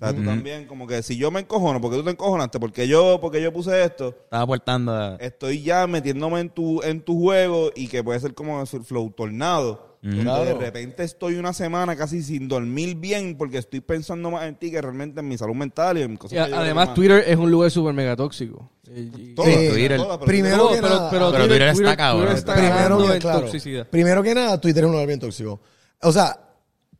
O 0.00 0.06
sea, 0.06 0.14
tú 0.16 0.24
también, 0.24 0.66
como 0.66 0.86
que 0.86 1.02
si 1.02 1.16
yo 1.18 1.30
me 1.30 1.40
encojono, 1.40 1.78
porque 1.80 1.98
tú 1.98 2.04
te 2.04 2.10
encojonaste, 2.10 2.58
porque 2.58 2.88
yo, 2.88 3.18
porque 3.20 3.42
yo 3.42 3.52
puse 3.52 3.84
esto, 3.84 4.08
Estaba 4.24 4.44
aportando 4.44 4.92
a... 4.92 5.16
estoy 5.16 5.62
ya 5.62 5.86
metiéndome 5.86 6.40
en 6.40 6.48
tu, 6.48 6.82
en 6.82 7.02
tu 7.02 7.20
juego 7.20 7.70
y 7.74 7.86
que 7.88 8.02
puede 8.02 8.18
ser 8.18 8.32
como 8.32 8.62
el 8.62 8.66
flow 8.66 9.10
tornado. 9.10 9.98
donde 10.00 10.22
Claro. 10.22 10.44
de 10.46 10.54
repente 10.54 11.04
estoy 11.04 11.34
una 11.34 11.52
semana 11.52 11.94
casi 11.96 12.22
sin 12.22 12.48
dormir 12.48 12.96
bien 12.96 13.36
porque 13.36 13.58
estoy 13.58 13.82
pensando 13.82 14.30
más 14.30 14.44
en 14.46 14.54
ti 14.56 14.70
que 14.70 14.80
realmente 14.80 15.20
en 15.20 15.28
mi 15.28 15.36
salud 15.36 15.54
mental 15.54 15.98
y 15.98 16.02
en 16.02 16.16
cosas 16.16 16.32
Y 16.32 16.38
a- 16.38 16.44
además, 16.60 16.86
más- 16.86 16.94
Twitter 16.94 17.22
es 17.26 17.36
un 17.36 17.50
lugar 17.50 17.70
súper 17.70 17.92
mega 17.92 18.16
tóxico. 18.16 18.70
Sí. 18.86 19.10
Twitter. 19.36 20.00
pero 20.00 20.18
Primero 20.20 20.68
que 20.70 20.76
pero, 20.76 20.88
nada- 20.88 21.10
pero, 21.10 21.30
Pero 21.30 21.46
Twitter 21.46 21.62
está 21.68 21.96
cabrón. 21.98 22.34
está 22.34 22.54
Primero 22.54 22.74
ganando 22.74 23.06
que, 23.06 23.12
en 23.12 23.20
claro, 23.20 23.40
toxicidad. 23.42 23.86
primero 23.88 24.22
que 24.22 24.34
nada, 24.34 24.58
Twitter 24.58 24.84
es 24.84 24.86
un 24.86 24.92
lugar 24.92 25.06
bien 25.06 25.20
tóxico. 25.20 25.60
O 26.00 26.10
sea, 26.12 26.40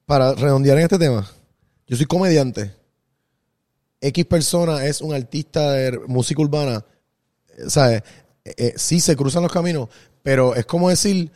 para 0.04 0.34
redondear 0.34 0.76
en 0.76 0.82
este 0.84 0.98
tema, 0.98 1.26
yo 1.86 1.96
soy 1.96 2.04
comediante. 2.04 2.72
X 4.00 4.24
persona 4.24 4.86
es 4.86 5.00
un 5.00 5.14
artista 5.14 5.72
de 5.72 5.98
música 6.06 6.40
urbana. 6.40 6.84
Eh, 7.48 7.68
¿Sabes? 7.68 8.02
Eh, 8.44 8.54
eh, 8.56 8.72
sí 8.76 9.00
se 9.00 9.16
cruzan 9.16 9.42
los 9.42 9.52
caminos, 9.52 9.88
pero 10.22 10.54
es 10.54 10.64
como 10.64 10.88
decir, 10.88 11.30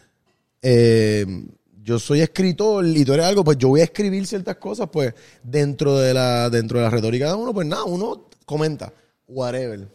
yo 1.83 1.99
soy 1.99 2.23
escritor 2.23 2.87
y 2.87 3.05
tú 3.05 3.13
eres 3.13 3.27
algo, 3.27 3.45
pues 3.45 3.59
yo 3.59 3.69
voy 3.69 3.83
a 3.83 3.85
escribir 3.85 4.27
ciertas 4.27 4.57
cosas, 4.57 4.89
pues 4.91 5.13
dentro 5.43 5.99
de 5.99 6.15
la, 6.15 6.49
dentro 6.49 6.79
de 6.79 6.85
la 6.85 6.91
retórica 6.91 7.29
de 7.29 7.35
uno, 7.35 7.53
pues 7.53 7.67
nada, 7.67 7.85
uno 7.85 8.29
comenta, 8.47 8.91
whatever. 9.29 9.87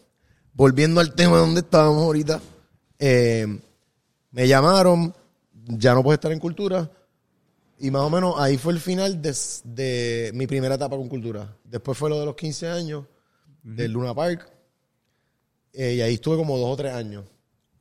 Volviendo 0.54 1.02
al 1.02 1.16
tema 1.16 1.38
donde 1.40 1.62
estábamos 1.62 2.04
ahorita, 2.04 2.40
me 3.00 4.48
llamaron, 4.48 5.16
ya 5.54 5.96
no 5.96 6.04
puedo 6.04 6.14
estar 6.14 6.32
en 6.32 6.40
cultura, 6.40 6.92
y 7.80 7.92
más 7.92 8.02
o 8.02 8.10
menos 8.10 8.36
ahí 8.38 8.58
fue 8.58 8.74
el 8.74 8.80
final 8.80 9.22
de, 9.22 9.36
de 9.64 10.32
mi 10.34 10.48
primera 10.48 10.76
etapa 10.76 10.96
con 10.98 11.08
cultura. 11.10 11.56
Después 11.64 11.98
fue 11.98 12.10
lo 12.10 12.20
de 12.20 12.26
los 12.26 12.36
15 12.36 12.68
años, 12.68 13.06
del 13.64 13.92
Luna 13.92 14.14
Park, 14.14 14.52
eh, 15.74 15.94
y 15.96 16.02
ahí 16.02 16.16
estuve 16.16 16.38
como 16.38 16.58
dos 16.58 16.70
o 16.74 16.76
tres 16.78 16.94
años. 16.94 17.26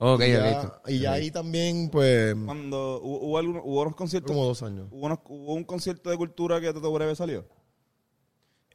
Ok, 0.00 0.22
y 0.24 0.30
ya, 0.32 0.60
ok. 0.82 0.88
y 0.90 0.98
ya 1.00 1.12
ahí 1.12 1.30
también, 1.32 1.88
pues, 1.90 2.34
Cuando 2.44 3.00
hubo, 3.02 3.20
hubo, 3.26 3.38
algunos- 3.38 3.62
hubo 3.64 3.82
unos 3.82 3.96
conciertos, 3.96 4.30
como 4.30 4.44
dos 4.46 4.62
años. 4.62 4.86
hubo, 4.92 5.06
unos- 5.06 5.18
hubo 5.26 5.54
un 5.54 5.64
concierto 5.64 6.08
de 6.10 6.16
cultura 6.16 6.60
que 6.60 6.72
Toto 6.72 6.92
Breve 6.92 7.16
salió. 7.16 7.40
No 7.40 7.46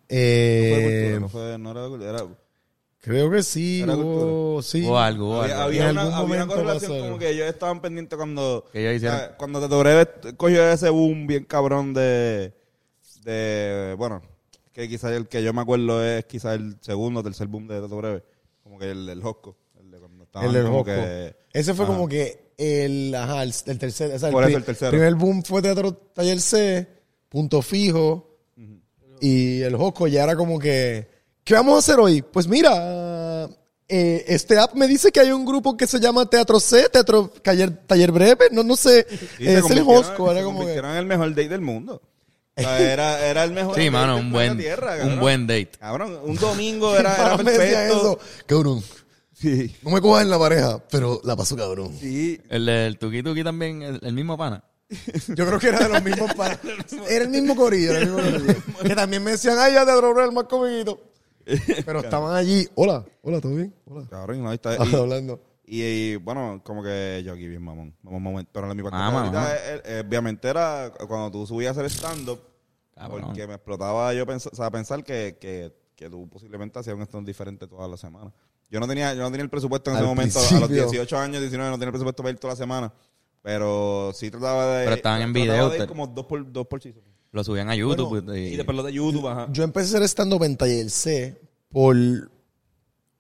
fue 0.10 0.18
de 0.18 0.86
Eh, 0.88 1.02
cultura, 1.02 1.20
no, 1.22 1.30
fue, 1.30 1.58
no 1.58 1.72
era 1.72 1.84
de 1.84 1.90
cultura, 1.90 2.10
era- 2.10 2.28
creo 3.04 3.30
que 3.30 3.44
sí, 3.44 3.82
Era 3.82 3.96
hubo, 3.98 4.62
sí. 4.62 4.86
O 4.88 4.98
algo, 4.98 5.38
o 5.38 5.42
había, 5.42 5.56
algo. 5.64 5.64
había 5.66 5.92
una, 5.92 6.18
había 6.18 6.36
una 6.46 6.48
correlación 6.48 7.00
como 7.02 7.20
que 7.20 7.30
ellos 7.30 7.48
estaban 7.48 7.82
pendientes 7.82 8.18
cuando 8.18 8.66
Que 8.72 8.80
ellos 8.82 8.96
hicieron. 8.96 9.18
o 9.18 9.20
sea, 9.20 9.38
cuando 9.38 9.60
Toto 9.60 9.80
Breve 9.80 10.08
cogió 10.38 10.64
ese 10.72 10.90
boom 10.90 11.28
bien 11.28 11.44
cabrón 11.44 11.94
de 11.94 12.54
de 13.24 13.96
bueno 13.98 14.22
que 14.72 14.88
quizás 14.90 15.12
el 15.12 15.28
que 15.28 15.44
yo 15.44 15.54
me 15.54 15.62
acuerdo 15.62 16.04
es 16.04 16.26
quizás 16.26 16.56
el 16.56 16.78
segundo 16.82 17.20
o 17.20 17.24
tercer 17.24 17.48
boom 17.48 17.68
de 17.68 17.80
Toto 17.80 17.98
Breve 17.98 18.24
como 18.64 18.80
que 18.80 18.90
el 18.92 19.06
del 19.06 19.22
Hosco 19.26 19.56
el 19.80 19.92
de 19.92 20.00
cuando 20.00 20.24
estaban 20.24 20.48
El 20.48 20.54
del 20.54 20.64
como 20.64 20.78
Josco. 20.80 20.92
que 20.92 21.36
Ese 21.54 21.74
fue 21.74 21.86
Ajá. 21.86 21.94
como 21.94 22.08
que 22.08 22.54
el, 22.58 23.14
ajá, 23.16 23.44
el, 23.44 23.54
el 23.66 23.80
tercer, 23.80 24.12
o 24.14 24.20
sea, 24.20 24.30
el, 24.30 24.34
Por 24.34 24.44
eso 24.46 24.58
el 24.58 24.64
tercero. 24.64 24.92
primer 24.92 25.16
boom 25.16 25.44
fue 25.44 25.62
Teatro 25.62 25.92
Taller 25.94 26.40
C, 26.40 26.88
Punto 27.28 27.62
Fijo, 27.62 28.38
y 29.20 29.62
el 29.62 29.76
Josco 29.76 30.08
ya 30.08 30.24
era 30.24 30.36
como 30.36 30.60
que, 30.60 31.08
¿qué 31.44 31.54
vamos 31.54 31.76
a 31.76 31.80
hacer 31.80 32.00
hoy? 32.00 32.22
Pues 32.22 32.48
mira, 32.48 33.48
eh, 33.88 34.26
este 34.28 34.58
app 34.58 34.74
me 34.76 34.88
dice 34.88 35.12
que 35.12 35.20
hay 35.20 35.32
un 35.32 35.46
grupo 35.46 35.76
que 35.76 35.88
se 35.88 36.00
llama 36.00 36.26
Teatro 36.26 36.60
C, 36.60 36.90
Teatro 36.90 37.30
Taller, 37.42 37.72
Taller 37.86 38.12
Breve, 38.12 38.48
no, 38.52 38.64
no 38.64 38.76
sé, 38.76 39.06
Sí, 39.38 39.48
es 39.48 39.70
el 39.70 39.84
Josco, 39.84 40.32
era 40.32 40.40
se 40.40 40.46
como 40.46 40.66
que... 40.66 40.76
el 40.76 41.06
mejor 41.06 41.30
date 41.30 41.50
del 41.50 41.62
mundo 41.62 42.02
O 42.56 42.62
sea, 42.62 42.80
era, 42.94 43.26
era 43.28 43.44
el 43.44 43.52
mejor 43.52 43.76
Sí, 43.76 43.90
mano, 43.90 44.18
un 44.18 44.32
buen, 44.32 44.58
Tierra, 44.58 44.98
un 45.04 45.20
buen 45.20 45.46
date. 45.48 45.72
cabrón 45.80 46.20
un 46.24 46.36
domingo 46.38 46.96
era, 46.96 47.16
era 47.36 47.38
Me 47.38 47.52
decía 47.52 47.80
perfecto 47.80 47.98
eso, 47.98 48.20
cabrón, 48.46 48.84
sí 49.34 49.76
no 49.82 49.92
me 49.92 50.02
cojas 50.02 50.24
en 50.24 50.30
la 50.30 50.40
pareja, 50.40 50.82
pero 50.90 51.20
la 51.24 51.36
paso 51.36 51.56
cabrón. 51.56 51.96
sí 52.00 52.40
El 52.50 52.66
del 52.66 52.98
Tuki 52.98 53.22
Tuki 53.22 53.44
también, 53.44 53.82
el, 53.82 54.00
el 54.02 54.14
mismo 54.14 54.38
pana. 54.38 54.64
Yo 55.30 55.46
creo 55.48 55.60
que 55.60 55.68
era 55.68 55.80
de 55.80 55.90
los 55.90 56.04
mismos 56.04 56.34
para... 56.36 56.60
Era 57.10 57.24
el 57.24 57.30
mismo 57.30 57.56
corillo, 57.56 57.92
era 57.92 58.00
el 58.00 58.12
mismo 58.12 58.22
corillo. 58.22 58.56
Que 58.84 58.96
también 58.96 59.24
me 59.24 59.32
decían, 59.32 59.58
ay, 59.60 59.74
ya 59.74 59.86
te 59.86 59.92
drogué 59.92 60.24
el 60.24 60.32
más 60.32 60.44
comidito. 60.44 61.13
Pero 61.86 62.00
estaban 62.02 62.36
allí, 62.36 62.68
hola, 62.76 63.06
hola, 63.22 63.42
¿todo 63.42 63.56
bien? 63.56 63.74
Hola. 63.86 64.08
cabrón 64.10 64.44
no, 64.44 64.50
ahí 64.50 64.56
está 64.56 64.76
y- 64.86 64.96
hablando. 64.96 65.42
Y, 65.66 65.82
y, 65.82 66.16
bueno, 66.18 66.62
como 66.64 66.84
que 66.84 67.22
yo 67.26 67.34
aquí 67.34 67.48
bien 67.48 67.62
mamón. 67.64 67.96
mamón, 68.04 68.22
mamón. 68.24 68.48
Pero 68.52 68.70
en 68.70 68.76
mi 68.78 68.84
parte 68.84 68.98
Mamá, 68.98 69.12
favorita, 69.12 69.40
mamá. 69.40 69.54
eh, 69.56 69.82
eh, 69.86 70.04
obviamente 70.06 70.48
era 70.50 70.92
cuando 71.08 71.32
tú 71.32 71.48
subías 71.48 71.78
a 71.78 71.82
hacer 71.82 71.90
stand-up. 71.92 72.40
Porque 73.10 73.48
me 73.48 73.56
explotaba 73.56 74.14
yo 74.14 74.26
pensar, 74.26 74.52
o 74.54 74.56
sea, 74.56 74.70
pensar 74.70 75.04
que, 75.04 75.38
que, 75.40 75.74
que 75.96 76.10
tú 76.10 76.30
posiblemente 76.30 76.78
hacías 76.80 76.96
un 76.96 77.02
stand 77.04 77.26
diferente 77.26 77.66
todas 77.68 77.90
las 77.90 78.00
semanas. 78.00 78.34
Yo 78.70 78.80
no 78.80 78.88
tenía, 78.88 79.14
yo 79.14 79.22
no 79.22 79.32
tenía 79.32 79.44
el 79.44 79.50
presupuesto 79.50 79.90
en 79.90 79.98
Al 79.98 80.04
ese 80.04 80.10
momento. 80.10 80.40
A 80.40 80.42
los 80.42 80.52
principio. 80.70 80.84
18 80.90 81.18
años, 81.18 81.42
19, 81.42 81.70
no 81.72 81.76
tenía 81.78 81.88
el 81.88 81.92
presupuesto 81.94 82.24
para 82.24 82.34
ir 82.34 82.40
toda 82.40 82.54
la 82.54 82.58
semana. 82.58 82.94
Pero 83.42 84.12
sí 84.14 84.30
trataba 84.32 84.78
de. 84.78 84.84
Pero 84.86 84.96
estaban 84.98 85.22
en 85.22 85.34
trataba 85.34 85.54
video, 85.54 85.70
de 85.70 85.78
ir 85.80 85.88
como 85.88 86.08
dos 86.08 86.26
por, 86.26 86.52
dos 86.52 86.68
por 86.68 86.80
chizo. 86.82 87.00
Lo 87.34 87.44
subían 87.44 87.70
a 87.70 87.76
YouTube. 87.76 88.08
Bueno, 88.08 88.26
pues, 88.28 88.40
Y 88.40 88.54
y- 88.54 88.56
después 88.56 88.78
lo 88.78 88.84
de 88.84 88.94
YouTube, 88.94 89.28
ajá. 89.28 89.48
Yo 89.52 89.64
empecé 89.64 89.88
a 89.88 89.98
hacer 89.98 90.04
stand-up 90.08 90.44
en 90.44 90.56
Taller 90.56 90.90
C 90.90 91.38
por... 91.70 91.96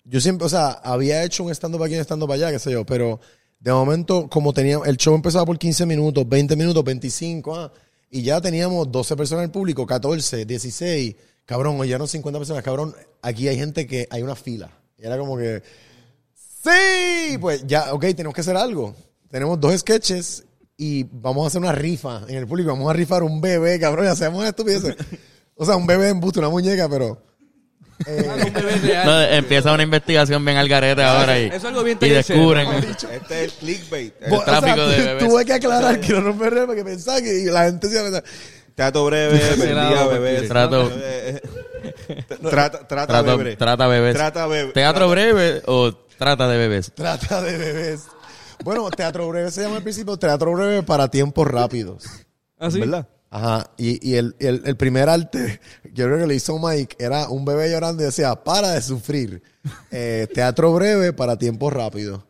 Yo 0.05 0.22
siempre, 0.22 0.45
o 0.45 0.49
sea, 0.49 0.70
había 0.72 1.24
hecho 1.24 1.43
un 1.43 1.51
stand-up 1.51 1.84
aquí 1.84 1.95
y 1.95 1.97
un 1.97 2.03
stand-up 2.03 2.32
allá, 2.32 2.51
qué 2.51 2.59
sé 2.59 2.72
yo, 2.72 2.86
pero 2.86 3.20
de 3.59 3.72
momento, 3.74 4.30
como 4.30 4.53
tenía... 4.53 4.80
El 4.86 4.97
show 4.97 5.16
empezaba 5.16 5.45
por 5.45 5.57
15 5.57 5.86
minutos, 5.86 6.28
20 6.30 6.55
minutos, 6.55 6.84
25, 6.84 7.55
ah, 7.55 7.74
y 8.11 8.22
ya 8.22 8.39
teníamos 8.39 8.91
12 8.91 9.16
personas 9.18 9.43
en 9.43 9.45
el 9.49 9.51
público, 9.51 9.86
14, 9.88 10.45
16. 10.45 11.16
Cabrón, 11.45 11.80
hoy 11.80 11.88
ya 11.89 11.97
no 11.97 12.05
50 12.07 12.39
personas, 12.39 12.64
cabrón. 12.64 12.95
Aquí 13.22 13.47
hay 13.47 13.57
gente 13.57 13.88
que... 13.88 14.07
Hay 14.11 14.22
una 14.22 14.36
fila. 14.36 14.70
Y 14.97 15.05
era 15.05 15.18
como 15.18 15.36
que... 15.38 15.64
Sí, 16.36 17.38
pues 17.41 17.66
ya, 17.66 17.93
ok, 17.93 18.01
tenemos 18.16 18.34
que 18.36 18.41
hacer 18.41 18.55
algo. 18.55 18.95
Tenemos 19.30 19.59
dos 19.59 19.78
sketches 19.80 20.45
y 20.78 21.03
vamos 21.11 21.43
a 21.43 21.47
hacer 21.47 21.61
una 21.61 21.71
rifa 21.71 22.21
en 22.28 22.36
el 22.38 22.47
público. 22.47 22.69
Vamos 22.71 22.89
a 22.89 22.93
rifar 22.93 23.24
un 23.24 23.39
bebé, 23.41 23.80
cabrón, 23.80 24.05
y 24.05 24.09
hacemos 24.09 24.45
estupideces. 24.45 24.95
O 25.55 25.65
sea, 25.65 25.76
un 25.76 25.86
bebé 25.88 26.09
en 26.09 26.19
busto, 26.19 26.39
una 26.39 26.49
muñeca, 26.49 26.89
pero... 26.89 27.21
eh, 28.07 28.28
Un 28.47 28.53
bebé 28.53 28.76
real. 28.82 29.05
No, 29.05 29.21
empieza 29.21 29.71
una 29.74 29.84
investigación 29.84 30.43
bien 30.43 30.57
al 30.57 30.67
garete 30.67 31.03
ahora 31.03 31.39
y, 31.39 31.45
Eso 31.45 31.55
es 31.57 31.65
algo 31.65 31.84
bien 31.84 31.97
y 32.01 32.05
TLC, 32.09 32.13
descubren. 32.28 32.67
Este 32.74 33.11
es 33.11 33.30
el 33.30 33.51
clickbait. 33.51 34.13
El 34.21 34.30
bo- 34.32 34.38
o 34.39 34.43
sea, 34.45 34.59
tráfico 34.61 34.88
de 34.88 34.97
bebés. 35.03 35.24
Tuve 35.28 35.45
que 35.45 35.53
aclarar 35.53 35.99
que 35.99 36.13
no 36.13 36.34
real 36.49 36.65
porque 36.65 36.84
pensaba 36.84 37.21
que 37.21 37.45
la 37.51 37.65
gente 37.65 37.88
se 37.88 37.93
iba 37.93 38.01
a 38.01 38.05
pensar... 38.05 38.24
Teatro 38.76 39.05
breve, 39.05 39.39
vendía 39.57 40.07
bebés. 40.07 40.49
Trato- 40.49 40.89
Eh, 40.95 41.39
eh, 42.09 42.24
Trata, 42.49 42.88
trata 42.88 43.07
Trato- 43.21 43.38
bebé. 43.38 43.55
trata 43.55 43.88
bebés. 43.88 44.15
Trata 44.15 44.47
bebé. 44.47 44.71
¿Teatro 44.74 45.09
breve 45.09 45.61
o 45.67 45.93
trata 46.17 46.47
de 46.47 46.57
bebés? 46.57 46.91
Trata 46.95 47.41
de 47.43 47.57
bebés. 47.57 48.01
Bueno, 48.64 48.89
Teatro 48.91 49.28
Breve 49.30 49.51
se 49.51 49.61
llama 49.64 49.78
al 49.78 49.84
principio 49.84 50.18
Teatro 50.18 50.53
Breve 50.53 50.84
para 50.84 51.09
tiempos 51.09 51.47
rápidos. 51.47 52.05
¿Ah, 52.57 52.72
sí? 52.72 52.80
¿Verdad? 52.80 53.07
Ajá, 53.30 53.72
y, 53.78 54.07
y 54.07 54.16
el, 54.16 54.36
el- 54.39 54.61
el 54.66 54.78
primer 54.78 55.09
arte, 55.09 55.59
yo 55.93 56.05
creo 56.05 56.20
que 56.20 56.28
le 56.28 56.36
hizo 56.36 56.59
Mike, 56.59 56.95
era 56.99 57.28
un 57.30 57.43
bebé 57.45 57.72
llorando 57.72 58.03
y 58.03 58.05
decía, 58.05 58.36
para 58.36 58.72
de 58.72 58.82
sufrir. 58.82 59.41
Eh, 59.91 60.28
teatro 60.34 60.72
breve 60.74 61.14
para 61.14 61.38
tiempos 61.38 61.74
rápidos. 61.74 62.22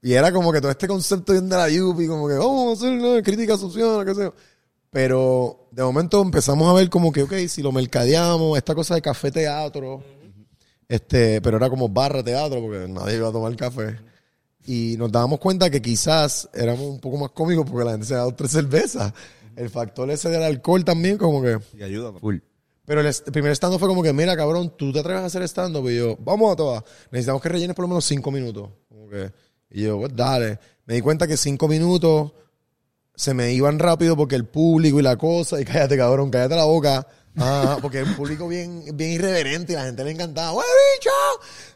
Y 0.00 0.12
era 0.12 0.30
como 0.32 0.52
que 0.52 0.60
todo 0.60 0.70
este 0.70 0.86
concepto 0.86 1.32
bien 1.32 1.48
de 1.48 1.56
la 1.56 1.68
Yupi, 1.68 2.06
como 2.06 2.28
que 2.28 2.34
vamos 2.34 2.68
a 2.68 2.72
hacer 2.86 2.98
una 2.98 3.22
crítica 3.22 3.56
social, 3.56 4.04
qué 4.04 4.14
sé 4.14 4.20
yo. 4.24 4.34
Pero 4.90 5.66
de 5.72 5.82
momento 5.82 6.22
empezamos 6.22 6.68
a 6.68 6.72
ver 6.74 6.88
como 6.88 7.10
que, 7.10 7.22
ok, 7.24 7.32
si 7.48 7.62
lo 7.62 7.72
mercadeamos, 7.72 8.56
esta 8.56 8.74
cosa 8.76 8.94
de 8.94 9.02
café 9.02 9.32
teatro, 9.32 10.04
este, 10.88 11.40
pero 11.40 11.56
era 11.56 11.68
como 11.68 11.88
barra 11.88 12.22
teatro, 12.22 12.60
porque 12.60 12.86
nadie 12.88 13.16
iba 13.16 13.28
a 13.28 13.32
tomar 13.32 13.56
café. 13.56 13.96
Y 14.66 14.96
nos 14.98 15.12
dábamos 15.12 15.38
cuenta 15.40 15.68
que 15.68 15.82
quizás 15.82 16.48
éramos 16.54 16.86
un 16.86 17.00
poco 17.00 17.18
más 17.18 17.30
cómicos 17.30 17.68
porque 17.68 17.84
la 17.84 17.92
gente 17.92 18.06
se 18.06 18.14
ha 18.14 18.18
dado 18.18 18.34
tres 18.34 18.50
cervezas. 18.50 19.12
El 19.56 19.70
factor 19.70 20.10
ese 20.10 20.30
del 20.30 20.42
alcohol 20.42 20.84
también, 20.84 21.18
como 21.18 21.42
que. 21.42 21.58
Y 21.76 21.82
ayuda. 21.82 22.12
Full. 22.18 22.38
Pero 22.86 23.00
el, 23.00 23.14
primer 23.32 23.52
stand 23.52 23.78
fue 23.78 23.88
como 23.88 24.02
que, 24.02 24.12
mira, 24.12 24.36
cabrón, 24.36 24.74
tú 24.76 24.92
te 24.92 25.00
atreves 25.00 25.22
a 25.22 25.26
hacer 25.26 25.42
stand-up. 25.44 25.88
Y 25.88 25.96
yo, 25.96 26.16
vamos 26.20 26.52
a 26.52 26.56
todas. 26.56 26.84
Necesitamos 27.10 27.40
que 27.42 27.48
rellenes 27.48 27.76
por 27.76 27.84
lo 27.84 27.88
menos 27.88 28.04
cinco 28.04 28.30
minutos. 28.30 28.70
Como 28.88 29.08
que, 29.08 29.32
y 29.70 29.82
yo, 29.82 29.98
pues 29.98 30.14
dale. 30.14 30.58
Me 30.86 30.94
di 30.94 31.00
cuenta 31.00 31.26
que 31.26 31.36
cinco 31.36 31.68
minutos 31.68 32.32
se 33.14 33.32
me 33.32 33.52
iban 33.52 33.78
rápido 33.78 34.16
porque 34.16 34.34
el 34.34 34.46
público 34.46 34.98
y 34.98 35.02
la 35.02 35.16
cosa. 35.16 35.60
Y 35.60 35.64
cállate, 35.64 35.96
cabrón, 35.96 36.30
cállate 36.30 36.56
la 36.56 36.64
boca. 36.64 37.06
Ah, 37.36 37.78
porque 37.80 38.00
el 38.00 38.14
público 38.14 38.46
bien, 38.48 38.84
bien 38.94 39.12
irreverente 39.12 39.72
y 39.72 39.76
la 39.76 39.84
gente 39.84 40.04
le 40.04 40.10
encantaba. 40.10 40.52
¡Wey, 40.52 40.66
bicho! 40.96 41.10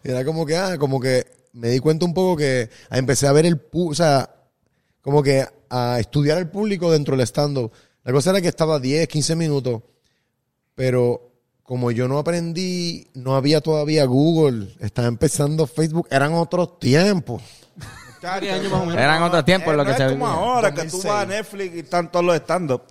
Y 0.05 0.11
era 0.11 0.25
como 0.25 0.45
que, 0.45 0.57
ah, 0.57 0.77
como 0.79 1.01
que 1.01 1.38
me 1.59 1.69
di 1.69 1.79
cuenta 1.81 2.05
un 2.07 2.15
poco 2.15 2.37
que 2.37 2.71
empecé 2.91 3.27
a 3.27 3.33
ver 3.33 3.47
el 3.47 3.61
o 3.73 3.95
sea, 3.95 4.31
como 5.03 5.23
que 5.23 5.47
a 5.71 5.99
estudiar 6.01 6.39
el 6.39 6.49
público 6.49 6.91
dentro 6.91 7.17
del 7.17 7.27
stand-up. 7.27 7.73
La 8.05 8.13
cosa 8.13 8.31
era 8.31 8.41
que 8.41 8.49
estaba 8.49 8.79
10, 8.79 9.07
15 9.09 9.37
minutos, 9.37 9.83
pero 10.75 11.33
como 11.63 11.91
yo 11.91 12.09
no 12.09 12.19
aprendí, 12.19 13.09
no 13.15 13.35
había 13.37 13.61
todavía 13.61 14.05
Google, 14.07 14.75
estaba 14.81 15.09
empezando 15.09 15.67
Facebook, 15.67 16.09
eran 16.11 16.33
otros 16.33 16.79
tiempos. 16.79 17.43
Eran 18.23 19.23
otros 19.23 19.45
tiempos 19.45 19.75
Eh, 19.75 19.77
lo 19.77 19.85
que 19.85 19.91
no 19.93 19.97
se 19.97 20.05
es 20.07 20.13
como 20.13 20.25
vivía. 20.27 20.41
ahora 20.41 20.71
que 20.75 20.83
tú 20.85 20.97
2006. 20.97 21.05
vas 21.13 21.23
a 21.23 21.27
Netflix 21.27 21.75
y 21.75 21.79
están 21.81 22.11
todos 22.11 22.25
los 22.25 22.37
stand-up. 22.37 22.83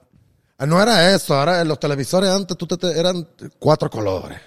Ah, 0.58 0.66
No 0.66 0.82
era 0.82 1.14
eso, 1.14 1.36
ahora 1.36 1.62
en 1.62 1.68
los 1.68 1.80
televisores 1.80 2.30
antes 2.30 2.56
tú 2.58 2.66
te, 2.68 2.78
te- 2.78 3.00
eran 3.00 3.28
cuatro 3.60 3.90
colores. 3.90 4.40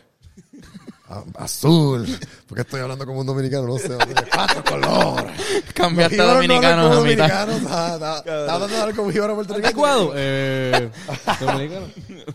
Azul, 1.34 2.06
porque 2.46 2.62
estoy 2.62 2.80
hablando 2.80 3.04
como 3.04 3.20
un 3.20 3.26
dominicano, 3.26 3.66
no 3.66 3.78
sé, 3.78 3.96
cuatro 4.32 4.62
colores. 4.62 5.32
Cambiaste 5.74 6.20
a 6.20 6.40
jíbaros 6.40 6.94
no 6.94 7.00
a 7.00 7.04
mitad. 7.04 7.50
Estaba 7.50 8.18
dando 8.46 8.64
hablar 8.66 8.94
como 8.94 9.10
jíbaro 9.10 9.34
puertorriqueño. 9.34 9.66
¿Adecuado? 9.68 10.12
Eh, 10.14 10.90
dominicano. 11.40 11.86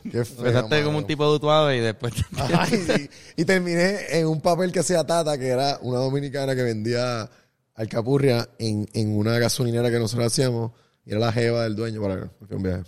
Qué 0.03 0.25
feo, 0.25 0.37
Empezaste 0.39 0.83
como 0.83 0.97
un 0.97 1.07
tipo 1.07 1.39
de 1.39 1.77
y 1.77 1.79
después... 1.79 2.13
Ay, 2.53 3.09
y, 3.35 3.41
y 3.41 3.45
terminé 3.45 4.19
en 4.19 4.27
un 4.27 4.41
papel 4.41 4.73
que 4.73 4.79
hacía 4.79 5.05
Tata, 5.05 5.37
que 5.37 5.47
era 5.47 5.77
una 5.81 5.99
dominicana 5.99 6.53
que 6.53 6.63
vendía 6.63 7.29
alcapurria 7.75 8.49
en, 8.59 8.89
en 8.93 9.17
una 9.17 9.39
gasolinera 9.39 9.89
que 9.89 9.99
nosotros 9.99 10.27
hacíamos. 10.27 10.71
Y 11.05 11.11
era 11.11 11.19
la 11.19 11.31
jeva 11.31 11.63
del 11.63 11.77
dueño 11.77 12.01
para 12.01 12.15
a 12.15 12.55
un 12.55 12.63
viaje. 12.63 12.83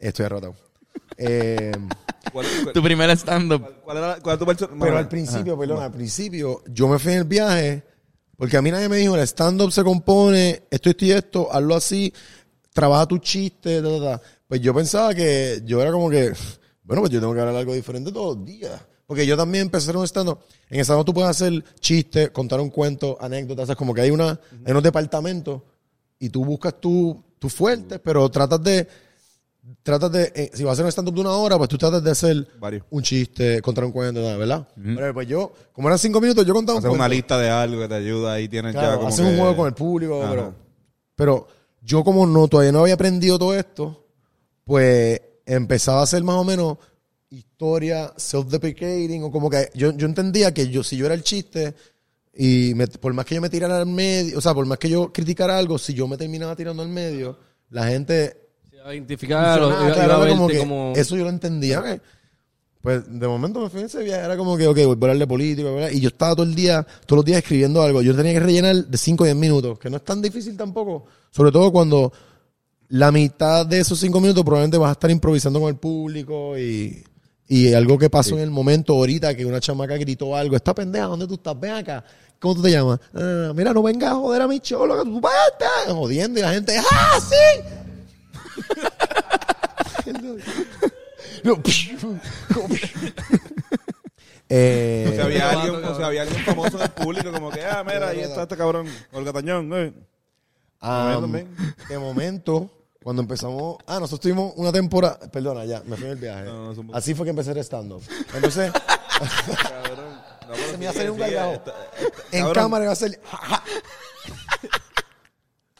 Estoy 0.00 0.26
arrotado. 0.26 0.71
Eh, 1.16 1.72
¿Cuál, 2.32 2.46
cuál- 2.62 2.72
tu 2.72 2.82
primer 2.82 3.10
stand-up. 3.16 3.62
cuál 3.84 3.96
era, 3.98 4.20
cuál 4.20 4.34
era 4.34 4.38
tu 4.38 4.46
persona? 4.46 4.72
pero 4.80 4.96
al 4.96 5.08
principio, 5.08 5.58
perdón, 5.58 5.82
al 5.82 5.92
principio, 5.92 6.62
yo 6.68 6.88
me 6.88 6.98
fui 6.98 7.12
en 7.12 7.18
el 7.18 7.24
viaje 7.24 7.82
porque 8.36 8.56
a 8.56 8.62
mí 8.62 8.70
nadie 8.70 8.88
me 8.88 8.96
dijo, 8.96 9.14
el 9.14 9.22
stand-up 9.22 9.70
se 9.72 9.84
compone, 9.84 10.62
esto, 10.70 10.90
esto 10.90 11.04
y 11.04 11.12
esto, 11.12 11.48
hazlo 11.52 11.74
así, 11.76 12.12
trabaja 12.72 13.06
tu 13.06 13.18
chiste, 13.18 13.80
ta, 13.82 13.88
ta, 13.88 14.00
ta. 14.00 14.22
Pues 14.48 14.60
yo 14.60 14.74
pensaba 14.74 15.14
que 15.14 15.62
yo 15.64 15.80
era 15.80 15.92
como 15.92 16.10
que, 16.10 16.32
bueno, 16.82 17.02
pues 17.02 17.10
yo 17.12 17.20
tengo 17.20 17.34
que 17.34 17.40
hablar 17.40 17.54
algo 17.56 17.74
diferente 17.74 18.10
todos 18.10 18.36
los 18.36 18.44
días. 18.44 18.80
Porque 19.06 19.26
yo 19.26 19.36
también 19.36 19.62
empecé 19.62 19.84
a 19.84 19.86
hacer 19.90 19.96
un 19.96 20.04
stand-up. 20.06 20.38
En 20.70 20.80
stand-up 20.80 21.04
tú 21.04 21.12
puedes 21.14 21.30
hacer 21.30 21.62
chistes, 21.80 22.30
contar 22.30 22.60
un 22.60 22.70
cuento, 22.70 23.16
anécdotas. 23.20 23.68
Es 23.68 23.76
como 23.76 23.92
que 23.94 24.00
hay, 24.00 24.10
una, 24.10 24.30
hay 24.64 24.70
unos 24.70 24.82
departamentos 24.82 25.60
y 26.18 26.30
tú 26.30 26.44
buscas 26.44 26.80
tu, 26.80 27.22
tu 27.38 27.48
fuerte, 27.48 27.98
pero 27.98 28.28
tratas 28.30 28.62
de. 28.62 28.88
Tratas 29.84 30.10
de. 30.10 30.32
eh, 30.34 30.50
si 30.54 30.64
vas 30.64 30.70
a 30.70 30.72
hacer 30.72 30.84
un 30.84 30.90
stand-up 30.90 31.14
de 31.14 31.20
una 31.20 31.30
hora, 31.30 31.56
pues 31.56 31.68
tú 31.70 31.78
tratas 31.78 32.02
de 32.02 32.10
hacer 32.10 32.48
Varios. 32.58 32.84
un 32.90 33.00
chiste, 33.02 33.62
contar 33.62 33.84
un 33.84 33.92
cuento, 33.92 34.20
¿verdad? 34.36 34.66
Pero 34.74 35.14
pues 35.14 35.28
yo, 35.28 35.52
como 35.72 35.86
eran 35.88 35.98
cinco 36.00 36.20
minutos, 36.20 36.44
yo 36.44 36.52
contaba 36.52 36.78
un 36.78 36.80
Hacer 36.80 36.88
cuento. 36.90 37.00
una 37.04 37.08
lista 37.08 37.38
de 37.38 37.48
algo 37.48 37.80
que 37.80 37.88
te 37.88 37.94
ayuda 37.94 38.40
y 38.40 38.48
tienes 38.48 38.74
ya 38.74 38.80
Claro, 38.80 38.96
como 38.96 39.08
hacer 39.08 39.24
que- 39.24 39.30
un 39.30 39.38
juego 39.38 39.56
con 39.56 39.66
el 39.68 39.74
público, 39.74 40.20
Ajá. 40.20 40.30
pero, 40.32 40.54
pero 41.14 41.46
yo 41.80 42.02
como 42.02 42.26
no 42.26 42.48
todavía 42.48 42.72
no 42.72 42.80
había 42.80 42.94
aprendido 42.94 43.38
todo 43.38 43.54
esto, 43.54 44.04
pues 44.64 45.20
empezaba 45.46 46.00
a 46.00 46.04
hacer 46.04 46.24
más 46.24 46.36
o 46.36 46.44
menos 46.44 46.78
historia 47.30 48.12
self-deprecating 48.16 49.22
o 49.22 49.30
como 49.30 49.48
que 49.48 49.70
yo, 49.74 49.92
yo 49.92 50.06
entendía 50.06 50.52
que 50.52 50.68
yo 50.68 50.82
si 50.82 50.96
yo 50.96 51.06
era 51.06 51.14
el 51.14 51.22
chiste 51.22 51.74
y 52.34 52.72
me- 52.74 52.86
por 52.88 53.12
más 53.14 53.24
que 53.26 53.36
yo 53.36 53.40
me 53.40 53.48
tirara 53.48 53.78
al 53.78 53.86
medio, 53.86 54.38
o 54.38 54.40
sea, 54.40 54.54
por 54.54 54.66
más 54.66 54.78
que 54.78 54.88
yo 54.88 55.12
criticara 55.12 55.56
algo, 55.56 55.78
si 55.78 55.94
yo 55.94 56.08
me 56.08 56.16
terminaba 56.16 56.56
tirando 56.56 56.82
al 56.82 56.88
medio, 56.88 57.38
la 57.70 57.86
gente 57.86 58.41
a 58.84 58.94
identificar, 58.94 59.60
o 59.60 59.70
funcionaba, 59.70 59.86
iba, 59.86 59.94
claro, 59.94 60.12
iba 60.12 60.14
a 60.14 60.26
era 60.26 60.34
como 60.34 60.46
verte 60.46 60.60
que 60.62 60.68
como... 60.68 60.92
eso 60.96 61.16
yo 61.16 61.24
lo 61.24 61.30
entendía. 61.30 62.00
Pues 62.82 63.02
de 63.06 63.28
momento 63.28 63.60
me 63.60 63.70
fui 63.70 63.78
en 63.80 63.86
ese 63.86 64.02
viaje, 64.02 64.24
era 64.24 64.36
como 64.36 64.56
que, 64.56 64.66
ok, 64.66 64.76
voy 64.76 64.88
a 64.88 64.92
hablar 64.92 65.18
de 65.18 65.26
política, 65.28 65.70
¿verdad? 65.70 65.90
y 65.92 66.00
yo 66.00 66.08
estaba 66.08 66.34
todo 66.34 66.44
el 66.44 66.54
día, 66.56 66.84
todos 67.06 67.18
los 67.18 67.24
días 67.24 67.38
escribiendo 67.38 67.80
algo. 67.80 68.02
Yo 68.02 68.14
tenía 68.14 68.32
que 68.32 68.40
rellenar 68.40 68.74
de 68.74 68.98
5 68.98 69.22
o 69.22 69.24
10 69.24 69.36
minutos, 69.36 69.78
que 69.78 69.88
no 69.88 69.98
es 69.98 70.04
tan 70.04 70.20
difícil 70.20 70.56
tampoco. 70.56 71.04
Sobre 71.30 71.52
todo 71.52 71.70
cuando 71.70 72.12
la 72.88 73.12
mitad 73.12 73.64
de 73.64 73.78
esos 73.78 74.00
5 74.00 74.20
minutos 74.20 74.42
probablemente 74.42 74.78
vas 74.78 74.88
a 74.88 74.92
estar 74.92 75.10
improvisando 75.12 75.60
con 75.60 75.68
el 75.68 75.76
público 75.76 76.58
y, 76.58 77.04
y 77.46 77.72
algo 77.72 77.96
que 77.96 78.10
pasó 78.10 78.34
en 78.34 78.42
el 78.42 78.50
momento 78.50 78.94
ahorita, 78.94 79.32
que 79.36 79.46
una 79.46 79.60
chamaca 79.60 79.96
gritó 79.96 80.34
algo, 80.34 80.56
esta 80.56 80.74
pendeja, 80.74 81.06
¿dónde 81.06 81.28
tú 81.28 81.34
estás? 81.34 81.58
Ven 81.60 81.72
acá. 81.74 82.04
¿Cómo 82.40 82.56
tú 82.56 82.62
te 82.62 82.72
llamas? 82.72 82.98
"Ah, 83.14 83.52
mira, 83.54 83.72
no 83.72 83.84
vengas 83.84 84.10
a 84.10 84.14
joder 84.16 84.42
a 84.42 84.48
mi 84.48 84.58
cholo, 84.58 84.98
que 84.98 85.08
tú 85.08 85.20
jodiendo 85.94 86.40
y 86.40 86.42
la 86.42 86.52
gente, 86.52 86.76
¡ah, 86.76 87.20
sí! 87.20 87.62
No, 91.44 91.60
eh, 94.48 95.06
O 95.10 95.14
sea, 95.14 95.24
había 95.24 95.50
alguien, 95.50 95.84
o 95.84 95.94
sea, 95.96 96.06
había 96.06 96.22
alguien 96.22 96.44
famoso 96.44 96.76
en 96.76 96.82
el 96.82 96.90
público, 96.90 97.32
como 97.32 97.50
que, 97.50 97.64
ah, 97.64 97.82
mira, 97.84 98.08
ahí 98.08 98.20
está 98.20 98.42
este 98.42 98.56
cabrón, 98.56 98.86
Olga 99.12 99.32
Tañón, 99.32 99.72
eh. 99.74 99.92
ah, 100.80 101.16
también. 101.20 101.48
de 101.88 101.98
momento, 101.98 102.70
cuando 103.02 103.22
empezamos, 103.22 103.78
ah, 103.86 103.94
nosotros 103.94 104.20
tuvimos 104.20 104.52
una 104.56 104.70
temporada, 104.72 105.18
perdona, 105.30 105.64
ya, 105.64 105.82
me 105.86 105.96
fui 105.96 106.04
en 106.06 106.12
el 106.12 106.18
viaje. 106.18 106.44
No, 106.44 106.66
no, 106.66 106.74
son- 106.74 106.90
Así 106.94 107.14
fue 107.14 107.24
que 107.24 107.30
empecé 107.30 107.52
el 107.52 107.58
stand-up. 107.58 108.02
Entonces, 108.34 108.70
Cabrón. 109.62 110.20
No, 110.48 110.54
se 110.70 110.76
me 110.78 110.84
iba 110.84 110.90
a 110.90 110.94
salir 110.94 111.10
un 111.10 111.18
gargajo. 111.18 111.62
En 112.30 112.52
cámara 112.52 112.84
iba 112.84 112.92
a 112.92 112.96
salir. 112.96 113.20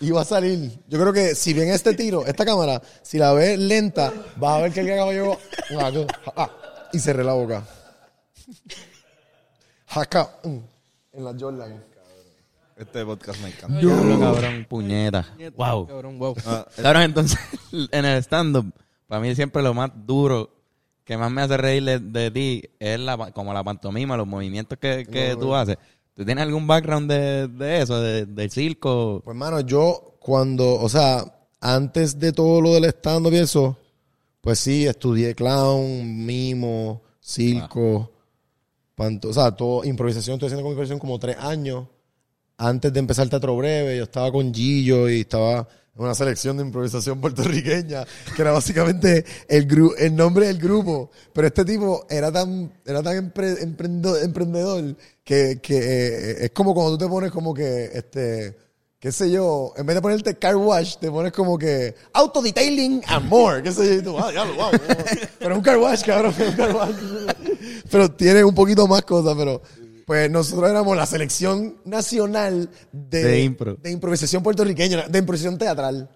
Ja. 0.03 0.07
Iba 0.07 0.21
a 0.21 0.25
salir. 0.25 0.71
Yo 0.89 0.99
creo 1.01 1.13
que 1.13 1.35
si 1.35 1.53
bien 1.55 1.69
este 1.69 1.95
tiro, 1.95 2.27
esta 2.27 2.45
cámara, 2.45 2.83
si 3.03 3.19
la 3.19 3.33
ves 3.33 3.59
lenta, 3.59 4.13
vas 4.37 4.59
a 4.59 4.63
ver 4.63 4.73
que 4.73 4.81
el 4.81 4.89
cagado 4.89 5.13
llegó. 5.13 5.39
ja, 6.37 6.51
Y 6.93 6.99
cerré 6.99 7.25
la 7.25 7.33
boca. 7.35 7.63
Jaca. 9.87 10.31
mm, 10.45 10.59
En 11.15 11.25
la 11.25 11.35
Jordan. 11.39 11.85
Este 12.77 13.05
podcast 13.05 13.41
me 13.43 13.49
encanta. 13.49 13.79
Diablo, 13.79 14.19
cabrón, 14.19 14.67
puñeta. 14.69 15.27
Wow. 15.57 15.87
Cabrón, 15.87 16.19
wow. 16.19 16.35
Ah, 16.47 16.67
Cabrón, 16.81 17.03
entonces, 17.03 17.39
en 17.93 18.05
el 18.05 18.19
stand-up, 18.23 18.73
para 19.07 19.21
mí 19.21 19.35
siempre 19.35 19.63
lo 19.63 19.75
más 19.75 19.91
duro 19.95 20.51
que 21.05 21.17
más 21.17 21.31
me 21.31 21.43
hace 21.43 21.57
reír 21.57 21.85
de, 21.85 21.99
de 21.99 22.31
ti 22.31 22.63
es 22.79 22.99
la, 22.99 23.31
como 23.33 23.53
la 23.53 23.63
pantomima, 23.63 24.17
los 24.17 24.27
movimientos 24.27 24.79
que, 24.79 25.07
que 25.07 25.37
tú 25.39 25.55
haces. 25.55 25.77
¿Tú 26.23 26.27
tienes 26.27 26.43
algún 26.43 26.69
background 26.69 27.11
de, 27.11 27.49
de 27.49 27.81
eso, 27.83 28.01
de- 28.01 28.27
del 28.27 28.49
circo? 28.49 29.21
Pues, 29.25 29.37
mano, 29.37 29.59
yo 29.61 30.15
cuando, 30.21 30.75
o 30.81 30.89
sea, 30.89 31.25
antes 31.61 32.17
de 32.21 32.33
todo 32.33 32.61
lo 32.61 32.75
del 32.75 32.85
stand-up 32.85 33.33
y 33.33 33.39
eso, 33.39 33.77
pues 34.41 34.61
sí, 34.61 34.87
estudié 34.87 35.35
clown, 35.35 36.25
mimo, 36.25 37.03
circo, 37.21 38.13
panto- 38.95 39.31
o 39.31 39.33
sea, 39.33 39.51
todo, 39.51 39.85
improvisación, 39.85 40.35
estoy 40.35 40.47
haciendo 40.47 40.63
con 40.63 40.71
improvisación 40.73 41.01
como 41.01 41.19
tres 41.19 41.37
años. 41.39 41.89
Antes 42.57 42.93
de 42.93 43.01
empezar 43.01 43.29
Teatro 43.29 43.57
Breve, 43.57 43.97
yo 43.97 44.05
estaba 44.05 44.31
con 44.31 44.55
Gillo 44.55 45.09
y 45.09 45.23
estaba 45.23 45.67
una 45.97 46.15
selección 46.15 46.57
de 46.57 46.65
improvisación 46.65 47.21
puertorriqueña, 47.21 48.05
que 48.35 48.43
era 48.43 48.53
básicamente 48.53 49.25
el, 49.49 49.69
gru- 49.69 49.95
el 49.99 50.17
nombre 50.17 50.47
del 50.47 50.59
grupo. 50.59 51.11
Pero 51.33 51.47
este 51.47 51.65
tipo 51.65 52.07
era 52.09 52.33
tan, 52.33 52.73
era 52.87 53.03
tan 53.03 53.33
empre- 53.33 53.59
emprendo- 53.61 54.17
emprendedor 54.23 54.97
que, 55.23 55.61
que 55.63 55.77
eh, 55.79 56.45
es 56.47 56.51
como 56.53 56.75
cuando 56.75 56.93
tú 56.97 57.05
te 57.05 57.09
pones 57.11 57.31
como 57.31 57.53
que, 57.53 57.91
este, 57.93 58.57
qué 58.99 59.13
sé 59.13 59.31
yo, 59.31 59.73
en 59.77 59.85
vez 59.85 59.95
de 59.97 60.03
ponerte 60.03 60.35
car 60.39 60.57
wash, 60.57 60.97
te 60.97 61.11
pones 61.11 61.33
como 61.33 61.59
que 61.59 61.95
auto 62.15 62.41
detailing 62.41 63.03
and 63.07 63.29
more, 63.29 63.63
qué 63.63 63.71
sé 63.71 63.87
yo, 63.87 63.95
y 63.95 64.03
tú, 64.03 64.19
ah, 64.19 64.31
diablo, 64.31 64.55
wow, 64.55 64.71
wow. 64.71 64.81
Pero 65.39 65.57
un 65.57 65.63
car 65.63 65.77
wash, 65.77 66.03
cabrón, 66.05 66.35
un 66.39 66.53
car 66.57 66.75
wash. 66.75 66.95
Pero 67.91 68.11
tiene 68.13 68.43
un 68.45 68.55
poquito 68.55 68.87
más 68.89 69.03
cosas, 69.03 69.35
pero 69.37 69.61
pues 70.13 70.31
nosotros 70.31 70.69
éramos 70.69 70.95
la 70.95 71.07
selección 71.07 71.77
nacional 71.87 72.69
de, 72.93 73.25
De 73.25 73.41
impro. 73.43 73.77
de 73.77 73.91
improvisación 73.91 74.43
puertorriqueña, 74.43 75.09
de 75.09 75.19
improvisación 75.19 75.57
teatral. 75.57 76.11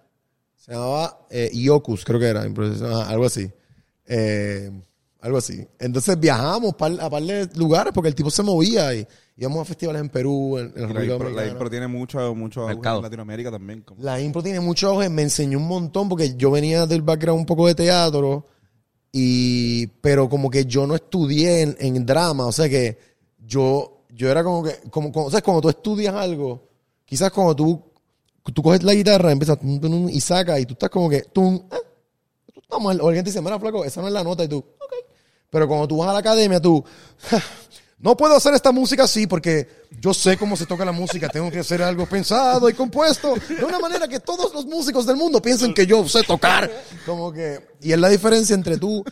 Se 0.54 0.72
llamaba 0.72 1.20
eh, 1.30 1.48
Iocus, 1.54 2.04
creo 2.04 2.20
que 2.20 2.26
era, 2.26 2.44
improvisación, 2.44 2.92
ajá, 2.92 3.08
algo 3.08 3.24
así. 3.24 3.50
Eh, 4.06 4.70
algo 5.22 5.38
así. 5.38 5.66
Entonces 5.78 6.20
viajábamos 6.20 6.74
par- 6.74 7.00
a 7.00 7.08
par 7.08 7.22
de 7.22 7.48
lugares 7.54 7.90
porque 7.94 8.08
el 8.10 8.14
tipo 8.14 8.30
se 8.30 8.42
movía 8.42 8.94
y 8.94 9.06
íbamos 9.38 9.62
a 9.62 9.64
festivales 9.64 10.02
en 10.02 10.10
Perú, 10.10 10.58
en, 10.58 10.66
en 10.76 10.82
la 10.82 10.88
República 10.88 11.14
impro, 11.14 11.30
la 11.30 11.46
impro 11.46 11.70
tiene 11.70 11.86
mucho, 11.88 12.34
mucho 12.34 12.68
auge 12.68 12.74
en 12.74 13.02
Latinoamérica 13.02 13.50
también. 13.50 13.80
como- 13.80 14.02
La 14.02 14.20
impro 14.20 14.42
tiene 14.42 14.60
mucho 14.60 14.88
auge, 14.88 15.08
me 15.08 15.22
enseñó 15.22 15.56
un 15.56 15.68
montón 15.68 16.06
porque 16.10 16.36
yo 16.36 16.50
venía 16.50 16.84
del 16.84 17.00
background 17.00 17.40
un 17.40 17.46
poco 17.46 17.66
de 17.66 17.74
teatro 17.74 18.44
y 19.10 19.86
pero 20.02 20.28
como 20.28 20.50
que 20.50 20.66
yo 20.66 20.86
no 20.86 20.94
estudié 20.94 21.62
en, 21.62 21.76
en 21.80 22.04
drama, 22.04 22.44
o 22.46 22.52
sea 22.52 22.68
que 22.68 23.15
yo 23.46 24.04
yo 24.10 24.30
era 24.30 24.42
como 24.42 24.62
que 24.62 24.80
como, 24.90 25.12
como- 25.12 25.30
cuando 25.30 25.60
tú 25.60 25.68
estudias 25.68 26.14
algo, 26.14 26.68
quizás 27.04 27.30
cuando 27.30 27.54
tú 27.54 27.82
tú 28.54 28.62
coges 28.62 28.82
la 28.82 28.94
guitarra, 28.94 29.32
empiezas 29.32 29.58
y 29.62 30.20
sacas 30.20 30.60
y 30.60 30.66
tú 30.66 30.74
estás 30.74 30.88
como 30.90 31.10
que 31.10 31.16
ah, 31.16 31.78
esto 32.46 32.60
está 32.60 32.78
mal. 32.78 33.00
o 33.00 33.08
alguien 33.08 33.24
te 33.24 33.30
dice, 33.30 33.40
"Mira, 33.40 33.58
flaco, 33.58 33.84
esa 33.84 34.00
no 34.00 34.06
es 34.06 34.12
la 34.12 34.22
nota" 34.24 34.44
y 34.44 34.48
tú, 34.48 34.58
"Ok." 34.58 34.92
Pero 35.50 35.66
cuando 35.68 35.88
tú 35.88 35.98
vas 35.98 36.08
a 36.10 36.12
la 36.12 36.18
academia, 36.20 36.60
tú 36.60 36.84
no 37.98 38.16
puedo 38.16 38.36
hacer 38.36 38.54
esta 38.54 38.72
música 38.72 39.04
así 39.04 39.26
porque 39.26 39.68
yo 40.00 40.12
sé 40.12 40.36
cómo 40.36 40.56
se 40.56 40.66
toca 40.66 40.84
la 40.84 40.92
música. 40.92 41.28
Tengo 41.28 41.50
que 41.50 41.60
hacer 41.60 41.82
algo 41.82 42.06
pensado 42.06 42.68
y 42.68 42.74
compuesto 42.74 43.34
de 43.48 43.64
una 43.64 43.78
manera 43.78 44.06
que 44.06 44.20
todos 44.20 44.52
los 44.52 44.66
músicos 44.66 45.06
del 45.06 45.16
mundo 45.16 45.40
piensen 45.40 45.72
que 45.72 45.86
yo 45.86 46.06
sé 46.08 46.22
tocar. 46.22 46.70
Como 47.06 47.32
que, 47.32 47.60
y 47.80 47.92
es 47.92 47.98
la 47.98 48.08
diferencia 48.08 48.54
entre 48.54 48.76
tú 48.78 49.02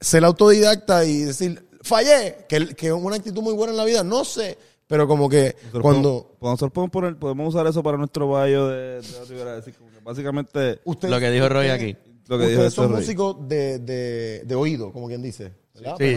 ser 0.00 0.24
autodidacta 0.24 1.04
y 1.04 1.20
decir, 1.24 1.68
fallé, 1.82 2.38
que, 2.48 2.74
que 2.74 2.86
es 2.88 2.92
una 2.92 3.16
actitud 3.16 3.42
muy 3.42 3.54
buena 3.54 3.72
en 3.72 3.76
la 3.76 3.84
vida. 3.84 4.02
No 4.04 4.24
sé, 4.24 4.56
pero 4.86 5.06
como 5.08 5.28
que 5.28 5.54
Nosotros 5.58 5.82
cuando 5.82 6.22
podemos, 6.38 6.40
nosotros 6.60 6.72
podemos, 6.72 6.90
poner- 6.92 7.18
podemos 7.18 7.54
usar 7.54 7.66
eso 7.66 7.82
para 7.82 7.96
nuestro 7.98 8.28
baño 8.28 8.68
de, 8.68 9.00
decir, 9.00 9.74
como 9.76 9.90
que 9.90 9.98
básicamente 10.02 10.80
usted, 10.84 11.08
Lo 11.08 11.18
que 11.20 11.30
dijo 11.30 11.48
Roy 11.48 11.68
aquí. 11.68 11.96
lo 12.28 12.38
que 12.38 12.44
dijo 12.46 12.58
ustedes 12.60 12.74
son 12.74 12.88
Roy. 12.90 13.00
músicos 13.00 13.48
de, 13.48 13.78
de, 13.78 14.42
de 14.44 14.54
oído, 14.54 14.92
como 14.92 15.08
quien 15.08 15.22
dice. 15.22 15.52
¿verdad? 15.74 15.96
Sí, 15.98 16.14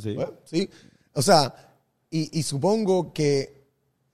sí. 0.00 0.14
Bueno, 0.14 0.32
sí. 0.44 0.68
O 1.14 1.22
sea, 1.22 1.54
y, 2.10 2.38
y 2.38 2.42
supongo 2.42 3.12
que 3.12 3.62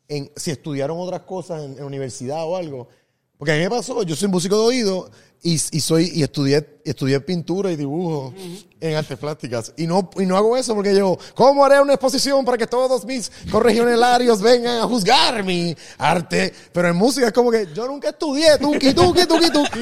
en, 0.09 0.31
si 0.36 0.51
estudiaron 0.52 0.98
otras 1.01 1.23
cosas 1.23 1.62
en, 1.65 1.78
en 1.78 1.85
universidad 1.85 2.44
o 2.44 2.56
algo, 2.56 2.89
porque 3.36 3.52
a 3.52 3.56
mí 3.56 3.60
me 3.62 3.70
pasó, 3.70 4.02
yo 4.02 4.16
soy 4.16 4.28
músico 4.28 4.56
de 4.60 4.66
oído 4.66 5.10
y, 5.43 5.55
y 5.55 5.81
soy 5.81 6.10
y 6.15 6.23
estudié 6.23 6.81
estudié 6.85 7.20
pintura 7.20 7.70
y 7.70 7.77
dibujo 7.77 8.35
en 8.81 8.97
artes 8.97 9.19
plásticas. 9.19 9.73
Y 9.77 9.86
no 9.86 10.10
y 10.19 10.27
no 10.27 10.36
hago 10.36 10.56
eso 10.56 10.74
porque 10.74 10.97
yo 10.97 11.19
cómo 11.35 11.65
haré 11.65 11.81
una 11.81 11.94
exposición 11.94 12.44
para 12.44 12.59
que 12.59 12.66
todos 12.66 13.05
mis 13.05 13.31
corregionalarios 13.51 14.40
vengan 14.40 14.78
a 14.78 14.82
juzgar 14.85 15.44
mi 15.44 15.77
arte 15.98 16.52
pero 16.73 16.89
en 16.89 16.97
música 16.97 17.28
es 17.28 17.32
como 17.32 17.51
que 17.51 17.69
yo 17.74 17.86
nunca 17.86 18.10
estudié 18.10 18.59
tuki 18.59 18.93
tuki 18.93 19.27
tuki 19.27 19.51
tuki. 19.51 19.81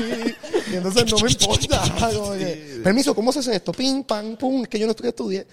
Y 0.73 0.77
entonces 0.77 1.11
no 1.11 1.19
me 1.19 1.31
importa. 1.31 1.83
Que, 2.37 2.81
permiso 2.83 3.15
cómo 3.15 3.33
se 3.33 3.39
hace 3.41 3.57
esto 3.57 3.73
ping 3.73 4.03
pam 4.03 4.37
pum 4.37 4.63
es 4.63 4.69
que 4.69 4.79
yo 4.79 4.87
no 4.87 4.91
estudié 4.91 5.11
estudié 5.11 5.47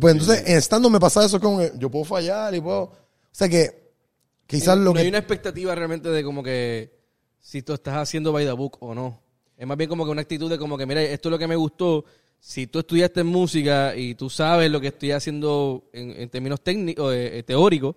pues 0.00 0.12
entonces 0.12 0.42
en 0.46 0.56
estando 0.56 0.88
me 0.90 1.00
pasa 1.00 1.24
eso 1.24 1.40
como 1.40 1.58
que 1.58 1.72
yo 1.76 1.90
puedo 1.90 2.04
fallar 2.04 2.54
y 2.54 2.60
puedo 2.60 2.82
o 2.82 2.92
sea 3.30 3.48
que 3.48 3.92
quizás 4.46 4.76
no 4.78 4.84
lo 4.84 4.94
que 4.94 5.00
hay 5.00 5.08
una 5.08 5.18
expectativa 5.18 5.74
realmente 5.74 6.08
de 6.08 6.24
como 6.24 6.42
que 6.42 6.97
si 7.40 7.62
tú 7.62 7.72
estás 7.72 7.94
haciendo 7.96 8.32
by 8.32 8.44
the 8.44 8.52
book 8.52 8.76
o 8.80 8.94
no. 8.94 9.20
Es 9.56 9.66
más 9.66 9.76
bien 9.76 9.88
como 9.90 10.04
que 10.04 10.10
una 10.10 10.22
actitud 10.22 10.48
de 10.50 10.58
como 10.58 10.78
que, 10.78 10.86
mira, 10.86 11.02
esto 11.02 11.28
es 11.28 11.30
lo 11.32 11.38
que 11.38 11.48
me 11.48 11.56
gustó. 11.56 12.04
Si 12.40 12.68
tú 12.68 12.78
estudiaste 12.78 13.20
en 13.20 13.26
música 13.26 13.96
y 13.96 14.14
tú 14.14 14.30
sabes 14.30 14.70
lo 14.70 14.80
que 14.80 14.88
estoy 14.88 15.10
haciendo 15.10 15.84
en, 15.92 16.10
en 16.12 16.28
términos 16.28 16.60
técnicos, 16.60 17.12
eh, 17.12 17.38
eh, 17.38 17.42
teóricos, 17.42 17.96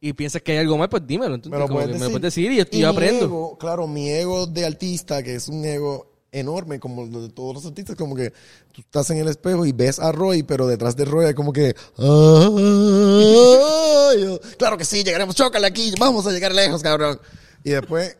y 0.00 0.12
piensas 0.14 0.40
que 0.42 0.52
hay 0.52 0.58
algo 0.58 0.78
mal, 0.78 0.88
pues 0.88 1.06
dímelo. 1.06 1.36
Decir. 1.36 1.50
me 1.52 1.58
lo 1.58 1.68
puedes 1.68 2.22
decir 2.22 2.52
y 2.52 2.56
yo, 2.58 2.64
Y 2.70 2.78
yo 2.78 2.88
aprendo. 2.88 3.24
ego, 3.26 3.58
claro, 3.58 3.86
mi 3.86 4.08
ego 4.08 4.46
de 4.46 4.64
artista, 4.64 5.22
que 5.22 5.34
es 5.34 5.48
un 5.48 5.64
ego 5.64 6.06
enorme, 6.32 6.78
como 6.78 7.06
de 7.06 7.28
todos 7.30 7.54
los 7.54 7.66
artistas, 7.66 7.96
como 7.96 8.14
que 8.14 8.30
tú 8.72 8.80
estás 8.82 9.10
en 9.10 9.18
el 9.18 9.28
espejo 9.28 9.66
y 9.66 9.72
ves 9.72 9.98
a 9.98 10.12
Roy, 10.12 10.44
pero 10.44 10.66
detrás 10.68 10.94
de 10.96 11.04
Roy 11.04 11.26
hay 11.26 11.34
como 11.34 11.52
que... 11.52 11.74
"Ay, 11.98 14.22
yo, 14.22 14.40
claro 14.56 14.78
que 14.78 14.84
sí, 14.84 15.02
llegaremos, 15.02 15.34
chócale 15.34 15.66
aquí, 15.66 15.92
vamos 15.98 16.26
a 16.26 16.30
llegar 16.32 16.54
lejos, 16.54 16.82
cabrón. 16.82 17.20
Y 17.64 17.70
después 17.70 18.16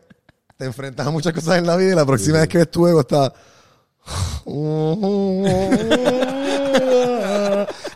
te 0.60 0.66
enfrentas 0.66 1.06
a 1.06 1.10
muchas 1.10 1.32
cosas 1.32 1.56
en 1.56 1.66
la 1.66 1.74
vida 1.74 1.92
y 1.92 1.94
la 1.94 2.04
próxima 2.04 2.40
vez 2.40 2.48
que 2.48 2.58
ves 2.58 2.70
tu 2.70 2.86
ego 2.86 3.00
está... 3.00 3.32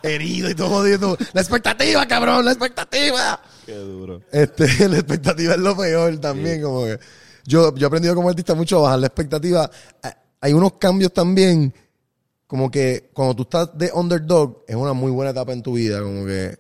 Herido 0.03 0.49
y 0.49 0.55
todo 0.55 0.71
jodido. 0.71 1.15
La 1.35 1.43
expectativa, 1.43 2.09
cabrón, 2.09 2.43
la 2.43 2.53
expectativa. 2.53 3.39
Qué 3.67 3.75
duro. 3.75 4.23
Este, 4.33 4.89
la 4.89 4.97
expectativa 4.97 5.53
es 5.53 5.61
lo 5.61 5.77
peor 5.77 6.17
también, 6.17 6.63
como 6.63 6.85
que 6.85 6.99
yo, 7.45 7.75
yo 7.75 7.87
he 7.87 7.89
aprendido 7.89 8.15
como 8.15 8.31
artista 8.31 8.55
mucho 8.55 8.79
a 8.79 8.83
bajar 8.83 8.99
la 9.01 9.09
expectativa. 9.09 9.71
Hay 10.41 10.55
unos 10.55 10.73
cambios 10.79 11.13
también, 11.13 11.75
como 12.47 12.71
que 12.71 13.11
cuando 13.13 13.37
tú 13.37 13.43
estás 13.43 13.77
de 13.77 13.91
underdog, 13.93 14.65
es 14.67 14.75
una 14.75 14.95
muy 14.95 15.13
buena 15.13 15.33
etapa 15.33 15.53
en 15.53 15.63
tu 15.63 15.75
vida, 15.75 16.01
como 16.01 16.25
que, 16.25 16.59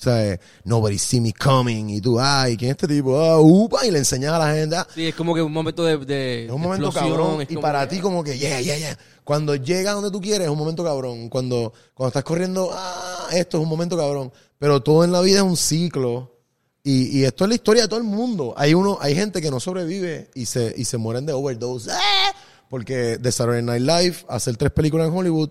¿sabes? 0.00 0.40
Nobody 0.64 0.98
see 0.98 1.20
me 1.20 1.32
coming, 1.32 1.90
y 1.90 2.00
tú, 2.00 2.18
ay, 2.18 2.56
¿quién 2.56 2.70
es 2.70 2.74
este 2.76 2.88
tipo? 2.88 3.18
Ah, 3.20 3.38
upa, 3.38 3.84
y 3.86 3.90
le 3.90 3.98
enseñas 3.98 4.32
a 4.32 4.38
la 4.38 4.54
gente, 4.54 4.76
ah, 4.76 4.86
Sí, 4.94 5.06
es 5.08 5.14
como 5.14 5.34
que 5.34 5.42
un 5.42 5.52
momento 5.52 5.84
de, 5.84 5.98
de 5.98 6.46
es 6.46 6.50
un 6.50 6.60
momento 6.60 6.86
explosión, 6.86 7.16
cabrón. 7.18 7.40
es 7.42 7.50
Y 7.50 7.54
como 7.54 7.60
para 7.62 7.86
que- 7.88 7.96
ti, 7.96 8.00
como 8.02 8.24
que, 8.24 8.38
yeah, 8.38 8.60
yeah, 8.60 8.78
yeah. 8.78 8.98
Cuando 9.24 9.54
llega 9.54 9.92
donde 9.92 10.10
tú 10.10 10.20
quieres, 10.20 10.46
es 10.46 10.50
un 10.50 10.58
momento 10.58 10.82
cabrón. 10.82 11.28
Cuando, 11.28 11.72
cuando 11.94 12.08
estás 12.08 12.24
corriendo, 12.24 12.70
ah, 12.72 13.28
esto 13.32 13.58
es 13.58 13.62
un 13.62 13.68
momento 13.68 13.96
cabrón. 13.96 14.32
Pero 14.58 14.82
todo 14.82 15.04
en 15.04 15.12
la 15.12 15.20
vida 15.20 15.36
es 15.36 15.44
un 15.44 15.56
ciclo. 15.56 16.38
Y, 16.82 17.18
y 17.18 17.24
esto 17.24 17.44
es 17.44 17.48
la 17.50 17.54
historia 17.54 17.82
de 17.82 17.88
todo 17.88 17.98
el 18.00 18.06
mundo. 18.06 18.54
Hay 18.56 18.72
uno, 18.74 18.96
hay 19.00 19.14
gente 19.14 19.40
que 19.42 19.50
no 19.50 19.60
sobrevive 19.60 20.30
y 20.34 20.46
se, 20.46 20.74
y 20.76 20.84
se 20.86 20.96
mueren 20.96 21.26
de 21.26 21.32
overdose. 21.34 21.90
¡Ah! 21.92 22.32
Porque 22.70 23.18
de 23.18 23.30
Saturday 23.32 23.62
Night 23.62 23.82
Live, 23.82 24.16
hacer 24.28 24.56
tres 24.56 24.72
películas 24.72 25.08
en 25.08 25.14
Hollywood, 25.14 25.50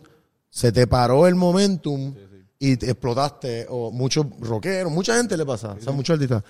se 0.50 0.72
te 0.72 0.88
paró 0.88 1.28
el 1.28 1.36
momentum 1.36 2.16
y 2.60 2.77
te 2.77 2.91
explotaste. 2.91 3.65
O 3.69 3.91
muchos 3.91 4.26
rockeros, 4.40 4.91
mucha 4.91 5.15
gente 5.15 5.36
le 5.38 5.45
pasa. 5.45 5.72
O 5.80 5.81
sea, 5.81 5.94
muchos 5.94 6.14
artistas. 6.14 6.44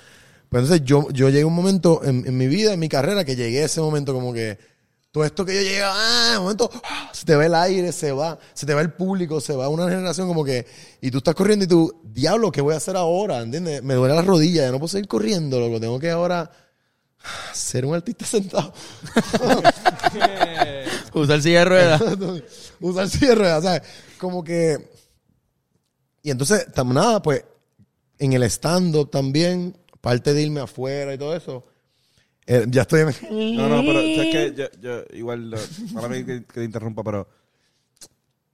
Pues 0.49 0.64
entonces 0.64 0.86
yo, 0.86 1.10
yo 1.11 1.30
llegué 1.30 1.44
a 1.44 1.48
un 1.48 1.53
momento 1.53 2.02
en, 2.03 2.26
en 2.26 2.36
mi 2.36 2.48
vida, 2.48 2.73
en 2.73 2.80
mi 2.80 2.90
carrera, 2.90 3.23
que 3.23 3.36
llegué 3.36 3.61
a 3.61 3.65
ese 3.65 3.80
momento 3.81 4.14
como 4.14 4.34
que 4.34 4.57
todo 5.11 5.23
esto 5.23 5.45
que 5.45 5.56
yo 5.56 5.61
llegué, 5.61 5.81
ah, 5.84 6.36
un 6.38 6.44
momento, 6.44 6.69
ah, 6.84 7.10
se 7.14 7.26
te 7.26 7.36
va 7.36 7.45
el 7.45 7.56
aire, 7.56 7.91
se 7.91 8.11
va, 8.11 8.38
se 8.53 8.65
te 8.65 8.73
va 8.73 8.81
el 8.81 8.94
público, 8.94 9.41
se 9.41 9.56
va 9.56 9.68
una 9.69 9.90
generación 9.90 10.27
como 10.27 10.44
que, 10.44 10.68
y 11.02 11.10
tú 11.10 11.19
estás 11.19 11.34
corriendo 11.36 11.65
y 11.65 11.68
tú, 11.68 12.02
diablo, 12.03 12.52
¿qué 12.52 12.61
voy 12.61 12.76
a 12.76 12.77
hacer 12.77 12.95
ahora? 12.95 13.40
¿Entiendes? 13.41 13.81
Me 13.84 13.95
duele 13.95 14.14
la 14.15 14.22
rodilla, 14.22 14.64
ya 14.64 14.72
no 14.72 14.77
puedo 14.77 14.90
seguir 14.90 15.07
corriendo, 15.07 15.60
loco, 15.60 15.80
tengo 15.80 15.99
que 15.99 16.11
ahora 16.11 16.52
ah, 17.23 17.53
ser 17.53 17.86
un 17.86 17.95
artista 17.95 18.26
sentado. 18.26 18.72
Usar 21.14 21.41
silla 21.41 21.60
de 21.60 21.65
ruedas. 21.65 22.02
Usar 22.80 23.10
silla 23.10 23.30
de 23.30 23.36
ruedas, 23.36 23.64
¿sabes? 23.64 23.81
Como 24.18 24.44
que. 24.44 24.99
Y 26.30 26.31
entonces, 26.31 26.68
tam- 26.76 26.93
nada, 26.93 27.19
pues, 27.23 27.43
en 28.19 28.34
el 28.34 28.43
stand-up 28.43 29.10
también, 29.10 29.76
parte 29.99 30.31
de 30.31 30.43
irme 30.43 30.60
afuera 30.60 31.11
y 31.11 31.18
todo 31.18 31.35
eso, 31.35 31.65
eh, 32.45 32.68
ya 32.69 32.84
estoy 32.84 33.01
en. 33.01 33.07
No, 33.57 33.68
no, 33.68 33.81
pero 33.81 33.99
¿sabes 33.99 34.31
qué? 34.31 34.53
Yo, 34.56 34.65
yo 34.80 35.03
igual, 35.18 35.56
para 35.95 36.07
mí 36.07 36.23
que, 36.23 36.45
que 36.45 36.53
te 36.53 36.64
interrumpa, 36.64 37.03
pero 37.03 37.27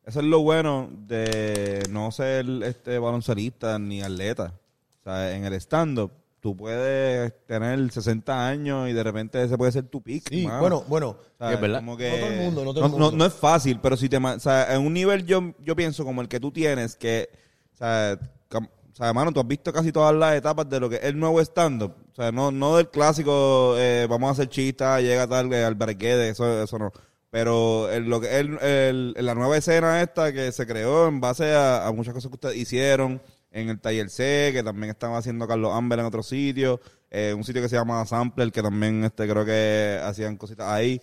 eso 0.06 0.20
es 0.22 0.26
lo 0.26 0.40
bueno 0.40 0.90
de 1.06 1.84
no 1.90 2.12
ser 2.14 2.46
este 2.64 2.98
baloncelista 2.98 3.78
ni 3.78 4.02
atleta. 4.02 4.54
O 5.02 5.04
sea, 5.04 5.36
en 5.36 5.44
el 5.44 5.54
stand-up, 5.56 6.12
tú 6.40 6.56
puedes 6.56 7.34
tener 7.46 7.92
60 7.92 8.48
años 8.48 8.90
y 8.90 8.94
de 8.94 9.04
repente 9.04 9.44
ese 9.44 9.58
puede 9.58 9.74
ser 9.74 9.84
tu 9.88 10.02
pick. 10.02 10.30
Sí, 10.30 10.46
mano. 10.48 10.60
bueno, 10.62 10.84
bueno. 10.88 11.10
O 11.10 11.38
sea, 11.38 11.50
Sí, 11.50 11.54
es 11.56 11.62
verdad. 11.62 11.80
como 11.80 11.98
que- 11.98 12.10
No 12.10 12.16
todo 12.18 12.28
el 12.30 12.40
mundo, 12.40 12.64
no 12.66 12.74
todo 12.74 12.86
el 12.86 12.92
no, 12.92 12.98
mundo. 12.98 13.18
no 13.18 13.26
es 13.26 13.34
fácil, 13.34 13.80
pero 13.82 13.98
si 13.98 14.08
te... 14.08 14.16
O 14.18 14.40
sea, 14.40 14.74
en 14.76 14.82
un 14.86 14.94
nivel 14.94 15.26
yo, 15.26 15.54
yo 15.60 15.76
pienso 15.76 16.06
como 16.06 16.22
el 16.22 16.30
que 16.30 16.40
tú 16.40 16.52
tienes, 16.52 16.96
que... 16.96 17.44
O 17.76 17.78
sea, 17.78 18.18
o 18.52 18.96
sea, 18.98 19.12
mano, 19.14 19.32
tú 19.34 19.42
has 19.42 19.48
visto 19.48 19.74
casi 19.74 19.92
todas 19.92 20.16
las 20.16 20.36
etapas 20.36 20.70
de 20.70 20.80
lo 20.80 20.90
que 20.90 20.96
es 20.96 21.04
el 21.04 21.20
nuevo 21.20 21.42
stand-up. 21.42 21.94
O 22.14 22.16
sea, 22.16 22.32
no, 22.32 22.50
no 22.52 22.78
del 22.78 22.88
clásico, 22.90 23.76
eh, 23.78 24.08
vamos 24.10 24.30
a 24.30 24.32
hacer 24.32 24.48
chistas, 24.48 25.02
llega 25.02 25.28
tal, 25.28 25.52
eh, 25.52 25.66
al 25.66 25.76
barquete, 25.76 26.30
eso, 26.30 26.64
eso 26.64 26.80
no. 26.80 26.92
Pero 27.30 27.92
el, 27.92 28.06
lo 28.06 28.22
que 28.22 28.40
el, 28.40 28.58
el- 28.62 29.14
la 29.20 29.36
nueva 29.36 29.58
escena 29.58 30.02
esta 30.02 30.32
que 30.32 30.50
se 30.54 30.66
creó 30.66 31.10
en 31.10 31.20
base 31.20 31.54
a, 31.54 31.86
a 31.86 31.92
muchas 31.92 32.14
cosas 32.14 32.30
que 32.30 32.36
ustedes 32.36 32.56
hicieron 32.56 33.22
en 33.52 33.68
el 33.68 33.82
Taller 33.82 34.10
C, 34.10 34.52
que 34.54 34.64
también 34.64 34.92
estaba 34.92 35.18
haciendo 35.18 35.46
Carlos 35.46 35.74
Amber 35.74 36.00
en 36.00 36.06
otro 36.06 36.24
sitio, 36.24 36.80
eh, 37.12 37.34
un 37.36 37.44
sitio 37.44 37.62
que 37.62 37.68
se 37.68 37.76
llama 37.76 38.06
Sampler, 38.06 38.50
que 38.54 38.62
también 38.64 39.04
este 39.04 39.28
creo 39.28 39.44
que 39.44 40.00
hacían 40.02 40.38
cositas 40.38 40.68
ahí. 40.70 41.02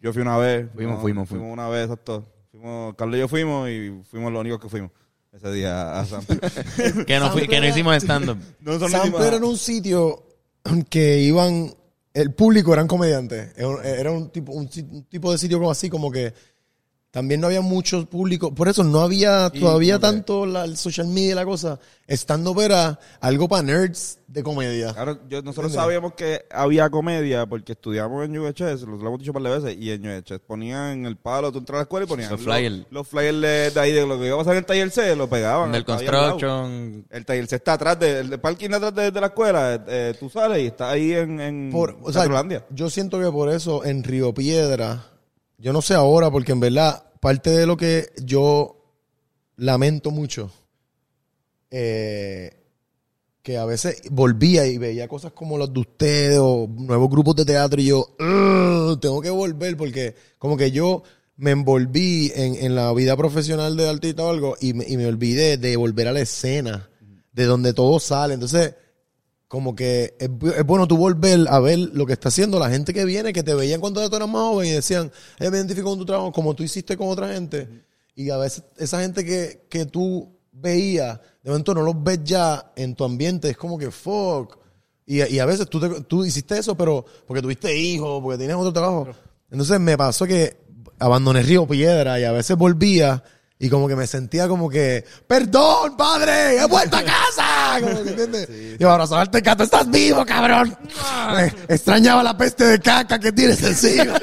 Yo 0.00 0.12
fui 0.12 0.22
una 0.22 0.36
vez. 0.38 0.68
Fuimos, 0.74 1.00
fuimos, 1.00 1.28
fuimos. 1.28 1.52
una 1.52 1.68
vez, 1.68 1.84
exacto. 1.84 2.26
Fuimos, 2.50 2.94
Carlos 2.96 3.16
y 3.16 3.20
yo 3.20 3.28
fuimos 3.28 3.68
y 3.68 4.02
fuimos 4.10 4.32
los 4.32 4.40
únicos 4.40 4.58
que 4.60 4.68
fuimos 4.68 4.90
ese 5.32 5.52
día 5.52 6.00
a 6.00 6.04
Sampler. 6.06 6.40
que, 7.06 7.18
no 7.18 7.30
fui- 7.32 7.46
que 7.48 7.60
no 7.60 7.66
hicimos 7.68 7.96
stand-up. 8.02 8.38
no 8.60 8.78
son 8.78 8.90
Sampler 8.90 9.34
era 9.34 9.44
un 9.46 9.56
sitio 9.58 10.24
que 10.88 11.18
iban, 11.20 11.72
el 12.12 12.32
público 12.34 12.72
eran 12.72 12.86
comediantes. 12.88 13.52
Era 13.56 13.68
un- 13.68 13.84
Era 13.84 14.10
un 14.12 14.30
tipo, 14.30 14.52
un 14.52 14.68
tipo 15.08 15.32
de 15.32 15.38
sitio 15.38 15.58
como 15.58 15.70
así, 15.70 15.88
como 15.88 16.10
que 16.10 16.32
también 17.10 17.40
no 17.40 17.48
había 17.48 17.60
mucho 17.60 18.04
público. 18.06 18.54
Por 18.54 18.68
eso 18.68 18.84
no 18.84 19.00
había 19.00 19.50
todavía 19.50 19.98
tanto 19.98 20.46
la, 20.46 20.64
el 20.64 20.76
social 20.76 21.08
media 21.08 21.32
y 21.32 21.34
la 21.34 21.44
cosa. 21.44 21.78
Estando 22.06 22.60
era 22.60 22.98
algo 23.20 23.48
para 23.48 23.62
nerds 23.62 24.18
de 24.26 24.42
comedia. 24.44 24.92
Claro, 24.92 25.18
yo- 25.28 25.42
nosotros 25.42 25.72
sabíamos 25.72 26.14
que 26.14 26.44
había 26.50 26.88
comedia 26.90 27.46
porque 27.46 27.72
estudiamos 27.72 28.24
en 28.24 28.36
UHS, 28.38 28.82
lo 28.82 28.94
hemos 29.00 29.18
dicho 29.18 29.30
un 29.32 29.42
par 29.42 29.52
de 29.52 29.58
veces, 29.60 29.76
y 29.80 29.90
en 29.90 30.06
UHS 30.06 30.40
ponían 30.46 31.04
el 31.06 31.16
palo, 31.16 31.50
tú 31.52 31.58
entras 31.58 31.74
a 31.74 31.78
la 31.78 31.82
escuela 31.82 32.04
y 32.04 32.08
ponían 32.08 32.30
Los 32.30 32.40
flyers. 32.40 32.86
Los, 32.90 33.08
flyers 33.08 33.40
de, 33.40 33.70
de 33.70 33.80
ahí, 33.80 33.92
de 33.92 34.06
lo 34.06 34.18
que 34.18 34.26
iba 34.26 34.34
a 34.36 34.38
pasar 34.38 34.52
en 34.54 34.58
el 34.58 34.66
taller 34.66 34.90
C, 34.90 35.16
lo 35.16 35.28
pegaban. 35.28 35.72
Del 35.72 35.84
construction. 35.84 37.06
El 37.10 37.24
taller 37.26 37.46
C 37.46 37.56
está 37.56 37.72
atrás, 37.74 37.98
de, 37.98 38.20
el 38.20 38.40
parking 38.40 38.70
atrás 38.70 38.94
de, 38.94 39.10
de 39.10 39.20
la 39.20 39.26
escuela, 39.28 39.84
eh, 39.86 40.14
tú 40.18 40.28
sales 40.30 40.58
y 40.62 40.66
está 40.66 40.90
ahí 40.90 41.12
en, 41.12 41.40
en 41.40 41.70
Por, 41.72 41.96
o 42.02 42.12
sea, 42.12 42.24
yo 42.70 42.90
siento 42.90 43.18
que 43.20 43.30
por 43.30 43.50
eso 43.50 43.84
en 43.84 44.02
Río 44.04 44.32
Piedra, 44.34 45.09
yo 45.60 45.72
no 45.72 45.82
sé 45.82 45.94
ahora, 45.94 46.30
porque 46.30 46.52
en 46.52 46.60
verdad, 46.60 47.04
parte 47.20 47.50
de 47.50 47.66
lo 47.66 47.76
que 47.76 48.10
yo 48.22 48.76
lamento 49.56 50.10
mucho, 50.10 50.50
eh, 51.70 52.56
que 53.42 53.56
a 53.58 53.64
veces 53.64 54.02
volvía 54.10 54.66
y 54.66 54.78
veía 54.78 55.08
cosas 55.08 55.32
como 55.32 55.56
las 55.58 55.72
de 55.72 55.80
ustedes 55.80 56.38
o 56.40 56.66
nuevos 56.68 57.08
grupos 57.10 57.36
de 57.36 57.44
teatro 57.44 57.80
y 57.80 57.86
yo, 57.86 58.14
"Ugh, 58.18 58.98
tengo 59.00 59.20
que 59.20 59.30
volver 59.30 59.76
porque 59.76 60.14
como 60.38 60.56
que 60.56 60.70
yo 60.70 61.02
me 61.36 61.52
envolví 61.52 62.30
en, 62.34 62.54
en 62.56 62.74
la 62.74 62.92
vida 62.92 63.16
profesional 63.16 63.76
de 63.76 63.88
artista 63.88 64.24
o 64.24 64.30
algo 64.30 64.56
y 64.60 64.74
me, 64.74 64.86
y 64.86 64.96
me 64.98 65.06
olvidé 65.06 65.56
de 65.56 65.76
volver 65.76 66.08
a 66.08 66.12
la 66.12 66.20
escena, 66.20 66.90
de 67.32 67.44
donde 67.44 67.72
todo 67.72 67.98
sale. 67.98 68.34
Entonces, 68.34 68.74
como 69.50 69.74
que 69.74 70.14
es, 70.20 70.30
es 70.56 70.64
bueno 70.64 70.86
tú 70.86 70.96
volver 70.96 71.40
a 71.48 71.58
ver 71.58 71.76
lo 71.92 72.06
que 72.06 72.12
está 72.12 72.28
haciendo 72.28 72.60
la 72.60 72.70
gente 72.70 72.94
que 72.94 73.04
viene, 73.04 73.32
que 73.32 73.42
te 73.42 73.52
veían 73.52 73.80
cuando 73.80 74.08
tú 74.08 74.14
eras 74.14 74.28
más 74.28 74.42
joven 74.42 74.68
y 74.68 74.70
decían, 74.70 75.10
"Eh, 75.40 75.50
me 75.50 75.56
identifico 75.56 75.90
con 75.90 75.98
tu 75.98 76.06
trabajo, 76.06 76.30
como 76.30 76.54
tú 76.54 76.62
hiciste 76.62 76.96
con 76.96 77.08
otra 77.08 77.32
gente. 77.32 77.66
Y 78.14 78.30
a 78.30 78.36
veces 78.36 78.62
esa 78.78 79.00
gente 79.00 79.24
que, 79.24 79.66
que 79.68 79.86
tú 79.86 80.38
veías, 80.52 81.18
de 81.42 81.50
momento 81.50 81.74
no 81.74 81.82
los 81.82 82.00
ves 82.00 82.20
ya 82.22 82.70
en 82.76 82.94
tu 82.94 83.02
ambiente, 83.02 83.50
es 83.50 83.56
como 83.56 83.76
que 83.76 83.90
fuck. 83.90 84.56
Y, 85.04 85.20
y 85.24 85.40
a 85.40 85.46
veces 85.46 85.68
tú, 85.68 85.80
te- 85.80 86.02
tú 86.02 86.24
hiciste 86.24 86.56
eso, 86.56 86.76
pero 86.76 87.04
porque 87.26 87.42
tuviste 87.42 87.76
hijos, 87.76 88.22
porque 88.22 88.38
tenías 88.38 88.56
otro 88.56 88.72
trabajo. 88.72 89.08
Entonces 89.50 89.80
me 89.80 89.98
pasó 89.98 90.26
que 90.26 90.58
abandoné 91.00 91.42
Río 91.42 91.66
Piedra 91.66 92.20
y 92.20 92.24
a 92.24 92.30
veces 92.30 92.56
volvía 92.56 93.24
y 93.62 93.68
como 93.68 93.86
que 93.86 93.94
me 93.94 94.06
sentía 94.06 94.48
como 94.48 94.68
que, 94.70 95.04
perdón, 95.26 95.94
padre, 95.96 96.56
he 96.56 96.64
vuelto 96.66 96.96
a 96.96 97.02
casa. 97.04 97.78
Como 97.80 98.02
que, 98.02 98.08
¿entiendes? 98.08 98.48
Y 98.80 98.82
ahora 98.82 99.04
abrazarte 99.04 99.40
gato, 99.42 99.64
estás 99.64 99.88
vivo, 99.90 100.24
cabrón. 100.24 100.74
Eh, 101.38 101.52
extrañaba 101.68 102.22
la 102.22 102.36
peste 102.36 102.64
de 102.64 102.80
caca 102.80 103.18
que 103.18 103.30
tienes 103.32 103.62
encima. 103.62 104.18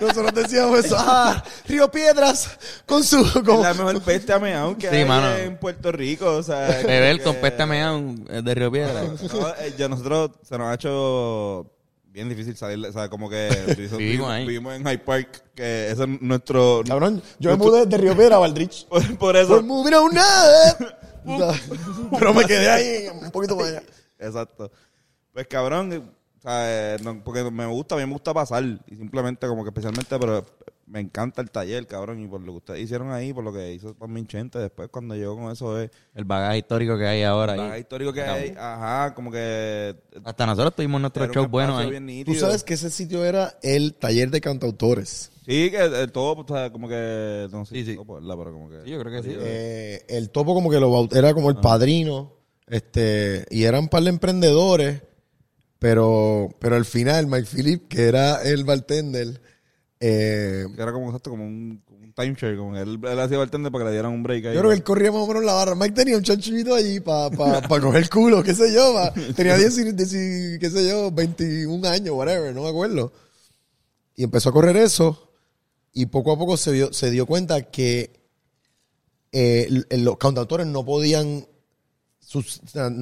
Nosotros 0.00 0.34
decíamos 0.34 0.84
eso, 0.84 0.96
ah, 0.98 1.42
Río 1.66 1.90
Piedras 1.90 2.48
con 2.86 3.02
su... 3.02 3.24
Como, 3.44 3.62
la 3.62 3.74
mejor 3.74 4.00
peste 4.04 4.32
a 4.32 4.38
meao 4.38 4.76
que 4.76 4.88
Sí, 4.88 4.96
hay 4.96 5.04
mano. 5.04 5.34
en 5.36 5.56
Puerto 5.58 5.90
Rico. 5.90 6.26
O 6.36 6.42
sea, 6.42 6.68
Beber 6.86 7.18
que- 7.18 7.22
con 7.24 7.36
peste 7.36 7.66
meao 7.66 8.14
eh, 8.28 8.40
de 8.42 8.54
Río 8.54 8.70
Piedra. 8.70 9.02
No, 9.02 9.48
eh, 9.58 9.74
ya 9.76 9.88
nosotros 9.88 10.30
se 10.48 10.56
nos 10.58 10.68
ha 10.68 10.74
hecho 10.74 11.66
bien 12.14 12.28
difícil 12.28 12.56
salir, 12.56 12.86
o 12.86 12.92
sea, 12.92 13.10
como 13.10 13.28
que 13.28 13.50
Vivimos 13.98 14.30
ahí. 14.30 14.46
vivimos 14.46 14.72
en 14.74 14.84
Hyde 14.84 14.98
Park, 14.98 15.42
que 15.52 15.90
ese 15.90 16.04
es 16.04 16.20
nuestro... 16.22 16.82
cabrón, 16.86 17.20
yo 17.40 17.50
me 17.50 17.56
mudé 17.56 17.86
de 17.86 17.98
Río 17.98 18.16
Piedra 18.16 18.36
a 18.36 18.38
Valdrich. 18.38 18.86
Por, 18.88 19.18
por 19.18 19.36
eso... 19.36 19.60
moving 19.62 19.94
on 19.94 20.14
now. 20.14 21.42
Pero 22.16 22.32
me 22.32 22.44
quedé 22.44 22.70
ahí 22.70 23.08
un 23.08 23.30
poquito 23.32 23.56
más 23.56 23.66
allá. 23.66 23.82
Exacto. 24.18 24.70
Pues 25.32 25.48
cabrón, 25.48 26.14
o 26.38 26.40
sea, 26.40 26.94
eh, 26.94 26.98
no, 27.02 27.24
porque 27.24 27.42
me 27.50 27.66
gusta, 27.66 27.96
a 27.96 27.98
mí 27.98 28.06
me 28.06 28.12
gusta 28.12 28.32
pasar 28.32 28.62
y 28.62 28.94
simplemente 28.94 29.48
como 29.48 29.64
que 29.64 29.70
especialmente, 29.70 30.16
pero 30.16 30.46
me 30.86 31.00
encanta 31.00 31.40
el 31.40 31.50
taller, 31.50 31.86
cabrón, 31.86 32.20
y 32.22 32.26
por 32.28 32.40
lo 32.40 32.52
que 32.52 32.56
ustedes 32.58 32.80
hicieron 32.80 33.10
ahí, 33.12 33.32
por 33.32 33.42
lo 33.44 33.52
que 33.52 33.72
hizo 33.72 33.94
también 33.94 34.26
Chente, 34.26 34.58
después 34.58 34.88
cuando 34.90 35.14
llegó 35.14 35.36
con 35.36 35.50
eso 35.50 35.80
es 35.80 35.90
El 36.14 36.24
bagaje 36.24 36.58
histórico 36.58 36.98
que 36.98 37.06
hay 37.06 37.22
ahora. 37.22 37.54
el 37.54 37.60
ahí. 37.60 37.64
bagaje 37.64 37.80
histórico 37.80 38.12
que 38.12 38.22
hay, 38.22 38.54
ajá, 38.58 39.14
como 39.14 39.30
que 39.30 39.96
Hasta 40.24 40.46
nosotros 40.46 40.74
tuvimos 40.76 41.00
nuestro 41.00 41.26
show 41.32 41.48
bueno 41.48 41.78
ahí. 41.78 42.24
Tú 42.24 42.34
sabes 42.34 42.62
que 42.64 42.74
ese 42.74 42.90
sitio 42.90 43.24
era 43.24 43.58
el 43.62 43.94
taller 43.94 44.30
de 44.30 44.40
cantautores. 44.40 45.30
Sí, 45.46 45.70
que 45.70 45.76
eh, 45.78 46.08
todo, 46.08 46.42
o 46.42 46.46
sea, 46.48 46.70
como 46.72 46.88
que, 46.88 47.48
no 47.52 47.66
sé, 47.66 47.74
Sí, 47.74 47.84
sí. 47.84 47.96
la, 48.22 48.36
pero 48.36 48.52
como 48.52 48.70
que... 48.70 48.82
Sí, 48.84 48.90
yo 48.90 48.98
creo 49.00 49.12
que 49.22 49.28
sí. 49.28 49.36
Eh, 49.38 50.04
el 50.08 50.30
topo 50.30 50.54
como 50.54 50.70
que 50.70 50.80
lo 50.80 51.06
era 51.12 51.34
como 51.34 51.50
el 51.50 51.56
padrino, 51.56 52.32
este, 52.66 53.44
y 53.50 53.64
eran 53.64 53.82
un 53.82 53.88
par 53.88 54.02
de 54.04 54.08
emprendedores, 54.10 55.02
pero, 55.78 56.48
pero 56.58 56.76
al 56.76 56.84
final 56.86 57.26
Mike 57.26 57.46
Phillip, 57.54 57.88
que 57.88 58.04
era 58.04 58.42
el 58.42 58.64
bartender, 58.64 59.40
eh, 60.06 60.66
era 60.76 60.92
como, 60.92 61.06
exacto, 61.06 61.30
como 61.30 61.44
un, 61.46 61.82
un 61.88 62.12
timeshare, 62.12 62.56
como 62.58 62.76
él, 62.76 63.00
él 63.02 63.20
hacía 63.20 63.38
bartender 63.38 63.72
para 63.72 63.84
que 63.84 63.88
le 63.88 63.92
dieran 63.92 64.12
un 64.12 64.22
break 64.22 64.44
ahí. 64.46 64.54
yo 64.54 64.60
creo 64.60 64.70
que 64.70 64.76
él 64.76 64.82
corría 64.84 65.10
más 65.10 65.22
o 65.22 65.26
menos 65.26 65.44
la 65.44 65.54
barra. 65.54 65.74
Mike 65.74 65.94
tenía 65.94 66.16
un 66.18 66.22
chanchito 66.22 66.74
allí 66.74 67.00
para 67.00 67.30
pa, 67.34 67.62
pa 67.62 67.80
coger 67.80 68.10
culo, 68.10 68.42
qué 68.42 68.54
sé 68.54 68.72
yo, 68.74 68.92
pa- 68.92 69.12
tenía 69.34 69.56
10, 69.56 69.78
y- 69.78 69.92
10 69.92 70.12
y- 70.12 70.58
qué 70.58 70.68
sé 70.70 70.86
yo, 70.86 71.10
21 71.10 71.86
años, 71.88 72.14
whatever, 72.14 72.54
no 72.54 72.64
me 72.64 72.68
acuerdo. 72.68 73.12
Y 74.14 74.24
empezó 74.24 74.50
a 74.50 74.52
correr 74.52 74.76
eso, 74.76 75.30
y 75.92 76.06
poco 76.06 76.32
a 76.32 76.38
poco 76.38 76.56
se 76.58 76.72
dio, 76.72 76.92
se 76.92 77.10
dio 77.10 77.24
cuenta 77.24 77.62
que 77.62 78.20
eh, 79.32 79.66
l- 79.68 80.02
los 80.02 80.16
cantautores 80.18 80.66
no 80.66 80.84
podían 80.84 81.46
sus- 82.20 82.60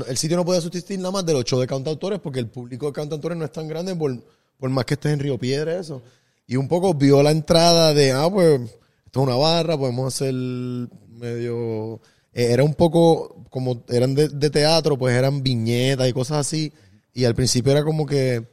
el 0.09 0.16
sitio 0.16 0.37
no 0.37 0.45
podía 0.45 0.61
subsistir 0.61 0.99
nada 0.99 1.11
más 1.11 1.27
de 1.27 1.33
los 1.33 1.45
shows 1.45 1.61
de 1.61 1.66
cantautores 1.66 2.19
porque 2.20 2.39
el 2.41 2.49
público 2.49 2.87
de 2.87 2.93
cantautores 2.93 3.37
no 3.39 3.45
es 3.45 3.53
tan 3.53 3.69
grande 3.69 3.95
por, 3.95 4.16
por 4.59 4.70
más 4.70 4.85
que 4.85 4.95
estés 4.95 5.12
en 5.12 5.20
Río 5.20 5.39
Piedra 5.39 5.79
eso 5.79 6.03
y 6.47 6.56
un 6.56 6.69
poco 6.69 6.94
vio 6.94 7.23
la 7.23 7.31
entrada 7.31 7.94
de 7.94 8.12
ah 8.12 8.28
pues 8.31 8.60
esto 9.06 9.20
es 9.20 9.27
una 9.27 9.36
barra 9.36 9.77
podemos 9.77 10.14
hacer 10.14 10.35
medio 10.35 12.01
eh, 12.32 12.52
era 12.52 12.64
un 12.64 12.74
poco 12.74 13.44
como 13.51 13.85
eran 13.89 14.14
de, 14.14 14.51
teatro 14.51 14.98
pues 14.98 15.14
eran 15.14 15.43
viñetas 15.43 16.09
y 16.09 16.12
cosas 16.12 16.39
así 16.39 16.73
y 17.12 17.24
al 17.24 17.35
principio 17.35 17.73
era 17.73 17.85
como 17.85 18.06
que 18.06 18.47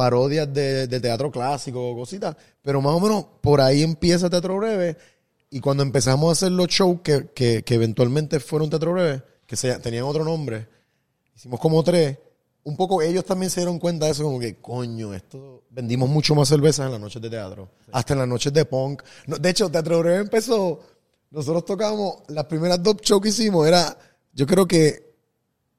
parodias 0.00 0.50
de, 0.54 0.88
teatro 1.00 1.30
clásico, 1.30 1.94
cositas, 1.94 2.34
pero 2.62 2.80
más 2.80 2.94
o 2.94 3.00
menos 3.00 3.26
por 3.42 3.60
ahí 3.60 3.82
empieza 3.82 4.30
Teatro 4.30 4.56
Breve 4.56 4.96
y 5.50 5.60
cuando 5.60 5.82
empezamos 5.82 6.30
a 6.30 6.32
hacer 6.32 6.52
los 6.52 6.68
shows 6.68 7.00
que, 7.02 7.28
que, 7.34 7.62
que 7.62 7.74
eventualmente 7.74 8.40
fueron 8.40 8.70
Teatro 8.70 8.94
Breve, 8.94 9.22
que 9.46 9.56
se, 9.56 9.78
tenían 9.80 10.04
otro 10.04 10.24
nombre, 10.24 10.68
hicimos 11.36 11.60
como 11.60 11.82
tres, 11.82 12.16
un 12.64 12.76
poco 12.76 13.02
ellos 13.02 13.24
también 13.24 13.50
se 13.50 13.60
dieron 13.60 13.78
cuenta 13.78 14.06
de 14.06 14.12
eso, 14.12 14.24
como 14.24 14.38
que 14.38 14.56
coño, 14.56 15.14
esto 15.14 15.64
vendimos 15.70 16.08
mucho 16.08 16.34
más 16.34 16.48
cervezas 16.48 16.86
en 16.86 16.92
las 16.92 17.00
noches 17.00 17.20
de 17.22 17.30
teatro, 17.30 17.70
hasta 17.92 18.12
en 18.12 18.18
las 18.18 18.28
noches 18.28 18.52
de 18.52 18.64
punk. 18.64 19.02
No, 19.26 19.36
de 19.36 19.50
hecho, 19.50 19.70
Teatro 19.70 20.00
Breve 20.00 20.20
empezó, 20.20 20.80
nosotros 21.30 21.64
tocábamos, 21.64 22.16
las 22.28 22.44
primeras 22.44 22.82
dos 22.82 22.96
shows 23.02 23.22
que 23.22 23.28
hicimos 23.30 23.66
era, 23.66 23.96
yo 24.32 24.46
creo 24.46 24.66
que 24.66 25.10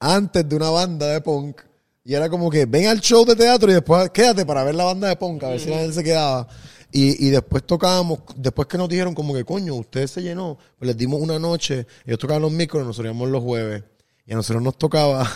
antes 0.02 0.48
de 0.48 0.56
una 0.56 0.70
banda 0.70 1.06
de 1.06 1.20
punk. 1.20 1.60
Y 2.04 2.14
era 2.14 2.28
como 2.28 2.50
que 2.50 2.66
ven 2.66 2.86
al 2.86 3.00
show 3.00 3.24
de 3.24 3.36
teatro 3.36 3.70
y 3.70 3.74
después 3.74 4.10
quédate 4.10 4.44
para 4.44 4.64
ver 4.64 4.74
la 4.74 4.84
banda 4.84 5.06
de 5.06 5.14
punk, 5.14 5.44
a 5.44 5.50
ver 5.50 5.60
si 5.60 5.70
la 5.70 5.78
gente 5.78 5.94
se 5.94 6.02
quedaba. 6.02 6.48
Y, 6.90 7.28
y 7.28 7.30
después 7.30 7.64
tocábamos, 7.64 8.18
después 8.34 8.66
que 8.66 8.76
nos 8.76 8.88
dijeron 8.88 9.14
como 9.14 9.32
que 9.32 9.44
coño, 9.44 9.76
ustedes 9.76 10.10
se 10.10 10.20
llenó, 10.20 10.58
pues 10.78 10.88
les 10.88 10.96
dimos 10.96 11.20
una 11.20 11.38
noche, 11.38 11.86
ellos 12.04 12.18
tocaban 12.18 12.42
los 12.42 12.50
micros, 12.50 12.84
nosotros 12.84 13.12
íbamos 13.12 13.30
los 13.30 13.42
jueves. 13.44 13.84
Y 14.26 14.32
a 14.32 14.36
nosotros 14.36 14.62
nos 14.62 14.76
tocaba 14.76 15.30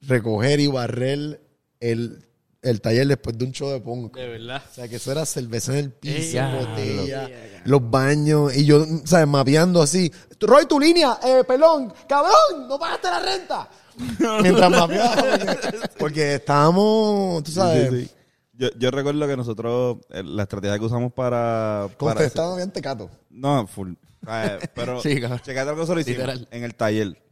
recoger 0.00 0.60
y 0.60 0.66
barrer 0.66 1.40
el, 1.80 2.26
el 2.62 2.80
taller 2.80 3.06
después 3.06 3.36
de 3.38 3.44
un 3.44 3.52
show 3.52 3.70
de 3.70 3.80
punk. 3.80 4.16
De 4.16 4.28
verdad. 4.28 4.62
O 4.70 4.74
sea, 4.74 4.88
que 4.88 4.96
eso 4.96 5.12
era 5.12 5.24
cerveza 5.26 5.72
en 5.72 5.78
el 5.78 5.92
piso, 5.92 6.38
botella, 6.50 7.30
los 7.64 7.90
baños, 7.90 8.56
y 8.56 8.64
yo, 8.64 8.84
¿sabes? 9.04 9.26
Mapeando 9.26 9.82
así. 9.82 10.12
Roy, 10.40 10.66
tu 10.66 10.78
línea, 10.78 11.18
eh, 11.24 11.42
pelón, 11.46 11.92
cabrón, 12.08 12.68
no 12.68 12.78
pagaste 12.78 13.08
la 13.08 13.20
renta. 13.20 13.68
Mientras 14.42 14.70
mapeaba, 14.70 15.16
porque, 15.16 15.78
porque 15.98 16.34
estábamos, 16.36 17.42
tú 17.42 17.50
sabes, 17.50 17.90
Sí, 17.90 18.04
sí. 18.04 18.10
Yo, 18.52 18.68
yo 18.76 18.90
recuerdo 18.90 19.24
que 19.28 19.36
nosotros, 19.36 19.98
eh, 20.10 20.22
la 20.24 20.42
estrategia 20.42 20.78
que 20.78 20.84
usamos 20.84 21.12
para... 21.12 21.88
contestando 21.96 22.56
bien 22.56 22.72
tecato. 22.72 23.08
No, 23.30 23.66
full. 23.68 23.92
Eh, 24.28 24.58
pero, 24.74 25.00
Sí, 25.02 25.14
checate 25.14 25.60
algo 25.60 25.86
solo 25.86 26.00
hicimos. 26.00 26.18
Literal. 26.18 26.48
En 26.50 26.64
el 26.64 26.74
taller, 26.74 27.22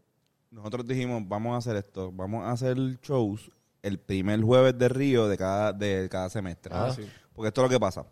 nosotros 0.57 0.87
dijimos, 0.87 1.23
vamos 1.27 1.55
a 1.55 1.59
hacer 1.59 1.77
esto. 1.77 2.11
Vamos 2.13 2.45
a 2.45 2.51
hacer 2.51 2.77
shows 3.03 3.51
el 3.83 3.99
primer 3.99 4.41
jueves 4.41 4.77
de 4.79 4.89
Río 4.89 5.29
de 5.29 5.37
cada, 5.37 5.73
de 5.75 6.09
cada 6.11 6.31
semestre. 6.31 6.73
Ah. 6.75 6.97
Porque 7.35 7.49
esto 7.49 7.61
es 7.61 7.65
lo 7.67 7.69
que 7.69 7.79
pasa. 7.79 8.07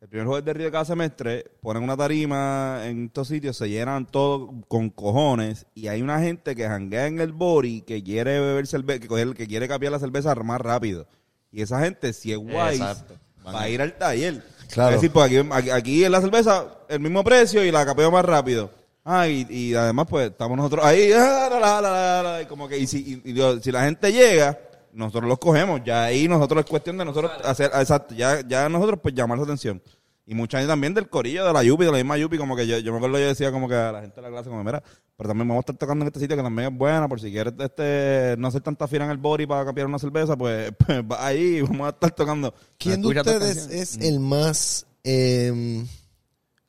El 0.00 0.08
primer 0.08 0.28
jueves 0.28 0.44
de 0.44 0.52
Río 0.54 0.66
de 0.66 0.72
cada 0.72 0.84
semestre 0.84 1.44
ponen 1.60 1.82
una 1.82 1.96
tarima 1.96 2.82
en 2.84 3.06
estos 3.06 3.26
sitios, 3.26 3.56
se 3.56 3.68
llenan 3.68 4.06
todo 4.06 4.62
con 4.68 4.90
cojones 4.90 5.66
y 5.74 5.88
hay 5.88 6.00
una 6.00 6.20
gente 6.20 6.54
que 6.54 6.68
janguea 6.68 7.08
en 7.08 7.18
el 7.20 7.32
bori 7.32 7.82
que 7.82 8.00
quiere 8.04 8.38
beber 8.38 8.68
cerveza, 8.68 9.00
que, 9.00 9.34
que 9.34 9.46
quiere 9.48 9.66
capiar 9.66 9.90
la 9.90 9.98
cerveza 9.98 10.36
más 10.36 10.60
rápido. 10.60 11.08
Y 11.50 11.62
esa 11.62 11.80
gente, 11.80 12.12
si 12.12 12.30
es 12.30 12.38
guay, 12.38 12.78
va 12.78 13.60
a 13.60 13.68
ir 13.68 13.82
al 13.82 13.98
taller. 13.98 14.44
Claro. 14.70 14.90
Es 14.90 15.00
decir, 15.00 15.10
pues 15.10 15.26
aquí, 15.26 15.48
aquí, 15.50 15.70
aquí 15.70 16.04
en 16.04 16.12
la 16.12 16.20
cerveza 16.20 16.78
el 16.88 17.00
mismo 17.00 17.24
precio 17.24 17.64
y 17.64 17.72
la 17.72 17.84
capeo 17.84 18.12
más 18.12 18.24
rápido. 18.24 18.70
Ah, 19.04 19.26
y, 19.28 19.46
y 19.48 19.74
además, 19.74 20.06
pues 20.08 20.30
estamos 20.30 20.56
nosotros 20.56 20.84
ahí, 20.84 21.10
ah, 21.12 21.48
la, 21.50 21.58
la, 21.60 21.80
la, 21.80 21.90
la, 21.90 22.22
la, 22.22 22.42
y 22.42 22.46
como 22.46 22.68
que, 22.68 22.78
y 22.78 22.86
si, 22.86 23.22
y- 23.24 23.60
si 23.62 23.72
la 23.72 23.84
gente 23.84 24.12
llega, 24.12 24.58
nosotros 24.92 25.28
los 25.28 25.38
cogemos. 25.38 25.80
Ya 25.84 26.04
ahí 26.04 26.28
nosotros 26.28 26.64
es 26.64 26.70
cuestión 26.70 26.98
de 26.98 27.04
nosotros 27.04 27.32
hacer, 27.44 27.70
exacto, 27.74 28.14
ya, 28.14 28.40
ya 28.46 28.68
nosotros 28.68 29.00
pues 29.02 29.14
llamar 29.14 29.38
su 29.38 29.44
atención. 29.44 29.82
Y 30.26 30.34
mucha 30.34 30.58
gente 30.58 30.70
también 30.70 30.92
del 30.92 31.08
corillo, 31.08 31.46
de 31.46 31.52
la 31.54 31.62
Yupi, 31.62 31.86
de 31.86 31.90
la 31.90 31.96
misma 31.96 32.18
Yupi, 32.18 32.36
como 32.36 32.54
que 32.54 32.66
yo, 32.66 32.76
yo 32.80 32.92
me 32.92 32.98
acuerdo, 32.98 33.18
yo 33.18 33.28
decía 33.28 33.50
como 33.50 33.66
que 33.66 33.74
a 33.74 33.92
la 33.92 34.02
gente 34.02 34.16
de 34.16 34.22
la 34.22 34.28
clase, 34.28 34.50
como, 34.50 34.62
mira, 34.62 34.82
pero 35.16 35.26
también 35.30 35.48
vamos 35.48 35.60
a 35.60 35.64
estar 35.64 35.76
tocando 35.76 36.02
en 36.04 36.08
este 36.08 36.20
sitio 36.20 36.36
que 36.36 36.42
también 36.42 36.70
es 36.70 36.78
buena, 36.78 37.08
por 37.08 37.18
si 37.18 37.30
quieres 37.32 37.54
este, 37.58 38.34
no 38.36 38.48
hacer 38.48 38.60
tanta 38.60 38.86
fila 38.86 39.06
en 39.06 39.10
el 39.12 39.16
body 39.16 39.46
para 39.46 39.64
cambiar 39.64 39.86
una 39.86 39.98
cerveza, 39.98 40.36
pues, 40.36 40.70
pues 40.86 41.00
va 41.00 41.24
ahí 41.26 41.56
y 41.56 41.60
vamos 41.62 41.86
a 41.86 41.90
estar 41.90 42.10
tocando. 42.10 42.52
¿Quién 42.76 43.00
de 43.00 43.08
ustedes 43.38 43.68
es 43.70 43.96
el 44.02 44.20
más, 44.20 44.86
eh, 45.02 45.82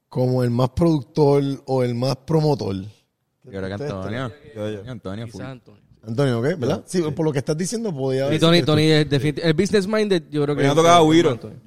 como 0.09 0.43
el 0.43 0.49
más 0.49 0.69
productor 0.71 1.43
o 1.65 1.83
el 1.83 1.95
más 1.95 2.15
promotor? 2.17 2.75
Yo 2.75 3.51
creo 3.51 3.65
que 3.67 3.73
Antonio. 3.73 4.31
Yo- 4.55 4.69
yo. 4.69 4.91
Antonio, 4.91 5.27
full. 5.27 5.41
Antonio. 5.41 5.81
Antonio, 6.05 6.39
¿ok? 6.39 6.45
¿Verdad? 6.57 6.83
Sí, 6.85 7.01
por 7.01 7.25
lo 7.25 7.31
que 7.33 7.39
estás 7.39 7.57
diciendo 7.57 7.93
podía 7.93 8.23
Y 8.27 8.31
decir 8.31 8.39
Tony, 8.39 8.63
Tony 8.63 8.83
es 8.83 9.09
definit- 9.09 9.41
el 9.43 9.53
business 9.53 9.85
minded, 9.87 10.23
yo 10.31 10.43
creo 10.43 10.55
que 10.55 10.63
Yo 10.63 10.69
no 10.69 10.75
tocaba 10.75 11.01
Wiro. 11.03 11.31
Antonio. 11.31 11.59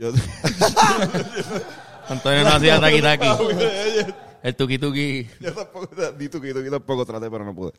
Antonio 2.09 2.43
no 2.43 2.49
hacía 2.49 2.81
taqui 2.81 3.01
taqui. 3.01 3.27
El 4.43 4.57
tuki 4.57 4.77
tuki. 4.77 5.29
yo 5.41 5.53
tampoco, 5.53 5.89
ni 6.19 6.29
tú, 6.29 6.41
tú, 6.41 6.71
tampoco 6.71 7.07
traté, 7.07 7.31
pero 7.31 7.45
no 7.45 7.55
pude. 7.55 7.73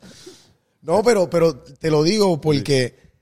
No, 0.80 1.02
pero, 1.02 1.28
pero 1.28 1.54
te 1.58 1.90
lo 1.90 2.02
digo 2.02 2.40
porque 2.40 3.12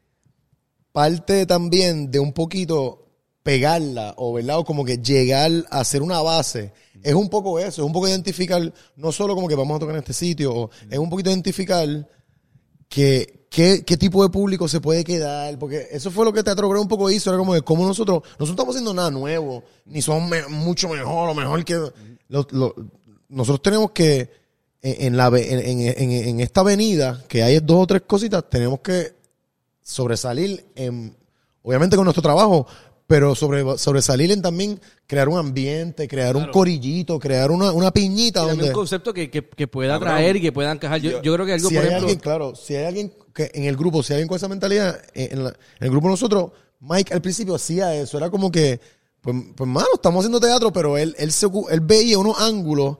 parte 0.93 1.45
también 1.47 2.09
de 2.11 2.21
un 2.21 2.33
poquito 2.33 3.09
pegarla 3.43 4.15
o, 4.17 4.33
¿verdad? 4.35 4.59
o 4.59 4.65
como 4.65 4.85
que 4.85 4.99
llegar 4.99 5.51
a 5.71 5.81
hacer 5.81 6.03
una 6.03 6.21
base. 6.21 6.73
Es 7.03 7.15
un 7.15 7.29
poco 7.29 7.59
eso, 7.59 7.83
es 7.83 7.87
un 7.87 7.93
poco 7.93 8.09
identificar, 8.09 8.73
no 8.97 9.13
solo 9.13 9.35
como 9.35 9.49
que 9.49 9.55
vamos 9.55 9.77
a 9.77 9.81
tocar 9.81 9.95
en 9.95 10.01
este 10.01 10.13
sitio, 10.13 10.71
es 10.89 10.99
un 10.99 11.11
poquito 11.11 11.31
identificar 11.31 12.09
que, 12.89 13.47
qué, 13.51 13.85
qué 13.85 13.97
tipo 13.97 14.23
de 14.23 14.31
público 14.31 14.69
se 14.69 14.81
puede 14.81 15.03
quedar, 15.03 15.59
porque 15.59 15.89
eso 15.91 16.11
fue 16.11 16.25
lo 16.25 16.33
que 16.33 16.43
Teatro 16.43 16.69
Breve 16.69 16.83
un 16.83 16.89
poco 16.89 17.11
hizo, 17.11 17.31
era 17.31 17.39
como 17.39 17.55
de 17.55 17.63
cómo 17.63 17.87
nosotros, 17.87 18.23
nosotros 18.23 18.49
no 18.49 18.53
estamos 18.53 18.75
haciendo 18.75 18.95
nada 18.95 19.11
nuevo, 19.11 19.65
ni 19.87 20.01
somos 20.01 20.31
mucho 20.49 20.89
mejor 20.89 21.29
o 21.31 21.35
mejor 21.35 21.65
que... 21.65 21.81
nosotros 23.29 23.63
tenemos 23.63 23.91
que, 23.93 24.31
en, 24.83 25.15
en 25.15 25.81
en, 25.81 26.41
esta 26.41 26.61
avenida, 26.61 27.25
que 27.29 27.43
hay 27.43 27.59
dos 27.61 27.83
o 27.83 27.87
tres 27.87 28.03
cositas, 28.03 28.49
tenemos 28.49 28.81
que 28.81 29.15
sobresalir 29.83 30.67
en, 30.75 31.17
obviamente 31.63 31.97
con 31.97 32.05
nuestro 32.05 32.23
trabajo, 32.23 32.67
pero 33.07 33.35
sobre, 33.35 33.77
sobresalir 33.79 34.31
en 34.33 34.41
también 34.43 34.81
crear 35.07 35.29
un 35.29 35.39
ambiente, 35.39 36.09
crear 36.09 36.37
un 36.37 36.47
corillito, 36.51 37.19
crear 37.19 37.51
una, 37.51 37.73
una 37.73 37.91
piñita 37.91 38.41
donde... 38.41 38.69
un 38.69 38.73
concepto 38.73 39.13
que, 39.13 39.31
que, 39.31 39.47
que 39.47 39.67
pueda 39.69 39.97
atraer 39.97 40.37
y 40.37 40.41
que 40.41 40.53
pueda 40.53 40.73
encajar. 40.73 41.01
Yo, 41.01 41.11
Yo- 41.13 41.23
yo 41.23 41.35
creo 41.35 41.47
que 41.47 41.53
algo, 41.55 41.69
si 41.69 41.75
por 41.75 41.83
hay 41.83 41.89
ejemplo, 41.89 42.09
alguien, 42.09 42.21
claro, 42.21 42.55
si 42.55 42.75
hay 42.77 42.85
alguien 42.87 43.13
que 43.35 43.51
en 43.55 43.65
el 43.65 43.77
grupo, 43.77 44.03
si 44.03 44.13
hay 44.13 44.17
alguien 44.19 44.29
con 44.29 44.37
esa 44.37 44.49
mentalidad, 44.49 45.01
en, 45.15 45.33
en 45.39 45.45
la- 45.45 45.51
en 45.51 45.85
el 45.87 45.91
grupo 45.91 46.09
nosotros, 46.09 46.53
Mike 46.81 47.13
al 47.13 47.21
principio 47.23 47.55
hacía 47.55 47.95
eso, 47.95 48.17
era 48.17 48.31
como 48.31 48.51
que, 48.51 48.81
pues, 49.21 49.37
pues 49.57 49.69
mano, 49.69 49.89
estamos 49.95 50.21
haciendo 50.21 50.41
teatro, 50.41 50.73
pero 50.73 50.97
él, 50.97 51.15
él, 51.19 51.33
se, 51.33 51.47
él 51.71 51.81
veía 51.81 52.19
unos 52.19 52.41
ángulos 52.41 52.97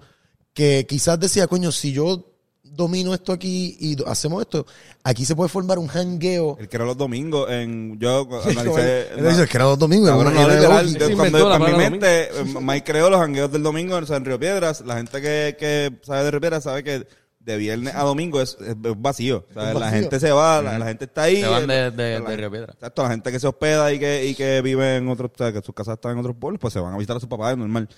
que 0.53 0.87
quizás 0.87 1.19
decía, 1.19 1.47
coño, 1.47 1.73
si 1.73 1.93
yo 1.93 2.32
domino 2.75 3.13
esto 3.15 3.33
aquí 3.33 3.77
y 3.81 3.97
hacemos 4.07 4.41
esto, 4.43 4.67
aquí 5.05 5.25
se 5.25 5.37
puede 5.37 5.49
formar 5.49 5.79
un 5.79 5.87
jangueo. 5.89 6.57
El 6.59 6.69
que 6.69 6.77
era 6.77 6.85
los 6.87 6.97
domingos, 6.97 7.51
en, 7.51 7.99
yo 7.99 8.27
analicé... 8.47 9.09
él 9.15 9.29
dice 9.29 9.47
que 9.47 9.57
era 9.57 9.65
los 9.67 9.79
domingos, 9.79 10.11
una 10.11 10.31
no, 10.31 10.41
gira 10.41 10.49
de 10.49 10.55
literal, 10.57 10.93
de- 10.93 11.07
Se 11.07 11.15
cuando 11.17 11.55
en 11.55 11.63
mi 11.73 11.77
mente, 11.79 12.23
eh, 12.25 12.45
Mike 12.61 12.85
creó 12.85 13.11
los 13.11 13.21
jangueos 13.21 13.53
del 13.53 13.63
domingo 13.63 13.97
o 13.97 14.07
sea, 14.07 14.17
en 14.17 14.25
Río 14.25 14.39
Piedras. 14.41 14.81
La 14.83 14.97
gente 14.97 15.21
que, 15.21 15.57
que 15.59 16.01
sabe 16.03 16.25
de 16.25 16.31
Río 16.31 16.41
Piedras 16.41 16.65
sabe 16.65 16.83
que 16.83 17.07
de 17.41 17.57
viernes 17.57 17.93
a 17.97 18.05
domingo 18.05 18.41
es, 18.41 18.57
es 18.61 18.77
vacío. 18.97 19.45
O 19.51 19.53
sea, 19.53 19.69
Es 19.71 19.75
La 19.75 19.81
vacío. 19.81 20.01
gente 20.01 20.21
se 20.21 20.31
va, 20.31 20.63
la, 20.63 20.79
la 20.79 20.87
gente 20.87 21.07
está 21.07 21.23
ahí. 21.25 21.41
Se 21.41 21.49
van 21.49 21.67
de- 21.67 21.87
eh, 21.87 21.91
de- 21.91 22.21
la- 22.21 22.31
de 22.31 22.37
Río 22.37 22.51
Piedras. 22.51 22.75
Exacto, 22.77 23.03
la 23.03 23.11
gente 23.11 23.33
que 23.33 23.41
se 23.41 23.47
hospeda 23.49 23.93
y 23.93 23.99
que, 23.99 24.27
y 24.27 24.35
que 24.35 24.63
vive 24.63 24.97
en 24.97 25.09
otros, 25.09 25.31
o 25.35 25.39
sea, 25.39 25.53
que 25.53 25.61
sus 25.61 25.75
casas 25.75 25.95
están 25.95 26.13
en 26.13 26.19
otros 26.19 26.37
pueblos, 26.37 26.61
pues 26.61 26.73
se 26.73 26.81
van 26.81 26.95
a 26.95 26.97
visitar 26.97 27.17
a 27.17 27.21
sus 27.21 27.29
papás, 27.29 27.53
es 27.53 27.59
normal. 27.59 27.89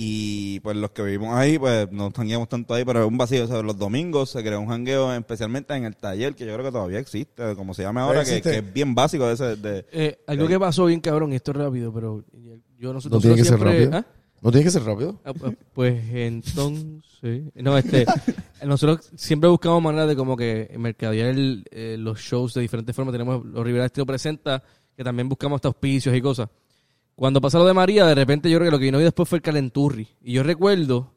Y 0.00 0.60
pues 0.60 0.76
los 0.76 0.92
que 0.92 1.02
vivimos 1.02 1.34
ahí, 1.34 1.58
pues 1.58 1.90
no 1.90 2.12
jangueamos 2.14 2.48
tanto 2.48 2.72
ahí, 2.72 2.84
pero 2.84 3.00
es 3.02 3.08
un 3.08 3.18
vacío. 3.18 3.42
O 3.42 3.46
sea, 3.48 3.62
los 3.62 3.76
domingos 3.76 4.30
se 4.30 4.44
creó 4.44 4.60
un 4.60 4.68
jangueo 4.68 5.12
especialmente 5.12 5.74
en 5.74 5.84
el 5.86 5.96
taller, 5.96 6.36
que 6.36 6.46
yo 6.46 6.52
creo 6.54 6.64
que 6.66 6.70
todavía 6.70 7.00
existe, 7.00 7.56
como 7.56 7.74
se 7.74 7.82
llama 7.82 8.02
ahora, 8.02 8.24
que, 8.24 8.36
es 8.38 8.72
bien 8.72 8.94
básico 8.94 9.26
de 9.26 9.34
ese... 9.34 9.56
De, 9.56 9.84
Eh, 9.90 10.18
algo 10.28 10.46
que 10.46 10.56
pasó 10.60 10.86
bien 10.86 11.00
cabrón, 11.00 11.32
y 11.32 11.34
esto 11.36 11.50
es 11.50 11.56
rápido, 11.56 11.92
pero 11.92 12.24
yo 12.78 12.92
nosotros 12.92 13.18
No 13.18 13.20
tiene 13.22 13.36
que 13.38 13.44
ser 13.44 13.58
siempre- 13.58 13.86
rápido. 13.86 13.98
¿Ah? 13.98 14.06
¿No 14.40 14.52
tiene 14.52 14.64
que 14.66 14.70
ser 14.70 14.84
rápido? 14.84 15.20
Ah, 15.24 15.32
pu- 15.32 15.56
Pues 15.74 16.00
entonces, 16.12 17.42
no, 17.56 17.76
este, 17.76 18.06
nosotros 18.64 19.10
siempre 19.16 19.50
buscamos 19.50 19.82
maneras 19.82 20.06
de 20.06 20.14
como 20.14 20.36
que 20.36 20.72
mercadear 20.78 21.30
el- 21.30 21.64
eh, 21.72 21.96
los 21.98 22.20
shows 22.20 22.54
de 22.54 22.60
diferentes 22.60 22.94
formas. 22.94 23.10
Tenemos 23.12 23.44
los 23.44 23.64
Rivera 23.64 23.86
Estilo 23.86 24.06
Presenta, 24.06 24.62
que 24.96 25.02
también 25.02 25.28
buscamos 25.28 25.56
hasta 25.56 25.66
auspicios 25.66 26.14
y 26.14 26.20
cosas. 26.22 26.48
Cuando 27.18 27.40
pasa 27.40 27.58
lo 27.58 27.64
de 27.66 27.74
María, 27.74 28.06
de 28.06 28.14
repente 28.14 28.48
yo 28.48 28.58
creo 28.58 28.68
que 28.68 28.72
lo 28.72 28.78
que 28.78 28.84
vino 28.84 28.98
después 28.98 29.28
fue 29.28 29.38
el 29.38 29.42
calenturri. 29.42 30.06
Y 30.22 30.34
yo 30.34 30.44
recuerdo 30.44 31.12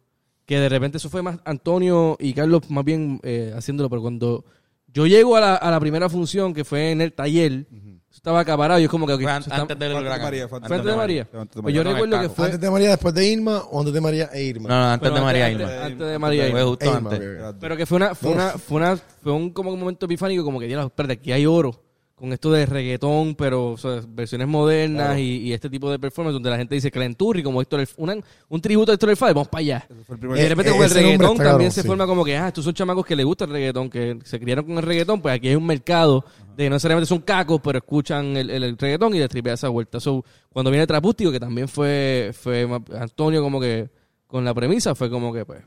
que 0.48 0.60
de 0.60 0.68
repente 0.68 0.98
eso 0.98 1.10
fue 1.12 1.22
más 1.22 1.38
Antonio 1.46 2.18
y 2.20 2.34
Carlos 2.34 2.70
más 2.72 2.84
bien 2.84 3.20
eh, 3.24 3.54
haciéndolo, 3.56 3.88
pero 3.90 4.02
cuando 4.02 4.44
yo 4.88 5.06
llego 5.06 5.36
a 5.36 5.40
la, 5.40 5.56
a 5.56 5.70
la 5.70 5.80
primera 5.80 6.10
función, 6.10 6.54
que 6.56 6.66
fue 6.66 6.90
en 6.92 7.02
el 7.02 7.14
taller, 7.14 7.68
estaba 8.12 8.40
acaparado 8.40 8.80
y 8.80 8.84
es 8.86 8.90
como 8.90 9.06
que... 9.06 9.14
está- 9.14 9.36
antes 9.62 9.78
de. 9.80 9.94
María, 9.94 10.48
fue 10.50 10.60
¿Fue 10.60 10.76
antes 10.76 10.84
de 10.92 10.96
María? 10.98 11.26
Fue 11.26 11.40
antes 11.40 11.56
de 11.56 11.62
Pues 11.62 11.76
yo 11.76 11.84
María. 11.84 11.94
recuerdo 12.02 12.22
que 12.28 12.30
fue... 12.36 12.46
¿Antes 12.46 12.60
de 12.62 12.72
María, 12.72 12.90
después 12.90 13.14
de 13.14 13.28
Irma 13.32 13.60
o 13.72 13.80
antes 13.80 13.94
de 13.94 14.02
María 14.02 14.30
e 14.34 14.44
Irma? 14.44 14.70
No, 14.70 14.76
no, 14.80 14.86
antes 14.92 15.08
pero 15.08 15.16
de 15.16 15.22
María 15.22 15.46
antes, 15.46 15.62
Irma. 15.70 15.86
antes 15.86 16.08
de 16.08 16.20
María 16.20 16.42
Fue 16.42 16.50
Irma. 16.60 16.70
justo 16.70 16.86
Irma, 16.86 16.98
antes. 17.12 17.20
ok, 17.20 17.46
ok. 17.50 17.56
Pero 17.62 17.78
que 17.78 17.86
fue 17.86 17.96
una, 17.98 18.16
fue 18.16 18.32
una, 18.32 18.50
fue 18.58 18.78
una, 18.78 18.98
fue 18.98 19.32
un 19.32 19.50
como 19.52 19.72
un 19.72 19.80
momento 19.80 20.06
epifánico, 20.08 20.44
como 20.44 20.60
que, 20.60 20.66
espérate, 20.74 21.14
aquí 21.14 21.32
hay 21.32 21.46
oro. 21.46 21.80
Con 22.22 22.32
esto 22.34 22.52
de 22.52 22.68
reggaetón, 22.68 23.34
pero 23.34 23.72
o 23.72 23.78
sea, 23.78 24.00
versiones 24.08 24.48
modernas 24.48 25.18
y, 25.18 25.38
y 25.40 25.54
este 25.54 25.72
tipo 25.72 25.90
de 25.90 25.98
performance 25.98 26.34
donde 26.34 26.52
la 26.52 26.58
gente 26.58 26.76
dice 26.76 26.92
Calenturri, 26.92 27.42
como 27.42 27.60
Héctor, 27.64 27.84
una- 27.98 28.18
un 28.48 28.62
tributo 28.62 28.92
a 28.92 28.94
Héctor 28.94 29.10
el 29.10 29.18
Fader, 29.18 29.34
vamos 29.34 29.48
para 29.48 29.60
allá. 29.62 29.88
Y 29.90 30.28
de 30.40 30.50
repente 30.50 30.70
Eh, 30.70 30.76
con 30.76 30.84
el 30.84 30.92
reggaetón 30.92 31.38
también 31.38 31.72
se 31.72 31.82
sí. 31.82 31.88
forma 31.88 32.06
como 32.06 32.24
que, 32.24 32.38
ah, 32.38 32.50
estos 32.50 32.64
son 32.64 32.76
chamacos 32.76 33.08
que 33.08 33.16
les 33.16 33.26
gusta 33.26 33.46
el 33.46 33.50
reggaetón, 33.52 33.90
que 33.90 34.20
se 34.24 34.40
criaron 34.40 34.66
con 34.66 34.78
el 34.78 34.84
reggaetón, 34.84 35.20
pues 35.20 35.34
aquí 35.34 35.48
hay 35.48 35.56
un 35.56 35.66
mercado 35.66 36.24
de 36.56 36.70
no 36.70 36.76
necesariamente 36.76 37.08
son 37.08 37.22
cacos, 37.22 37.60
pero 37.64 37.80
escuchan 37.80 38.38
el, 38.38 38.52
el, 38.52 38.64
el 38.66 38.78
reggaetón 38.78 39.16
y 39.16 39.18
les 39.20 39.28
tripea 39.28 39.54
esa 39.56 39.70
vuelta. 39.70 40.00
So, 40.00 40.24
cuando 40.54 40.70
viene 40.70 40.86
Trapústico, 40.86 41.32
que 41.32 41.40
también 41.40 41.68
fue, 41.68 42.32
fue 42.40 42.68
Antonio 43.00 43.42
como 43.42 43.60
que 43.60 43.90
con 44.28 44.46
la 44.46 44.54
premisa, 44.54 44.94
fue 44.94 45.10
como 45.10 45.34
que 45.34 45.44
pues 45.44 45.64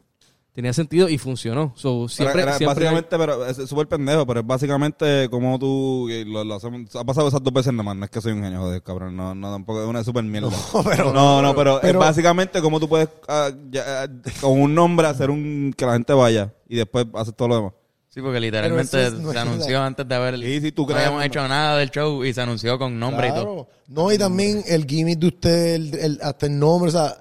tenía 0.55 0.73
sentido 0.73 1.09
y 1.09 1.19
funcionó. 1.19 1.73
So, 1.77 2.09
siempre, 2.09 2.43
Era- 2.43 2.51
era 2.53 2.59
siempre 2.59 2.87
hay- 2.89 2.95
básicamente, 2.95 3.19
pero 3.19 3.47
es 3.47 3.69
súper 3.69 3.89
pendejo, 3.89 4.25
pero 4.27 4.41
es 4.41 4.47
básicamente 4.47 5.29
como 5.29 5.59
tú 5.59 6.09
lo, 6.27 6.45
lo 6.45 6.55
hacemos. 6.55 6.95
Ha 6.95 7.05
pasado 7.05 7.29
esas 7.29 7.43
dos 7.43 7.53
veces 7.53 7.73
nada 7.73 7.83
más, 7.83 7.97
no 7.97 8.05
es 8.05 8.11
que 8.11 8.21
soy 8.21 8.33
un 8.33 8.43
genio, 8.43 8.61
joder, 8.61 8.83
cabrón, 8.83 9.17
no, 9.17 9.35
no, 9.35 9.53
tampoco 9.53 9.83
es 9.83 9.89
una 9.89 10.03
súper 10.05 10.25
mierda. 10.25 10.49
No, 10.75 10.83
pero- 10.85 11.13
no, 11.13 11.43
no, 11.43 11.55
pero, 11.55 11.79
pero- 11.83 11.99
es 12.01 12.07
básicamente 12.07 12.61
como 12.63 12.79
tú 12.81 12.89
puedes 12.89 13.09
ah, 13.29 13.51
ya, 13.71 14.05
ah, 14.05 14.09
con 14.41 14.61
un 14.61 14.75
nombre 14.75 15.07
hacer 15.09 15.29
un 15.31 15.75
que 15.77 15.85
la 15.87 15.95
gente 15.95 16.13
vaya 16.13 16.53
y 16.69 16.77
después 16.77 17.07
hacer 17.15 17.35
todo 17.35 17.49
lo 17.49 17.57
demás. 17.57 17.73
Sí, 18.09 18.21
porque 18.21 18.39
literalmente 18.39 19.07
es- 19.09 19.13
no 19.15 19.33
se 19.33 19.39
anunció 19.41 19.67
verdad. 19.73 19.87
antes 19.87 20.07
de 20.09 20.15
haber... 20.15 20.39
Sí, 20.39 20.61
sí, 20.61 20.71
tú 20.71 20.83
no 20.83 20.87
crees- 20.89 21.01
habíamos 21.07 21.25
hecho 21.25 21.49
nada 21.49 21.79
del 21.79 21.91
show 21.91 22.25
y 22.25 22.33
se 22.33 22.41
anunció 22.43 22.79
con 22.79 22.97
nombre 22.97 23.27
y 23.27 23.33
todo. 23.33 23.69
No, 23.89 24.13
y 24.13 24.19
también 24.19 24.63
el 24.69 24.85
gimmick 24.87 25.19
de 25.19 25.27
usted, 25.27 25.75
el, 25.75 25.95
el- 25.99 26.21
hasta 26.23 26.47
el 26.47 26.57
nombre, 26.57 26.91
o 26.91 26.93
sea, 26.93 27.17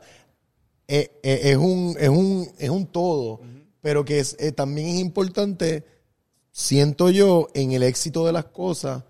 es, 0.87 1.09
es- 1.23 1.45
es 1.45 1.57
un, 1.57 1.95
es, 1.99 2.09
un, 2.09 2.47
es 2.57 2.69
un 2.69 2.85
todo, 2.87 3.41
pero 3.81 4.03
que 4.05 4.19
es, 4.19 4.35
eh, 4.39 4.51
también 4.51 4.87
es 4.87 4.99
importante, 4.99 5.83
siento 6.51 7.09
yo, 7.09 7.47
en 7.53 7.71
el 7.71 7.83
éxito 7.83 8.25
de 8.25 8.31
las 8.33 8.45
cosas, 8.45 9.03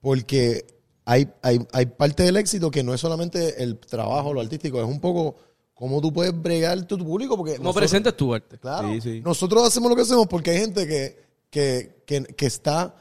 porque 0.00 0.66
hay, 1.04 1.28
hay, 1.42 1.58
hay 1.72 1.86
parte 1.86 2.22
del 2.22 2.36
éxito 2.36 2.70
que 2.70 2.82
no 2.82 2.94
es 2.94 3.00
solamente 3.00 3.62
el 3.62 3.78
trabajo, 3.78 4.32
lo 4.32 4.40
artístico, 4.40 4.80
es 4.80 4.86
un 4.88 5.00
poco 5.00 5.36
cómo 5.74 6.00
tú 6.00 6.12
puedes 6.12 6.32
bregar 6.40 6.82
tu 6.86 6.96
público, 6.98 7.36
porque 7.36 7.52
¿Cómo 7.56 7.64
nosotros- 7.64 7.82
presentas 7.90 8.16
tu 8.16 8.32
arte? 8.34 8.58
Claro. 8.58 8.90
Sí, 8.92 9.00
sí. 9.00 9.20
Nosotros 9.24 9.66
hacemos 9.66 9.90
lo 9.90 9.96
que 9.96 10.02
hacemos 10.02 10.26
porque 10.26 10.50
hay 10.50 10.58
gente 10.60 10.86
que, 10.86 11.16
que, 11.50 12.02
que, 12.06 12.22
que 12.24 12.46
está 12.46 12.94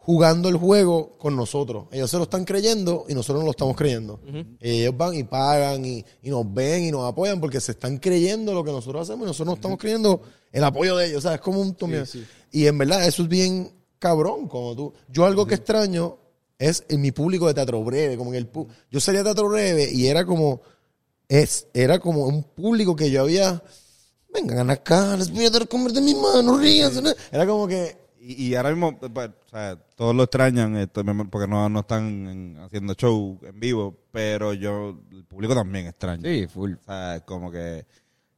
jugando 0.00 0.48
el 0.48 0.56
juego 0.56 1.16
con 1.18 1.36
nosotros. 1.36 1.84
Ellos 1.92 2.10
se 2.10 2.16
lo 2.16 2.24
están 2.24 2.44
creyendo 2.44 3.04
y 3.08 3.14
nosotros 3.14 3.40
no 3.40 3.44
lo 3.44 3.50
estamos 3.52 3.76
creyendo. 3.76 4.20
Ellos 4.58 4.96
van 4.96 5.14
y 5.14 5.24
pagan 5.24 5.84
y, 5.84 6.04
y 6.22 6.30
nos 6.30 6.52
ven 6.52 6.84
y 6.84 6.90
nos 6.90 7.08
apoyan 7.08 7.40
porque 7.40 7.60
se 7.60 7.72
están 7.72 7.98
creyendo 7.98 8.52
lo 8.52 8.64
que 8.64 8.72
nosotros 8.72 9.02
hacemos 9.02 9.24
y 9.24 9.28
nosotros 9.28 9.46
no 9.46 9.54
estamos 9.54 9.78
creyendo 9.78 10.22
el 10.50 10.64
apoyo 10.64 10.96
de 10.96 11.06
ellos. 11.06 11.18
O 11.18 11.20
sea, 11.20 11.34
es 11.34 11.40
como 11.40 11.60
un 11.60 11.74
tomio. 11.74 12.04
Y 12.50 12.66
en 12.66 12.78
verdad 12.78 13.06
eso 13.06 13.22
es 13.22 13.28
bien 13.28 13.70
cabrón. 13.98 14.48
Como 14.48 14.74
tú. 14.74 14.92
Yo 15.08 15.26
algo 15.26 15.46
que 15.46 15.54
extraño 15.54 16.18
es 16.58 16.84
en 16.88 17.00
mi 17.00 17.12
público 17.12 17.46
de 17.46 17.54
teatro 17.54 17.84
breve. 17.84 18.16
Como 18.16 18.30
en 18.30 18.36
el 18.36 18.50
yo 18.90 19.00
salía 19.00 19.22
teatro 19.22 19.48
breve 19.48 19.90
y 19.92 20.06
era 20.06 20.24
como 20.24 20.62
es, 21.30 21.68
era 21.72 22.00
como 22.00 22.26
un 22.26 22.42
público 22.42 22.96
que 22.96 23.08
yo 23.08 23.22
había, 23.22 23.62
vengan 24.34 24.68
acá, 24.68 25.16
les 25.16 25.30
voy 25.30 25.46
a 25.46 25.50
dar 25.50 25.68
comer 25.68 25.92
de 25.92 26.00
mi 26.00 26.12
mano, 26.12 26.58
ríanse. 26.58 27.00
Era 27.30 27.46
como 27.46 27.68
que, 27.68 27.96
Y, 28.22 28.48
y 28.48 28.54
ahora 28.54 28.70
mismo, 28.70 28.98
pues, 28.98 29.30
o 29.46 29.48
sea, 29.48 29.76
todos 29.96 30.14
lo 30.14 30.24
extrañan 30.24 30.76
esto, 30.76 31.02
porque 31.30 31.48
no, 31.48 31.68
no 31.70 31.80
están 31.80 32.26
en- 32.28 32.58
haciendo 32.58 32.92
show 32.94 33.38
en 33.42 33.58
vivo, 33.58 33.96
pero 34.12 34.52
yo, 34.52 34.98
el 35.10 35.24
público 35.24 35.54
también 35.54 35.86
extraña. 35.86 36.22
Sí, 36.28 36.46
full. 36.46 36.74
O 36.74 36.82
sea, 36.84 37.20
como 37.24 37.50
que... 37.50 37.86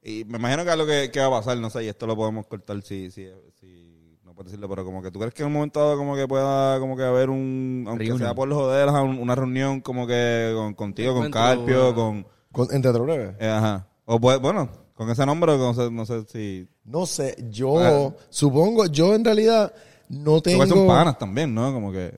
Y 0.01 0.23
me 0.25 0.37
imagino 0.37 0.63
que 0.63 0.71
es 0.71 0.77
lo 0.77 0.85
que, 0.85 1.11
que 1.11 1.19
va 1.19 1.27
a 1.27 1.31
pasar, 1.31 1.57
no 1.57 1.69
sé, 1.69 1.83
y 1.83 1.87
esto 1.89 2.07
lo 2.07 2.15
podemos 2.15 2.45
cortar 2.47 2.81
si, 2.81 3.11
si, 3.11 3.27
si 3.59 4.17
no 4.23 4.33
puedo 4.33 4.45
decirlo, 4.45 4.67
pero 4.69 4.83
como 4.85 5.01
que 5.01 5.11
tú 5.11 5.19
crees 5.19 5.33
que 5.33 5.43
en 5.43 5.47
un 5.47 5.53
momento 5.53 5.79
dado 5.81 5.97
como 5.97 6.15
que 6.15 6.27
pueda 6.27 6.79
como 6.79 6.95
que 6.97 7.03
haber 7.03 7.29
un, 7.29 7.83
aunque 7.87 8.05
Reunion. 8.05 8.19
sea 8.19 8.33
por 8.35 8.49
joder, 8.51 8.87
ajá, 8.89 9.01
un- 9.01 9.19
una 9.19 9.35
reunión 9.35 9.81
como 9.81 10.07
que 10.07 10.51
con, 10.55 10.73
contigo, 10.75 11.13
con 11.13 11.29
Carpio, 11.31 11.93
con... 11.95 12.25
con- 12.51 12.67
en 12.73 12.81
teatro 12.81 13.03
breve. 13.03 13.35
eh, 13.39 13.49
ajá. 13.49 13.87
O 14.05 14.19
pues, 14.19 14.39
bueno, 14.39 14.69
con 14.93 15.09
ese 15.09 15.25
nombre, 15.25 15.57
no 15.57 15.73
sé, 15.73 15.89
no 15.91 16.05
sé 16.05 16.23
si... 16.31 16.67
No 16.85 17.05
sé, 17.05 17.35
yo 17.49 18.15
supongo, 18.29 18.85
yo 18.87 19.15
en 19.15 19.23
realidad 19.25 19.73
no 20.09 20.41
tengo. 20.41 20.59
Son 20.67 20.87
panas 20.87 21.17
también, 21.17 21.53
¿no? 21.53 21.73
Como 21.73 21.91
que... 21.91 22.17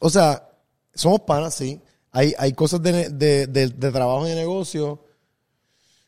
O 0.00 0.10
sea, 0.10 0.48
somos 0.94 1.20
panas, 1.20 1.54
sí. 1.54 1.80
Hay, 2.10 2.34
hay 2.38 2.52
cosas 2.54 2.82
de, 2.82 3.10
de, 3.10 3.46
de- 3.46 3.68
de 3.68 3.90
trabajo 3.92 4.26
y 4.26 4.30
de 4.30 4.36
negocio 4.36 5.04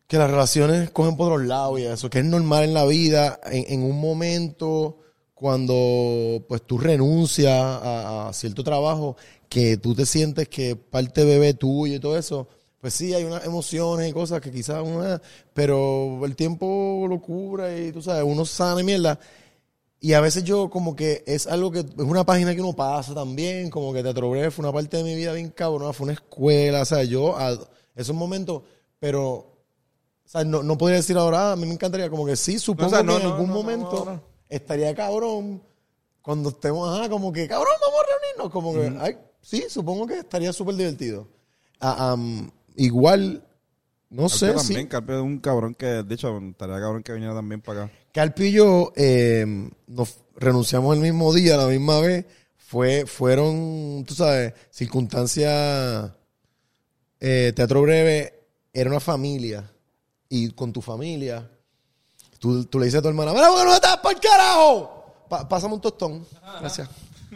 que 0.07 0.17
las 0.17 0.31
relaciones 0.31 0.91
cogen 0.91 1.17
por 1.17 1.31
otros 1.33 1.47
lados 1.47 1.79
y 1.79 1.85
eso, 1.85 2.09
que 2.09 2.21
es 2.21 2.25
normal 2.25 2.65
en 2.65 2.73
la 2.75 2.87
vida, 2.87 3.39
en, 3.45 3.65
en 3.69 3.83
un 3.91 4.01
momento 4.01 4.97
cuando 5.35 6.43
pues 6.49 6.63
tú 6.63 6.79
renuncias 6.79 7.53
a, 7.53 8.29
a 8.29 8.33
cierto 8.33 8.65
trabajo, 8.65 9.17
que 9.51 9.77
tú 9.77 9.95
te 9.95 10.07
sientes 10.07 10.49
que 10.49 10.77
parte 10.77 11.25
bebé 11.25 11.53
tuyo 11.55 11.95
y 11.97 12.01
todo 12.01 12.17
eso, 12.17 12.49
pues 12.81 12.95
sí, 12.95 13.13
hay 13.13 13.25
unas 13.25 13.45
emociones 13.45 14.09
y 14.09 14.13
cosas 14.13 14.41
que 14.41 14.51
quizás 14.51 14.83
uno, 14.85 15.21
pero 15.53 16.25
el 16.25 16.37
tiempo 16.37 17.07
lo 17.09 17.21
cubra 17.21 17.77
y 17.77 17.93
tú 17.93 18.01
sabes, 18.03 18.25
uno 18.25 18.45
sana 18.45 18.81
y 18.81 18.85
mierda. 18.85 19.19
Y 20.01 20.13
a 20.13 20.21
veces 20.21 20.45
yo 20.45 20.71
como 20.71 20.95
que 20.95 21.25
es 21.27 21.49
algo 21.49 21.73
que 21.73 21.81
es 21.81 21.87
una 21.99 22.25
página 22.25 22.55
que 22.55 22.61
uno 22.61 22.75
pasa 22.75 23.15
también, 23.15 23.69
como 23.69 23.93
que 23.93 24.03
Teatro 24.03 24.31
Breve 24.31 24.53
fue 24.53 24.65
una 24.65 24.73
parte 24.73 24.97
de 24.99 25.03
mi 25.03 25.17
vida 25.17 25.33
bien 25.33 25.51
cabrona, 25.51 25.93
fue 25.93 26.05
una 26.05 26.13
escuela, 26.13 26.83
o 26.83 26.85
sea, 26.85 27.03
yo 27.03 27.37
a 27.37 27.59
esos 27.97 28.15
momentos, 28.15 28.63
pero 29.01 29.59
o 30.29 30.31
sea, 30.31 30.45
no, 30.45 30.63
no 30.63 30.77
podría 30.79 30.99
decir 30.99 31.17
ahora, 31.17 31.49
ah, 31.49 31.53
a 31.53 31.57
mí 31.57 31.67
me 31.67 31.73
encantaría, 31.73 32.11
como 32.11 32.27
que 32.27 32.37
sí, 32.37 32.59
supongo 32.59 32.89
O 32.89 32.91
sea, 32.91 33.03
no, 33.03 33.17
que 33.17 33.23
en 33.23 33.29
no, 33.29 33.35
algún 33.35 33.49
no, 33.49 33.55
no, 33.55 33.63
momento 33.63 34.05
no, 34.05 34.13
no. 34.13 34.23
estaría 34.49 34.95
cabrón 34.95 35.63
cuando 36.23 36.51
estemos, 36.51 36.87
ajá, 36.97 37.09
como 37.09 37.33
que, 37.33 37.49
cabrón, 37.49 37.73
vamos 37.81 38.01
a 38.01 38.07
reunirnos, 38.13 38.53
como 38.53 38.75
que, 38.75 39.05
ay, 39.05 39.19
sí, 39.41 39.65
supongo 39.69 40.07
que 40.07 40.19
estaría 40.19 40.53
súper 40.53 40.77
divertido. 40.77 41.27
Am, 41.81 42.51
igual, 42.79 43.45
no 44.11 44.29
sé 44.31 44.47
Carpio 44.47 44.61
si... 44.61 44.67
también, 44.69 44.87
Carpio 44.89 45.17
es 45.17 45.23
un 45.23 45.39
cabrón 45.39 45.75
que, 45.75 45.87
de 45.87 46.15
hecho, 46.15 46.37
estaría 46.39 46.81
cabrón 46.81 47.03
que 47.03 47.13
viniera 47.13 47.35
también 47.35 47.61
para 47.61 47.85
acá. 47.85 47.93
Carpi 48.13 48.45
y 48.47 48.53
yo 48.53 48.93
eh, 48.97 49.71
nos 49.87 50.19
renunciamos 50.37 50.97
el 50.97 51.03
mismo 51.03 51.33
día, 51.35 51.57
la 51.57 51.67
misma 51.67 52.01
vez. 52.01 52.25
Fue, 52.57 53.07
fueron, 53.07 54.05
tú 54.07 54.15
sabes, 54.15 54.53
circunstancias. 54.71 56.11
eh, 57.21 57.53
teatro 57.57 57.83
breve 57.83 58.45
era 58.73 58.91
una 58.91 59.01
familia. 59.01 59.71
Y 60.29 60.51
con 60.51 60.73
tu 60.75 60.83
familia, 60.83 61.49
tú, 62.39 62.67
tú 62.67 62.79
le 62.79 62.85
dices 62.85 62.99
a 62.99 63.03
tu 63.03 63.09
hermana: 63.09 63.33
¡Mira, 63.33 63.49
¿por 63.49 63.59
qué 63.61 63.65
no 63.65 63.75
estás 63.75 63.97
por 63.99 64.21
carajo! 64.21 65.25
Pa- 65.29 65.49
pásame 65.49 65.75
un 65.75 65.81
tostón. 65.81 66.27
Gracias. 66.61 66.89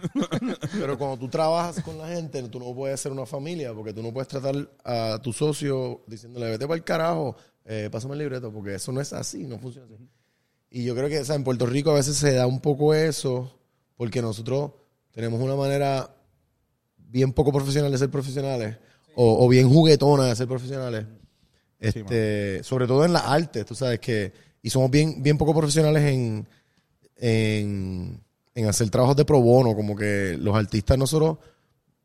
Pero 0.72 0.98
cuando 0.98 1.18
tú 1.18 1.28
trabajas 1.28 1.82
con 1.82 1.98
la 1.98 2.08
gente, 2.08 2.42
tú 2.48 2.58
no 2.58 2.74
puedes 2.74 3.00
ser 3.00 3.12
una 3.12 3.26
familia, 3.26 3.72
porque 3.72 3.92
tú 3.92 4.02
no 4.02 4.12
puedes 4.12 4.28
tratar 4.28 4.54
a 4.84 5.20
tu 5.22 5.32
socio 5.32 6.02
diciéndole, 6.06 6.50
vete 6.50 6.66
para 6.66 6.76
el 6.76 6.84
carajo, 6.84 7.36
eh, 7.64 7.88
pásame 7.90 8.14
el 8.14 8.20
libreto, 8.20 8.52
porque 8.52 8.74
eso 8.74 8.92
no 8.92 9.00
es 9.00 9.12
así, 9.12 9.44
no 9.44 9.58
funciona 9.58 9.86
así. 9.94 10.08
Y 10.70 10.84
yo 10.84 10.94
creo 10.94 11.08
que 11.08 11.20
o 11.20 11.24
sea, 11.24 11.36
en 11.36 11.44
Puerto 11.44 11.66
Rico 11.66 11.90
a 11.90 11.94
veces 11.94 12.16
se 12.16 12.32
da 12.32 12.46
un 12.46 12.60
poco 12.60 12.94
eso, 12.94 13.58
porque 13.96 14.22
nosotros 14.22 14.72
tenemos 15.12 15.40
una 15.40 15.54
manera 15.54 16.14
bien 16.96 17.32
poco 17.32 17.52
profesional 17.52 17.92
de 17.92 17.98
ser 17.98 18.10
profesionales, 18.10 18.76
o, 19.14 19.44
o 19.44 19.48
bien 19.48 19.68
juguetona 19.68 20.26
de 20.26 20.36
ser 20.36 20.48
profesionales, 20.48 21.04
este, 21.82 22.62
sobre 22.62 22.86
todo 22.86 23.04
en 23.04 23.12
las 23.12 23.24
artes, 23.24 23.66
tú 23.66 23.74
sabes 23.74 23.98
que, 23.98 24.32
y 24.62 24.70
somos 24.70 24.88
bien, 24.88 25.20
bien 25.20 25.36
poco 25.36 25.52
profesionales 25.52 26.04
en, 26.04 26.46
en, 27.16 28.21
en 28.54 28.66
hacer 28.68 28.90
trabajos 28.90 29.16
de 29.16 29.24
pro 29.24 29.40
bono, 29.40 29.74
como 29.74 29.96
que 29.96 30.36
los 30.38 30.54
artistas 30.54 30.98
nosotros 30.98 31.38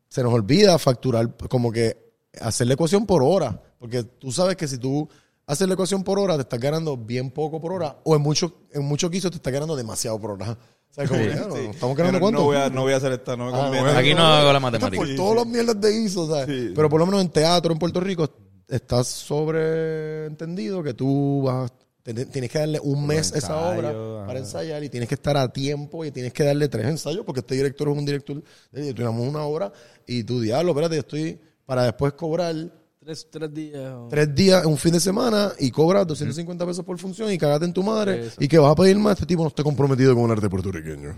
se 0.08 0.22
nos 0.22 0.32
olvida 0.32 0.78
facturar, 0.78 1.36
como 1.48 1.70
que 1.70 1.96
hacer 2.40 2.66
la 2.66 2.74
ecuación 2.74 3.04
por 3.06 3.22
hora, 3.22 3.60
porque 3.78 4.02
tú 4.04 4.32
sabes 4.32 4.56
que 4.56 4.66
si 4.66 4.78
tú 4.78 5.08
haces 5.46 5.66
la 5.68 5.74
ecuación 5.74 6.02
por 6.04 6.18
hora, 6.18 6.36
te 6.36 6.42
estás 6.42 6.58
ganando 6.60 6.96
bien 6.96 7.30
poco 7.30 7.60
por 7.60 7.72
hora, 7.72 7.98
o 8.04 8.14
en 8.16 8.22
muchos 8.22 8.52
en 8.72 8.84
muchos 8.84 9.10
casos 9.10 9.30
te 9.30 9.36
estás 9.36 9.52
ganando 9.52 9.76
demasiado 9.76 10.18
por 10.20 10.32
hora. 10.32 10.56
O 10.90 10.94
sea, 10.94 11.06
como, 11.06 11.20
Sí. 11.20 11.26
que, 11.28 11.32
ah, 11.34 11.46
no, 11.46 11.54
Sí. 11.54 11.60
estamos 11.70 11.96
ganando 11.98 12.18
cuánto. 12.18 12.38
no 12.40 12.44
voy 12.46 12.56
a, 12.56 12.70
no 12.70 12.80
voy 12.80 12.92
a 12.94 12.96
hacer 12.96 13.12
esta, 13.12 13.36
no 13.36 13.44
me 13.44 13.52
Ah, 13.52 13.60
conviene. 13.64 13.82
bueno. 13.84 13.98
Aquí 13.98 14.14
no 14.14 14.22
hago 14.22 14.52
la 14.54 14.58
matemática. 14.58 14.96
por 15.04 15.14
todas 15.16 15.36
las 15.36 15.46
mierdas 15.46 15.78
de 15.82 16.00
ISO, 16.00 16.26
¿sabes? 16.26 16.46
Sí. 16.46 16.72
Pero 16.74 16.88
por 16.88 16.98
lo 16.98 17.04
menos 17.04 17.20
en 17.20 17.28
teatro 17.28 17.72
en 17.74 17.78
Puerto 17.78 18.00
Rico 18.00 18.26
está 18.66 19.04
sobreentendido 19.04 20.82
que 20.82 20.94
tú 20.94 21.42
vas 21.42 21.70
tienes 22.14 22.50
que 22.50 22.58
darle 22.58 22.80
un 22.80 23.06
mes 23.06 23.32
a 23.34 23.38
esa 23.38 23.56
obra 23.56 23.90
ajá. 23.90 24.26
para 24.26 24.38
ensayar 24.38 24.82
y 24.84 24.88
tienes 24.88 25.08
que 25.08 25.14
estar 25.14 25.36
a 25.36 25.52
tiempo 25.52 26.04
y 26.04 26.10
tienes 26.10 26.32
que 26.32 26.44
darle 26.44 26.68
tres 26.68 26.86
ensayos 26.86 27.24
porque 27.24 27.40
este 27.40 27.54
director 27.54 27.88
es 27.88 27.96
un 27.98 28.04
director 28.06 28.42
tenemos 28.72 29.26
una 29.28 29.42
obra 29.42 29.72
y 30.06 30.24
tu 30.24 30.40
diablo, 30.40 30.70
espérate, 30.72 30.94
yo 30.96 31.00
estoy 31.00 31.38
para 31.66 31.84
después 31.84 32.12
cobrar 32.14 32.54
Tres, 33.00 33.26
tres 33.30 33.54
días. 33.54 33.92
o- 33.94 34.08
tres 34.10 34.34
días, 34.34 34.66
un 34.66 34.76
fin 34.76 34.92
de 34.92 35.00
semana 35.00 35.52
y 35.58 35.70
cobras 35.70 36.06
250 36.06 36.66
pesos 36.66 36.84
por 36.84 36.98
función 36.98 37.32
y 37.32 37.38
cagate 37.38 37.64
en 37.64 37.72
tu 37.72 37.82
madre 37.82 38.26
Eso. 38.26 38.36
y 38.38 38.48
que 38.48 38.58
vas 38.58 38.72
a 38.72 38.74
pedir 38.74 38.98
más, 38.98 39.14
este 39.14 39.24
tipo 39.26 39.42
no 39.42 39.48
está 39.48 39.62
comprometido 39.62 40.14
con 40.14 40.24
el 40.26 40.32
arte 40.32 40.48
puertorriqueño. 40.50 41.16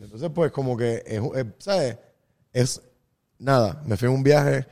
Entonces, 0.00 0.30
pues, 0.34 0.52
como 0.52 0.76
que, 0.76 1.02
es, 1.06 1.20
es, 1.34 1.46
¿sabes? 1.58 1.96
Es, 2.52 2.80
nada, 3.38 3.82
me 3.84 3.96
fui 3.96 4.08
a 4.08 4.10
un 4.10 4.22
viaje 4.22 4.66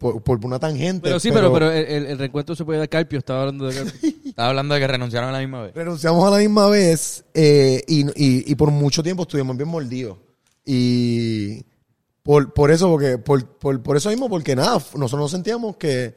por, 0.00 0.20
por 0.22 0.44
una 0.44 0.58
tangente. 0.58 1.02
Pero 1.02 1.20
sí, 1.20 1.30
pero, 1.30 1.52
pero 1.52 1.70
el, 1.70 1.84
el, 1.86 2.06
el 2.06 2.18
reencuentro 2.18 2.56
se 2.56 2.64
puede 2.64 2.78
dar 2.80 2.88
Carpio. 2.88 3.18
Estaba 3.20 3.40
hablando 3.42 3.66
de 3.68 3.74
Carpio. 3.76 4.10
Estaba 4.24 4.48
hablando 4.48 4.74
de 4.74 4.80
que 4.80 4.86
renunciaron 4.88 5.28
a 5.28 5.32
la 5.32 5.38
misma 5.38 5.62
vez. 5.62 5.74
Renunciamos 5.74 6.24
a 6.26 6.30
la 6.30 6.38
misma 6.38 6.68
vez 6.68 7.24
eh, 7.34 7.84
y, 7.86 8.00
y- 8.20 8.50
y 8.50 8.54
por 8.56 8.70
mucho 8.72 9.02
tiempo 9.02 9.22
estuvimos 9.22 9.56
bien 9.56 9.68
mordidos. 9.68 10.16
Y 10.64 11.64
por, 12.22 12.52
por 12.54 12.70
eso, 12.70 12.88
porque, 12.88 13.18
por, 13.18 13.46
por, 13.58 13.82
por 13.82 13.96
eso 13.96 14.08
mismo, 14.10 14.28
porque 14.28 14.56
nada, 14.56 14.74
nosotros 14.74 15.12
nos 15.20 15.30
sentíamos 15.30 15.76
que, 15.76 16.14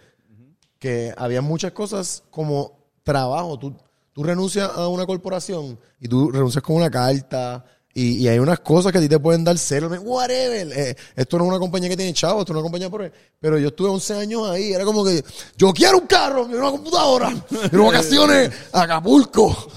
que 0.80 1.14
había 1.18 1.41
muchas 1.41 1.72
cosas 1.73 2.23
como 2.30 2.80
trabajo. 3.03 3.57
Tú, 3.60 3.76
tú 4.14 4.23
renuncias 4.23 4.69
a 4.76 4.88
una 4.88 5.05
corporación 5.05 5.80
y 5.99 6.07
tú 6.07 6.31
renuncias 6.31 6.64
con 6.64 6.76
una 6.77 6.89
carta. 6.89 7.65
Y, 7.95 8.24
y 8.24 8.28
hay 8.28 8.40
unas 8.40 8.60
cosas 8.60 8.91
que 8.91 8.98
a 8.98 9.02
ti 9.02 9.07
te 9.07 9.20
pueden 9.20 9.44
dar 9.44 9.57
cero, 9.57 9.88
whatever. 10.02 10.68
Eh, 10.76 10.95
esto 11.15 11.38
no 11.38 11.44
es 11.44 11.49
una 11.49 11.60
compañía 11.60 11.90
que 11.90 11.98
tiene 11.98 12.11
chavos, 12.14 12.41
esto 12.41 12.53
es 12.53 12.56
una 12.56 12.64
compañía 12.64 12.90
por... 12.90 13.11
Pero 13.40 13.60
yo 13.60 13.68
estuve 13.68 13.90
11 13.90 14.14
años 14.15 14.49
ahí, 14.49 14.74
era 14.74 14.84
como 14.84 15.06
que, 15.06 15.24
yo 15.57 15.72
quiero 15.72 15.99
un 15.99 16.07
carro, 16.07 16.45
quiero 16.45 16.61
una 16.61 16.72
computadora, 16.72 17.34
quiero 17.70 17.86
vacaciones 17.86 18.52
a 18.72 18.82
Acapulco. 18.84 19.70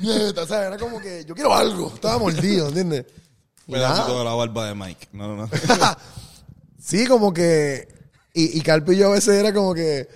Nieta, 0.00 0.42
o 0.42 0.46
sea, 0.46 0.66
era 0.66 0.76
como 0.76 1.00
que, 1.00 1.24
yo 1.24 1.34
quiero 1.34 1.54
algo, 1.54 1.92
estaba 1.94 2.18
mordido, 2.18 2.66
¿entiendes? 2.68 3.04
Pedacito 3.70 4.18
de 4.18 4.24
la 4.24 4.34
barba 4.34 4.66
de 4.66 4.74
Mike. 4.74 5.08
No, 5.12 5.28
no, 5.28 5.36
no. 5.36 5.50
Sí, 6.82 7.06
como 7.06 7.32
que. 7.32 7.86
Y, 8.34 8.58
y 8.58 8.60
Carpo 8.60 8.92
y 8.92 8.96
yo 8.96 9.08
a 9.08 9.12
veces 9.12 9.34
era 9.34 9.54
como 9.54 9.72
que. 9.72 10.08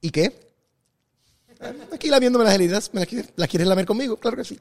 ¿Y 0.00 0.10
qué? 0.10 0.54
Aquí 1.92 2.08
la 2.08 2.18
viéndome 2.18 2.44
las 2.44 2.54
heridas. 2.54 2.90
¿Me 2.94 3.00
las, 3.00 3.08
quieres, 3.08 3.30
las 3.36 3.48
quieres 3.48 3.68
lamer 3.68 3.84
conmigo? 3.84 4.16
Claro 4.16 4.36
que 4.36 4.44
sí. 4.44 4.58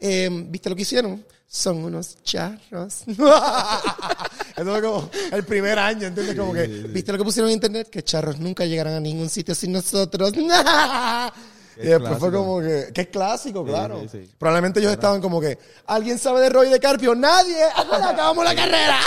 Eh, 0.00 0.28
¿Viste 0.48 0.70
lo 0.70 0.76
que 0.76 0.82
hicieron? 0.82 1.24
Son 1.46 1.84
unos 1.84 2.16
charros. 2.22 3.02
Eso 3.06 4.64
fue 4.64 4.82
como 4.82 5.10
el 5.32 5.44
primer 5.44 5.78
año, 5.78 6.06
¿entiendes? 6.06 6.36
Como 6.36 6.52
que, 6.52 6.66
¿viste 6.66 7.12
lo 7.12 7.18
que 7.18 7.24
pusieron 7.24 7.50
en 7.50 7.54
internet? 7.54 7.88
Que 7.90 8.02
charros 8.02 8.38
nunca 8.38 8.64
llegarán 8.64 8.94
a 8.94 9.00
ningún 9.00 9.28
sitio 9.28 9.54
sin 9.54 9.72
nosotros. 9.72 10.32
y 11.76 11.86
después 11.86 12.18
fue 12.18 12.30
como 12.30 12.60
que, 12.60 12.90
que 12.94 13.00
es 13.00 13.08
clásico, 13.08 13.64
claro. 13.64 14.00
sí, 14.02 14.08
sí. 14.12 14.30
Probablemente 14.38 14.80
ellos 14.80 14.92
estaban 14.92 15.20
como 15.20 15.40
que, 15.40 15.58
¿alguien 15.86 16.18
sabe 16.18 16.40
de 16.40 16.50
Roy 16.50 16.68
de 16.68 16.78
Carpio? 16.78 17.14
¡Nadie! 17.14 17.64
¡Acabamos 17.76 18.44
la 18.44 18.54
carrera! 18.54 19.00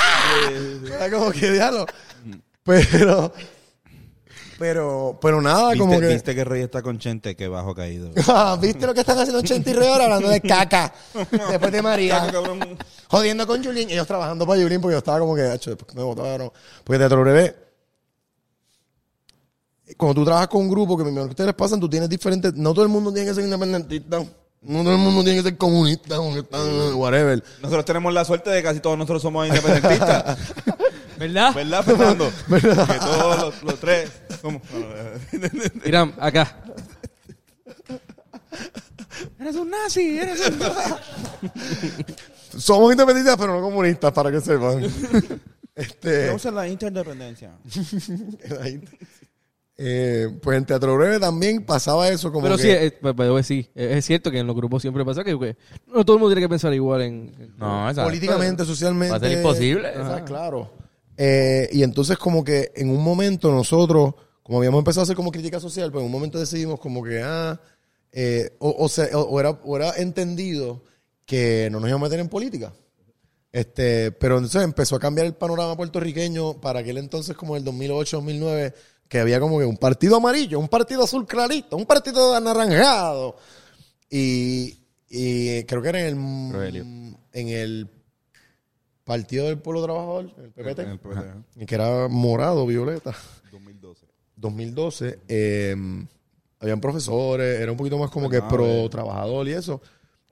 Era 0.86 1.10
como 1.10 1.32
que 1.32 1.50
diablo. 1.50 1.86
Pero, 2.64 3.34
pero, 4.64 5.20
pero 5.22 5.42
nada, 5.42 5.76
como 5.76 5.92
¿Viste, 5.92 6.08
que. 6.08 6.14
viste 6.14 6.36
que 6.36 6.44
Rey 6.46 6.62
está 6.62 6.82
con 6.82 6.98
Chente? 6.98 7.36
Que 7.36 7.50
bajo 7.50 7.76
caído. 7.76 8.12
Ah, 8.30 8.58
¿Viste 8.62 8.86
lo 8.86 8.94
que 8.94 9.02
están 9.02 9.20
haciendo 9.20 9.42
Chente 9.42 9.72
y 9.72 9.74
Rey 9.74 9.90
ahora 9.90 10.06
hablando 10.06 10.30
de 10.30 10.40
caca? 10.40 10.94
Después 11.50 11.70
de 11.70 11.82
María. 11.82 12.32
Jodiendo 13.10 13.46
con 13.46 13.62
Julín. 13.62 13.90
Ellos 13.90 14.08
trabajando 14.08 14.48
para 14.48 14.62
Julín 14.62 14.80
porque 14.80 14.94
yo 14.94 15.00
estaba 15.00 15.20
como 15.20 15.36
que, 15.36 15.42
"Acho, 15.42 15.72
después 15.72 15.92
que 15.92 15.98
me 15.98 16.04
votaron. 16.04 16.50
Porque 16.82 16.98
Teatro 16.98 17.20
Breve. 17.24 17.54
Cuando 19.98 20.16
tú 20.16 20.24
trabajas 20.24 20.48
con 20.48 20.62
un 20.62 20.70
grupo 20.70 20.98
que 20.98 21.04
me 21.04 21.10
imagino 21.10 21.28
que 21.28 21.32
ustedes 21.32 21.54
pasan, 21.56 21.82
tú 21.82 21.90
tienes 21.90 22.08
diferentes. 22.08 22.54
No 22.54 22.74
todo 22.74 22.84
el 22.84 22.90
mundo 22.90 23.12
tiene 23.12 23.28
que 23.28 23.36
ser 23.36 23.44
independentista. 23.44 24.20
No 24.62 24.82
todo 24.82 24.94
el 24.94 25.00
mundo 25.00 25.26
tiene 25.26 25.40
que 25.40 25.50
ser 25.50 25.58
comunista, 25.58 26.22
whatever. 26.22 27.44
Nosotros 27.62 27.84
tenemos 27.84 28.14
la 28.14 28.24
suerte 28.24 28.50
de 28.50 28.62
que 28.62 28.64
casi 28.64 28.80
todos 28.80 28.98
nosotros 28.98 29.22
somos 29.22 29.46
independentistas. 29.46 30.38
¿Verdad? 31.18 31.54
¿Verdad, 31.54 31.84
Fernando? 31.84 32.32
Que 32.50 33.00
todos 33.00 33.42
los, 33.42 33.64
los 33.64 33.80
tres 33.80 34.12
somos. 34.42 34.62
Irán, 35.86 36.14
acá. 36.20 36.58
Eres 39.40 39.56
un 39.56 39.70
nazi, 39.70 40.18
eres 40.20 40.40
un 40.50 40.60
Somos 42.60 42.92
independentistas, 42.92 43.38
pero 43.38 43.60
no 43.60 43.62
comunistas, 43.62 44.12
para 44.12 44.32
que 44.32 44.42
sepan. 44.42 44.84
este. 45.76 46.28
Vamos 46.28 46.46
a 46.46 46.52
la 46.52 46.68
interdependencia. 46.68 47.52
Eh, 49.76 50.30
pues 50.42 50.58
en 50.58 50.66
Teatro 50.66 50.96
Breve 50.96 51.20
también 51.20 51.66
pasaba 51.66 52.08
eso 52.08 52.32
como 52.32 52.44
Pero 52.44 52.58
que... 52.58 52.62
sí, 52.62 52.70
es, 52.70 52.94
pues, 53.02 53.16
pues, 53.16 53.48
sí, 53.48 53.68
es 53.74 54.06
cierto 54.06 54.30
que 54.30 54.38
en 54.38 54.46
los 54.46 54.56
grupos 54.56 54.84
siempre 54.84 55.04
pasa 55.04 55.24
que, 55.24 55.38
que 55.40 55.58
no 55.88 56.06
todo 56.06 56.18
el 56.18 56.22
mundo 56.22 56.36
tiene 56.36 56.46
que 56.46 56.50
pensar 56.50 56.72
igual 56.76 57.02
en... 57.02 57.34
en- 57.40 57.58
No, 57.58 57.90
exacto. 57.90 58.08
políticamente, 58.08 58.66
socialmente. 58.66 59.12
Va 59.12 59.18
a 59.18 59.20
ser 59.20 59.32
imposible. 59.32 59.88
Ajá. 59.90 60.24
claro. 60.26 60.72
Eh, 61.18 61.70
y 61.72 61.84
entonces 61.84 62.18
como 62.18 62.44
que 62.44 62.72
en 62.76 62.90
un 62.90 63.04
momento 63.04 63.52
nosotros, 63.52 64.16
como 64.42 64.58
habíamos 64.58 64.80
empezado 64.80 65.02
a 65.02 65.04
hacer 65.04 65.16
como 65.16 65.32
crítica 65.32 65.60
social, 65.60 65.92
pues 65.92 66.02
en 66.02 66.08
un 66.08 66.12
momento 66.12 66.40
decidimos 66.40 66.80
como 66.80 67.04
que, 67.04 67.22
ah, 67.24 67.60
eh, 68.12 68.56
o, 68.60 68.76
o, 68.80 68.90
se- 68.90 69.14
o- 69.16 69.22
o 69.22 69.40
era, 69.40 69.52
o 69.52 69.76
era 69.78 69.92
entendido 69.98 70.84
que 71.26 71.70
no 71.72 71.80
nos 71.80 71.90
íbamos 71.90 72.08
a 72.08 72.10
meter 72.10 72.20
en 72.20 72.30
política. 72.30 72.74
Este, 73.52 74.12
pero 74.12 74.38
entonces 74.38 74.64
empezó 74.64 74.96
a 74.96 75.00
cambiar 75.00 75.28
el 75.28 75.36
panorama 75.36 75.78
puertorriqueño 75.78 76.60
para 76.60 76.80
aquel 76.80 76.98
entonces 76.98 77.36
como 77.38 77.56
el 77.56 77.64
2008, 77.64 78.18
2009, 78.18 78.74
que 79.08 79.20
había 79.20 79.40
como 79.40 79.60
que 79.60 79.66
un 79.66 79.78
partido 79.78 80.16
amarillo, 80.18 80.60
un 80.60 80.68
partido 80.68 81.04
azul 81.04 81.28
clarito, 81.28 81.78
un 81.78 81.86
partido 81.86 82.34
anaranjado. 82.36 83.36
Y, 84.10 84.80
y 85.10 85.64
creo 85.66 85.82
que 85.84 85.90
era 85.90 86.00
en 86.02 86.08
el, 86.08 86.54
Rogelio. 86.54 86.84
en 86.84 87.48
el 87.50 87.90
Partido 89.04 89.46
del 89.46 89.58
Pueblo 89.58 89.84
Trabajador, 89.84 90.32
el 90.38 90.52
PPT, 90.52 90.80
el 90.80 91.00
PPT, 91.00 91.62
y 91.62 91.66
que 91.66 91.76
era 91.76 92.08
morado, 92.08 92.66
violeta. 92.66 93.14
2012. 93.52 94.06
2012, 94.38 95.20
eh, 95.28 95.76
habían 96.60 96.80
profesores, 96.80 97.60
era 97.60 97.72
un 97.72 97.78
poquito 97.78 97.98
más 97.98 98.10
como 98.10 98.30
que 98.30 98.38
Ah, 98.38 98.48
pro 98.48 98.90
trabajador 98.90 99.48
y 99.48 99.54
eso, 99.54 99.82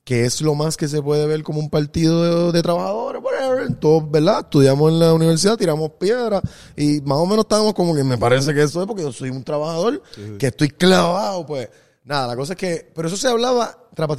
que 0.04 0.26
es 0.26 0.42
lo 0.42 0.56
más 0.56 0.78
que 0.78 0.88
se 0.88 1.02
puede 1.02 1.28
ver 1.28 1.44
como 1.44 1.60
un 1.60 1.70
partido 1.70 2.48
de, 2.48 2.52
de 2.54 2.62
trabajadores, 2.64 3.22
whatever. 3.22 3.76
Todos, 3.76 4.10
¿verdad? 4.10 4.40
Estudiamos 4.42 4.92
en 4.92 5.00
la 5.00 5.14
universidad, 5.14 5.58
tiramos 5.58 5.92
piedras 5.92 6.42
y 6.76 7.02
más 7.02 7.18
o 7.18 7.26
menos 7.26 7.46
estábamos 7.46 7.74
como 7.74 7.94
que 7.94 8.04
me 8.04 8.18
parece 8.18 8.54
que 8.54 8.64
eso 8.64 8.82
es 8.82 8.88
porque 8.88 9.04
yo 9.04 9.12
soy 9.12 9.30
un 9.30 9.44
trabajador, 9.44 10.02
que 10.40 10.48
estoy 10.48 10.70
clavado, 10.70 11.46
pues. 11.46 11.70
Nada, 12.04 12.28
la 12.28 12.36
cosa 12.36 12.54
es 12.54 12.58
que, 12.58 12.92
pero 12.96 13.08
eso 13.08 13.18
se 13.18 13.28
hablaba 13.28 13.78
tras 13.94 14.10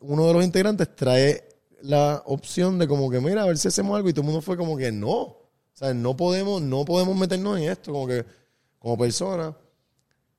Uno 0.00 0.26
de 0.26 0.32
los 0.32 0.44
integrantes 0.44 0.94
trae 0.96 1.49
la 1.82 2.22
opción 2.26 2.78
de 2.78 2.86
como 2.88 3.10
que, 3.10 3.20
mira, 3.20 3.42
a 3.42 3.46
ver 3.46 3.58
si 3.58 3.68
hacemos 3.68 3.96
algo 3.96 4.08
y 4.08 4.12
todo 4.12 4.22
el 4.22 4.26
mundo 4.26 4.42
fue 4.42 4.56
como 4.56 4.76
que 4.76 4.92
no. 4.92 5.12
O 5.12 5.38
sea, 5.72 5.94
no 5.94 6.16
podemos, 6.16 6.60
no 6.60 6.84
podemos 6.84 7.16
meternos 7.16 7.58
en 7.58 7.70
esto 7.70 7.92
como 7.92 8.06
que, 8.06 8.24
como 8.78 8.98
personas. 8.98 9.54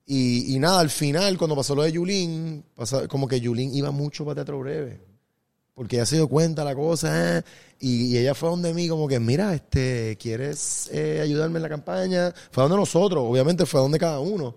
Y, 0.05 0.55
y 0.55 0.59
nada, 0.59 0.79
al 0.79 0.89
final, 0.89 1.37
cuando 1.37 1.55
pasó 1.55 1.73
lo 1.75 1.83
de 1.83 1.91
Yulín, 1.91 2.63
pasa- 2.75 3.07
como 3.07 3.27
que 3.27 3.39
Yulín 3.39 3.73
iba 3.73 3.91
mucho 3.91 4.25
para 4.25 4.35
Teatro 4.35 4.59
Breve. 4.59 5.01
Porque 5.73 5.95
ella 5.95 6.05
se 6.05 6.17
dio 6.17 6.27
cuenta 6.27 6.63
la 6.65 6.75
cosa, 6.75 7.39
eh, 7.39 7.43
y, 7.79 8.07
y 8.13 8.17
ella 8.17 8.35
fue 8.35 8.49
donde 8.49 8.73
mí, 8.73 8.87
como 8.89 9.07
que, 9.07 9.19
mira, 9.19 9.53
este, 9.55 10.17
¿quieres 10.19 10.89
eh, 10.91 11.21
ayudarme 11.23 11.57
en 11.57 11.63
la 11.63 11.69
campaña? 11.69 12.33
Fue 12.51 12.63
donde 12.63 12.77
nosotros, 12.77 13.23
obviamente 13.25 13.65
fue 13.65 13.79
donde 13.79 13.97
cada 13.97 14.19
uno. 14.19 14.55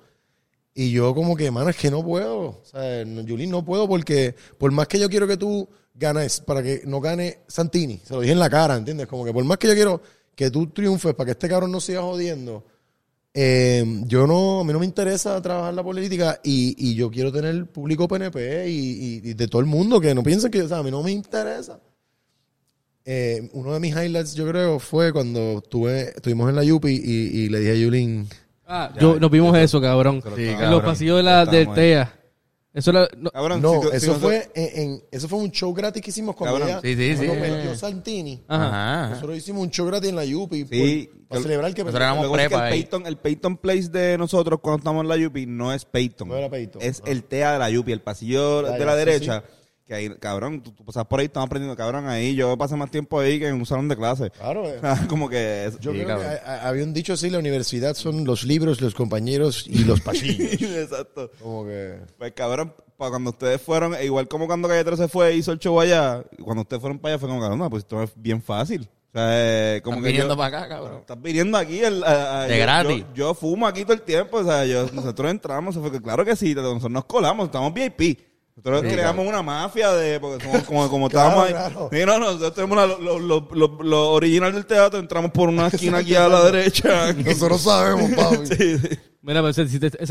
Y 0.74 0.90
yo 0.90 1.14
como 1.14 1.36
que, 1.36 1.50
mano, 1.52 1.70
es 1.70 1.76
que 1.76 1.90
no 1.90 2.02
puedo. 2.04 2.40
O 2.48 2.62
sea, 2.64 3.04
Yulín, 3.04 3.50
no 3.50 3.64
puedo 3.64 3.86
porque 3.88 4.34
por 4.58 4.72
más 4.72 4.88
que 4.88 4.98
yo 4.98 5.08
quiero 5.08 5.26
que 5.28 5.36
tú 5.36 5.68
ganes, 5.94 6.40
para 6.40 6.62
que 6.62 6.82
no 6.86 7.00
gane 7.00 7.38
Santini, 7.46 8.00
se 8.04 8.14
lo 8.14 8.20
dije 8.20 8.32
en 8.32 8.38
la 8.40 8.50
cara, 8.50 8.76
¿entiendes? 8.76 9.06
Como 9.06 9.24
que 9.24 9.32
por 9.32 9.44
más 9.44 9.58
que 9.58 9.68
yo 9.68 9.74
quiero 9.74 10.02
que 10.34 10.50
tú 10.50 10.66
triunfes 10.68 11.14
para 11.14 11.26
que 11.26 11.30
este 11.32 11.48
cabrón 11.48 11.70
no 11.72 11.80
siga 11.80 12.02
jodiendo, 12.02 12.64
eh, 13.32 13.84
yo 14.06 14.26
no, 14.26 14.60
a 14.60 14.64
mí 14.64 14.72
no 14.72 14.78
me 14.78 14.86
interesa 14.86 15.40
trabajar 15.42 15.74
la 15.74 15.82
política 15.82 16.40
y, 16.44 16.74
y 16.78 16.94
yo 16.94 17.10
quiero 17.10 17.32
tener 17.32 17.66
público 17.66 18.06
PNP 18.08 18.68
y, 18.68 18.72
y- 18.72 19.30
y 19.30 19.34
de 19.34 19.48
todo 19.48 19.60
el 19.60 19.66
mundo 19.66 20.00
que 20.00 20.14
no 20.14 20.22
piensen 20.22 20.50
que, 20.50 20.62
o 20.62 20.68
sea, 20.68 20.78
a 20.78 20.82
mí 20.82 20.90
no 20.90 21.02
me 21.02 21.10
interesa. 21.12 21.80
Eh, 23.06 23.50
uno 23.52 23.74
de 23.74 23.80
mis 23.80 23.94
highlights, 23.94 24.34
yo 24.34 24.48
creo, 24.48 24.78
fue 24.78 25.12
cuando 25.12 25.58
estuve, 25.58 26.10
estuvimos 26.16 26.48
en 26.48 26.56
la 26.56 26.64
Yupi 26.64 26.88
y, 26.90 27.40
y 27.44 27.48
le 27.50 27.58
dije 27.60 27.72
a 27.72 27.76
Yulín, 27.76 28.28
Ah, 28.66 28.90
yo, 28.98 29.20
nos 29.20 29.30
vimos 29.30 29.54
eso, 29.58 29.78
cabrón. 29.78 30.22
Sí, 30.34 30.44
en 30.46 30.52
cabrón. 30.54 30.70
los 30.70 30.82
pasillos 30.84 31.18
de 31.18 31.22
la, 31.22 31.44
del. 31.44 31.70
TEA. 31.74 32.18
Eso 32.74 32.90
era, 32.90 33.08
no, 33.16 33.30
Cabrón, 33.30 33.62
No, 33.62 33.74
si 33.74 33.80
tú- 33.82 33.90
si 33.92 33.96
eso 33.96 34.06
nosotros- 34.08 34.20
fue 34.32 34.50
en, 34.54 34.80
en- 34.82 35.04
eso 35.12 35.28
fue 35.28 35.38
un 35.38 35.50
show 35.52 35.72
gratis 35.72 36.02
que 36.02 36.10
hicimos 36.10 36.34
cuando 36.34 36.58
Cabrón. 36.58 36.70
ella, 36.70 36.80
Sí, 36.82 36.96
sí, 36.96 37.16
sí. 37.20 37.26
cuando 37.26 37.44
perdió 37.46 37.76
Santini. 37.76 38.42
Ajá. 38.48 39.08
Nosotros 39.10 39.36
hicimos 39.38 39.62
un 39.62 39.70
show 39.70 39.86
gratis 39.86 40.10
en 40.10 40.16
la 40.16 40.24
Yupi 40.24 40.66
Sí, 40.68 41.08
por- 41.12 41.28
para 41.28 41.38
que- 41.38 41.42
celebrar 41.44 41.74
que 41.74 41.84
nosotros 41.84 42.02
éramos 42.02 42.24
es 42.24 42.30
que 42.30 42.36
prepa 42.36 42.68
el 42.68 42.74
Peyton, 42.74 43.06
el 43.06 43.16
Peyton 43.16 43.56
Place 43.58 43.88
de 43.90 44.18
nosotros 44.18 44.58
cuando 44.60 44.78
estamos 44.78 45.02
en 45.02 45.08
la 45.08 45.16
Yupi 45.16 45.46
no 45.46 45.72
es 45.72 45.84
Peyton. 45.84 46.28
No 46.28 46.36
era 46.36 46.50
Peyton. 46.50 46.82
Es 46.82 47.00
Ah. 47.00 47.10
el 47.10 47.22
TEA 47.24 47.52
de 47.52 47.58
la 47.60 47.70
Yupi, 47.70 47.92
el 47.92 48.02
pasillo 48.02 48.62
de 48.62 48.84
la 48.84 48.92
sí, 48.92 48.98
derecha. 48.98 49.44
Que 49.86 49.92
ahí, 49.94 50.08
cabrón, 50.18 50.62
tú, 50.62 50.72
tú 50.72 50.82
pasas 50.82 51.04
por 51.04 51.20
ahí, 51.20 51.26
estamos 51.26 51.46
aprendiendo, 51.46 51.76
cabrón, 51.76 52.08
ahí. 52.08 52.34
Yo 52.34 52.56
pasé 52.56 52.74
más 52.74 52.90
tiempo 52.90 53.20
ahí 53.20 53.38
que 53.38 53.48
en 53.48 53.54
un 53.56 53.66
salón 53.66 53.86
de 53.86 53.96
clase. 53.96 54.30
Claro, 54.30 54.66
eh. 54.66 54.80
Como 55.08 55.28
que... 55.28 55.66
es- 55.66 55.78
Yo 55.78 55.92
Sí, 55.92 55.98
creo 55.98 56.08
cabrón. 56.08 56.26
que 56.30 56.38
a- 56.50 56.54
a- 56.54 56.68
había 56.68 56.84
un 56.84 56.94
dicho 56.94 57.12
así, 57.12 57.28
la 57.28 57.38
universidad 57.38 57.94
son 57.94 58.24
los 58.24 58.44
libros, 58.44 58.80
los 58.80 58.94
compañeros 58.94 59.66
y 59.68 59.84
los 59.84 60.00
pasillos. 60.02 60.52
Exacto. 60.62 61.30
Como 61.38 61.66
que... 61.66 61.98
Pues 62.16 62.32
cabrón, 62.32 62.72
para 62.96 63.10
cuando 63.10 63.28
ustedes 63.30 63.60
fueron, 63.60 63.94
e 63.94 64.06
igual 64.06 64.26
como 64.26 64.46
cuando 64.46 64.68
Calle 64.68 64.84
13 64.84 65.02
se 65.02 65.08
fue 65.08 65.28
e 65.32 65.36
hizo 65.36 65.52
el 65.52 65.58
show 65.58 65.78
allá, 65.78 66.24
cuando 66.42 66.62
ustedes 66.62 66.80
fueron 66.80 66.98
para 66.98 67.14
allá 67.14 67.20
fue 67.20 67.28
como, 67.28 67.40
cabrón, 67.42 67.58
no, 67.58 67.68
pues 67.68 67.82
esto 67.82 68.02
es 68.02 68.10
bien 68.16 68.40
fácil. 68.40 68.88
O 69.12 69.18
sea, 69.18 69.28
eh, 69.76 69.80
como 69.84 69.96
Están 69.96 70.02
que 70.04 70.08
viniendo 70.12 70.32
yo- 70.34 70.38
para 70.38 70.58
acá, 70.60 70.68
cabrón. 70.68 71.00
Estás 71.00 71.20
viniendo 71.20 71.58
aquí 71.58 71.80
el, 71.80 72.02
a- 72.04 72.40
a- 72.40 72.46
De 72.46 72.56
yo- 72.56 72.62
gratis. 72.62 72.98
Yo, 73.10 73.14
yo 73.14 73.34
fumo 73.34 73.66
aquí 73.66 73.82
todo 73.82 73.92
el 73.92 74.00
tiempo, 74.02 74.38
o 74.38 74.44
sea, 74.44 74.64
yo- 74.64 74.88
nosotros 74.94 75.30
entramos, 75.30 75.74
fue 75.76 75.92
que 75.92 76.00
claro 76.00 76.24
que 76.24 76.34
sí, 76.36 76.54
nosotros 76.54 76.90
nos 76.90 77.04
colamos, 77.04 77.46
estamos 77.46 77.74
VIP. 77.74 78.32
Nosotros 78.56 78.82
Sí, 78.82 78.88
creamos 78.96 79.26
una 79.26 79.42
mafia 79.42 79.92
de, 79.92 80.20
porque 80.20 80.44
somos 80.44 80.62
como, 80.62 80.88
como 80.88 81.08
Claro, 81.10 81.28
estábamos 81.44 81.46
ahí. 81.48 81.52
claro. 81.70 81.88
Sí, 81.92 81.98
no, 82.06 82.18
no, 82.18 82.26
nosotros 82.26 82.54
tenemos 82.54 82.76
la- 82.76 82.86
lo, 82.86 83.18
lo, 83.18 83.48
lo- 83.52 83.82
lo 83.82 84.10
original 84.12 84.52
del 84.52 84.64
teatro, 84.64 85.00
entramos 85.00 85.32
por 85.32 85.48
una 85.48 85.66
esquina 85.66 85.98
aquí 85.98 86.14
a 86.14 86.28
la 86.28 86.44
derecha. 86.44 87.12
Nosotros 87.16 87.62
sabemos, 87.62 88.10
papi. 88.16 88.46
Sí, 88.46 88.78
sí. 88.78 88.88
mira, 89.22 89.40
pero 89.42 89.48
ese, 89.48 89.66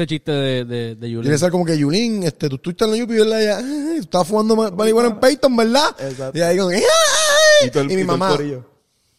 chiste 0.07 0.31
de, 0.31 0.65
de, 0.65 0.65
de 0.65 0.95
Tiene 0.95 1.09
Yulín. 1.13 1.31
que 1.31 1.37
ser 1.37 1.51
como 1.51 1.63
que 1.65 1.77
Yulín, 1.77 2.23
este, 2.23 2.49
tú 2.49 2.55
estuviste 2.55 2.83
en 2.83 2.91
la 2.91 2.97
Yupi, 2.97 3.13
¿verdad? 3.13 3.41
Ya, 3.41 3.57
"Ay, 3.59 3.95
tú 3.97 4.01
estabas 4.01 4.27
fumando 4.27 4.55
marihuana 4.73 5.09
en 5.09 5.19
Peyton, 5.21 5.55
¿verdad? 5.55 5.95
Exacto. 5.99 6.37
Y 6.37 6.41
ahí 6.41 6.57
con, 6.57 6.73
"Ay". 6.73 6.81
Y, 7.65 7.69
todo 7.69 7.83
el, 7.83 7.91
y 7.91 7.95
mi 7.95 8.01
y 8.01 8.05
todo 8.05 8.15
el 8.15 8.19
mamá. 8.19 8.37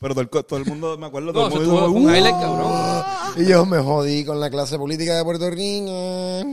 Pero 0.00 0.12
todo 0.14 0.20
el, 0.20 0.28
todo 0.28 0.58
el 0.58 0.66
mundo, 0.66 0.98
me 0.98 1.06
acuerdo, 1.06 1.32
todo 1.32 1.48
No, 1.48 1.56
el 1.56 1.62
mundo 1.66 1.80
dijo, 1.86 1.90
un 1.92 2.04
"Uh". 2.04 2.10
highlight, 2.14 2.36
cabrón. 2.38 3.14
Y 3.38 3.46
yo 3.46 3.64
me 3.64 3.78
jodí 3.78 4.24
con 4.26 4.38
la 4.38 4.50
clase 4.50 4.76
política 4.76 5.16
de 5.16 5.24
Puerto 5.24 5.48
Rico. 5.48 6.44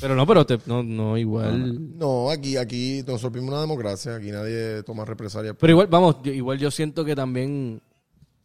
Pero 0.00 0.16
no, 0.16 0.26
pero 0.26 0.44
te- 0.44 0.58
no, 0.66 0.82
no, 0.82 1.16
igual. 1.16 1.96
No, 1.98 2.30
aquí, 2.30 2.56
aquí 2.56 3.02
nosotros 3.06 3.32
vivimos 3.32 3.52
una 3.52 3.60
democracia, 3.60 4.16
aquí 4.16 4.30
nadie 4.32 4.82
toma 4.82 5.04
represalias. 5.04 5.54
Pero 5.58 5.70
igual, 5.72 5.86
vamos, 5.86 6.16
yo- 6.24 6.32
igual 6.32 6.58
yo 6.58 6.70
siento 6.70 7.04
que 7.04 7.14
también 7.14 7.80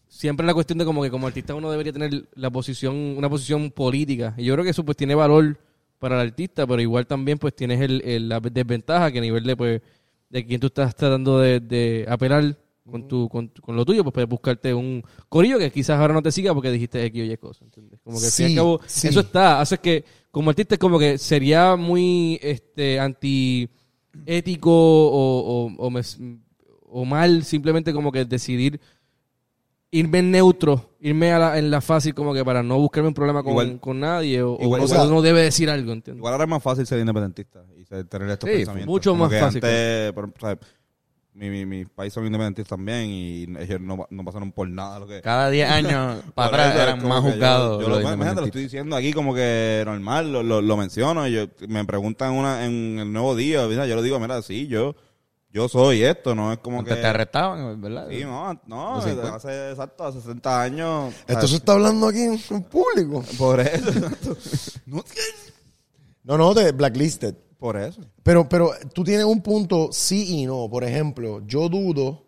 siempre 0.08 0.46
la 0.46 0.54
cuestión 0.54 0.78
de 0.78 0.86
como 0.86 1.02
que 1.02 1.10
como 1.10 1.26
artista 1.26 1.56
uno 1.56 1.72
debería 1.72 1.92
tener 1.92 2.28
la 2.36 2.52
posición, 2.52 2.96
una 2.96 3.30
posición 3.30 3.72
política. 3.72 4.36
Y 4.38 4.46
yo 4.46 4.54
creo 4.54 4.64
que 4.64 4.70
eso 4.72 4.86
pues 4.86 4.96
tiene 4.96 5.16
valor 5.16 5.58
para 5.98 6.22
el 6.22 6.28
artista, 6.28 6.68
pero 6.68 6.82
igual 6.82 7.08
también 7.08 7.40
pues 7.40 7.56
tienes 7.56 7.82
el, 7.82 8.02
el- 8.06 8.30
la 8.30 8.40
desventaja 8.40 9.12
que 9.12 9.18
a 9.18 9.22
nivel 9.22 9.44
de 9.44 9.58
pues 9.58 9.82
de 10.30 10.46
quien 10.46 10.60
tú 10.60 10.68
estás 10.68 10.96
tratando 10.96 11.40
de, 11.40 11.60
de 11.60 12.06
apelar 12.08 12.56
con 12.90 13.08
tu, 13.08 13.30
con, 13.30 13.48
con 13.48 13.76
lo 13.76 13.86
tuyo, 13.86 14.04
pues 14.04 14.14
puedes 14.14 14.30
buscarte 14.30 14.74
un 14.74 15.04
corillo 15.30 15.58
que 15.58 15.72
quizás 15.72 16.00
ahora 16.00 16.14
no 16.14 16.22
te 16.22 16.32
siga 16.32 16.54
porque 16.54 16.70
dijiste 16.70 17.04
X 17.06 17.22
o 17.22 17.26
Y 17.26 17.38
cosas, 17.38 17.62
¿entiendes? 17.64 18.00
Como 18.04 18.20
que 18.20 18.26
al 18.26 18.32
fin 18.32 18.44
y 18.44 18.46
al 18.48 18.50
Sí, 18.52 18.56
cabo, 18.58 18.82
sí. 18.86 19.08
eso 19.08 19.20
está, 19.22 19.62
hace 19.62 19.78
que 19.78 20.04
como 20.32 20.50
artista 20.50 20.76
es 20.76 20.80
como 20.80 21.00
que 21.00 21.18
sería 21.18 21.76
muy 21.78 22.40
este 22.42 23.00
anti 23.00 23.70
ético 24.26 24.72
o, 24.72 25.68
o, 25.68 25.74
o 25.78 25.90
me- 25.90 26.02
o 26.96 27.06
mal 27.06 27.44
simplemente 27.44 27.94
como 27.94 28.12
que 28.12 28.26
decidir 28.26 28.80
irme 29.90 30.20
en 30.20 30.32
neutro, 30.32 30.96
irme 31.00 31.32
a 31.32 31.40
la- 31.40 31.58
en 31.60 31.70
la 31.70 31.80
fácil 31.80 32.14
como 32.16 32.34
que 32.34 32.44
para 32.44 32.64
no 32.64 32.78
buscarme 32.80 33.10
un 33.10 33.14
problema 33.14 33.44
con, 33.44 33.52
Igual- 33.54 33.80
con 33.80 34.00
nadie 34.00 34.42
o, 34.42 34.58
igual- 34.60 34.82
o 34.82 34.86
o 34.86 34.88
sea- 34.88 35.04
uno 35.04 35.22
debe 35.22 35.42
decir 35.42 35.70
algo, 35.70 35.92
¿entiendes? 35.94 36.20
Igual 36.20 36.34
ahora 36.34 36.44
es 36.46 36.50
más 36.50 36.64
fácil 36.64 36.86
ser 36.88 37.00
independentista 37.00 37.64
y 37.78 37.84
tener 38.06 38.30
estos 38.30 38.50
Sí, 38.50 38.56
pensamientos. 38.58 38.88
mucho 38.92 39.12
Como 39.12 39.24
más 39.26 39.40
fácil, 39.40 39.64
Antes, 39.64 40.14
¿sabes? 40.42 40.58
Mi, 41.36 41.50
mi, 41.50 41.66
mis 41.66 41.90
países 41.90 42.14
son 42.14 42.26
independentistas 42.26 42.78
también 42.78 43.06
y 43.10 43.44
ellos 43.60 43.82
no, 43.82 44.06
no 44.10 44.24
pasaron 44.26 44.52
por 44.52 44.70
nada 44.70 45.00
lo 45.00 45.08
que... 45.08 45.22
Cada 45.22 45.50
10 45.50 45.70
años 45.72 46.24
para 46.36 46.48
atrás 46.48 46.74
eso, 46.76 46.84
eran 46.84 47.08
más 47.08 47.24
yo- 47.24 47.32
juzgados. 47.32 47.82
Yo, 47.82 47.90
los 47.90 48.04
lo, 48.04 48.12
imagínate, 48.14 48.42
lo 48.42 48.46
estoy 48.48 48.64
diciendo 48.64 48.96
aquí 48.96 49.14
como 49.14 49.34
que 49.34 49.82
normal, 49.86 50.32
lo, 50.32 50.44
lo, 50.44 50.62
lo 50.62 50.78
menciono. 50.78 51.28
y 51.28 51.32
Yo, 51.34 51.46
me 51.68 51.84
preguntan 51.86 52.34
una, 52.34 52.66
en 52.66 53.00
el 53.00 53.12
nuevo 53.12 53.36
día, 53.36 53.66
mira, 53.68 53.86
yo 53.88 53.96
le 53.96 54.04
digo, 54.04 54.20
mira, 54.20 54.42
sí, 54.44 54.68
yo, 54.68 54.96
yo 55.50 55.68
soy 55.70 56.04
esto, 56.04 56.36
no 56.36 56.52
es 56.54 56.60
como 56.60 56.80
Antes 56.80 56.96
que... 56.96 57.02
te 57.02 57.08
arrestaban, 57.08 57.82
¿verdad? 57.82 58.08
Sí, 58.10 58.24
no, 58.24 58.54
no, 58.68 58.96
Los 58.96 59.04
50. 59.06 59.36
hace 59.36 59.70
exacto, 59.72 60.04
hace 60.06 60.22
60 60.22 60.62
años. 60.62 61.14
Esto 61.28 61.48
se 61.48 61.56
está 61.58 61.74
hablando 61.74 62.08
aquí 62.08 62.22
en, 62.22 62.40
en 62.50 62.64
público. 62.64 63.24
Por 63.38 63.60
eso, 63.60 63.90
exacto. 63.90 64.38
No, 64.86 65.04
No, 66.24 66.38
no, 66.38 66.54
de 66.54 66.72
blacklisted. 66.72 67.36
Por 67.64 67.78
eso. 67.78 68.02
Pero, 68.24 68.50
pero 68.50 68.74
tú 68.94 69.06
tienes 69.06 69.26
un 69.26 69.42
punto 69.42 69.88
sí 69.94 70.42
y 70.42 70.46
no. 70.46 70.70
Por 70.70 70.84
ejemplo, 70.84 71.42
yo 71.48 71.70
dudo 71.70 72.26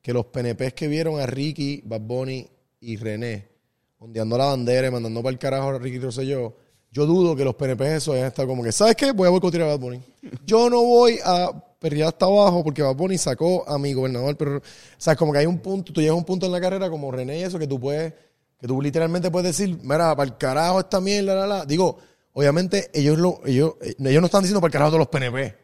que 0.00 0.14
los 0.14 0.24
PNPs 0.24 0.72
que 0.72 0.88
vieron 0.88 1.20
a 1.20 1.26
Ricky, 1.26 1.82
Bad 1.84 2.00
Bunny 2.00 2.48
y 2.80 2.96
René 2.96 3.50
ondeando 3.98 4.38
la 4.38 4.46
bandera 4.46 4.88
y 4.88 4.90
mandando 4.90 5.22
para 5.22 5.32
el 5.32 5.38
carajo 5.38 5.68
a 5.68 5.78
Ricky 5.78 5.98
Rosselló, 5.98 6.54
yo 6.90 7.04
dudo 7.04 7.36
que 7.36 7.44
los 7.44 7.54
PNPs 7.54 7.86
esos 7.88 8.14
hayan 8.14 8.28
estado 8.28 8.48
como 8.48 8.62
que, 8.62 8.72
¿sabes 8.72 8.96
qué? 8.96 9.12
Voy 9.12 9.26
a 9.26 9.30
boicotear 9.30 9.64
a 9.64 9.66
Bad 9.66 9.78
Bunny. 9.78 10.00
Yo 10.46 10.70
no 10.70 10.82
voy 10.82 11.18
a 11.22 11.52
perrear 11.78 12.08
hasta 12.08 12.24
abajo 12.24 12.64
porque 12.64 12.80
Bad 12.80 12.96
Bunny 12.96 13.18
sacó 13.18 13.68
a 13.68 13.76
mi 13.76 13.92
gobernador. 13.92 14.38
Pero, 14.38 14.56
o 14.56 14.62
sea, 14.96 15.14
como 15.16 15.34
que 15.34 15.40
hay 15.40 15.46
un 15.46 15.58
punto, 15.58 15.92
tú 15.92 16.00
llegas 16.00 16.14
a 16.14 16.18
un 16.18 16.24
punto 16.24 16.46
en 16.46 16.52
la 16.52 16.62
carrera 16.62 16.88
como 16.88 17.12
René 17.12 17.40
y 17.40 17.42
eso 17.42 17.58
que 17.58 17.66
tú 17.66 17.78
puedes, 17.78 18.14
que 18.58 18.66
tú 18.66 18.80
literalmente 18.80 19.30
puedes 19.30 19.54
decir, 19.54 19.78
mira, 19.82 20.16
para 20.16 20.30
el 20.30 20.38
carajo 20.38 20.80
esta 20.80 20.98
mierda, 20.98 21.34
la, 21.34 21.46
la. 21.46 21.66
Digo, 21.66 21.98
obviamente 22.38 22.88
ellos, 22.94 23.18
lo, 23.18 23.40
ellos, 23.44 23.74
eh, 23.82 23.96
ellos 23.98 24.20
no 24.20 24.26
están 24.26 24.42
diciendo 24.42 24.60
para 24.60 24.68
el 24.68 24.72
carajo 24.72 24.90
todos 24.92 25.00
los 25.00 25.08
PNP. 25.08 25.56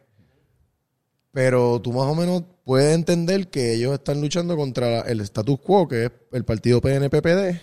Pero 1.30 1.80
tú 1.80 1.92
más 1.92 2.06
o 2.06 2.14
menos 2.16 2.42
puedes 2.64 2.94
entender 2.94 3.48
que 3.48 3.74
ellos 3.74 3.94
están 3.94 4.20
luchando 4.20 4.56
contra 4.56 5.00
el 5.02 5.20
status 5.20 5.60
quo, 5.60 5.86
que 5.86 6.06
es 6.06 6.12
el 6.32 6.44
partido 6.44 6.80
PNPPD. 6.80 7.60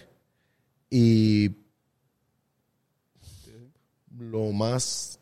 Y 0.90 1.50
lo 4.18 4.52
más 4.54 5.20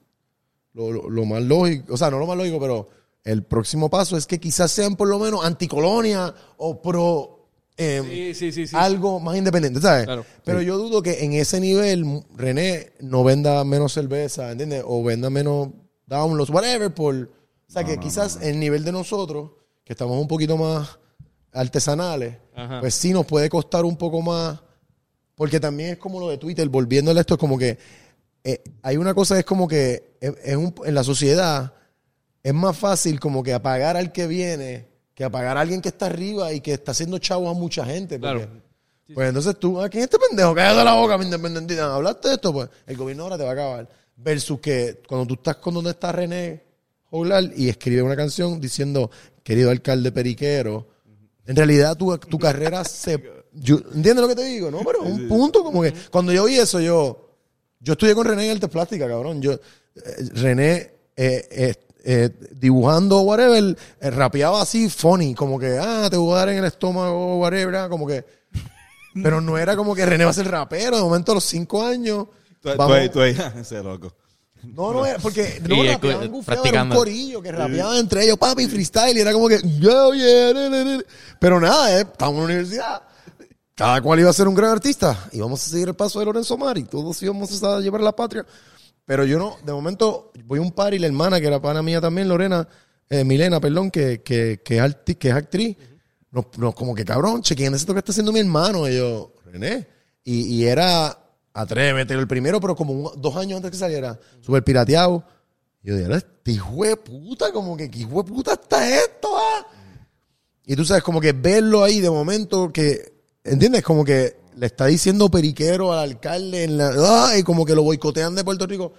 lo, 0.74 0.92
lo- 0.92 1.10
lo 1.10 1.26
más 1.26 1.42
lógico, 1.42 1.94
o 1.94 1.98
sea, 1.98 2.12
no 2.12 2.20
lo 2.20 2.28
más 2.28 2.38
lógico, 2.38 2.60
pero 2.60 2.90
el 3.24 3.44
próximo 3.44 3.90
paso 3.90 4.18
es 4.18 4.28
que 4.28 4.40
quizás 4.40 4.72
sean 4.72 4.96
por 4.96 5.08
lo 5.08 5.18
menos 5.20 5.44
anticolonia 5.44 6.34
o 6.58 6.82
pro 6.82 7.39
eh, 7.80 8.04
Sí, 8.08 8.34
sí, 8.36 8.52
sí, 8.52 8.68
sí. 8.68 8.76
algo 8.76 9.20
más 9.20 9.36
independiente, 9.38 9.82
¿sabes? 9.82 10.06
Claro. 10.06 10.26
Pero 10.44 10.62
yo 10.62 10.78
dudo 10.78 11.02
que 11.02 11.24
en 11.24 11.34
ese 11.34 11.60
nivel 11.60 12.24
René 12.36 12.92
no 13.00 13.24
venda 13.24 13.64
menos 13.64 13.94
cerveza, 13.94 14.52
¿entiendes? 14.52 14.84
O 14.86 15.04
venda 15.04 15.30
menos 15.30 15.70
downloads, 16.06 16.50
whatever, 16.52 16.94
por... 16.94 17.16
O 17.16 17.72
sea, 17.72 17.84
que 17.84 17.98
quizás 17.98 18.40
el 18.42 18.60
nivel 18.60 18.84
de 18.84 18.92
nosotros, 18.92 19.52
que 19.84 19.94
estamos 19.94 20.20
un 20.20 20.28
poquito 20.28 20.58
más 20.58 20.98
artesanales, 21.52 22.36
Ajá. 22.56 22.80
pues 22.80 22.94
sí 22.96 23.12
nos 23.14 23.26
puede 23.26 23.50
costar 23.50 23.86
un 23.86 23.96
poco 23.98 24.22
más, 24.22 24.60
porque 25.36 25.60
también 25.60 25.92
es 25.92 25.98
como 25.98 26.20
lo 26.20 26.30
de 26.30 26.38
Twitter, 26.38 26.68
volviéndole 26.70 27.20
a 27.20 27.22
esto, 27.22 27.36
es 27.36 27.40
como 27.40 27.58
que 27.58 27.78
eh, 28.44 28.62
hay 28.84 28.98
una 28.98 29.14
cosa, 29.14 29.38
es 29.38 29.46
como 29.46 29.68
que 29.68 30.16
es- 30.22 30.34
es 30.44 30.56
un- 30.56 30.74
en 30.86 30.96
la 30.96 31.04
sociedad 31.04 31.74
es 32.42 32.54
más 32.54 32.78
fácil 32.78 33.20
como 33.20 33.44
que 33.44 33.54
apagar 33.54 33.98
al 33.98 34.12
que 34.14 34.28
viene 34.28 34.88
que 35.20 35.26
apagar 35.26 35.58
a 35.58 35.60
alguien 35.60 35.82
que 35.82 35.90
está 35.90 36.06
arriba 36.06 36.54
y 36.54 36.62
que 36.62 36.72
está 36.76 36.92
haciendo 36.94 37.18
chavos 37.18 37.54
a 37.54 37.60
mucha 37.60 37.84
gente. 37.86 38.18
porque- 38.18 38.46
Claro. 38.46 38.62
Pues 39.14 39.28
entonces 39.28 39.58
tú, 39.60 39.82
¿a 39.82 39.90
quién 39.90 40.04
es 40.04 40.10
este 40.10 40.18
pendejo? 40.18 40.56
Cállate 40.56 40.82
la 40.86 40.94
boca, 40.94 41.18
mi 41.18 41.26
independentista. 41.26 41.94
¿Hablaste 41.94 42.30
de 42.30 42.34
esto? 42.36 42.54
Pues 42.54 42.70
el 42.88 42.96
gobierno 42.96 43.24
ahora 43.24 43.38
te 43.38 43.44
va 43.44 43.50
a 43.50 43.54
acabar. 43.54 43.90
Versus 44.16 44.62
que 44.62 45.02
cuando 45.06 45.28
tú 45.28 45.34
estás 45.34 45.58
con 45.58 45.74
donde 45.74 45.90
está 45.90 46.14
René 46.14 46.64
Joglar 47.10 47.44
y 47.54 47.68
escribe 47.68 48.02
una 48.02 48.16
canción 48.16 48.62
diciendo, 48.62 49.12
querido 49.44 49.72
alcalde 49.72 50.14
periquero, 50.14 50.88
en 51.46 51.54
realidad 51.56 51.98
tu, 51.98 52.18
tu 52.18 52.40
carrera 52.40 52.86
se... 52.86 53.22
yo- 53.54 53.80
¿Entiendes 53.94 54.18
lo 54.22 54.28
que 54.30 54.36
te 54.36 54.46
digo? 54.46 54.72
No, 54.72 54.80
pero 54.86 55.04
es 55.04 55.12
un 55.12 55.28
punto 55.28 55.66
como 55.66 55.82
que... 55.82 55.92
Cuando 56.10 56.32
yo 56.32 56.46
vi 56.46 56.56
eso, 56.60 56.80
yo... 56.80 57.26
Yo 57.82 57.94
estudié 57.94 58.16
con 58.16 58.26
René 58.26 58.46
en 58.46 58.52
artes 58.52 58.70
plásticas, 58.70 59.10
cabrón. 59.10 59.42
Yo, 59.42 59.52
eh, 59.54 59.60
René, 60.36 60.76
eh, 61.18 61.48
eh, 61.52 61.76
eh, 62.04 62.30
dibujando, 62.52 63.20
whatever, 63.22 63.78
eh, 64.00 64.10
rapeaba 64.12 64.62
así, 64.62 64.90
funny, 64.90 65.34
como 65.36 65.60
que, 65.60 65.78
ah, 65.82 66.08
te 66.10 66.18
voy 66.18 66.34
a 66.34 66.38
dar 66.38 66.50
en 66.50 66.60
el 66.60 66.66
estómago, 66.66 67.38
whatever, 67.40 67.76
ah, 67.76 67.90
como 67.90 68.08
que... 68.08 68.26
Pero 69.24 69.42
no 69.42 69.58
era 69.58 69.76
como 69.76 69.96
que 69.96 70.06
René 70.06 70.24
va 70.24 70.32
a 70.32 70.34
ser 70.34 70.50
rapero, 70.50 70.96
de 70.98 71.04
momento 71.04 71.32
a 71.32 71.36
los 71.36 71.44
cinco 71.44 71.84
años... 71.84 72.26
Tú, 72.62 72.70
tú 72.70 72.78
vamos- 72.78 72.96
ahí, 72.98 73.10
tú 73.10 73.22
ahí, 73.22 73.36
ese 73.60 73.82
loco. 73.84 74.14
no, 74.64 74.94
no 74.94 75.06
era, 75.06 75.18
porque 75.20 75.62
no 75.68 75.76
Y, 75.76 75.88
eh, 75.88 75.94
rapeaban 75.94 75.98
gufiado, 75.98 76.22
era 76.22 76.34
un 76.38 76.44
practicando. 76.46 76.96
corillo 76.96 77.42
que 77.42 77.52
rapeaban 77.52 77.98
entre 77.98 78.24
ellos, 78.24 78.38
papi, 78.38 78.68
freestyle, 78.68 79.18
y 79.18 79.22
era 79.22 79.34
como 79.34 79.48
que, 79.48 79.60
yo, 79.80 80.14
yeah, 80.14 80.54
ne, 80.54 80.70
ne. 80.86 81.04
pero 81.40 81.60
nada, 81.60 81.98
eh, 81.98 82.02
estamos 82.02 82.34
en 82.36 82.40
la 82.40 82.46
universidad, 82.46 83.02
cada 83.76 84.02
cual 84.02 84.20
iba 84.20 84.30
a 84.30 84.34
ser 84.34 84.48
un 84.50 84.56
gran 84.56 84.72
artista, 84.72 85.30
y 85.32 85.40
vamos 85.40 85.66
a 85.66 85.70
seguir 85.70 85.88
el 85.88 85.96
paso 85.96 86.20
de 86.20 86.26
Lorenzo 86.26 86.58
Mari, 86.58 86.84
todos 86.84 87.22
íbamos 87.24 87.64
a 87.64 87.80
llevar 87.80 88.02
la 88.02 88.14
patria, 88.14 88.46
pero 89.10 89.26
yo 89.26 89.40
no, 89.40 89.58
de 89.66 89.74
momento, 89.74 90.32
voy 90.46 90.60
a 90.60 90.62
un 90.62 90.72
par 90.72 90.94
y 90.94 91.00
la 91.00 91.08
hermana, 91.08 91.42
que 91.42 91.48
era 91.48 91.60
pana 91.60 91.82
mía 91.82 92.00
también, 92.00 92.30
Lorena, 92.30 92.68
eh, 93.10 93.24
Milena, 93.24 93.60
perdón, 93.60 93.90
que, 93.90 94.22
que, 94.22 94.62
que, 94.64 94.78
es, 94.78 94.84
arti- 94.84 95.18
que 95.18 95.30
es 95.30 95.34
actriz, 95.34 95.76
nos, 96.30 96.46
nos 96.60 96.76
como 96.76 96.94
que, 96.94 97.04
cabrón, 97.04 97.42
chequen 97.42 97.74
esto 97.74 97.92
que 97.94 98.00
está 98.00 98.12
haciendo 98.12 98.32
mi 98.32 98.40
hermano, 98.40 98.88
y 98.88 98.98
yo, 98.98 99.34
René, 99.46 99.88
y, 100.24 100.42
y 100.42 100.66
era... 100.66 101.18
Atrévete, 101.52 102.14
el 102.14 102.28
primero, 102.28 102.62
pero 102.62 102.76
como 102.76 102.94
un- 102.94 103.20
dos 103.20 103.36
años 103.36 103.58
antes 103.58 103.72
que 103.72 103.78
saliera, 103.78 104.20
súper 104.42 104.64
pirateado. 104.64 105.24
Y 105.82 105.88
yo 105.90 105.98
dije, 105.98 106.14
este 106.14 106.52
hijo 106.52 106.84
de 106.84 106.96
puta, 106.96 107.52
como 107.52 107.76
que, 107.76 107.90
¿qué 107.90 108.02
hijo 108.02 108.22
de 108.22 108.32
puta 108.32 108.54
está 108.54 108.88
esto? 108.96 109.30
ah?" 109.36 109.66
Y 110.68 110.76
tú 110.76 110.86
sabes, 110.86 111.02
como 111.02 111.20
que 111.20 111.32
verlo 111.34 111.84
ahí 111.84 112.00
de 112.00 112.12
momento 112.12 112.72
que, 112.72 113.12
¿entiendes? 113.44 113.82
Como 113.82 114.06
que 114.06 114.38
le 114.58 114.66
está 114.66 114.86
diciendo 114.88 115.30
periquero 115.30 115.94
al 115.94 116.00
alcalde 116.00 116.64
en 116.64 116.78
la, 116.78 116.92
¡ay! 117.30 117.44
como 117.44 117.66
que 117.66 117.76
lo 117.76 117.84
boicotean 117.84 118.36
de 118.36 118.44
Puerto 118.44 118.66
Rico. 118.68 118.94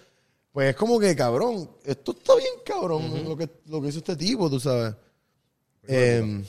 Pues 0.53 0.71
es 0.71 0.77
como 0.77 0.99
que, 0.99 1.15
cabrón, 1.15 1.71
esto 1.85 2.13
está 2.13 2.35
bien 2.35 2.55
cabrón, 2.65 3.25
lo, 3.25 3.37
que, 3.37 3.49
lo 3.67 3.81
que 3.81 3.89
hizo 3.89 3.99
este 3.99 4.17
tipo, 4.17 4.51
tú 4.51 4.59
sabes. 4.59 4.95
Eh, 5.87 6.43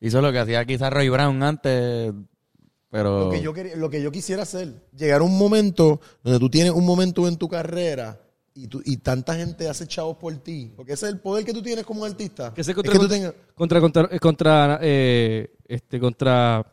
Hizo 0.00 0.20
lo 0.20 0.30
que 0.32 0.38
hacía 0.38 0.64
quizás 0.64 0.92
Roy 0.92 1.08
Brown 1.08 1.42
antes, 1.42 2.12
pero... 2.90 3.24
Lo 3.24 3.30
que, 3.30 3.40
yo 3.40 3.52
quería- 3.54 3.74
lo 3.76 3.88
que 3.88 4.02
yo 4.02 4.12
quisiera 4.12 4.42
hacer, 4.42 4.74
llegar 4.96 5.22
a 5.22 5.24
un 5.24 5.36
momento 5.38 6.00
donde 6.22 6.38
tú 6.38 6.50
tienes 6.50 6.72
un 6.72 6.84
momento 6.84 7.26
en 7.26 7.36
tu 7.36 7.48
carrera 7.48 8.20
y, 8.54 8.68
tú, 8.68 8.82
y 8.84 8.98
tanta 8.98 9.34
gente 9.34 9.68
hace 9.68 9.86
chavos 9.86 10.16
por 10.18 10.32
ti. 10.36 10.72
Porque 10.76 10.92
ese 10.92 11.06
es 11.06 11.12
el 11.12 11.20
poder 11.20 11.44
que 11.44 11.52
tú 11.54 11.62
tienes 11.62 11.84
como 11.86 12.04
artista. 12.04 12.52
Que 12.54 12.62
se 12.62 12.72
es 12.72 12.74
contra, 12.74 12.92
que 12.92 12.98
tú 12.98 13.08
tengas... 13.08 13.32
contra, 13.54 13.80
contra, 13.80 14.18
contra, 14.20 14.78
eh, 14.82 15.54
este, 15.66 15.98
contra, 15.98 16.64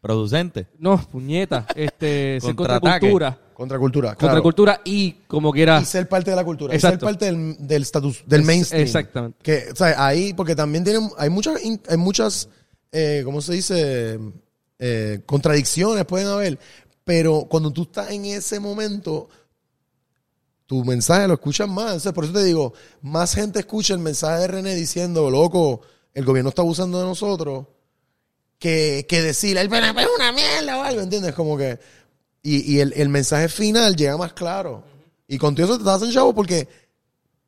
Producente. 0.00 0.68
no, 0.78 0.96
puñeta, 1.10 1.66
este, 1.74 2.38
ser 2.40 2.54
contra 2.54 2.74
Contraataque. 2.80 3.06
cultura, 3.06 3.38
Contracultura. 3.54 4.08
contra 4.10 4.28
claro. 4.28 4.42
cultura 4.42 4.80
y 4.84 5.12
como 5.26 5.50
quiera, 5.52 5.80
Y 5.80 5.84
ser 5.84 6.08
parte 6.08 6.30
de 6.30 6.36
la 6.36 6.44
cultura. 6.44 6.74
Y 6.74 6.78
ser 6.80 6.90
Exacto. 6.94 7.06
parte 7.06 7.24
del, 7.26 7.56
del 7.66 7.82
status, 7.82 8.22
del 8.26 8.40
Es- 8.42 8.46
mainstream. 8.46 8.82
exactamente. 8.84 9.38
Que, 9.42 9.72
o 9.72 9.76
sea, 9.76 10.06
ahí, 10.06 10.32
porque 10.34 10.54
también 10.54 10.84
tienen, 10.84 11.10
hay 11.18 11.30
muchas, 11.30 11.62
in- 11.64 11.80
hay 11.88 11.96
muchas, 11.96 12.48
eh, 12.92 13.22
¿cómo 13.24 13.40
se 13.42 13.54
dice? 13.54 14.18
Eh, 14.78 15.20
contradicciones 15.26 16.04
pueden 16.04 16.28
haber. 16.28 16.58
Pero 17.02 17.46
cuando 17.48 17.72
tú 17.72 17.82
estás 17.82 18.10
en 18.12 18.24
ese 18.26 18.60
momento, 18.60 19.28
tu 20.66 20.84
mensaje 20.84 21.26
lo 21.26 21.34
escuchan 21.34 21.70
más. 21.70 21.86
Entonces, 21.86 22.12
por 22.12 22.24
eso 22.24 22.34
te 22.34 22.44
digo, 22.44 22.74
más 23.02 23.34
gente 23.34 23.58
escucha 23.60 23.94
el 23.94 24.00
mensaje 24.00 24.42
de 24.42 24.46
René 24.46 24.74
diciendo, 24.74 25.30
loco, 25.30 25.80
el 26.14 26.24
gobierno 26.24 26.50
está 26.50 26.62
abusando 26.62 26.98
de 27.00 27.06
nosotros, 27.06 27.66
que, 28.58 29.06
que 29.08 29.22
decir, 29.22 29.56
el 29.56 29.68
PNP 29.68 30.02
es 30.02 30.08
una 30.16 30.32
mierda 30.32 30.78
o 30.78 30.82
algo, 30.82 31.00
¿entiendes? 31.00 31.34
Como 31.34 31.56
que... 31.56 31.78
Y, 32.42 32.74
y 32.74 32.80
el, 32.80 32.92
el 32.96 33.08
mensaje 33.08 33.48
final 33.48 33.96
llega 33.96 34.16
más 34.16 34.32
claro. 34.32 34.84
Y 35.26 35.38
contigo 35.38 35.66
eso 35.66 35.76
te 35.76 35.82
estás 35.82 35.96
haciendo 35.96 36.14
chavo 36.14 36.34
porque... 36.34 36.68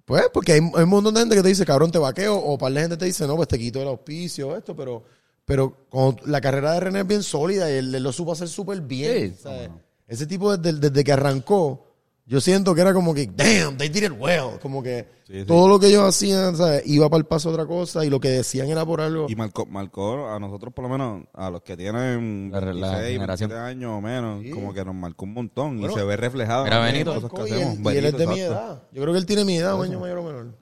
Pues, 0.04 0.24
porque 0.32 0.52
hay, 0.52 0.58
hay 0.58 0.82
un 0.82 0.88
montón 0.88 1.14
de 1.14 1.20
gente 1.20 1.36
que 1.36 1.42
te 1.42 1.48
dice, 1.48 1.64
cabrón, 1.64 1.92
te 1.92 1.98
vaqueo, 1.98 2.36
o 2.36 2.58
par 2.58 2.72
de 2.72 2.80
gente 2.80 2.96
te 2.96 3.04
dice, 3.04 3.26
no, 3.28 3.36
pues 3.36 3.46
te 3.46 3.58
quito 3.58 3.80
el 3.80 3.86
auspicio, 3.86 4.56
esto, 4.56 4.74
pero, 4.74 5.04
pero 5.44 5.86
la 6.26 6.40
carrera 6.40 6.72
de 6.72 6.80
René 6.80 7.00
es 7.00 7.06
bien 7.06 7.22
sólida 7.22 7.70
y 7.70 7.74
él, 7.74 7.94
él 7.94 8.02
lo 8.02 8.12
supo 8.12 8.32
hacer 8.32 8.48
súper 8.48 8.80
bien. 8.80 9.36
Sí, 9.36 9.42
¿sabes? 9.42 9.70
Ese 10.08 10.26
tipo 10.26 10.56
desde, 10.56 10.80
desde 10.80 11.04
que 11.04 11.12
arrancó, 11.12 11.89
yo 12.31 12.40
siento 12.40 12.74
que 12.77 12.81
era 12.81 12.94
como 12.94 13.12
que, 13.12 13.27
damn, 13.27 13.77
they 13.77 13.89
did 13.89 14.05
it 14.05 14.12
well. 14.16 14.59
Como 14.62 14.82
que 14.85 15.07
Sí, 15.27 15.40
sí. 15.40 15.44
todo 15.47 15.69
lo 15.69 15.78
que 15.81 15.89
ellos 15.89 16.05
hacían, 16.09 16.57
¿sabes? 16.57 16.82
Iba 16.86 17.09
para 17.11 17.19
el 17.19 17.27
paso 17.27 17.51
otra 17.51 17.66
cosa 17.66 18.05
y 18.05 18.11
lo 18.11 18.19
que 18.20 18.28
decían 18.31 18.69
era 18.69 18.86
por 18.86 19.01
algo. 19.01 19.27
Y 19.28 19.35
marcó, 19.36 19.66
marcó 19.66 20.28
a 20.28 20.39
nosotros, 20.39 20.73
por 20.73 20.85
lo 20.85 20.89
menos, 20.90 21.24
a 21.35 21.51
los 21.51 21.62
que 21.62 21.77
tienen 21.77 22.51
La- 22.52 22.61
la 22.61 22.66
26, 22.66 23.12
generación. 23.12 23.51
27 23.51 23.55
años 23.57 23.90
o 23.97 24.01
menos, 24.01 24.43
Sí. 24.43 24.51
como 24.51 24.73
que 24.73 24.85
nos 24.85 24.94
marcó 24.94 25.24
un 25.24 25.35
montón 25.35 25.78
Bueno, 25.81 25.93
y 25.94 25.98
se 25.98 26.05
ve 26.05 26.16
reflejado 26.16 26.65
en 26.66 26.70
las 26.70 26.93
Benito. 26.93 27.15
cosas 27.15 27.31
que 27.31 27.51
y, 27.51 27.52
hacemos. 27.62 27.77
él, 27.93 27.94
y 27.94 27.98
él 27.98 28.05
es 28.07 28.16
de 28.16 28.27
mi 28.28 28.40
edad. 28.40 28.82
Yo 28.93 29.02
creo 29.02 29.12
que 29.12 29.19
él 29.19 29.27
tiene 29.27 29.44
mi 29.44 29.57
edad, 29.57 29.74
un 29.74 29.85
año 29.86 29.98
mayor 30.01 30.19
o 30.19 30.23
menor. 30.24 30.59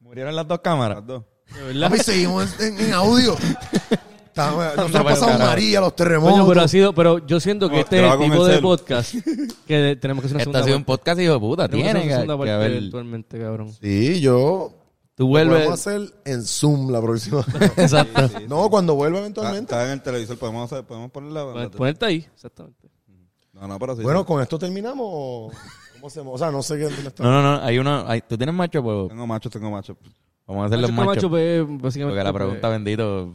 Murieron 0.00 0.34
las 0.36 0.46
dos 0.48 0.60
cámaras. 0.60 0.98
Las 0.98 1.06
dos. 1.06 1.24
de 1.54 1.62
verdad. 1.80 1.96
Seguimos 2.02 2.60
en, 2.60 2.78
en 2.80 2.92
audio. 2.92 3.36
Está- 4.34 4.76
Nos 4.76 4.94
ha 4.94 5.04
pasado 5.04 5.26
carajo. 5.32 5.50
María, 5.50 5.80
los 5.80 5.94
terremotos. 5.94 6.32
Coño, 6.38 6.48
pero 6.48 6.60
ha 6.62 6.68
sido, 6.68 6.94
pero 6.94 7.26
yo 7.26 7.38
siento 7.38 7.68
que 7.68 7.74
No, 7.76 7.80
este 7.82 8.06
es 8.06 8.12
el 8.12 8.18
tipo 8.18 8.44
de 8.46 8.58
podcast 8.60 9.14
que 9.66 9.96
tenemos 10.00 10.22
que 10.22 10.26
hacer 10.26 10.36
una 10.36 10.42
Este 10.42 10.44
segunda 10.44 10.60
ha 10.60 10.64
sido 10.64 10.76
un 10.78 10.84
parte. 10.84 10.98
podcast 11.02 11.20
hijo 11.20 11.32
de 11.34 11.38
puta. 11.40 11.68
Tenemos 11.68 11.86
que 11.92 11.92
Tiene 11.92 11.98
hacer 11.98 12.02
que, 12.02 12.06
una 12.08 12.16
segunda 12.22 12.34
que 12.34 12.38
parte 12.38 12.52
haber... 12.52 12.70
eventualmente, 12.78 13.38
cabrón. 13.40 13.72
Sí, 13.80 14.20
yo. 14.20 14.72
Tú 15.14 15.24
Lo 15.24 15.28
vuelves... 15.28 15.56
podemos 15.58 15.80
hacer 15.86 16.14
en 16.24 16.42
Zoom 16.42 16.90
la 16.90 17.02
próxima. 17.02 17.44
Exacto. 17.76 18.30
No, 18.48 18.70
cuando 18.70 18.94
vuelva 18.94 19.18
Está, 19.18 19.26
eventualmente. 19.26 19.74
está 19.74 19.84
en 19.84 19.90
el 19.92 20.02
televisor, 20.02 20.38
podemos, 20.38 20.72
hacer, 20.72 20.86
podemos 20.86 21.10
ponerla. 21.10 21.44
Pon- 21.52 21.70
Ponerte 21.72 22.06
ahí, 22.06 22.26
exactamente. 22.34 22.88
No, 23.52 23.68
no, 23.68 23.78
pero 23.78 23.94
sí. 23.94 24.02
Bueno, 24.02 24.20
sí. 24.20 24.26
con 24.26 24.40
esto 24.42 24.58
terminamos. 24.58 25.06
o 25.06 25.50
¿Cómo 25.92 26.06
hacemos? 26.06 26.34
O 26.34 26.38
sea, 26.38 26.50
no 26.50 26.62
sé 26.62 26.78
qué. 26.78 26.84
dónde 26.84 27.08
está. 27.08 27.22
No, 27.22 27.30
no, 27.30 27.42
no. 27.42 27.62
Hay 27.62 27.78
uno... 27.78 28.04
hay- 28.08 28.22
¿Tú 28.22 28.38
tienes 28.38 28.54
macho? 28.54 28.82
Pues 28.82 29.08
Tengo 29.10 29.26
machos, 29.26 29.52
tengo 29.52 29.70
machos. 29.70 29.96
Vamos 30.52 30.64
a 30.64 30.66
hacer 30.66 30.78
los 30.80 30.92
Macho, 30.92 31.06
machos. 31.06 31.30
pues, 31.30 31.60
básicamente. 31.82 32.02
Porque 32.14 32.24
la 32.24 32.32
pues, 32.32 32.42
pregunta, 32.42 32.68
bendito, 32.68 33.32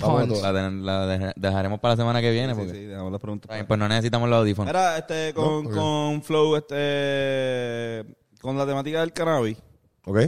Vamos 0.00 0.42
la, 0.42 0.52
de- 0.52 0.70
la 0.82 1.06
de- 1.06 1.32
dejaremos 1.36 1.80
para 1.80 1.92
la 1.94 1.96
semana 1.96 2.20
que 2.20 2.30
viene. 2.30 2.54
Sí, 2.54 2.58
Porque 2.60 2.72
sí, 2.72 2.84
dejamos 2.84 3.12
las 3.12 3.20
preguntas. 3.20 3.50
Ay, 3.50 3.64
pues 3.64 3.78
no 3.78 3.88
necesitamos 3.88 4.28
los 4.28 4.38
audífonos. 4.38 4.68
Mira, 4.72 4.98
este, 4.98 5.32
con, 5.34 5.64
No, 5.64 5.70
con 5.70 6.22
Flow, 6.22 6.56
este, 6.56 8.04
con 8.40 8.56
la 8.58 8.66
temática 8.66 9.00
del 9.00 9.12
cannabis, 9.12 9.58
Ok. 10.06 10.18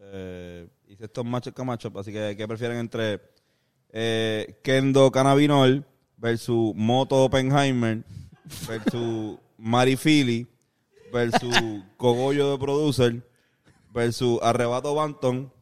eh, 0.00 0.68
hice 0.88 1.04
estos 1.04 1.24
machos 1.24 1.52
camachos, 1.54 1.92
así 1.96 2.12
que, 2.12 2.34
¿qué 2.36 2.46
prefieren 2.48 2.78
entre 2.78 3.20
eh, 3.92 4.58
Kendo 4.62 5.10
Cannabinol 5.10 5.84
versus 6.16 6.74
Moto 6.74 7.24
Oppenheimer 7.24 8.02
versus 8.68 9.38
Mari 9.58 9.96
Philly 9.96 10.46
versus 11.12 11.54
Cogollo 11.96 12.50
de 12.52 12.58
Producer 12.58 13.22
versus 13.92 14.38
Arrebato 14.42 14.94
Banton 14.94 15.52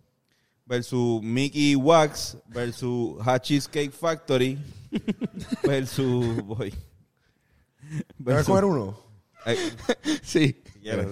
versus 0.67 1.23
Mickey 1.23 1.75
Wax 1.75 2.37
versus 2.47 3.17
Hachis 3.25 3.69
Cake 3.69 3.93
Factory 3.93 4.59
versus... 5.65 6.43
Voy. 6.45 6.73
¿Voy 8.19 8.35
a 8.35 8.45
coger 8.45 8.65
uno? 8.65 8.99
Eh, 9.47 9.57
Sí. 10.23 10.63
si 10.73 10.81
quieres. 10.81 11.07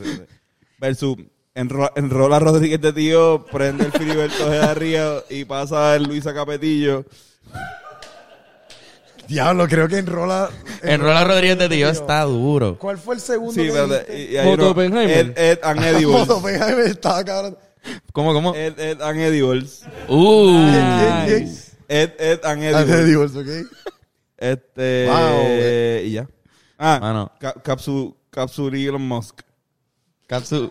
Versus 0.79 1.17
enro- 1.55 1.93
enrola 1.97 2.37
a 2.37 2.41
Rodríguez 2.41 2.81
de 2.81 2.93
Tío, 2.93 3.45
prende 3.51 3.85
el 3.87 3.93
Filiberto 3.93 4.49
de 4.49 4.75
Río 4.75 5.25
y 5.29 5.45
pasa 5.45 5.97
el 5.97 6.05
Luisa 6.05 6.33
Capetillo. 6.33 7.05
Diablo, 9.29 9.69
creo 9.69 9.87
que 9.87 9.99
enrola. 9.99 10.51
Enrola 10.83 11.23
Rodríguez 11.25 11.59
de 11.59 11.69
Tío 11.69 11.89
está 11.89 12.23
duro. 12.23 12.77
¿Cuál 12.79 12.99
fue 12.99 13.15
el 13.15 13.21
segundo? 13.21 13.53
Sí, 13.53 13.69
que? 13.69 14.07
Y, 14.09 14.37
y 14.37 14.43
Moto. 14.45 14.81
Ed, 14.83 15.33
Ed 15.37 15.59
and. 15.63 15.81
Moto 16.07 16.41
estaba 16.87 17.25
cabrón. 17.25 17.57
¿Cómo, 18.13 18.33
cómo? 18.33 18.55
Ed, 18.55 18.79
Ed 18.79 19.01
and 19.03 19.19
Edibles. 19.21 19.85
Uh. 20.09 20.71
¿Quién, 20.71 21.27
quién? 21.27 21.55
Ed, 21.89 22.11
Ed 22.19 22.41
and 22.45 22.63
Ah, 22.75 22.85
de 22.85 22.93
Edibles. 23.03 23.35
ok. 23.37 23.47
Este. 24.37 25.07
Wow. 25.09 26.07
y 26.07 26.13
ya. 26.13 26.29
Ah, 26.79 26.99
Mano. 27.01 27.31
Ca- 27.39 27.55
Capsu, 27.63 28.17
Capsu 28.31 28.69
Elon 28.69 29.03
Musk. 29.07 29.41
Capsu. 30.27 30.71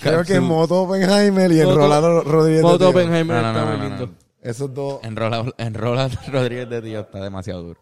Creo 0.00 0.20
Capsu- 0.20 0.26
que 0.26 0.40
Moto 0.40 0.82
Oppenheimer 0.82 1.52
y 1.52 1.56
Moto- 1.62 1.70
enrola 1.70 2.00
Rodríguez. 2.22 2.56
de 2.58 2.62
Moto 2.62 2.78
Tío. 2.78 2.88
Oppenheimer 2.88 3.36
No, 3.36 3.42
no, 3.42 3.48
está 3.48 3.60
no, 3.60 3.66
muy 3.66 3.76
no, 3.76 3.82
no, 3.84 3.88
lindo. 3.90 4.06
no. 4.06 4.12
Esos 4.50 4.74
dos. 4.74 5.00
Enrola, 5.04 5.44
enrola 5.58 6.08
Rodríguez 6.32 6.68
de 6.68 6.82
Tío 6.82 7.00
está 7.00 7.22
demasiado 7.22 7.62
duro. 7.62 7.80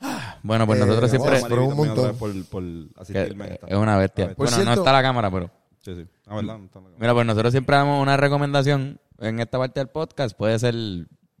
Ah, 0.00 0.36
Bueno, 0.42 0.66
pues 0.66 0.80
Eh, 0.80 0.84
nosotros 0.84 1.10
siempre... 1.10 1.40
pero 1.48 1.64
un 1.64 1.76
montón. 1.76 2.16
Por, 2.16 2.44
por 2.46 2.62
asistirme. 2.98 3.58
es 3.66 3.76
una 3.76 3.96
bestia. 3.96 4.34
Por 4.34 4.48
Bueno, 4.50 4.64
no 4.64 4.72
está 4.74 4.92
la 4.92 5.00
cámara, 5.02 5.30
pero... 5.30 5.50
Sí, 5.82 5.94
sí. 5.96 6.06
Ah, 6.26 6.36
verdad, 6.36 6.58
no 6.58 6.64
está 6.64 6.78
en 6.78 6.84
la 6.84 6.90
cámara. 6.90 6.96
Mira, 7.00 7.14
pues 7.14 7.26
nosotros 7.26 7.52
siempre 7.52 7.76
damos 7.76 8.00
una 8.00 8.16
recomendación 8.16 8.98
en 9.18 9.40
esta 9.40 9.58
parte 9.58 9.80
del 9.80 9.88
podcast. 9.88 10.36
Puede 10.36 10.58
ser 10.58 10.74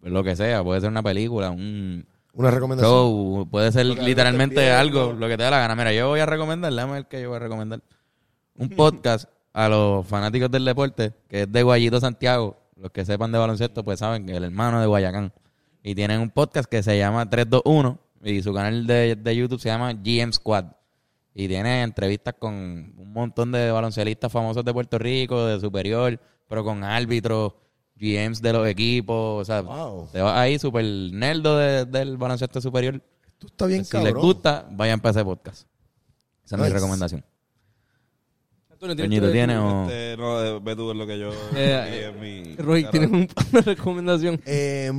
lo 0.02 0.24
que 0.24 0.34
sea, 0.36 0.62
puede 0.64 0.80
ser 0.80 0.90
una 0.90 1.02
película, 1.02 1.50
un 1.50 2.06
Una 2.34 2.50
recomendación. 2.50 2.92
show, 2.92 3.48
puede 3.50 3.70
ser 3.72 3.86
Lo 3.86 3.94
que 3.94 4.02
literalmente 4.02 4.70
algo, 4.72 5.12
lo 5.12 5.28
que 5.28 5.36
te 5.36 5.44
dé 5.44 5.50
la 5.50 5.58
gana. 5.60 5.76
Mira, 5.76 5.92
yo 5.92 6.08
voy 6.08 6.20
a 6.20 6.26
recomendar, 6.26 6.72
déjame 6.72 6.94
ver 6.94 7.06
qué 7.06 7.22
yo 7.22 7.28
voy 7.28 7.36
a 7.36 7.40
recomendar. 7.40 7.80
Un 8.56 8.68
podcast 8.70 9.28
a 9.52 9.68
los 9.68 10.06
fanáticos 10.06 10.50
del 10.50 10.64
deporte, 10.64 11.12
que 11.28 11.42
es 11.42 11.52
de 11.52 11.62
Guayito 11.62 12.00
Santiago. 12.00 12.56
Los 12.76 12.90
que 12.90 13.04
sepan 13.04 13.30
de 13.30 13.38
baloncesto, 13.38 13.84
pues 13.84 14.00
saben 14.00 14.26
que 14.26 14.36
el 14.36 14.44
hermano 14.44 14.80
de 14.80 14.86
Guayacán. 14.86 15.32
Y 15.84 15.94
tienen 15.94 16.20
un 16.20 16.30
podcast 16.30 16.68
que 16.68 16.82
se 16.82 16.98
llama 16.98 17.28
321 17.30 17.98
y 18.24 18.42
su 18.42 18.52
canal 18.52 18.86
de, 18.86 19.14
de 19.16 19.36
YouTube 19.36 19.60
se 19.60 19.68
llama 19.68 19.92
GM 19.92 20.32
Squad. 20.32 20.64
Y 21.34 21.48
tiene 21.48 21.82
entrevistas 21.82 22.34
con 22.38 22.52
un 22.54 23.12
montón 23.12 23.52
de 23.52 23.70
baloncelistas 23.70 24.30
famosos 24.30 24.64
de 24.64 24.72
Puerto 24.72 24.98
Rico, 24.98 25.46
de 25.46 25.58
superior, 25.60 26.20
pero 26.48 26.62
con 26.62 26.84
árbitros, 26.84 27.54
GMs 27.96 28.42
de 28.42 28.52
los 28.52 28.66
equipos. 28.68 29.40
O 29.40 29.44
sea, 29.44 29.62
Wow. 29.62 30.08
te 30.12 30.20
vas 30.20 30.36
ahí 30.36 30.58
súper 30.58 30.84
nerdo 30.84 31.56
de- 31.56 31.84
del 31.86 32.16
baloncesto 32.18 32.60
superior. 32.60 33.00
Tú 33.38 33.46
estás 33.46 33.68
bien 33.68 33.84
si 33.84 33.90
cabrón. 33.92 34.12
les 34.12 34.22
gusta, 34.22 34.66
vayan 34.72 35.00
para 35.00 35.10
ese 35.12 35.24
podcast. 35.24 35.66
Esa 36.44 36.56
es 36.56 36.62
mi 36.62 36.68
recomendación. 36.68 37.24
¿tienes 38.78 39.20
tú- 39.20 39.30
tiene 39.32 39.56
o... 39.58 39.82
Este, 39.84 40.16
no, 40.16 40.44
eh, 40.44 40.58
ve 40.60 40.74
tú 40.76 40.92
lo 40.92 41.06
que 41.06 41.18
yo. 41.18 41.30
Eh, 41.54 42.12
mi- 42.20 42.56
Roy, 42.56 42.84
¿tienes 42.90 43.10
un- 43.10 43.28
una 43.52 43.60
recomendación? 43.62 44.40
Eh, 44.44 44.90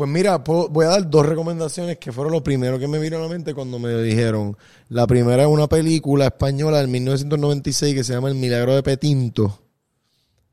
pues 0.00 0.08
mira, 0.10 0.42
puedo- 0.42 0.70
voy 0.70 0.86
a 0.86 0.88
dar 0.88 1.10
dos 1.10 1.26
recomendaciones 1.26 1.98
que 1.98 2.10
fueron 2.10 2.32
lo 2.32 2.42
primero 2.42 2.78
que 2.78 2.88
me 2.88 2.98
vino 2.98 3.18
a 3.18 3.20
la 3.20 3.28
mente 3.28 3.52
cuando 3.52 3.78
me 3.78 3.94
dijeron. 4.02 4.56
La 4.88 5.06
primera 5.06 5.42
es 5.42 5.48
una 5.50 5.68
película 5.68 6.24
española 6.24 6.78
del 6.78 6.88
1996 6.88 7.94
que 7.94 8.02
se 8.02 8.14
llama 8.14 8.30
El 8.30 8.34
Milagro 8.36 8.74
de 8.74 8.82
Petinto. 8.82 9.60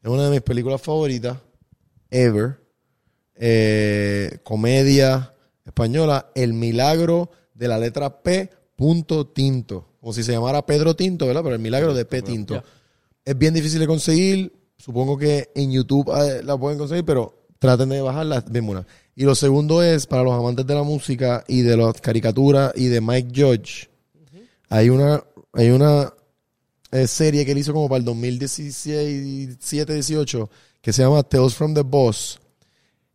Es 0.03 0.09
una 0.11 0.25
de 0.25 0.31
mis 0.31 0.41
películas 0.41 0.81
favoritas, 0.81 1.37
ever. 2.11 2.59
Eh, 3.35 4.39
comedia 4.43 5.33
española, 5.65 6.29
El 6.35 6.51
Milagro 6.53 7.31
de 7.53 7.69
la 7.69 7.77
letra 7.79 8.21
P. 8.21 8.49
Punto 8.75 9.27
Tinto. 9.27 9.87
Como 10.01 10.11
si 10.11 10.23
se 10.23 10.33
llamara 10.33 10.65
Pedro 10.65 10.93
Tinto, 10.93 11.25
¿verdad? 11.25 11.41
Pero 11.43 11.55
el 11.55 11.61
milagro 11.61 11.93
de 11.93 12.03
P. 12.03 12.21
Tinto. 12.21 12.61
Es 13.23 13.37
bien 13.37 13.53
difícil 13.53 13.79
de 13.79 13.87
conseguir. 13.87 14.53
Supongo 14.77 15.17
que 15.17 15.51
en 15.55 15.71
YouTube 15.71 16.11
eh, 16.21 16.43
la 16.43 16.57
pueden 16.57 16.77
conseguir, 16.77 17.05
pero 17.05 17.45
traten 17.59 17.87
de 17.89 18.01
bajarla. 18.01 18.43
buena. 18.61 18.85
Y 19.19 19.23
lo 19.23 19.33
segundo 19.33 19.81
es, 19.81 20.05
para 20.05 20.21
los 20.21 20.33
amantes 20.33 20.67
de 20.67 20.75
la 20.75 20.83
música 20.83 21.43
y 21.47 21.63
de 21.63 21.75
las 21.75 21.99
caricaturas 21.99 22.71
y 22.75 22.85
de 22.85 23.01
Mike 23.01 23.31
Judge, 23.35 23.89
hay 24.69 24.89
una, 24.89 25.23
hay 25.53 25.71
una 25.71 26.13
eh, 26.91 27.07
serie 27.07 27.43
que 27.43 27.53
él 27.53 27.57
hizo 27.57 27.73
como 27.73 27.89
para 27.89 27.97
el 27.97 28.05
2017-18 28.05 30.49
que 30.79 30.93
se 30.93 31.01
llama 31.01 31.23
Tales 31.23 31.55
from 31.55 31.73
the 31.73 31.81
Boss 31.81 32.39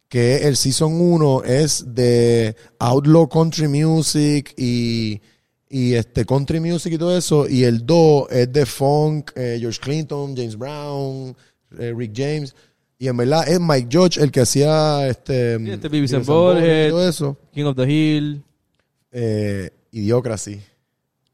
que 0.09 0.39
el 0.39 0.57
season 0.57 1.01
1 1.01 1.45
es 1.45 1.85
de 1.95 2.57
outlaw 2.81 3.29
country 3.29 3.69
music 3.69 4.55
y, 4.57 5.21
y 5.69 5.95
este 5.95 6.25
country 6.25 6.59
music 6.59 6.95
y 6.95 6.99
todo 6.99 7.17
eso 7.17 7.49
y 7.49 7.63
el 7.63 7.87
2 7.87 8.27
es 8.33 8.53
de 8.53 8.67
funk 8.67 9.31
eh, 9.37 9.59
George 9.61 9.79
Clinton 9.81 10.35
James 10.37 10.59
Brown 10.59 11.37
eh, 11.79 11.95
Rick 11.97 12.11
James 12.13 12.57
y 13.03 13.09
en 13.09 13.17
verdad 13.17 13.49
es 13.49 13.59
Mike 13.59 13.89
Judge 13.91 14.19
el 14.23 14.31
que 14.31 14.41
hacía 14.43 15.09
este, 15.09 15.59
Sí, 15.59 15.71
este 15.71 15.89
Beavis 15.89 15.89
and 15.89 15.91
Beavis 15.91 16.13
and 16.15 16.27
Butthead 16.27 16.55
Butthead. 16.55 16.87
y 16.87 16.91
todo 16.91 17.09
eso 17.09 17.39
King 17.53 17.65
of 17.65 17.77
the 17.77 17.91
Hill. 17.91 18.43
eh, 19.11 19.71
Idiocracy 19.91 20.61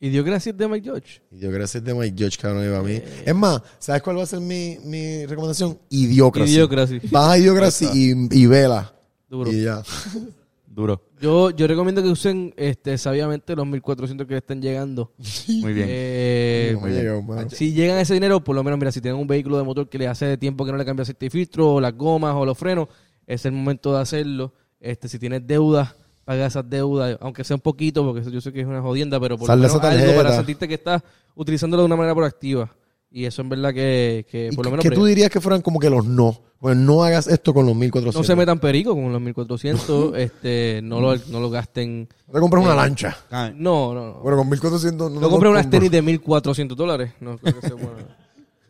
Idiocracia 0.01 0.53
de 0.53 0.69
Mike 0.69 0.89
Judge. 0.89 1.21
Idiocracy 1.33 1.79
es 1.79 1.85
de 1.85 1.93
Mike 1.93 2.15
Judge 2.25 2.39
cabrón 2.39 2.65
y 2.65 2.71
para 2.71 2.83
mí 2.83 3.03
es 3.27 3.35
más 3.35 3.61
¿sabes 3.79 4.01
cuál 4.03 4.17
va 4.19 4.23
a 4.23 4.27
ser 4.27 4.41
mi, 4.41 4.79
mi 4.85 5.27
recomendación? 5.27 5.79
Idiocracy 5.91 6.53
Idiocracy. 6.53 7.01
baja 7.11 7.37
Idiocracy 7.39 7.87
y, 8.33 8.43
y 8.43 8.47
vela 8.47 8.95
Duro. 9.29 9.53
y 9.53 9.63
ya 9.65 9.83
Duro. 10.79 11.03
Yo, 11.21 11.51
yo 11.51 11.67
recomiendo 11.67 12.01
que 12.01 12.09
usen 12.09 12.55
este, 12.57 12.97
sabiamente 12.99 13.57
los 13.57 13.67
1400 13.67 14.29
que 14.29 14.35
le 14.35 14.39
estén 14.39 14.63
llegando. 14.63 15.11
Muy 15.49 15.73
bien. 15.73 15.89
Eh, 15.91 16.79
llegado, 16.87 17.21
mano. 17.21 17.51
si 17.51 17.73
llegan 17.73 17.99
ese 17.99 18.15
dinero, 18.15 18.45
por 18.45 18.55
lo 18.55 18.63
menos, 18.63 18.79
mira, 18.79 18.93
si 18.93 19.01
tienen 19.01 19.21
un 19.21 19.27
vehículo 19.27 19.59
de 19.59 19.65
motor 19.65 19.89
que 19.89 19.99
le 19.99 20.07
hace 20.07 20.37
tiempo 20.37 20.65
que 20.65 20.71
no 20.71 20.79
le 20.79 20.85
cambia 20.85 21.03
aceite 21.03 21.27
y 21.27 21.31
filtro, 21.31 21.75
o 21.75 21.81
las 21.81 21.97
gomas, 21.97 22.33
o 22.37 22.47
los 22.47 22.57
frenos, 22.57 22.87
es 23.27 23.45
el 23.45 23.51
momento 23.51 23.93
de 23.93 24.03
hacerlo. 24.03 24.53
Este, 24.79 25.09
si 25.09 25.19
tienes 25.19 25.45
deudas, 25.45 25.97
paga 26.25 26.47
esas 26.47 26.71
deudas, 26.71 27.19
aunque 27.23 27.43
sea 27.43 27.57
un 27.57 27.61
poquito, 27.61 28.05
porque 28.05 28.21
eso 28.21 28.31
yo 28.31 28.41
sé 28.41 28.53
que 28.53 28.61
es 28.61 28.67
una 28.67 28.81
jodienda, 28.81 29.19
pero 29.19 29.37
por 29.37 29.49
Sal 29.49 29.59
lo 29.61 29.67
de 29.67 29.69
menos 29.69 29.83
esa 29.83 29.91
algo 29.91 30.01
tarjeta. 30.05 30.23
para 30.23 30.37
sentirte 30.37 30.69
que 30.69 30.75
estás 30.75 31.03
utilizándolo 31.35 31.83
de 31.83 31.87
una 31.87 31.97
manera 31.97 32.15
proactiva. 32.15 32.73
Y 33.11 33.25
eso 33.25 33.41
en 33.43 33.49
verdad 33.49 33.73
que, 33.73 34.27
que 34.31 34.51
¿Y 34.53 34.57
por 34.57 34.67
lo 34.67 34.71
menos... 34.73 34.83
¿Qué 34.83 34.91
tú 34.91 35.05
dirías 35.07 35.31
que 35.31 35.41
fueran 35.41 35.63
como 35.63 35.79
que 35.81 35.89
los 35.89 36.05
no? 36.05 36.39
Pues 36.61 36.77
no 36.77 37.03
hagas 37.05 37.27
esto 37.29 37.55
con 37.55 37.65
los 37.67 37.75
1400. 37.75 38.15
no 38.21 38.25
se 38.25 38.37
metan 38.37 38.59
perico 38.59 38.93
con 38.95 39.13
los 39.13 39.21
1400, 39.21 40.15
este, 40.19 40.81
no, 40.83 41.01
lo, 41.01 41.17
no 41.29 41.41
lo 41.41 41.49
gasten. 41.51 42.09
No 42.27 42.35
te 42.35 42.41
compras 42.41 42.65
una 42.65 42.75
lancha. 42.75 43.17
Ah, 43.31 43.51
No, 43.55 43.95
no, 43.95 44.07
no. 44.09 44.15
Bueno, 44.21 44.39
con 44.39 44.49
1400 44.51 45.11
no 45.11 45.21
No 45.21 45.27
te 45.27 45.31
compren 45.31 45.53
unas 45.53 45.71
tenis 45.71 45.91
de 45.91 46.03
1400 46.03 46.77
dólares. 46.77 47.13
No 47.21 47.39
creo 47.39 47.55
que 47.61 47.67
sea 47.67 47.77
bueno. 47.77 47.97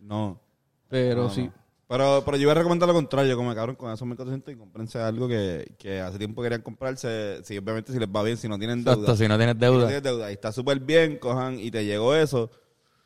No. 0.03 0.41
Pero 0.89 1.25
No, 1.25 1.31
sí. 1.31 1.43
no. 1.45 1.53
Pero, 1.89 2.23
pero 2.23 2.37
yo 2.37 2.43
iba 2.43 2.53
a 2.53 2.55
recomendar 2.57 2.87
lo 2.87 2.95
contrario, 2.95 3.35
como 3.35 3.55
cabrón, 3.55 3.75
con 3.77 3.91
esos 3.91 4.07
1400 4.07 4.53
y 4.53 4.57
comprense 4.59 4.99
algo 4.99 5.27
que, 5.27 5.75
que 5.79 6.01
hace 6.01 6.19
tiempo 6.19 6.43
querían 6.43 6.61
comprarse. 6.61 7.43
Si 7.45 7.57
obviamente 7.57 7.93
si 7.95 7.99
les 7.99 8.09
va 8.09 8.23
bien, 8.23 8.37
si 8.37 8.47
no 8.47 8.59
tienen 8.59 8.85
deuda. 8.85 8.93
Exacto, 9.01 9.17
si 9.17 9.27
no 9.27 9.37
tienes 9.39 9.55
Si 9.57 9.61
no 9.63 9.71
deuda. 9.73 9.87
tienes 9.87 10.03
deuda 10.03 10.31
y 10.31 10.35
está 10.35 10.53
súper 10.53 10.81
bien, 10.81 11.17
cojan 11.17 11.59
y 11.59 11.71
te 11.71 11.87
llegó 11.87 12.15
eso. 12.15 12.51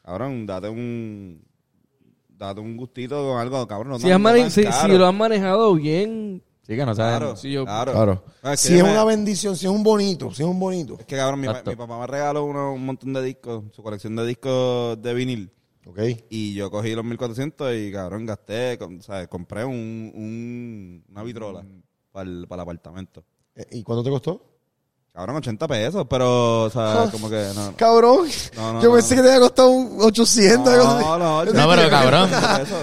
Cabrón, 0.02 0.46
date 0.46 0.68
un. 0.68 1.44
Date 2.28 2.60
un 2.60 2.76
gustito 2.76 3.16
con 3.28 3.38
algo, 3.38 3.66
cabrón. 3.68 3.90
No 3.90 3.98
Si, 3.98 4.02
tan- 4.04 4.12
has 4.12 4.18
no 4.18 4.22
mane- 4.24 4.40
tan 4.42 4.50
si, 4.50 4.64
caro. 4.64 4.92
si 4.92 4.98
lo 4.98 5.06
has 5.06 5.14
manejado 5.14 5.74
bien, 5.74 6.42
Sí, 6.66 6.76
que 6.76 6.84
no 6.86 6.94
saben. 6.94 7.18
Claro, 7.18 7.36
Sí, 7.36 7.52
yo- 7.52 7.64
claro. 7.64 7.92
Claro. 7.92 8.24
Ah, 8.42 8.54
es 8.54 8.62
que 8.62 8.68
Si 8.68 8.76
es 8.78 8.82
me- 8.84 8.90
una 8.92 9.04
bendición, 9.04 9.56
si 9.56 9.66
es 9.66 9.72
un 9.72 9.82
bonito, 9.84 10.32
si 10.32 10.42
es 10.42 10.48
un 10.48 10.58
bonito. 10.58 10.96
Es 10.98 11.06
que 11.06 11.16
cabrón, 11.16 11.40
mi, 11.40 11.46
pa- 11.46 11.62
mi 11.66 11.76
papá 11.76 12.00
me 12.00 12.06
regaló 12.06 12.44
uno- 12.44 12.72
un 12.74 12.84
montón 12.86 13.12
de 13.12 13.22
discos, 13.22 13.64
su 13.72 13.82
colección 13.82 14.16
de 14.16 14.26
discos 14.26 15.00
de 15.00 15.14
vinil. 15.14 15.52
Ok. 15.86 15.98
Y 16.30 16.54
yo 16.54 16.70
cogí 16.70 16.94
los 16.94 17.04
1400 17.04 17.74
y 17.76 17.90
cabrón, 17.92 18.26
gasté, 18.26 18.78
o 18.80 19.02
sea, 19.02 19.26
compré 19.28 19.64
un, 19.64 20.12
un- 20.14 21.04
una 21.10 21.22
vitrola 21.24 21.64
para 22.12 22.28
el, 22.28 22.46
para 22.48 22.62
el 22.62 22.68
apartamento. 22.68 23.24
Eh, 23.56 23.66
¿Y 23.72 23.82
cuánto 23.82 24.02
te 24.04 24.10
costó? 24.10 24.51
Cabrón, 25.14 25.36
80 25.36 25.68
pesos, 25.68 26.06
pero, 26.08 26.62
o 26.62 26.70
sea, 26.70 27.06
como 27.12 27.28
que 27.28 27.46
no. 27.54 27.76
Cabrón. 27.76 28.28
No, 28.56 28.72
no, 28.72 28.82
Yo 28.82 28.88
no, 28.88 28.94
pensé 28.94 29.14
no. 29.14 29.20
que 29.20 29.28
te 29.28 29.34
había 29.34 29.40
costado 29.46 29.68
un 29.68 29.98
800. 30.00 30.72
algo 30.72 30.86
así. 30.88 31.04
No, 31.04 31.18
no, 31.18 31.44
No, 31.44 31.68
pero 31.68 31.90
cabrón, 31.90 32.30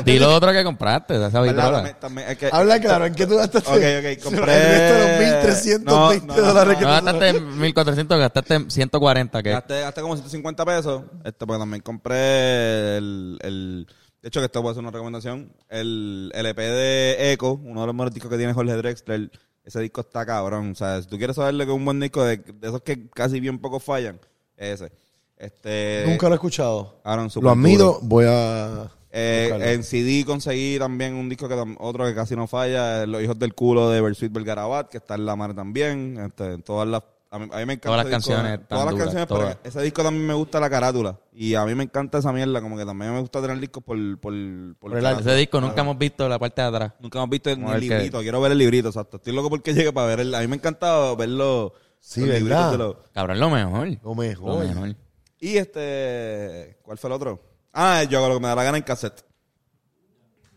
di 0.06 0.20
lo 0.20 0.36
otro 0.36 0.52
que 0.52 0.64
compraste, 0.64 1.16
esa 1.16 1.40
¿Verdad? 1.42 1.44
vitrola. 1.44 1.72
También- 1.78 1.96
también 2.00 2.30
es 2.30 2.38
que- 2.38 2.50
Habla 2.52 2.80
claro, 2.80 3.06
¿en 3.08 3.16
qué 3.16 3.26
tú 3.26 3.36
gastaste? 3.36 3.68
Ok, 3.72 3.76
ok, 3.78 4.24
compré- 4.24 4.54
El 4.54 4.70
resto 4.70 4.94
de 4.94 5.00
los 5.00 5.20
1320 5.48 5.86
No, 5.88 6.14
no, 6.36 6.42
dólares 6.54 6.78
que 6.78 6.84
No 6.86 7.00
tú- 7.00 7.06
gastaste 7.06 7.40
1400, 7.42 8.20
gastaste 8.20 8.66
140, 8.70 9.42
que 9.44 9.50
Gasté, 9.50 9.82
gasté 9.82 10.02
como 10.02 10.14
150 10.16 10.66
pesos. 10.66 11.02
Este, 11.24 11.48
porque 11.48 11.60
también 11.60 11.82
compré 11.82 12.98
el, 12.98 13.40
el- 13.42 13.88
De 14.22 14.28
hecho, 14.28 14.40
que 14.40 14.46
esto 14.46 14.62
puede 14.62 14.76
ser 14.76 14.82
una 14.84 14.92
recomendación. 14.92 15.52
El 15.68 16.32
LP 16.36 16.62
de 16.62 17.32
Echo, 17.34 17.54
uno 17.54 17.82
de 17.82 17.88
los 17.88 17.96
mejores 17.96 18.14
discos 18.14 18.30
que 18.30 18.38
tiene 18.38 18.54
Jorge 18.54 18.74
Drexler. 18.76 19.32
Ese 19.70 19.82
disco 19.82 20.02
está 20.02 20.26
cabrón. 20.26 20.72
O 20.72 20.76
sea, 20.76 21.00
si 21.00 21.08
tú 21.08 21.20
quieres 21.20 21.36
saberle 21.36 21.64
que 21.64 21.72
es 21.72 21.78
un 21.78 21.86
buen 21.86 22.00
disco 22.00 22.24
de, 22.24 22.38
de 22.38 22.68
esos 22.68 22.82
que 22.82 23.08
casi 23.12 23.40
bien 23.40 23.60
poco 23.60 23.80
fallan, 23.80 24.20
ese. 24.58 24.92
Este. 25.38 26.06
Nunca 26.08 26.28
lo 26.28 26.34
he 26.34 26.38
escuchado. 26.38 27.00
súper 27.30 27.44
Lo 27.44 27.52
admiro, 27.52 27.86
duro. 27.86 28.00
voy 28.02 28.26
a... 28.28 28.92
Eh, 29.12 29.74
en 29.74 29.84
CD 29.84 30.26
conseguí 30.26 30.80
también 30.80 31.14
un 31.14 31.30
disco 31.30 31.48
que 31.48 31.76
otro 31.78 32.06
que 32.06 32.16
casi 32.16 32.36
no 32.36 32.48
falla, 32.48 33.06
Los 33.06 33.22
hijos 33.22 33.38
del 33.38 33.54
culo 33.54 33.92
de 33.92 34.02
Bersuit 34.02 34.32
Belgarabat, 34.32 34.90
que 34.90 34.98
está 34.98 35.14
en 35.14 35.28
la 35.28 35.36
mar 35.36 35.54
también. 35.54 36.18
Este, 36.20 36.54
en 36.54 36.64
todas 36.64 36.88
las 36.88 37.04
a 37.32 37.40
mí, 37.40 37.48
a 37.52 37.58
mí 37.58 37.66
me 37.66 37.74
encanta 37.74 37.82
Todas 37.82 37.98
las 37.98 38.06
disco, 38.06 38.34
canciones 38.34 38.68
Todas 38.68 38.86
las 38.86 38.94
duras, 38.94 39.06
canciones, 39.14 39.28
pero 39.28 39.60
ese 39.64 39.82
disco 39.82 40.04
también 40.04 40.26
me 40.26 40.34
gusta 40.34 40.60
la 40.60 40.70
carátula. 40.70 41.20
Y 41.32 41.54
a 41.54 41.66
mí 41.66 41.76
me 41.76 41.84
encanta 41.84 42.18
esa 42.18 42.32
mierda, 42.34 42.62
como 42.62 42.76
que 42.78 42.86
tambipor 42.86 43.14
me 43.14 43.20
gusta 43.22 43.42
tener 43.42 43.60
discos 43.60 43.84
por, 43.84 43.98
por, 44.20 44.34
por, 44.80 44.92
carátula. 44.94 45.20
ese 45.20 45.36
disco 45.36 45.62
nunca 45.62 45.82
hemos 45.82 45.98
visto 45.98 46.28
la 46.28 46.40
parte 46.40 46.62
de 46.62 46.68
atrás. 46.68 46.94
Nunca 47.00 47.20
hemos 47.20 47.30
visto 47.30 47.56
ni 47.56 47.72
el 47.72 47.80
librito, 47.80 48.20
quiero 48.22 48.42
ver 48.42 48.52
el 48.52 48.58
librito, 48.58 48.88
exacto. 48.88 49.18
Estoy 49.18 49.34
loco 49.34 49.50
porque 49.50 49.74
llegue 49.74 49.94
para 49.94 50.08
ver 50.08 50.22
el, 50.22 50.34
a 50.34 50.42
mí 50.42 50.48
me 50.48 50.56
encanta 50.56 51.14
verlo. 51.16 51.74
Sí, 52.00 52.22
los 52.22 52.44
¿verdad? 52.44 52.76
los- 52.76 52.96
Cabrón, 53.14 53.40
lo 53.40 53.50
mejor. 53.50 53.88
Lo 54.02 54.16
Lo 54.48 54.60
mejor. 54.60 54.96
Y 55.40 55.58
este, 55.58 56.78
¿cuál 56.82 56.98
fue 56.98 57.10
el 57.10 57.14
otro? 57.14 57.42
Ah, 57.74 58.04
yo 58.04 58.18
hago 58.18 58.30
lo 58.30 58.34
que 58.36 58.42
me 58.42 58.48
da 58.48 58.56
la 58.56 58.64
gana 58.64 58.78
en 58.78 58.84
cassette. 58.84 59.24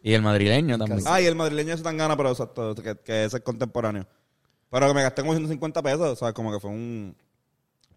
Y 0.03 0.15
el 0.15 0.23
madrileño 0.23 0.79
también. 0.79 1.03
Ah, 1.07 1.21
y 1.21 1.27
el 1.27 1.37
madrileño 1.37 1.75
ese 1.75 1.83
tan 1.83 1.97
gana, 1.97 2.17
pero 2.17 2.31
exacto, 2.31 2.75
que, 2.75 2.97
que 2.97 3.25
ese 3.25 3.37
es 3.37 3.43
contemporáneo. 3.43 4.07
Pero 4.73 4.89
que 4.89 4.95
me 4.95 5.03
gasté 5.03 5.23
como 5.23 5.35
150 5.35 5.83
pesos, 5.83 6.01
o 6.01 6.17
sea, 6.17 6.33
como 6.33 6.51
que 6.53 6.59
fue 6.59 6.71
un, 6.71 7.15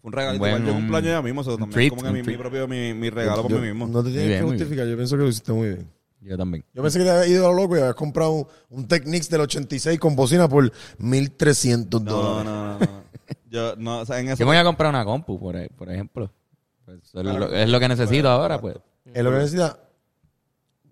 fue 0.01 0.09
un 0.09 0.13
regalito 0.13 0.39
Buen- 0.43 0.61
para 0.63 0.73
cumpleaños 0.75 1.09
ya 1.11 1.21
mismo, 1.23 1.41
eso 1.41 1.51
un 1.53 1.59
también 1.61 1.71
treat, 1.73 1.89
como 1.89 2.03
que 2.03 2.11
mi, 2.11 2.21
mi 2.21 2.37
propio, 2.37 2.67
mi, 2.67 2.93
mi 2.93 3.09
regalo 3.09 3.37
Yo- 3.41 3.47
para 3.47 3.61
mí 3.61 3.67
mismo. 3.69 3.87
No 3.87 4.03
te 4.03 4.09
tienes 4.11 4.27
bien, 4.27 4.39
que 4.41 4.45
justificar, 4.49 4.85
yo 4.87 4.95
pienso 4.95 5.15
que 5.17 5.23
lo 5.23 5.29
hiciste 5.29 5.51
muy 5.53 5.67
bien. 5.69 5.89
Yo 6.21 6.37
también. 6.37 6.63
Yo 6.73 6.81
pensé 6.81 6.97
que 6.99 7.05
te 7.05 7.11
había 7.11 7.27
ido 7.27 7.45
a 7.47 7.49
lo 7.51 7.55
loco 7.61 7.75
y 7.75 7.79
habías 7.79 7.95
comprado 7.95 8.31
un, 8.31 8.47
un 8.71 8.87
Technics 8.87 9.29
del 9.29 9.41
86 9.41 9.99
con 9.99 10.15
bocina 10.15 10.47
por 10.49 10.71
1300 10.97 12.01
No, 12.01 12.11
dólares. 12.11 12.45
no, 12.45 12.73
no, 12.73 12.79
no. 12.79 13.03
Yo, 13.49 13.75
no, 13.77 13.99
o 13.99 14.05
sea, 14.05 14.19
en 14.19 14.27
eso... 14.29 14.37
Yo 14.39 14.45
me 14.45 14.51
voy 14.51 14.57
a 14.57 14.63
comprar 14.63 14.89
una 14.89 15.05
compu, 15.05 15.39
por, 15.39 15.55
e- 15.55 15.69
por 15.69 15.89
ejemplo. 15.91 16.31
Pues, 16.83 16.99
es, 17.05 17.13
lo, 17.13 17.51
es 17.55 17.69
lo 17.69 17.79
que 17.79 17.87
necesito 17.87 18.27
ahora, 18.29 18.59
pues. 18.59 18.75
Es 19.13 19.23
lo 19.23 19.31
que 19.31 19.37
necesita. 19.37 19.79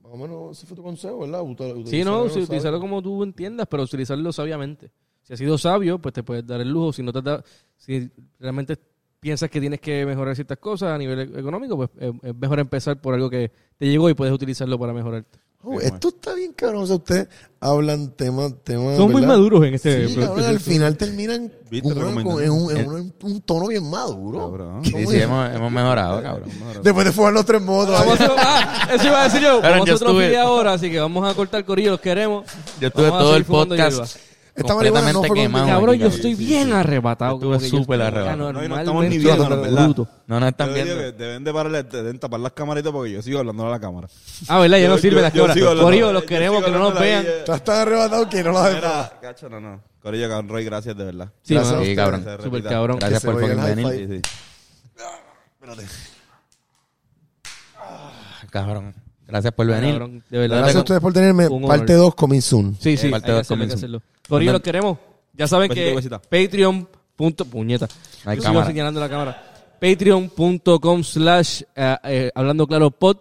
Más 0.04 0.12
o 0.14 0.18
menos 0.18 0.58
ese 0.58 0.68
fue 0.68 0.78
tu 0.78 0.84
consejo, 0.84 1.20
¿verdad? 1.20 1.42
Uta- 1.42 1.66
sí, 1.86 2.04
no, 2.04 2.30
sí, 2.30 2.40
utilizarlo 2.40 2.80
como 2.80 3.02
tú 3.02 3.24
entiendas, 3.24 3.68
pero 3.70 3.84
utilizarlo 3.84 4.32
sabiamente. 4.32 4.92
Si 5.24 5.34
has 5.34 5.40
sido 5.40 5.58
sabio, 5.58 6.00
pues 6.00 6.14
te 6.14 6.22
puedes 6.24 6.46
dar 6.46 6.60
el 6.62 6.70
lujo. 6.70 6.94
Si 6.94 7.02
no 7.04 7.12
te 7.14 7.22
da, 7.22 7.44
si 7.78 8.10
realmente 8.40 8.78
piensas 9.20 9.50
que 9.50 9.62
tienes 9.62 9.80
que 9.80 10.06
mejorar 10.06 10.36
ciertas 10.36 10.58
cosas 10.58 10.90
a 10.92 10.98
nivel 10.98 11.34
económico, 11.38 11.78
pues 11.78 11.90
es, 11.98 12.12
es 12.22 12.36
mejor 12.36 12.60
empezar 12.60 13.00
por 13.00 13.14
algo 13.14 13.30
que 13.30 13.52
te 13.78 13.88
llegó 13.88 14.10
y 14.10 14.14
puedes 14.14 14.34
utilizarlo 14.34 14.78
para 14.78 14.92
mejorarte. 14.94 15.40
Oh, 15.66 15.80
esto 15.80 16.10
está 16.10 16.34
bien 16.34 16.52
cabrón. 16.52 16.84
O 16.84 16.88
sea, 16.88 16.98
ustedes 16.98 17.30
hablan 17.62 18.12
temas. 18.18 18.54
temas 18.66 18.98
Son 18.98 19.10
muy 19.10 19.26
maduros 19.26 19.64
en 19.64 19.76
este 19.76 20.10
Sí, 20.10 20.16
cabrón, 20.18 20.44
al 20.44 20.60
final 20.60 20.98
terminan 20.98 21.50
con 22.22 22.44
en, 22.44 22.52
un, 22.52 22.78
en 22.78 22.90
un- 22.90 23.14
un 23.22 23.42
tono 23.44 23.68
bien 23.68 23.90
maduro. 23.90 24.40
Cabrón. 24.40 24.84
Sí, 24.84 24.94
hemos, 25.22 25.56
hemos 25.56 25.72
mejorado, 25.72 26.22
cabrón. 26.22 26.50
Después 26.84 27.06
de 27.06 27.14
fugar 27.14 27.32
los 27.32 27.46
tres 27.46 27.62
motos. 27.62 27.98
Vamos 27.98 28.20
a 28.20 28.26
hacer- 28.26 28.36
ah, 28.40 28.90
eso 28.94 29.08
iba 29.08 29.22
a 29.22 29.24
decir 29.24 29.40
yo. 29.42 29.62
Pero 29.62 29.72
Vamos 29.72 29.88
a 29.88 29.90
yo 29.90 29.96
hacer 29.96 30.08
otro 30.08 30.08
estuve- 30.20 30.28
video 30.28 30.42
ahora, 30.48 30.74
así 30.74 30.92
que 30.92 31.00
vamos 31.00 31.32
a 31.32 31.34
cortar 31.34 31.64
corillo, 31.64 31.92
los 31.92 32.02
queremos. 32.02 32.46
Yo 32.82 32.90
estuve 32.90 33.08
todo 33.08 33.38
el 33.38 33.46
podcast. 33.46 34.18
Esta 34.56 34.76
marihuana 34.76 35.12
no 35.12 35.20
completamente 35.22 35.28
fue 35.28 35.38
quemado. 35.38 35.66
Cabrón, 35.68 35.96
yo 35.98 36.08
estoy 36.08 36.36
bien 36.36 36.74
arrebatado. 36.74 37.36
Estuve 37.36 37.60
súper 37.60 38.02
arrebatado. 38.02 38.54
No, 38.54 38.64
y 38.64 38.70
no 38.70 38.78
estamos 38.80 39.06
ni 39.06 39.18
viendo, 39.18 39.50
¿verdad? 39.50 39.86
bruto. 39.86 40.08
No 40.28 40.40
nos 40.40 40.50
están 40.50 40.74
viendo. 40.74 40.96
que 40.96 41.12
deben 41.12 41.44
de 41.44 41.54
pararle, 41.54 41.84
deben 41.84 42.20
tapar 42.20 42.40
las 42.40 42.52
camaritas 42.54 42.92
porque 42.92 43.12
yo 43.12 43.22
sigo 43.22 43.40
hablando 43.40 43.66
a 43.68 43.72
la 43.72 43.80
cámara. 43.80 44.08
Ah, 44.48 44.60
¿verdad? 44.60 44.78
Ya 44.78 44.84
Yo- 44.84 44.90
no 44.90 44.98
sirve 44.98 45.32
sigo 45.32 45.46
hablando- 45.46 45.84
Corillo, 45.84 46.14
los 46.14 46.24
queremos 46.24 46.64
que 46.64 46.72
no 46.72 46.80
nos 46.80 47.00
vean. 47.00 47.26
ahí, 47.26 47.32
eh. 47.32 47.38
Estás 47.40 47.64
tan 47.64 47.80
arrebatado 47.80 48.30
que 48.30 48.44
no 48.44 48.52
lo. 48.52 48.64
Mira, 48.64 49.14
cacho, 49.22 49.50
no, 49.50 49.60
no. 49.60 49.82
Corillo, 50.02 50.28
cabrón, 50.30 50.50
Roy, 50.50 50.66
gracias 50.66 50.96
de 50.98 51.04
verdad. 51.04 51.30
Sí, 51.42 51.56
cabrón. 51.96 52.26
Súper 52.44 52.64
cabrón. 52.64 53.00
Gracias 53.00 53.24
por 53.24 53.36
venir. 53.36 53.88
Sí, 53.90 54.08
sí. 54.08 54.22
Cabrón. 58.52 58.94
Gracias 59.26 59.54
por 59.54 59.66
venir. 59.66 59.94
Cabrón, 59.94 60.24
de 60.30 60.38
verdad. 60.38 60.58
Gracias 60.58 60.76
a 60.76 60.80
ustedes 60.80 61.02
por 61.02 61.14
tenerme. 61.14 61.50
Parte 61.68 61.94
2, 61.94 62.14
coming 62.14 62.42
soon. 62.42 62.78
Sí, 62.80 62.98
sí, 62.98 63.10
Parte 63.10 63.28
que 63.28 63.32
dos 63.32 63.52
hacerlo, 63.52 64.02
Corillo, 64.28 64.54
los 64.54 64.62
queremos. 64.62 64.98
Ya 65.34 65.48
saben 65.48 65.70
Besito, 65.70 65.88
que 65.88 65.96
besita. 65.96 66.22
Patreon. 66.22 66.88
Punto, 67.16 67.46
puñeta. 67.46 67.88
Yo 68.26 68.42
sigo 68.42 68.66
señalando 68.66 69.00
la 69.00 69.10
cámara. 69.10 69.54
Patreon.com 69.80 71.04
slash 71.04 71.62
eh, 71.76 71.98
eh, 72.04 72.32
hablando 72.34 72.66
claro 72.68 72.92
pod. 72.92 73.18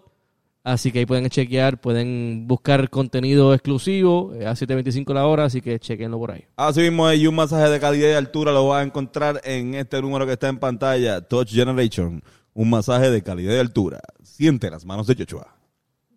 Así 0.63 0.93
que 0.93 0.99
ahí 0.99 1.05
pueden 1.05 1.27
chequear, 1.27 1.81
pueden 1.81 2.47
buscar 2.47 2.89
contenido 2.89 3.53
exclusivo 3.53 4.33
eh, 4.33 4.47
a 4.47 4.53
7.25 4.53 5.13
la 5.13 5.27
hora, 5.27 5.43
así 5.43 5.59
que 5.59 5.77
chequenlo 5.77 6.17
por 6.17 6.31
ahí. 6.31 6.45
Así 6.55 6.79
mismo 6.79 7.05
hay 7.05 7.27
un 7.27 7.35
masaje 7.35 7.69
de 7.69 7.81
calidad 7.81 8.09
y 8.09 8.13
altura, 8.13 8.53
lo 8.53 8.69
vas 8.69 8.79
a 8.79 8.83
encontrar 8.83 9.41
en 9.43 9.73
este 9.73 10.01
número 10.01 10.25
que 10.25 10.33
está 10.33 10.47
en 10.47 10.59
pantalla, 10.59 11.19
Touch 11.19 11.49
Generation. 11.49 12.23
Un 12.53 12.69
masaje 12.69 13.09
de 13.09 13.21
calidad 13.21 13.55
y 13.55 13.59
altura. 13.59 13.99
Siente 14.23 14.69
las 14.69 14.85
manos 14.85 15.05
de 15.07 15.15
Joshua. 15.15 15.52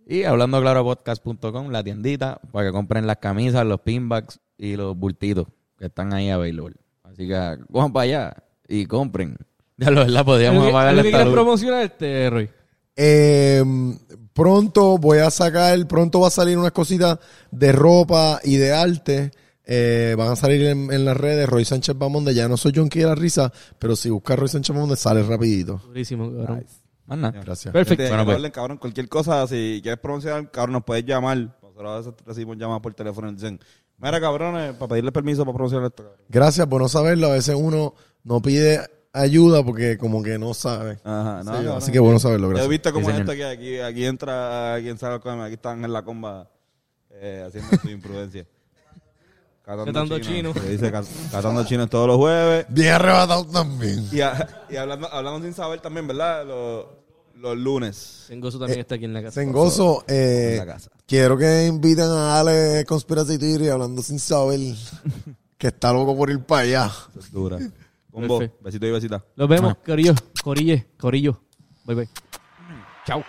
Y 0.08 0.22
hablando 0.22 0.60
claro 0.60 0.84
podcast.com, 0.84 1.70
la 1.70 1.82
tiendita, 1.82 2.40
para 2.52 2.68
que 2.68 2.72
compren 2.72 3.06
las 3.06 3.16
camisas, 3.16 3.66
los 3.66 3.80
pinbacks 3.80 4.38
y 4.56 4.76
los 4.76 4.96
bultitos 4.96 5.46
que 5.76 5.86
están 5.86 6.12
ahí 6.14 6.30
available. 6.30 6.76
Así 7.02 7.26
que 7.26 7.58
cojan 7.72 7.92
para 7.92 8.04
allá 8.04 8.36
y 8.68 8.86
compren. 8.86 9.36
Ya 9.78 9.90
lo 9.90 10.00
verdad, 10.06 10.24
podíamos 10.24 10.64
¿Algo 10.64 10.78
que- 10.78 10.84
algo 10.86 11.02
que 11.02 11.08
esta 11.08 11.18
quieres 11.18 11.84
este, 11.84 12.30
Roy? 12.30 12.48
Eh, 12.96 13.62
pronto 14.32 14.96
voy 14.96 15.18
a 15.18 15.30
sacar, 15.30 15.86
pronto 15.86 16.20
va 16.20 16.28
a 16.28 16.30
salir 16.30 16.56
unas 16.56 16.72
cositas 16.72 17.18
de 17.50 17.72
ropa 17.72 18.40
y 18.42 18.56
de 18.56 18.72
arte. 18.72 19.30
Eh, 19.66 20.14
van 20.16 20.28
a 20.30 20.36
salir 20.36 20.62
en, 20.64 20.90
en 20.90 21.04
las 21.04 21.14
redes 21.14 21.46
Roy 21.46 21.66
Sánchez 21.66 21.94
Bamonde. 21.98 22.32
Ya 22.32 22.48
no 22.48 22.56
soy 22.56 22.72
Jonky 22.74 23.00
de 23.00 23.06
la 23.06 23.14
risa, 23.14 23.52
pero 23.78 23.94
si 23.96 24.08
buscas 24.08 24.38
Roy 24.38 24.48
Sánchez 24.48 24.74
Bamonde 24.74 24.96
sale 24.96 25.22
rapidito. 25.22 25.82
Durísimo, 25.88 26.30
cabrón. 26.32 26.64
Más 27.06 27.18
nada. 27.18 27.40
Gracias. 27.40 27.72
Perfecto. 27.72 28.02
Gente, 28.02 28.08
Bueno, 28.10 28.24
pues. 28.24 28.34
recuerden, 28.36 28.52
cabrón, 28.52 28.78
cualquier 28.78 29.08
cosa, 29.08 29.46
si 29.46 29.80
quieres 29.82 30.00
promocionar, 30.00 30.50
cabrón, 30.50 30.72
nos 30.74 30.84
puedes 30.84 31.04
llamar. 31.04 31.38
Nosotros 31.62 31.90
a 31.92 31.96
veces 31.98 32.14
recibimos 32.26 32.56
llamadas 32.56 32.82
por 32.82 32.94
teléfono 32.94 33.28
y 33.30 33.34
dicen, 33.34 33.60
mira, 33.98 34.20
cabrones, 34.20 34.74
para 34.74 34.88
pedirle 34.88 35.12
permiso 35.12 35.44
para 35.44 35.54
promocionar 35.54 35.86
esto, 35.88 36.02
cabrón. 36.04 36.20
Gracias, 36.28 36.68
bueno 36.68 36.88
saberlo. 36.88 37.28
A 37.28 37.32
veces 37.34 37.54
uno 37.56 37.94
no 38.24 38.40
pide 38.42 38.80
ayuda 39.12 39.64
porque 39.64 39.96
como 39.98 40.22
que 40.22 40.38
no 40.38 40.52
sabe. 40.54 40.98
Ajá, 41.04 41.42
no, 41.44 41.44
Sí, 41.44 41.50
cabrón. 41.58 41.76
así 41.78 41.92
que 41.92 41.98
bueno 42.00 42.18
saberlo, 42.18 42.46
Yo 42.48 42.50
he 42.50 42.54
gracias. 42.54 42.70
visto 42.70 42.92
como 42.92 43.10
Sí, 43.10 43.16
esto 43.18 43.32
que 43.32 43.44
aquí, 43.44 43.78
aquí 43.78 44.04
entra, 44.04 44.74
aquí 44.74 44.88
entra, 44.88 45.14
aquí 45.44 45.54
están 45.54 45.84
en 45.84 45.92
la 45.92 46.02
comba 46.02 46.50
eh, 47.10 47.44
haciendo 47.46 47.76
su 47.78 47.88
imprudencia. 47.90 48.46
Catando 49.66 50.18
chino. 50.20 50.52
Se 50.54 50.68
dice 50.70 50.92
ca- 50.92 51.02
catando 51.32 51.64
chinos 51.64 51.90
todos 51.90 52.06
los 52.06 52.16
jueves. 52.18 52.66
Bien 52.68 52.92
arrebatado 52.94 53.44
también. 53.46 54.08
Y, 54.12 54.20
a- 54.20 54.64
y 54.70 54.76
hablando, 54.76 55.12
hablando 55.12 55.42
sin 55.44 55.52
saber 55.54 55.80
también, 55.80 56.06
¿verdad? 56.06 56.46
Los, 56.46 56.86
los 57.34 57.56
lunes. 57.58 57.96
Sengoso 58.28 58.60
también 58.60 58.78
está 58.80 58.94
aquí 58.94 59.06
en 59.06 59.12
la 59.12 59.22
casa. 59.22 59.40
Sengoso, 59.40 60.04
eh, 60.06 60.50
En 60.52 60.58
la 60.68 60.72
casa. 60.72 60.90
quiero 61.04 61.36
que 61.36 61.66
inviten 61.66 62.04
a 62.04 62.38
Ale 62.38 62.84
Conspiracy 62.86 63.38
Theory 63.38 63.68
hablando 63.68 64.02
sin 64.02 64.20
saber 64.20 64.60
que 65.58 65.66
está 65.66 65.92
loco 65.92 66.16
por 66.16 66.30
ir 66.30 66.38
para 66.44 66.62
allá. 66.62 66.86
Eso 67.10 67.18
es 67.18 67.32
dura. 67.32 67.58
Combo, 68.12 68.40
besito 68.60 68.86
y 68.86 68.90
besita. 68.92 69.22
Nos 69.34 69.48
vemos, 69.48 69.74
corillo, 69.84 70.14
corille, 70.44 70.86
corillo. 70.96 71.40
Bye, 71.84 71.96
bye. 71.96 72.08
Chao. 73.04 73.22